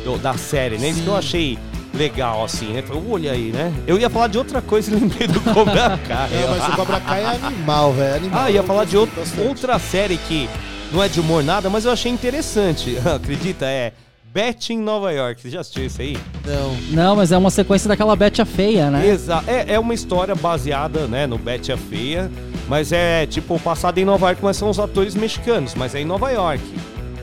do- 0.05 0.17
da 0.19 0.35
série, 0.35 0.77
né? 0.77 0.89
Isso 0.89 1.01
que 1.01 1.07
eu 1.07 1.15
achei 1.17 1.57
legal, 1.93 2.43
assim, 2.45 2.67
né? 2.67 2.81
Falei, 2.81 3.03
olha 3.09 3.31
aí, 3.31 3.51
né? 3.51 3.73
Eu 3.87 3.99
ia 3.99 4.09
falar 4.09 4.27
de 4.27 4.37
outra 4.37 4.61
coisa 4.61 4.91
e 4.91 4.93
lembrei 4.99 5.27
do 5.27 5.41
Cobra 5.41 5.99
Kai. 6.07 6.29
É, 6.33 6.47
mas 6.49 6.67
o 6.69 6.75
Cobra 6.75 6.99
Kai 7.01 7.23
é 7.23 7.45
animal, 7.45 7.93
velho. 7.93 8.15
Animal. 8.15 8.41
Ah, 8.43 8.51
ia 8.51 8.63
falar 8.63 8.85
de 8.85 8.95
outra 8.95 9.79
série 9.79 10.17
que 10.17 10.47
não 10.93 11.03
é 11.03 11.07
de 11.09 11.19
humor 11.19 11.43
nada, 11.43 11.69
mas 11.69 11.85
eu 11.85 11.91
achei 11.91 12.11
interessante. 12.11 12.97
Acredita? 13.05 13.65
É 13.65 13.91
Bet 14.33 14.71
em 14.71 14.77
Nova 14.79 15.11
York. 15.11 15.41
Você 15.41 15.49
já 15.49 15.61
assistiu 15.61 15.85
isso 15.85 16.01
aí? 16.01 16.17
Não. 16.45 16.77
Não, 16.91 17.15
mas 17.15 17.31
é 17.31 17.37
uma 17.37 17.49
sequência 17.49 17.87
daquela 17.87 18.15
Betty 18.15 18.41
a 18.41 18.45
Feia, 18.45 18.91
né? 18.91 19.07
Exato. 19.07 19.49
É, 19.49 19.73
é 19.73 19.79
uma 19.79 19.93
história 19.93 20.35
baseada, 20.35 21.07
né, 21.07 21.25
no 21.25 21.37
Betty 21.37 21.71
a 21.71 21.77
Feia, 21.77 22.31
mas 22.67 22.91
é 22.91 23.25
tipo 23.25 23.59
passada 23.59 23.99
em 23.99 24.05
Nova 24.05 24.27
York, 24.27 24.43
mas 24.43 24.57
são 24.57 24.69
os 24.69 24.79
atores 24.79 25.15
mexicanos, 25.15 25.73
mas 25.73 25.95
é 25.95 26.01
em 26.01 26.05
Nova 26.05 26.29
York. 26.29 26.63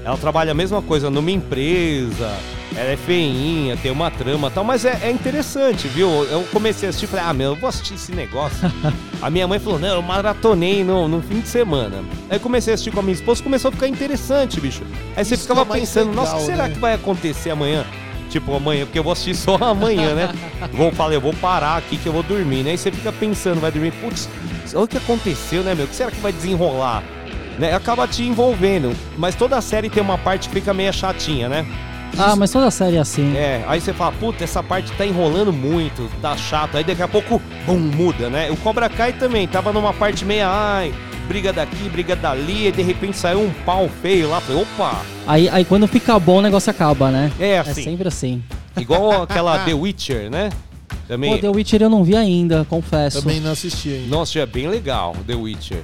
Ela 0.04 0.16
trabalha 0.16 0.52
a 0.52 0.54
mesma 0.54 0.82
coisa 0.82 1.10
numa 1.10 1.30
empresa, 1.30 2.32
ela 2.76 2.90
é 2.90 2.96
feinha, 2.96 3.76
tem 3.76 3.90
uma 3.90 4.10
trama 4.10 4.48
e 4.48 4.50
tal, 4.50 4.64
mas 4.64 4.84
é, 4.84 4.98
é 5.02 5.10
interessante, 5.10 5.88
viu? 5.88 6.08
Eu 6.24 6.42
comecei 6.52 6.88
a 6.88 6.90
assistir 6.90 7.06
e 7.06 7.08
falei, 7.08 7.24
ah, 7.24 7.32
meu, 7.32 7.52
eu 7.52 7.56
vou 7.56 7.68
assistir 7.68 7.94
esse 7.94 8.12
negócio. 8.12 8.70
a 9.20 9.30
minha 9.30 9.46
mãe 9.48 9.58
falou, 9.58 9.78
não, 9.78 9.94
eu 9.94 10.02
maratonei 10.02 10.84
no, 10.84 11.08
no 11.08 11.22
fim 11.22 11.40
de 11.40 11.48
semana. 11.48 12.02
Aí 12.28 12.38
comecei 12.38 12.72
a 12.72 12.74
assistir 12.74 12.90
com 12.90 13.00
a 13.00 13.02
minha 13.02 13.14
esposa, 13.14 13.42
começou 13.42 13.70
a 13.70 13.72
ficar 13.72 13.88
interessante, 13.88 14.60
bicho. 14.60 14.82
Aí 15.16 15.24
você 15.24 15.34
Isso 15.34 15.42
ficava 15.44 15.64
mais 15.64 15.80
pensando, 15.80 16.12
nossa, 16.12 16.36
o 16.36 16.38
que 16.38 16.42
legal, 16.42 16.56
será 16.56 16.68
né? 16.68 16.74
que 16.74 16.80
vai 16.80 16.94
acontecer 16.94 17.50
amanhã? 17.50 17.84
Tipo, 18.28 18.54
amanhã, 18.54 18.84
porque 18.84 18.98
eu 18.98 19.04
vou 19.04 19.12
assistir 19.12 19.34
só 19.34 19.56
amanhã, 19.56 20.14
né? 20.14 20.28
Vou 20.72 20.90
falar, 20.92 21.14
eu 21.14 21.20
vou 21.20 21.32
parar 21.34 21.76
aqui 21.76 21.96
que 21.96 22.06
eu 22.06 22.12
vou 22.12 22.22
dormir, 22.22 22.62
né? 22.62 22.74
E 22.74 22.78
você 22.78 22.90
fica 22.90 23.12
pensando, 23.12 23.60
vai 23.60 23.70
dormir, 23.70 23.92
putz, 23.92 24.28
olha 24.74 24.84
o 24.84 24.88
que 24.88 24.96
aconteceu, 24.96 25.62
né, 25.62 25.74
meu? 25.74 25.86
O 25.86 25.88
que 25.88 25.94
será 25.94 26.10
que 26.10 26.20
vai 26.20 26.32
desenrolar? 26.32 27.02
Né? 27.58 27.72
Acaba 27.72 28.06
te 28.06 28.22
envolvendo. 28.24 28.94
Mas 29.16 29.34
toda 29.34 29.60
série 29.60 29.88
tem 29.88 30.02
uma 30.02 30.18
parte 30.18 30.48
que 30.48 30.54
fica 30.54 30.74
meio 30.74 30.92
chatinha, 30.92 31.48
né? 31.48 31.66
Ah, 32.18 32.34
mas 32.36 32.50
toda 32.50 32.70
série 32.70 32.96
é 32.96 33.00
assim. 33.00 33.36
É, 33.36 33.64
aí 33.66 33.80
você 33.80 33.92
fala, 33.92 34.12
puta, 34.12 34.42
essa 34.42 34.62
parte 34.62 34.90
tá 34.92 35.04
enrolando 35.04 35.52
muito, 35.52 36.10
tá 36.22 36.36
chato. 36.36 36.76
Aí 36.76 36.84
daqui 36.84 37.02
a 37.02 37.08
pouco, 37.08 37.40
bum, 37.66 37.78
muda, 37.78 38.30
né? 38.30 38.50
O 38.50 38.56
Cobra 38.56 38.88
Kai 38.88 39.12
também, 39.12 39.46
tava 39.46 39.72
numa 39.72 39.92
parte 39.92 40.24
meio, 40.24 40.46
ai, 40.46 40.94
briga 41.28 41.52
daqui, 41.52 41.88
briga 41.88 42.16
dali, 42.16 42.68
e 42.68 42.72
de 42.72 42.82
repente 42.82 43.16
saiu 43.16 43.40
um 43.40 43.50
pau 43.64 43.88
feio 44.00 44.30
lá. 44.30 44.40
Falei, 44.40 44.62
opa! 44.62 45.02
Aí, 45.26 45.48
aí 45.48 45.64
quando 45.64 45.86
fica 45.86 46.18
bom 46.18 46.38
o 46.38 46.42
negócio 46.42 46.70
acaba, 46.70 47.10
né? 47.10 47.30
É 47.38 47.58
assim. 47.58 47.82
É 47.82 47.84
sempre 47.84 48.08
assim. 48.08 48.42
Igual 48.76 49.22
aquela 49.22 49.58
The 49.60 49.74
Witcher, 49.74 50.30
né? 50.30 50.50
Também. 51.06 51.32
Pô, 51.32 51.38
The 51.38 51.48
Witcher 51.48 51.82
eu 51.82 51.90
não 51.90 52.02
vi 52.02 52.16
ainda, 52.16 52.64
confesso. 52.68 53.20
Também 53.20 53.40
não 53.40 53.52
assisti 53.52 53.90
ainda. 53.90 54.08
Nossa, 54.08 54.38
é 54.38 54.46
bem 54.46 54.68
legal, 54.68 55.14
The 55.26 55.34
Witcher. 55.34 55.82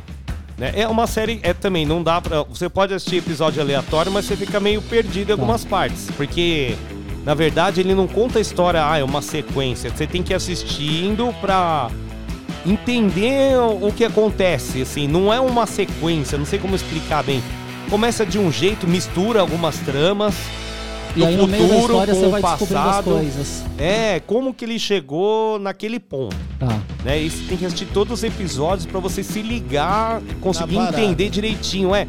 Né? 0.62 0.72
É 0.76 0.86
uma 0.86 1.08
série, 1.08 1.40
é 1.42 1.52
também, 1.52 1.84
não 1.84 2.04
dá 2.04 2.20
pra. 2.20 2.44
Você 2.44 2.68
pode 2.68 2.94
assistir 2.94 3.16
episódio 3.16 3.60
aleatório, 3.60 4.12
mas 4.12 4.26
você 4.26 4.36
fica 4.36 4.60
meio 4.60 4.80
perdido 4.80 5.30
em 5.30 5.32
algumas 5.32 5.64
partes. 5.64 6.08
Porque, 6.16 6.76
na 7.24 7.34
verdade, 7.34 7.80
ele 7.80 7.96
não 7.96 8.06
conta 8.06 8.38
a 8.38 8.40
história, 8.40 8.88
ah, 8.88 8.96
é 8.96 9.02
uma 9.02 9.20
sequência. 9.20 9.90
Você 9.90 10.06
tem 10.06 10.22
que 10.22 10.32
ir 10.32 10.36
assistindo 10.36 11.34
pra 11.40 11.90
entender 12.64 13.58
o 13.58 13.90
que 13.90 14.04
acontece. 14.04 14.82
Assim, 14.82 15.08
não 15.08 15.32
é 15.32 15.40
uma 15.40 15.66
sequência, 15.66 16.38
não 16.38 16.46
sei 16.46 16.60
como 16.60 16.76
explicar 16.76 17.24
bem. 17.24 17.42
Começa 17.90 18.24
de 18.24 18.38
um 18.38 18.52
jeito, 18.52 18.86
mistura 18.86 19.40
algumas 19.40 19.76
tramas. 19.80 20.36
E 21.14 21.20
do 21.20 21.26
aí 21.26 21.36
no 21.36 21.46
meio 21.46 21.68
da 21.68 21.74
futuro 21.74 21.92
história 21.92 22.14
você 22.14 22.20
descobrindo 22.20 22.46
as 22.46 22.86
passado. 22.86 23.04
coisas. 23.10 23.64
É, 23.78 24.20
como 24.26 24.54
que 24.54 24.64
ele 24.64 24.78
chegou 24.78 25.58
naquele 25.58 26.00
ponto. 26.00 26.36
Tá. 26.58 26.78
Né? 27.04 27.20
E 27.22 27.30
você 27.30 27.44
tem 27.48 27.58
que 27.58 27.66
assistir 27.66 27.86
todos 27.86 28.20
os 28.20 28.24
episódios 28.24 28.86
pra 28.86 28.98
você 29.00 29.22
se 29.22 29.42
ligar, 29.42 30.22
conseguir 30.40 30.78
entender 30.78 31.28
direitinho, 31.28 31.94
é. 31.94 32.06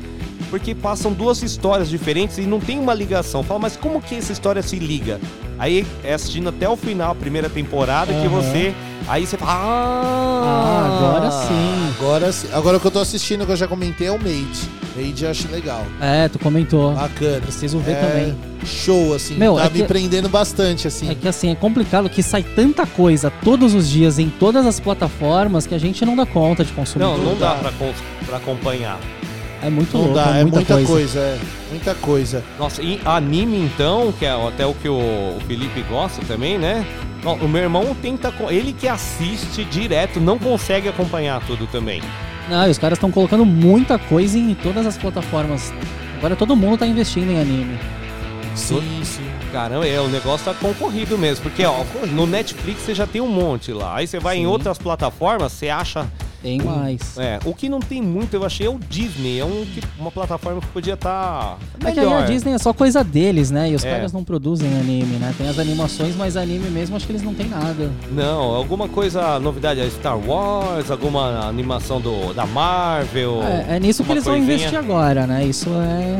Porque 0.50 0.76
passam 0.76 1.12
duas 1.12 1.42
histórias 1.42 1.90
diferentes 1.90 2.38
e 2.38 2.42
não 2.42 2.60
tem 2.60 2.80
uma 2.80 2.94
ligação. 2.94 3.42
Fala, 3.44 3.60
mas 3.60 3.76
como 3.76 4.00
que 4.02 4.16
essa 4.16 4.32
história 4.32 4.62
se 4.62 4.78
liga? 4.78 5.20
Aí 5.58 5.86
é 6.04 6.14
assistindo 6.14 6.50
até 6.50 6.70
o 6.70 6.76
final, 6.76 7.12
a 7.12 7.16
primeira 7.16 7.50
temporada, 7.50 8.14
que 8.14 8.20
Aham. 8.28 8.30
você. 8.30 8.74
Aí 9.08 9.26
você 9.26 9.36
fala. 9.36 9.52
Ah, 9.52 10.44
Ah, 10.46 10.86
agora 10.98 11.32
sim. 11.48 11.94
Agora 11.98 12.32
sim. 12.32 12.48
Agora 12.54 12.78
o 12.78 12.80
que 12.80 12.88
eu 12.88 12.92
tô 12.92 13.00
assistindo, 13.00 13.46
que 13.46 13.52
eu 13.52 13.56
já 13.56 13.68
comentei, 13.68 14.08
é 14.08 14.12
o 14.12 14.18
Made. 14.20 14.70
Made 14.96 15.24
eu 15.24 15.32
acho 15.32 15.48
legal. 15.52 15.84
É, 16.00 16.28
tu 16.30 16.38
comentou. 16.40 16.94
Bacana. 16.94 17.42
Preciso 17.42 17.80
ver 17.80 17.94
É 17.94 17.96
também. 17.96 18.36
Show, 18.66 19.14
assim. 19.14 19.36
Meu, 19.36 19.56
tá 19.56 19.66
é 19.66 19.70
me 19.70 19.80
que- 19.82 19.84
prendendo 19.86 20.30
bastante, 20.30 20.88
assim. 20.88 21.10
É 21.10 21.16
que 21.16 21.28
assim, 21.28 21.52
é 21.52 21.56
complicado 21.56 22.10
que 22.10 22.22
sai 22.24 22.44
tanta 22.44 22.86
coisa 22.86 23.32
todos 23.44 23.74
os 23.74 23.90
dias 23.90 24.20
em 24.20 24.30
todas 24.30 24.66
as 24.66 24.80
plataformas 24.80 25.66
que 25.68 25.76
a 25.76 25.78
gente 25.78 26.06
não 26.06 26.16
dá 26.16 26.26
conta 26.26 26.64
de 26.64 26.72
consumir. 26.74 27.04
Não, 27.06 27.18
não 27.18 27.36
dá 27.38 27.56
pra, 27.56 27.72
pra 28.26 28.38
acompanhar. 28.38 29.00
É 29.62 29.70
muito 29.70 29.94
Não 29.94 30.02
louco, 30.06 30.16
dá, 30.16 30.38
é 30.38 30.42
é 30.42 30.44
muita, 30.44 30.58
muita 30.58 30.74
coisa. 30.74 30.88
coisa, 30.92 31.20
é. 31.20 31.40
Muita 31.70 31.96
coisa. 31.96 32.44
Nossa, 32.60 32.82
e 32.82 33.00
anime 33.06 33.58
então, 33.60 34.12
que 34.20 34.26
é 34.26 34.32
até 34.32 34.66
o 34.66 34.74
que 34.74 34.90
o, 34.90 35.38
Felipe 35.48 35.82
gosta 35.90 36.22
também, 36.28 36.58
né? 36.58 36.86
O 37.42 37.48
meu 37.48 37.62
irmão 37.62 37.96
tenta. 38.02 38.34
Ele 38.50 38.74
que 38.74 38.86
assiste 38.90 39.64
direto, 39.64 40.20
não 40.20 40.38
consegue 40.38 40.90
acompanhar 40.90 41.42
tudo 41.48 41.66
também. 41.68 42.02
Não, 42.50 42.68
e 42.68 42.70
os 42.72 42.78
caras 42.78 42.98
estão 42.98 43.10
colocando 43.10 43.46
muita 43.46 43.98
coisa 43.98 44.38
em 44.38 44.54
todas 44.54 44.86
as 44.86 44.98
plataformas. 44.98 45.72
Agora 46.18 46.36
todo 46.36 46.54
mundo 46.58 46.78
tá 46.80 46.86
investindo 46.86 47.32
em 47.32 47.40
anime. 47.40 47.80
Sim, 48.56 49.02
sim. 49.04 49.24
Caramba, 49.52 49.88
é, 49.88 50.00
o 50.00 50.08
negócio 50.08 50.46
tá 50.46 50.54
concorrido 50.54 51.18
mesmo. 51.18 51.44
Porque, 51.44 51.64
ó, 51.66 51.84
no 52.12 52.26
Netflix 52.26 52.82
você 52.82 52.94
já 52.96 53.08
tem 53.08 53.22
um 53.22 53.28
monte 53.28 53.72
lá. 53.72 53.96
Aí 53.98 54.08
você 54.08 54.20
vai 54.20 54.38
em 54.38 54.42
Sim. 54.42 54.46
outras 54.48 54.78
plataformas, 54.78 55.52
você 55.52 55.70
acha. 55.70 56.08
Tem 56.42 56.62
mais. 56.62 57.18
É, 57.18 57.40
o 57.46 57.54
que 57.56 57.70
não 57.70 57.80
tem 57.80 58.02
muito, 58.02 58.34
eu 58.34 58.44
achei, 58.46 58.68
é 58.68 58.70
o 58.70 58.78
Disney. 58.78 59.40
É 59.40 59.46
um, 59.46 59.66
uma 59.98 60.12
plataforma 60.12 60.60
que 60.60 60.68
podia 60.68 60.96
estar. 60.96 61.58
É 61.86 61.92
que 61.92 62.00
aí 62.02 62.14
a 62.14 62.22
Disney 62.24 62.52
é 62.52 62.58
só 62.58 62.74
coisa 62.74 63.02
deles, 63.02 63.50
né? 63.50 63.70
E 63.72 63.76
os 63.76 63.86
É. 63.86 63.90
caras 63.90 64.12
não 64.12 64.26
produzem 64.26 64.68
anime, 64.78 65.16
né? 65.16 65.34
Tem 65.38 65.48
as 65.48 65.58
animações, 65.58 66.18
mas 66.18 66.36
anime 66.36 66.70
mesmo 66.70 66.98
acho 66.98 67.06
que 67.06 67.14
eles 67.14 67.24
não 67.24 67.34
tem 67.34 67.48
nada. 67.48 67.90
Não, 68.12 68.42
alguma 68.56 68.90
coisa, 68.90 69.40
novidade, 69.40 69.80
a 69.80 69.90
Star 69.90 70.18
Wars, 70.20 70.92
alguma 70.92 71.48
animação 71.48 72.02
do, 72.02 72.34
da 72.34 72.46
Marvel. 72.46 73.42
É, 73.42 73.78
é 73.78 73.80
nisso 73.80 74.04
que 74.04 74.12
eles 74.12 74.26
vão 74.26 74.34
coisinha. 74.36 74.56
investir 74.58 74.78
agora, 74.78 75.26
né? 75.26 75.46
Isso 75.46 75.70
é. 75.70 76.20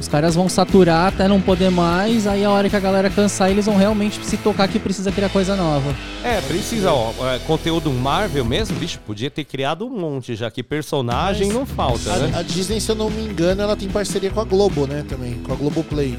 Os 0.00 0.08
caras 0.08 0.34
vão 0.34 0.48
saturar 0.48 1.08
até 1.08 1.28
não 1.28 1.40
poder 1.40 1.70
mais, 1.70 2.26
aí 2.26 2.42
a 2.42 2.50
hora 2.50 2.70
que 2.70 2.74
a 2.74 2.80
galera 2.80 3.10
cansar, 3.10 3.50
eles 3.50 3.66
vão 3.66 3.76
realmente 3.76 4.24
se 4.24 4.38
tocar 4.38 4.66
que 4.66 4.78
precisa 4.78 5.12
criar 5.12 5.28
coisa 5.28 5.54
nova. 5.54 5.94
É, 6.24 6.40
precisa, 6.40 6.90
ó, 6.90 7.12
é, 7.28 7.38
conteúdo 7.40 7.90
Marvel 7.92 8.44
mesmo, 8.44 8.78
bicho, 8.78 8.98
podia 9.06 9.30
ter 9.30 9.44
criado 9.44 9.86
um 9.86 9.90
monte, 9.90 10.34
já 10.34 10.50
que 10.50 10.62
personagem 10.62 11.48
Mas 11.48 11.56
não 11.56 11.66
falta, 11.66 12.12
a, 12.14 12.16
né? 12.16 12.32
a 12.34 12.42
Disney, 12.42 12.80
se 12.80 12.90
eu 12.90 12.94
não 12.96 13.10
me 13.10 13.22
engano, 13.22 13.60
ela 13.60 13.76
tem 13.76 13.88
parceria 13.90 14.30
com 14.30 14.40
a 14.40 14.44
Globo, 14.44 14.86
né? 14.86 15.04
Também, 15.06 15.34
com 15.46 15.52
a 15.52 15.56
Globoplay. 15.56 16.18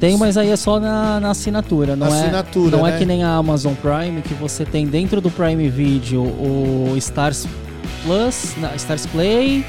Tem, 0.00 0.18
mas 0.18 0.36
aí 0.36 0.50
é 0.50 0.56
só 0.56 0.80
na, 0.80 1.20
na 1.20 1.30
assinatura, 1.30 1.94
não 1.94 2.08
Assinatura, 2.08 2.74
é? 2.74 2.78
Não 2.78 2.84
né? 2.84 2.94
é 2.96 2.98
que 2.98 3.06
nem 3.06 3.22
a 3.22 3.36
Amazon 3.36 3.74
Prime, 3.74 4.20
que 4.22 4.34
você 4.34 4.64
tem 4.64 4.86
dentro 4.86 5.20
do 5.20 5.30
Prime 5.30 5.68
Video 5.70 6.20
o 6.22 6.94
Stars 6.96 7.46
Plus, 8.02 8.54
na- 8.58 8.74
Stars 8.74 9.06
Play, 9.06 9.64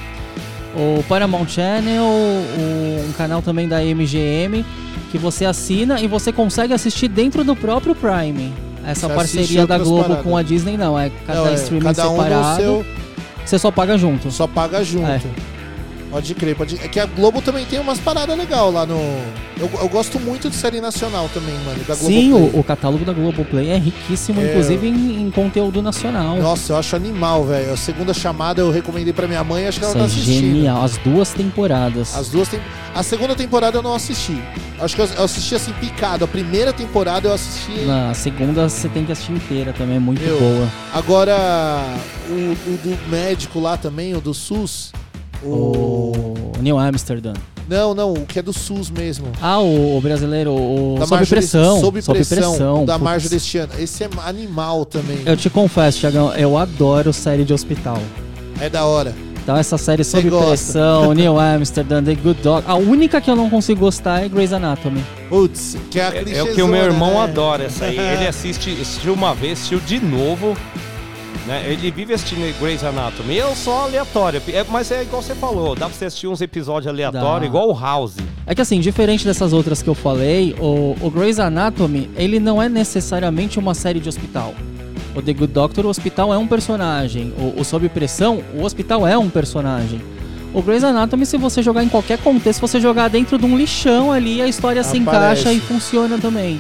o 0.76 1.04
Paramount 1.08 1.48
Channel, 1.48 2.04
o- 2.04 3.06
um 3.10 3.12
canal 3.14 3.42
também 3.42 3.68
da 3.68 3.84
MGM, 3.84 4.66
que 5.12 5.18
você 5.18 5.46
assina 5.46 6.00
e 6.02 6.08
você 6.08 6.32
consegue 6.32 6.74
assistir 6.74 7.08
dentro 7.08 7.44
do 7.44 7.56
próprio 7.56 7.96
Prime. 7.96 8.54
Essa 8.86 9.08
Você 9.08 9.14
parceria 9.16 9.66
da 9.66 9.78
Globo 9.80 10.04
paradas. 10.04 10.24
com 10.24 10.38
a 10.38 10.44
Disney 10.44 10.78
não, 10.78 10.98
é 11.00 11.10
cada 11.26 11.40
Não, 11.42 11.48
é, 11.48 11.54
streaming 11.56 11.86
cada 11.86 12.10
um 12.10 12.16
separado. 12.18 12.62
seu- 12.62 12.86
Você 13.46 13.60
só 13.60 13.72
paga 13.72 13.98
junto. 13.98 14.30
Só 14.32 14.46
paga 14.48 14.84
junto. 14.84 15.08
É. 15.08 15.22
Pode 16.16 16.34
crer, 16.34 16.56
pode 16.56 16.76
É 16.82 16.88
que 16.88 16.98
a 16.98 17.06
Globo 17.06 17.42
também 17.42 17.66
tem 17.66 17.78
umas 17.78 18.00
paradas 18.00 18.38
legais 18.38 18.74
lá 18.74 18.86
no. 18.86 18.96
Eu, 19.60 19.70
eu 19.82 19.90
gosto 19.90 20.18
muito 20.18 20.50
de 20.50 20.56
série 20.56 20.80
nacional 20.80 21.30
também, 21.34 21.54
mano. 21.66 21.84
Da 21.86 21.94
Sim, 21.94 22.32
o, 22.32 22.58
o 22.58 22.64
catálogo 22.64 23.04
da 23.04 23.12
Globoplay 23.12 23.68
é 23.70 23.78
riquíssimo, 23.78 24.40
É. 24.40 24.50
inclusive 24.50 24.88
em, 24.88 25.24
em 25.24 25.30
conteúdo 25.30 25.82
nacional. 25.82 26.38
Nossa, 26.38 26.72
eu 26.72 26.78
acho 26.78 26.96
animal, 26.96 27.44
velho. 27.44 27.74
A 27.74 27.76
segunda 27.76 28.14
chamada 28.14 28.62
eu 28.62 28.72
recomendei 28.72 29.12
pra 29.12 29.28
minha 29.28 29.44
mãe, 29.44 29.68
acho 29.68 29.78
que 29.78 29.84
ela 29.84 29.92
Isso 29.92 29.98
tá 30.00 30.06
é 30.06 30.08
assistindo. 30.08 30.56
genial. 30.56 30.82
As 30.82 30.96
duas 31.00 31.34
temporadas. 31.34 32.16
As 32.16 32.30
duas 32.30 32.48
tem... 32.48 32.62
A 32.96 33.04
segunda 33.04 33.36
temporada 33.36 33.78
eu 33.78 33.82
não 33.84 33.94
assisti. 33.94 34.42
Acho 34.80 34.96
que 34.96 35.02
eu, 35.02 35.10
eu 35.18 35.24
assisti 35.26 35.54
assim 35.54 35.74
picado. 35.74 36.24
A 36.24 36.28
primeira 36.30 36.72
temporada 36.72 37.28
eu 37.28 37.34
assisti. 37.34 37.82
Na 37.86 38.14
segunda 38.14 38.70
você 38.70 38.88
tem 38.88 39.04
que 39.04 39.12
assistir 39.12 39.34
inteira 39.34 39.74
também, 39.74 39.98
é 39.98 40.00
muito 40.00 40.22
Meu, 40.22 40.40
boa. 40.40 40.70
Agora, 40.94 41.36
o, 42.30 42.34
o 42.34 42.78
do 42.78 43.10
médico 43.10 43.60
lá 43.60 43.76
também, 43.76 44.16
o 44.16 44.22
do 44.22 44.34
SUS. 44.34 44.94
O... 45.44 46.34
O 46.58 46.62
Neil 46.62 46.78
Amsterdam. 46.78 47.34
Não, 47.68 47.96
não, 47.96 48.14
o 48.14 48.26
que 48.26 48.40
é 48.40 48.42
do 48.42 48.54
SUS 48.54 48.90
mesmo. 48.92 49.28
Ah, 49.42 49.60
o, 49.60 49.98
o 49.98 50.02
brasileiro, 50.02 50.52
o 50.54 50.98
Da 51.00 51.08
Sob 51.08 51.26
Pressão. 51.26 51.80
Sob 51.80 52.02
pressão. 52.02 52.86
da 52.86 52.94
Putz. 52.94 53.04
Marjorie 53.04 53.38
este 53.38 53.58
ano. 53.58 53.74
Esse 53.80 54.04
é 54.04 54.10
animal 54.24 54.86
também. 54.86 55.18
Eu 55.26 55.36
te 55.36 55.50
confesso, 55.50 56.00
Thiagão, 56.00 56.34
eu 56.36 56.58
adoro 56.58 57.12
série 57.12 57.44
de 57.44 57.54
hospital. 57.54 57.98
É 58.62 58.70
da 58.70 58.86
hora. 58.86 59.14
Então 59.46 59.56
essa 59.56 59.78
série 59.78 60.04
Sob 60.04 60.28
gosta. 60.30 60.48
Pressão, 60.48 61.14
Neil 61.14 61.40
Amsterdam, 61.40 62.04
The 62.04 62.16
Good 62.16 62.42
Dog. 62.42 62.64
A 62.68 62.76
única 62.76 63.20
que 63.20 63.30
eu 63.30 63.36
não 63.36 63.50
consigo 63.50 63.80
gostar 63.80 64.24
é 64.24 64.30
Grey's 64.30 64.54
Anatomy. 64.54 65.04
Putz, 65.30 65.78
que 65.90 66.00
é 66.00 66.04
a 66.04 66.16
É, 66.16 66.38
é 66.38 66.44
o 66.44 66.54
que 66.54 66.62
o 66.62 66.68
meu 66.68 66.84
irmão 66.84 67.14
né? 67.14 67.20
adora 67.22 67.64
essa 67.66 67.86
aí. 67.86 67.98
Ele 67.98 68.28
assiste, 68.28 68.72
assistiu 68.72 69.14
uma 69.14 69.34
vez, 69.36 69.60
assistiu 69.60 69.80
de 69.80 70.00
novo. 70.00 70.56
Né? 71.46 71.64
Ele 71.72 71.92
vive 71.92 72.14
assistindo 72.14 72.42
Grey's 72.60 72.84
Anatomy. 72.84 73.36
Eu 73.38 73.56
só 73.56 73.84
aleatório. 73.84 74.42
É, 74.48 74.66
mas 74.68 74.90
é 74.92 75.04
igual 75.04 75.22
você 75.22 75.36
falou, 75.36 75.76
dá 75.76 75.86
pra 75.88 75.96
você 75.96 76.06
assistir 76.06 76.28
uns 76.28 76.42
episódios 76.42 76.88
aleatórios, 76.88 77.42
Dá. 77.42 77.46
igual 77.46 77.70
o 77.70 77.80
House. 77.80 78.16
É 78.48 78.56
que 78.56 78.62
assim, 78.62 78.80
diferente 78.80 79.24
dessas 79.26 79.54
outras 79.54 79.82
que 79.82 79.90
eu 79.90 79.94
falei, 79.96 80.56
o, 80.60 80.96
o 81.00 81.10
Grey's 81.12 81.40
Anatomy, 81.40 82.10
ele 82.16 82.40
não 82.40 82.62
é 82.62 82.68
necessariamente 82.68 83.60
uma 83.60 83.74
série 83.76 84.00
de 84.00 84.10
hospital. 84.10 84.56
O 85.16 85.22
The 85.22 85.34
Good 85.34 85.54
Doctor, 85.54 85.86
o 85.86 85.90
hospital 85.90 86.34
é 86.34 86.38
um 86.38 86.48
personagem. 86.48 87.34
O, 87.38 87.62
o 87.62 87.64
Sob 87.64 87.88
Pressão, 87.90 88.44
o 88.54 88.64
hospital 88.64 89.08
é 89.08 89.18
um 89.18 89.30
personagem. 89.30 90.02
O 90.54 90.62
Grey's 90.62 90.84
Anatomy, 90.84 91.26
se 91.26 91.38
você 91.38 91.62
jogar 91.62 91.84
em 91.84 91.90
qualquer 91.90 92.18
contexto, 92.18 92.56
se 92.56 92.62
você 92.62 92.80
jogar 92.80 93.10
dentro 93.10 93.38
de 93.38 93.46
um 93.46 93.58
lixão 93.58 94.12
ali, 94.12 94.42
a 94.42 94.48
história 94.48 94.84
se 94.84 94.98
Aparece. 94.98 95.42
encaixa 95.42 95.54
e 95.54 95.60
funciona 95.60 96.18
também. 96.18 96.60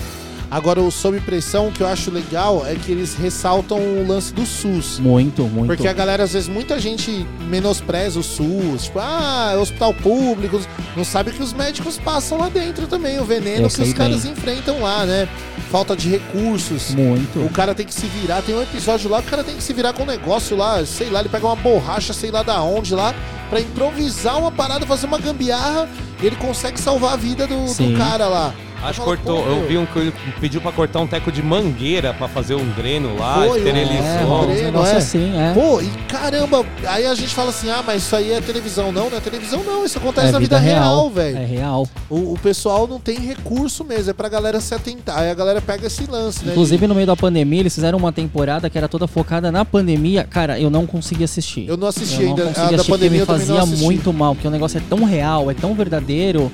Agora, 0.55 0.81
o 0.81 0.89
Sob 0.89 1.19
Pressão, 1.19 1.67
o 1.67 1.71
que 1.73 1.83
eu 1.83 1.87
acho 1.87 2.09
legal 2.09 2.65
é 2.65 2.75
que 2.75 2.89
eles 2.89 3.13
ressaltam 3.13 3.77
o 3.77 4.07
lance 4.07 4.33
do 4.33 4.45
SUS. 4.45 4.99
Muito, 4.99 5.43
muito. 5.43 5.67
Porque 5.67 5.85
a 5.85 5.91
galera, 5.91 6.23
às 6.23 6.31
vezes, 6.31 6.47
muita 6.47 6.79
gente 6.79 7.27
menospreza 7.49 8.21
o 8.21 8.23
SUS. 8.23 8.83
Tipo, 8.83 8.99
ah, 8.99 9.51
é 9.53 9.57
hospital 9.57 9.93
público. 9.93 10.61
Não 10.95 11.03
sabe 11.03 11.31
que 11.31 11.43
os 11.43 11.51
médicos 11.51 11.97
passam 11.97 12.37
lá 12.37 12.47
dentro 12.47 12.87
também, 12.87 13.19
o 13.19 13.25
veneno 13.25 13.67
que 13.67 13.81
os 13.81 13.91
caras 13.91 14.23
bem. 14.23 14.31
enfrentam 14.31 14.81
lá, 14.81 15.05
né? 15.05 15.27
Falta 15.69 15.93
de 15.93 16.07
recursos. 16.07 16.95
Muito. 16.95 17.37
O 17.41 17.49
cara 17.49 17.75
tem 17.75 17.85
que 17.85 17.93
se 17.93 18.05
virar. 18.05 18.41
Tem 18.41 18.55
um 18.55 18.61
episódio 18.61 19.09
lá 19.09 19.21
que 19.21 19.27
o 19.27 19.31
cara 19.31 19.43
tem 19.43 19.57
que 19.57 19.63
se 19.63 19.73
virar 19.73 19.91
com 19.91 20.03
um 20.03 20.05
negócio 20.05 20.55
lá, 20.55 20.85
sei 20.85 21.09
lá, 21.09 21.19
ele 21.19 21.27
pega 21.27 21.45
uma 21.45 21.57
borracha, 21.57 22.13
sei 22.13 22.31
lá 22.31 22.43
da 22.43 22.61
onde 22.61 22.95
lá, 22.95 23.13
pra 23.49 23.59
improvisar 23.59 24.39
uma 24.39 24.53
parada, 24.53 24.85
fazer 24.85 25.05
uma 25.05 25.19
gambiarra, 25.19 25.89
e 26.23 26.25
ele 26.25 26.37
consegue 26.37 26.79
salvar 26.79 27.11
a 27.11 27.17
vida 27.17 27.45
do, 27.45 27.57
do 27.65 27.97
cara 27.97 28.29
lá. 28.29 28.55
Acho 28.83 28.99
que 28.99 29.05
cortou. 29.05 29.41
pô, 29.43 29.49
Eu 29.49 29.67
vi 29.67 29.77
um 29.77 29.85
que 29.85 30.11
pediu 30.39 30.61
pra 30.61 30.71
cortar 30.71 30.99
um 30.99 31.07
teco 31.07 31.31
de 31.31 31.41
mangueira 31.41 32.13
pra 32.13 32.27
fazer 32.27 32.55
um 32.55 32.67
dreno 32.71 33.17
lá, 33.17 33.45
Foi, 33.45 33.57
esterilizou. 33.57 33.95
É, 33.95 34.45
Dreno, 34.45 34.63
negócios 34.63 34.93
é. 34.93 34.97
assim, 34.97 35.37
é. 35.39 35.53
Pô, 35.53 35.81
e 35.81 35.87
caramba, 36.07 36.65
aí 36.87 37.05
a 37.05 37.15
gente 37.15 37.33
fala 37.33 37.49
assim, 37.49 37.69
ah, 37.69 37.83
mas 37.85 38.03
isso 38.03 38.15
aí 38.15 38.31
é 38.31 38.41
televisão. 38.41 38.91
Não, 38.91 39.09
não 39.09 39.17
é 39.17 39.21
televisão 39.21 39.63
não, 39.63 39.85
isso 39.85 39.97
acontece 39.97 40.27
É 40.27 40.31
na 40.31 40.39
vida, 40.39 40.59
vida 40.59 40.71
real, 40.71 41.09
velho. 41.09 41.37
É 41.37 41.45
real. 41.45 41.87
O, 42.09 42.33
o 42.33 42.39
pessoal 42.41 42.87
não 42.87 42.99
tem 42.99 43.17
recurso 43.19 43.83
mesmo, 43.83 44.11
é 44.11 44.13
pra 44.13 44.29
galera 44.29 44.59
se 44.59 44.73
atentar. 44.73 45.19
Aí 45.19 45.29
a 45.29 45.33
galera 45.33 45.61
pega 45.61 45.87
esse 45.87 46.05
lance, 46.09 46.45
né? 46.45 46.51
Inclusive, 46.51 46.87
no 46.87 46.95
meio 46.95 47.07
da 47.07 47.15
pandemia, 47.15 47.61
eles 47.61 47.73
fizeram 47.73 47.97
uma 47.97 48.11
temporada 48.11 48.69
que 48.69 48.77
era 48.77 48.87
toda 48.87 49.07
focada 49.07 49.51
na 49.51 49.65
pandemia. 49.65 50.23
Cara, 50.23 50.59
eu 50.59 50.69
não 50.69 50.85
consegui 50.85 51.23
assistir. 51.23 51.67
Eu 51.67 51.77
não 51.77 51.87
assisti 51.87 52.21
Eu 52.21 52.29
ainda. 52.29 52.43
Não 52.43 52.51
A 52.51 52.53
consegui 52.53 52.69
da 52.69 52.75
assistir 52.75 52.91
porque 52.91 52.91
pandemia 52.91 53.09
me 53.11 53.19
eu 53.19 53.25
também 53.25 53.47
não 53.47 53.67
fazia 53.67 53.83
muito 53.85 54.13
mal, 54.13 54.35
porque 54.35 54.47
o 54.47 54.51
negócio 54.51 54.77
é 54.77 54.81
tão 54.87 55.03
real, 55.03 55.49
é 55.49 55.53
tão 55.53 55.73
verdadeiro, 55.73 56.51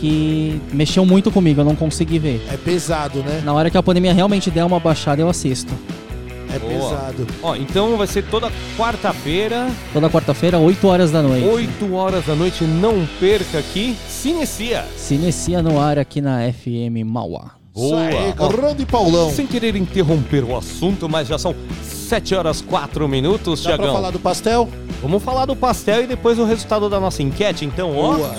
que 0.00 0.60
mexeu 0.72 1.04
muito 1.04 1.30
comigo, 1.30 1.60
eu 1.60 1.64
não 1.64 1.74
consegui 1.74 2.18
ver. 2.18 2.44
É 2.52 2.56
pesado, 2.56 3.20
né? 3.20 3.42
Na 3.44 3.52
hora 3.52 3.70
que 3.70 3.76
a 3.76 3.82
pandemia 3.82 4.12
realmente 4.12 4.50
der 4.50 4.64
uma 4.64 4.78
baixada, 4.78 5.20
eu 5.22 5.28
assisto. 5.28 5.72
É 6.54 6.58
Boa. 6.58 6.72
pesado. 6.72 7.26
Ó, 7.42 7.56
então 7.56 7.96
vai 7.96 8.06
ser 8.06 8.22
toda 8.24 8.50
quarta-feira, 8.78 9.68
Toda 9.92 10.08
quarta-feira, 10.08 10.58
8 10.58 10.86
horas 10.86 11.10
da 11.10 11.20
noite. 11.22 11.46
8 11.46 11.94
horas 11.94 12.24
da 12.24 12.34
noite. 12.34 12.64
Não 12.64 13.06
perca 13.18 13.58
aqui. 13.58 13.96
Se 14.08 14.28
inicia. 14.30 14.84
Se 14.96 15.14
inicia 15.14 15.60
no 15.62 15.80
ar 15.80 15.98
aqui 15.98 16.20
na 16.20 16.40
FM 16.52 17.04
Mauá. 17.04 17.52
Boa. 17.74 18.00
aí, 18.00 18.32
grande 18.32 18.86
Paulão. 18.86 19.30
Sem 19.30 19.46
querer 19.46 19.76
interromper 19.76 20.44
o 20.44 20.56
assunto, 20.56 21.08
mas 21.10 21.28
já 21.28 21.36
são 21.36 21.54
7 21.82 22.34
horas 22.34 22.62
4 22.62 23.06
minutos, 23.06 23.62
Dá 23.62 23.74
Tiagão. 23.76 23.92
falar 23.92 24.10
do 24.10 24.18
pastel? 24.18 24.68
Vamos 25.02 25.22
falar 25.22 25.44
do 25.44 25.54
pastel 25.54 26.04
e 26.04 26.06
depois 26.06 26.38
o 26.38 26.44
resultado 26.44 26.88
da 26.88 26.98
nossa 26.98 27.22
enquete, 27.22 27.66
então, 27.66 27.94
ó. 27.94 28.14
Boa. 28.16 28.34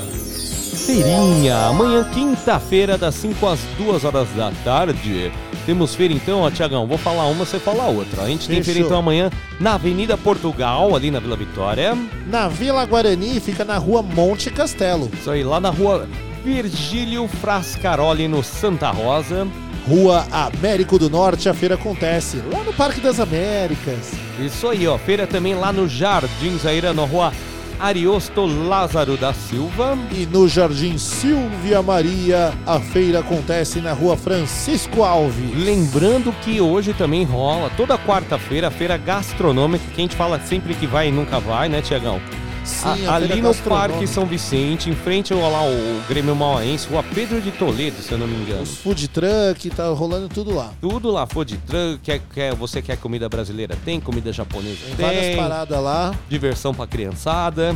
Feirinha. 0.88 1.58
Amanhã, 1.68 2.02
quinta-feira, 2.14 2.98
das 2.98 3.14
5 3.16 3.46
às 3.46 3.60
2 3.78 4.06
horas 4.06 4.30
da 4.30 4.52
tarde. 4.64 5.30
Temos 5.66 5.94
feira 5.94 6.14
então, 6.14 6.40
ó, 6.40 6.50
Tiagão. 6.50 6.88
Vou 6.88 6.98
falar 6.98 7.26
uma, 7.26 7.44
você 7.46 7.60
fala 7.60 7.88
outra. 7.88 8.24
A 8.24 8.28
gente 8.28 8.48
tem 8.48 8.58
Fechou. 8.58 8.74
feira 8.74 8.86
então 8.88 8.98
amanhã 9.00 9.30
na 9.60 9.74
Avenida 9.74 10.18
Portugal, 10.18 10.96
ali 10.96 11.12
na 11.12 11.20
Vila 11.20 11.36
Vitória. 11.36 11.94
Na 12.28 12.48
Vila 12.48 12.86
Guarani 12.86 13.42
fica 13.42 13.66
na 13.66 13.78
rua 13.78 14.02
Monte 14.02 14.50
Castelo. 14.50 15.12
Isso 15.14 15.30
aí, 15.30 15.44
lá 15.44 15.60
na 15.60 15.70
rua 15.70 16.08
Virgílio 16.46 17.28
Frascaroli, 17.28 18.30
no 18.30 18.42
Santa 18.42 18.90
Rosa. 18.90 19.46
Rua 19.90 20.26
Américo 20.32 21.00
do 21.00 21.10
Norte, 21.10 21.48
a 21.48 21.54
feira 21.54 21.76
acontece 21.76 22.42
lá 22.52 22.62
no 22.62 22.74
Parque 22.74 23.00
das 23.00 23.22
Américas. 23.22 24.12
Isso 24.38 24.68
aí, 24.68 24.86
ó. 24.86 24.98
Feira 24.98 25.26
também 25.26 25.56
lá 25.56 25.72
no 25.72 25.88
Jardim 25.88 26.58
Zaira, 26.58 26.94
na 26.94 27.06
rua 27.06 27.32
Ariosto 27.80 28.46
Lázaro 28.46 29.18
da 29.18 29.34
Silva. 29.34 29.98
E 30.12 30.26
no 30.26 30.48
Jardim 30.48 30.98
Silvia 30.98 31.82
Maria, 31.82 32.54
a 32.66 32.80
feira 32.80 33.20
acontece 33.20 33.80
na 33.80 33.94
rua 33.94 34.18
Francisco 34.18 35.04
Alves. 35.04 35.56
Lembrando 35.56 36.32
que 36.42 36.60
hoje 36.60 36.94
também 36.94 37.24
rola, 37.24 37.70
toda 37.78 37.98
quarta-feira, 37.98 38.68
a 38.68 38.72
feira 38.72 38.98
gastronômica, 38.98 39.86
que 39.94 40.02
a 40.02 40.04
gente 40.04 40.16
fala 40.16 40.40
sempre 40.40 40.74
que 40.74 40.88
vai 40.88 41.10
e 41.10 41.12
nunca 41.12 41.40
vai, 41.40 41.70
né, 41.70 41.82
Tiagão? 41.82 42.20
Sim, 42.68 43.08
a 43.08 43.16
ali 43.16 43.28
feira 43.28 43.42
no. 43.42 43.54
Parque 43.56 44.06
São 44.06 44.26
Vicente, 44.26 44.90
em 44.90 44.96
frente 44.96 45.34
ao 45.34 45.40
lá 45.40 45.64
o 45.64 46.02
Grêmio 46.08 46.36
Mauaense, 46.36 46.88
rua 46.88 47.04
Pedro 47.04 47.42
de 47.42 47.52
Toledo, 47.52 48.02
se 48.02 48.12
eu 48.12 48.18
não 48.18 48.28
me 48.28 48.36
engano. 48.36 48.64
Os 48.64 48.78
food 48.78 49.08
truck, 49.08 49.70
tá 49.70 49.88
rolando 49.90 50.28
tudo 50.28 50.54
lá. 50.54 50.72
Tudo 50.82 51.10
lá, 51.10 51.26
food 51.26 51.58
truck, 51.66 52.00
quer, 52.04 52.22
quer, 52.34 52.54
você 52.54 52.82
quer 52.82 52.98
comida 52.98 53.28
brasileira? 53.30 53.76
Tem, 53.86 54.00
comida 54.00 54.32
japonesa? 54.34 54.78
Tem 54.86 54.96
Tem. 54.96 55.06
várias 55.06 55.36
paradas 55.36 55.82
lá. 55.82 56.14
Diversão 56.30 56.74
pra 56.74 56.86
criançada. 56.86 57.76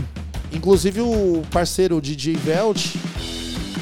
Inclusive 0.52 1.00
o 1.02 1.42
parceiro 1.50 2.02
DJ 2.02 2.36
Velt, 2.36 2.96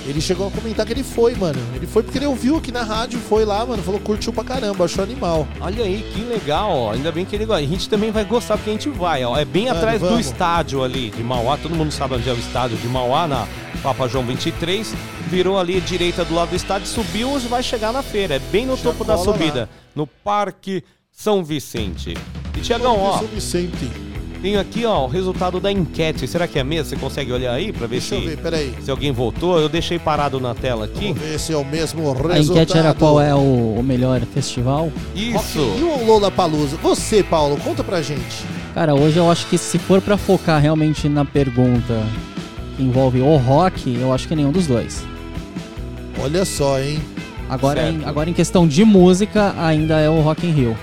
ele 0.10 0.22
chegou 0.22 0.48
a 0.48 0.52
comentar 0.52 0.86
que 0.86 0.94
ele 0.94 1.04
foi, 1.04 1.36
mano. 1.36 1.60
Ele 1.76 1.86
foi 1.86 2.02
porque 2.04 2.18
ele 2.18 2.26
ouviu 2.26 2.58
aqui 2.58 2.72
na 2.72 2.84
rádio, 2.84 3.20
foi 3.20 3.46
lá, 3.46 3.66
mano, 3.66 3.82
falou 3.84 4.00
curtiu 4.00 4.34
pra 4.34 4.44
caramba, 4.44 4.86
achou 4.86 5.04
animal. 5.04 5.48
Olha 5.60 5.84
aí, 5.84 6.04
que 6.14 6.22
legal, 6.22 6.72
ó. 6.72 6.92
Ainda 6.94 7.12
bem 7.12 7.26
que 7.26 7.36
ele. 7.36 7.52
A 7.52 7.62
gente 7.62 7.88
também 7.90 8.12
vai 8.12 8.26
gostar 8.26 8.58
porque 8.58 8.70
a 8.70 8.74
gente 8.74 8.90
vai, 8.90 9.24
ó. 9.24 9.38
É 9.38 9.46
bem 9.46 9.66
Mano, 9.66 9.78
atrás 9.78 10.02
do 10.02 10.08
vamos. 10.08 10.26
estádio 10.26 10.84
ali 10.84 11.10
de 11.12 11.24
Mauá. 11.24 11.58
Todo 11.58 11.76
mundo 11.76 11.92
sabe 11.92 12.16
onde 12.16 12.30
é 12.30 12.34
o 12.34 12.38
estádio 12.38 12.78
de 12.78 12.88
Mauá, 12.88 13.28
na 13.28 13.48
Papa 13.84 14.08
João 14.08 14.26
23. 14.26 14.94
Virou 15.28 15.60
ali 15.60 15.78
à 15.78 15.80
direita 15.80 16.26
do 16.26 16.34
lado 16.34 16.50
do 16.50 16.56
estádio, 16.56 16.88
subiu 16.88 17.38
e 17.38 17.48
vai 17.48 17.62
chegar 17.62 17.94
na 17.94 18.02
feira. 18.02 18.36
É 18.36 18.40
bem 18.40 18.66
no 18.66 18.76
topo 18.78 19.04
da 19.04 19.16
cola 19.16 19.28
lá. 19.28 19.34
subida, 19.38 19.70
no 19.96 20.08
Parque 20.08 20.84
São 21.12 21.44
Vicente. 21.44 22.16
E 22.58 22.62
Tiagão, 22.62 22.98
ó, 22.98 23.20
São 23.20 23.28
Vicente. 23.28 24.09
Tem 24.42 24.58
aqui, 24.58 24.86
ó, 24.86 25.06
o 25.06 25.08
resultado 25.08 25.60
da 25.60 25.72
enquete. 25.72 26.28
Será 26.28 26.48
que 26.48 26.58
é 26.60 26.64
mesmo? 26.64 26.90
Você 26.90 26.96
consegue 26.96 27.32
olhar 27.32 27.54
aí 27.54 27.72
pra 27.72 27.88
ver 27.88 28.00
Deixa 28.00 28.16
se 28.16 28.16
eu 28.16 28.22
ver, 28.30 28.38
peraí. 28.38 28.74
se 28.82 28.90
alguém 28.92 29.12
votou? 29.12 29.60
Eu 29.60 29.68
deixei 29.70 30.00
parado 30.00 30.40
na 30.40 30.54
tela 30.56 30.86
aqui. 30.86 31.08
Vamos 31.14 31.22
ver 31.22 31.40
se 31.40 31.54
é 31.54 31.58
o 31.58 31.66
mesmo 31.66 32.04
resultado. 32.14 32.32
A 32.34 32.40
enquete 32.40 32.78
era 32.78 32.94
qual 32.94 33.20
é 33.22 33.34
o, 33.36 33.76
o 33.80 33.84
melhor 33.84 34.20
festival. 34.34 34.92
Isso. 35.16 35.60
E 35.60 35.84
o 35.84 36.06
Lola 36.06 36.32
Palusa? 36.32 36.78
Você, 36.82 37.24
Paulo, 37.24 37.58
conta 37.64 37.84
pra 37.84 38.02
gente. 38.02 38.46
Cara, 38.74 38.94
hoje 38.96 39.18
eu 39.18 39.30
acho 39.30 39.46
que 39.48 39.58
se 39.58 39.78
for 39.78 40.02
pra 40.02 40.16
focar 40.18 40.62
realmente 40.62 41.10
na 41.10 41.26
pergunta 41.26 42.04
que 42.78 42.84
envolve 42.84 43.20
o 43.22 43.36
rock, 43.38 43.98
eu 44.00 44.14
acho 44.14 44.28
que 44.28 44.36
nenhum 44.36 44.52
dos 44.52 44.68
dois. 44.68 45.04
Olha 46.22 46.46
só, 46.46 46.80
hein? 46.80 47.00
Agora, 47.50 47.90
em, 47.90 48.06
agora 48.06 48.30
em 48.30 48.34
questão 48.34 48.68
de 48.68 48.84
música, 48.86 49.56
ainda 49.58 50.00
é 50.00 50.10
o 50.10 50.22
Rock 50.22 50.46
in 50.46 50.52
Rio. 50.52 50.78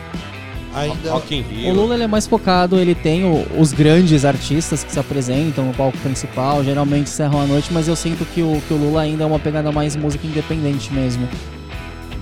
Ainda 0.76 1.10
Rock 1.12 1.34
in 1.34 1.40
O 1.40 1.44
Rio. 1.48 1.74
Lula 1.74 1.94
ele 1.94 2.04
é 2.04 2.06
mais 2.06 2.26
focado, 2.26 2.76
ele 2.78 2.94
tem 2.94 3.24
o- 3.24 3.46
os 3.58 3.72
grandes 3.72 4.24
artistas 4.24 4.84
que 4.84 4.92
se 4.92 4.98
apresentam 4.98 5.64
no 5.64 5.72
palco 5.74 5.96
principal, 5.98 6.62
geralmente 6.62 7.04
encerram 7.08 7.40
a 7.40 7.46
noite, 7.46 7.68
mas 7.72 7.88
eu 7.88 7.96
sinto 7.96 8.24
que 8.26 8.42
o, 8.42 8.60
que 8.68 8.74
o 8.74 8.76
Lula 8.76 9.00
ainda 9.02 9.24
é 9.24 9.26
uma 9.26 9.38
pegada 9.38 9.72
mais 9.72 9.96
música 9.96 10.26
independente 10.26 10.92
mesmo. 10.92 11.26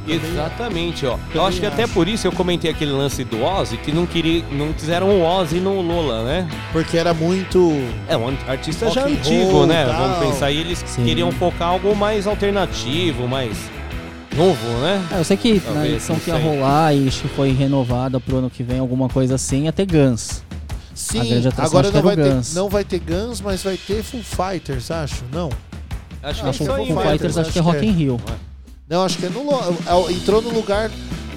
Exatamente, 0.07 1.07
ó. 1.07 1.17
Eu 1.35 1.47
acho 1.47 1.59
que 1.61 1.65
até 1.67 1.87
por 1.87 2.07
isso 2.07 2.27
eu 2.27 2.33
comentei 2.33 2.71
aquele 2.71 2.91
lance 2.93 3.25
do 3.25 3.43
Ozzy, 3.43 3.79
que 3.79 3.91
não, 3.91 4.05
queria, 4.05 4.45
não 4.53 4.71
quiseram 4.73 5.09
o 5.09 5.23
Ozzy 5.25 5.61
no 5.61 5.81
Lola, 5.81 6.23
né? 6.25 6.47
Porque 6.73 6.99
era 6.99 7.15
muito. 7.15 7.73
É 8.07 8.15
um 8.17 8.29
artista 8.47 8.91
já 8.91 9.07
antigo, 9.07 9.51
roll, 9.51 9.67
né? 9.67 9.87
tal. 9.87 9.97
Vamos 9.97 10.19
pensar, 10.33 10.51
e 10.51 10.59
eles 10.59 10.85
Sim. 10.87 11.05
queriam 11.05 11.33
focar 11.33 11.69
algo 11.69 11.97
mais 11.97 12.27
alternativo, 12.27 13.27
mais 13.27 13.57
novo, 14.37 14.67
né? 14.81 15.07
É, 15.13 15.19
eu 15.19 15.25
sei 15.25 15.37
que 15.37 15.55
na 15.55 15.61
Talvez, 15.61 15.93
edição 15.95 16.17
não 16.17 16.23
que 16.23 16.31
ia 16.31 16.37
rolar 16.37 16.95
e 16.95 17.11
foi 17.11 17.53
renovada 17.53 18.19
pro 18.21 18.39
ano 18.39 18.51
que 18.51 18.63
vem, 18.63 18.79
alguma 18.79 19.09
coisa 19.09 19.35
assim, 19.37 19.65
ia 19.65 19.73
ter 19.73 19.87
Guns. 19.87 20.43
Sim, 20.95 21.21
agora 21.57 21.91
não 21.91 22.03
vai, 22.03 22.15
o 22.15 22.17
ter, 22.17 22.33
Guns. 22.33 22.55
não 22.55 22.69
vai 22.69 22.85
ter 22.85 23.01
Guns, 23.01 23.41
mas 23.41 23.63
vai 23.63 23.77
ter 23.77 24.03
Full 24.03 24.23
Fighters, 24.23 24.91
acho. 24.91 25.25
Não. 25.33 25.51
Acho 26.23 26.41
que 26.41 26.47
é 26.47 26.51
Acho 26.51 26.65
que 26.65 26.71
aí 26.71 26.77
Foo 26.77 26.87
mesmo. 26.87 27.11
Fighters 27.11 27.37
acho 27.37 27.53
que 27.53 27.59
é 27.59 27.63
Rock 27.63 27.85
in 27.85 27.91
Rio. 27.91 28.21
Não, 28.89 29.03
acho 29.05 29.19
que 29.19 29.27
é 29.27 29.29
no, 29.29 29.41
é- 29.51 30.13
entrou 30.13 30.41
no 30.41 30.51
lugar. 30.51 30.91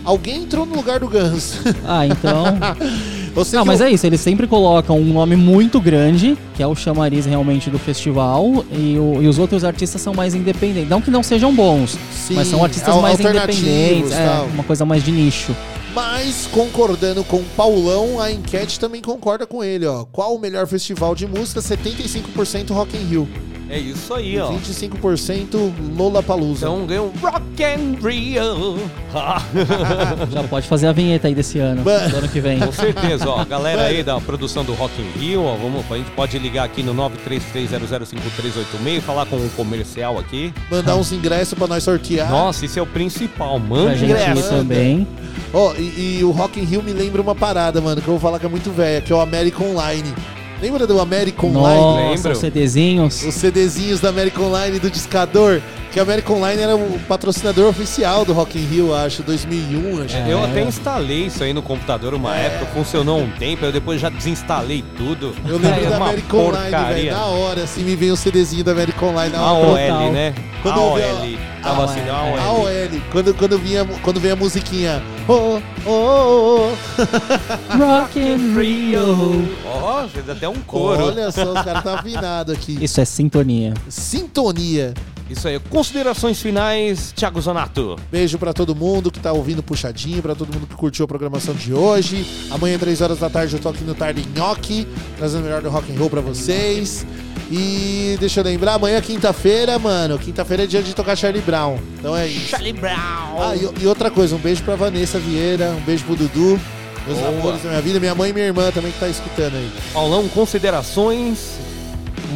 Alguém 0.05 0.43
entrou 0.43 0.65
no 0.65 0.75
lugar 0.75 0.99
do 0.99 1.07
Guns. 1.09 1.59
Ah, 1.85 2.05
então. 2.05 2.45
Eu 3.37 3.45
Não, 3.53 3.65
mas 3.65 3.79
o- 3.79 3.83
é 3.83 3.91
isso, 3.91 4.05
eles 4.05 4.19
sempre 4.19 4.47
colocam 4.47 4.97
um 4.97 5.13
nome 5.13 5.35
muito 5.35 5.79
grande, 5.79 6.35
que 6.55 6.63
é 6.63 6.67
o 6.67 6.75
chamariz 6.75 7.25
realmente 7.25 7.69
do 7.69 7.77
festival, 7.77 8.65
e, 8.71 8.97
o- 8.97 9.21
e 9.21 9.27
os 9.27 9.37
outros 9.37 9.63
artistas 9.63 10.01
são 10.01 10.13
mais 10.13 10.33
independentes. 10.33 10.89
Não 10.89 10.99
que 11.01 11.11
não 11.11 11.21
sejam 11.21 11.53
bons, 11.53 11.97
Sim, 12.11 12.33
mas 12.33 12.47
são 12.47 12.63
artistas 12.63 12.93
al- 12.95 13.01
mais 13.01 13.19
independentes, 13.19 14.11
é, 14.11 14.41
uma 14.53 14.63
coisa 14.63 14.83
mais 14.85 15.03
de 15.03 15.11
nicho. 15.11 15.55
Mas 15.93 16.47
concordando 16.51 17.23
com 17.23 17.37
o 17.37 17.45
Paulão, 17.55 18.19
a 18.19 18.31
enquete 18.31 18.79
também 18.79 19.01
concorda 19.01 19.45
com 19.47 19.63
ele, 19.63 19.85
ó. 19.85 20.03
Qual 20.11 20.35
o 20.35 20.39
melhor 20.39 20.67
festival 20.67 21.15
de 21.15 21.25
música? 21.27 21.61
75% 21.61 22.71
Rock 22.73 22.95
in 22.97 23.03
Rio. 23.05 23.27
É 23.69 23.77
isso 23.77 24.13
aí, 24.13 24.39
ó. 24.39 24.51
25% 24.51 25.73
Lollapalooza. 25.97 26.67
Então 26.67 26.85
ganhou 26.85 27.11
Rock 27.21 27.63
and 27.63 27.97
Rio. 28.01 28.77
Já 30.31 30.43
pode 30.43 30.67
fazer 30.67 30.87
a 30.87 30.91
vinheta 30.91 31.27
aí 31.27 31.35
desse 31.35 31.59
ano, 31.59 31.83
Mano. 31.83 32.09
do 32.09 32.17
ano 32.17 32.29
que 32.29 32.39
vem. 32.39 32.59
Com 32.59 32.71
certeza, 32.71 33.29
ó. 33.29 33.43
Galera 33.45 33.83
aí 33.83 34.03
da 34.03 34.19
produção 34.19 34.63
do 34.63 34.73
Rock 34.73 34.93
in 35.01 35.19
Rio, 35.19 35.43
ó, 35.43 35.55
vamos, 35.55 35.85
a 35.89 35.97
gente 35.97 36.11
pode 36.11 36.37
ligar 36.39 36.65
aqui 36.65 36.83
no 36.83 36.93
933005386 36.95 39.01
falar 39.01 39.25
com 39.25 39.37
um 39.37 39.49
comercial 39.49 40.17
aqui. 40.17 40.53
Mandar 40.69 40.95
uns 40.95 41.11
ingressos 41.11 41.57
pra 41.57 41.67
nós 41.67 41.83
sortear. 41.83 42.29
Nossa, 42.29 42.65
isso 42.65 42.79
é 42.79 42.81
o 42.81 42.85
principal, 42.85 43.59
ir 43.59 44.03
ingresso. 44.03 44.49
também. 44.49 45.07
Ó, 45.53 45.73
e, 45.75 46.19
e 46.19 46.23
o 46.23 46.31
Rock 46.31 46.59
in 46.59 46.63
Rio 46.63 46.83
me 46.83 46.93
lembra 46.93 47.21
uma 47.21 47.35
parada, 47.35 47.79
mano, 47.79 48.01
que 48.01 48.07
eu 48.07 48.13
vou 48.13 48.19
falar 48.19 48.39
que 48.39 48.45
é 48.45 48.49
muito 48.49 48.71
velha, 48.71 49.01
que 49.01 49.11
é 49.11 49.15
o 49.15 49.21
American 49.21 49.71
Online. 49.71 50.13
Lembra 50.61 50.87
do 50.87 50.99
American 50.99 51.49
Online? 51.55 52.09
Nossa, 52.11 52.31
os 52.31 52.37
CDzinhos. 52.39 53.23
Os 53.23 53.35
CDzinhos 53.35 53.99
da 53.99 54.09
American 54.09 54.45
Online 54.45 54.79
do 54.79 54.89
discador. 54.89 55.61
Que 55.91 55.99
a 56.01 56.03
American 56.03 56.35
Online 56.37 56.61
era 56.61 56.75
o 56.75 56.99
patrocinador 57.07 57.69
oficial 57.69 58.25
do 58.25 58.33
Rock 58.33 58.59
in 58.59 58.65
Rio, 58.65 58.93
acho, 58.93 59.23
2001, 59.23 60.03
acho. 60.03 60.17
Eu 60.17 60.43
até 60.43 60.61
instalei 60.61 61.25
isso 61.27 61.43
aí 61.43 61.53
no 61.53 61.61
computador 61.61 62.13
uma 62.13 62.35
época, 62.35 62.65
funcionou 62.73 63.19
um 63.19 63.29
tempo, 63.31 63.65
eu 63.65 63.71
depois 63.71 63.99
já 63.99 64.09
desinstalei 64.09 64.83
tudo. 64.97 65.33
Eu 65.47 65.57
lembro 65.57 65.85
É 65.85 65.89
da 65.89 65.97
uma 65.97 66.07
American 66.07 66.39
Online, 66.39 66.93
velho. 66.93 67.11
Na 67.13 67.25
hora, 67.27 67.63
assim, 67.63 67.83
me 67.83 67.95
veio 67.95 68.13
o 68.13 68.17
CDzinho 68.17 68.63
da 68.65 68.73
American 68.73 69.09
Online 69.09 69.31
na 69.35 69.39
A 69.39 69.51
hora. 69.53 69.93
OL, 69.95 70.11
né? 70.11 70.35
Quando 70.61 70.75
a 70.79 70.83
eu 70.83 70.89
OL. 71.15 71.21
vi 71.21 71.37
a- 71.37 71.57
Tava 71.67 71.85
assim, 71.85 71.99
a 72.09 72.23
OL. 72.23 72.39
A 72.39 72.51
OL. 72.53 73.01
Quando, 73.11 73.33
quando, 73.33 73.57
vinha, 73.57 73.85
quando 74.03 74.19
vinha 74.19 74.33
a 74.33 74.35
musiquinha. 74.35 75.01
Oh, 75.27 75.59
oh, 75.85 75.89
oh, 75.89 76.69
oh. 76.69 77.77
Rock 77.77 78.19
in 78.19 78.55
Rio. 78.57 79.49
Ó, 79.65 80.07
fez 80.07 80.29
até 80.29 80.46
um 80.49 80.61
coro. 80.61 81.05
Olha 81.05 81.31
só, 81.31 81.43
os 81.43 81.61
caras 81.61 81.83
tá 81.83 81.99
afinado 81.99 82.51
aqui. 82.51 82.77
Isso 82.83 82.99
é 82.99 83.05
sintonia. 83.05 83.73
Sintonia. 83.89 84.93
Isso 85.29 85.47
aí. 85.47 85.59
Considerações 85.59 86.41
finais, 86.41 87.11
Thiago 87.11 87.41
Zonato. 87.41 87.97
Beijo 88.09 88.37
pra 88.37 88.53
todo 88.53 88.73
mundo 88.73 89.11
que 89.11 89.19
tá 89.19 89.33
ouvindo 89.33 89.61
Puxadinho, 89.61 90.21
pra 90.21 90.33
todo 90.33 90.53
mundo 90.53 90.65
que 90.67 90.75
curtiu 90.75 91.03
a 91.03 91.07
programação 91.07 91.53
de 91.53 91.73
hoje. 91.73 92.25
Amanhã, 92.49 92.77
3 92.77 93.01
horas 93.01 93.19
da 93.19 93.29
tarde, 93.29 93.53
eu 93.53 93.59
tô 93.59 93.69
aqui 93.69 93.83
no 93.83 93.93
Tarde 93.93 94.25
Nhoque, 94.35 94.87
trazendo 95.17 95.41
o 95.41 95.43
melhor 95.43 95.61
do 95.61 95.69
rock 95.69 95.91
and 95.91 95.99
roll 95.99 96.09
pra 96.09 96.21
vocês. 96.21 97.05
E 97.49 98.17
deixa 98.19 98.41
eu 98.41 98.43
lembrar, 98.43 98.73
amanhã, 98.73 98.99
quinta-feira, 99.01 99.77
mano. 99.79 100.17
Quinta-feira 100.17 100.63
é 100.63 100.67
dia 100.67 100.81
de 100.81 100.93
tocar 100.93 101.15
Charlie 101.15 101.41
Brown. 101.41 101.77
Então 101.97 102.15
é 102.15 102.27
isso. 102.27 102.49
Charlie 102.49 102.73
Brown. 102.73 102.95
Ah, 103.39 103.53
e, 103.55 103.83
e 103.83 103.87
outra 103.87 104.11
coisa, 104.11 104.35
um 104.35 104.39
beijo 104.39 104.63
pra 104.63 104.75
Vanessa 104.75 105.17
Vieira, 105.17 105.69
um 105.71 105.81
beijo 105.81 106.03
pro 106.05 106.15
Dudu, 106.15 106.59
meus 107.07 107.17
Boa. 107.19 107.29
amores 107.29 107.63
da 107.63 107.69
minha 107.69 107.81
vida, 107.81 107.99
minha 107.99 108.13
mãe 108.15 108.29
e 108.29 108.33
minha 108.33 108.45
irmã 108.45 108.69
também 108.71 108.91
que 108.91 108.99
tá 108.99 109.07
escutando 109.07 109.55
aí. 109.55 109.71
Paulão, 109.93 110.27
considerações. 110.29 111.57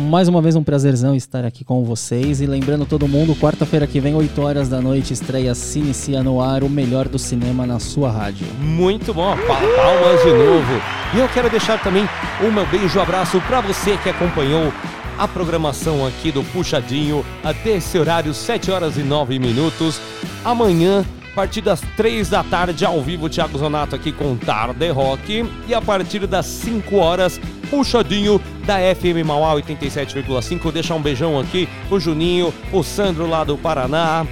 Mais 0.10 0.28
uma 0.30 0.42
vez 0.42 0.56
um 0.56 0.64
prazerzão 0.64 1.14
estar 1.14 1.44
aqui 1.44 1.66
com 1.66 1.84
vocês 1.84 2.40
e 2.40 2.46
lembrando 2.46 2.86
todo 2.86 3.08
mundo, 3.10 3.36
quarta-feira 3.36 3.86
que 3.86 4.00
vem, 4.00 4.16
8 4.16 4.42
horas 4.42 4.70
da 4.70 4.80
noite, 4.80 5.12
estreia 5.14 5.54
Se 5.54 5.80
Inicia 5.80 6.24
no 6.24 6.42
Ar, 6.42 6.64
o 6.64 6.70
melhor 6.70 7.10
do 7.10 7.20
cinema 7.20 7.66
na 7.68 7.78
sua 7.78 8.10
rádio. 8.10 8.48
Muito 8.60 9.14
bom, 9.14 9.36
pa- 9.36 9.60
palmas 9.76 10.22
de 10.24 10.32
novo. 10.32 10.82
E 11.14 11.20
eu 11.20 11.28
quero 11.30 11.50
deixar 11.50 11.82
também 11.84 12.08
o 12.42 12.50
meu 12.52 12.66
beijo, 12.68 13.00
abraço 13.02 13.42
pra 13.42 13.60
você 13.60 13.98
que 13.98 14.08
acompanhou 14.10 14.72
a 15.18 15.28
programação 15.28 16.08
aqui 16.08 16.32
do 16.32 16.42
Puxadinho 16.46 17.26
até 17.44 17.72
esse 17.76 17.98
horário, 18.00 18.34
7 18.34 18.72
horas 18.72 18.96
e 18.98 19.02
9 19.04 19.38
minutos. 19.40 20.00
Amanhã, 20.44 21.04
a 21.32 21.34
partir 21.34 21.62
das 21.62 21.80
3 21.96 22.30
da 22.30 22.44
tarde, 22.44 22.84
ao 22.86 23.02
vivo, 23.02 23.30
Thiago 23.30 23.58
Zonato 23.58 23.96
aqui 23.96 24.12
com 24.12 24.36
Tarde 24.36 24.90
Rock. 24.90 25.50
E 25.66 25.74
a 25.74 25.82
partir 25.82 26.28
das 26.28 26.46
5 26.46 26.98
horas, 26.98 27.40
puxadinho 27.70 28.42
da 28.66 28.76
FM 28.94 29.26
Mauá 29.26 29.56
87,5. 29.56 30.72
Deixar 30.74 30.96
um 30.96 31.02
beijão 31.02 31.40
aqui 31.40 31.70
pro 31.88 32.02
Juninho, 32.02 32.54
o 32.74 32.84
Sandro 32.84 33.30
lá 33.30 33.46
do 33.46 33.58
Paraná, 33.58 34.28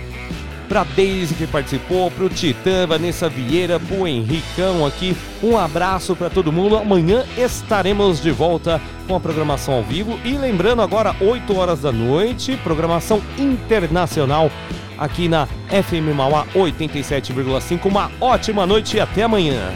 pra 0.68 0.84
Daisy 0.84 1.36
que 1.36 1.48
participou, 1.48 2.12
pro 2.12 2.28
Titã, 2.28 2.86
Vanessa 2.86 3.30
Vieira, 3.30 3.80
pro 3.80 4.06
Henricão 4.06 4.86
aqui. 4.86 5.16
Um 5.42 5.58
abraço 5.58 6.18
pra 6.18 6.30
todo 6.30 6.52
mundo. 6.52 6.76
Amanhã 6.76 7.24
estaremos 7.38 8.22
de 8.22 8.30
volta 8.30 8.82
com 9.08 9.16
a 9.16 9.20
programação 9.22 9.74
ao 9.74 9.84
vivo. 9.84 10.20
E 10.26 10.34
lembrando 10.34 10.82
agora, 10.82 11.16
8 11.22 11.58
horas 11.58 11.80
da 11.80 11.94
noite, 11.94 12.60
programação 12.62 13.22
internacional 13.38 14.52
aqui 15.00 15.28
na 15.28 15.48
FM 15.70 16.14
Mauá 16.16 16.46
87,5. 16.54 17.86
Uma 17.86 18.12
ótima 18.20 18.66
noite 18.66 18.98
e 18.98 19.00
até 19.00 19.24
amanhã. 19.24 19.72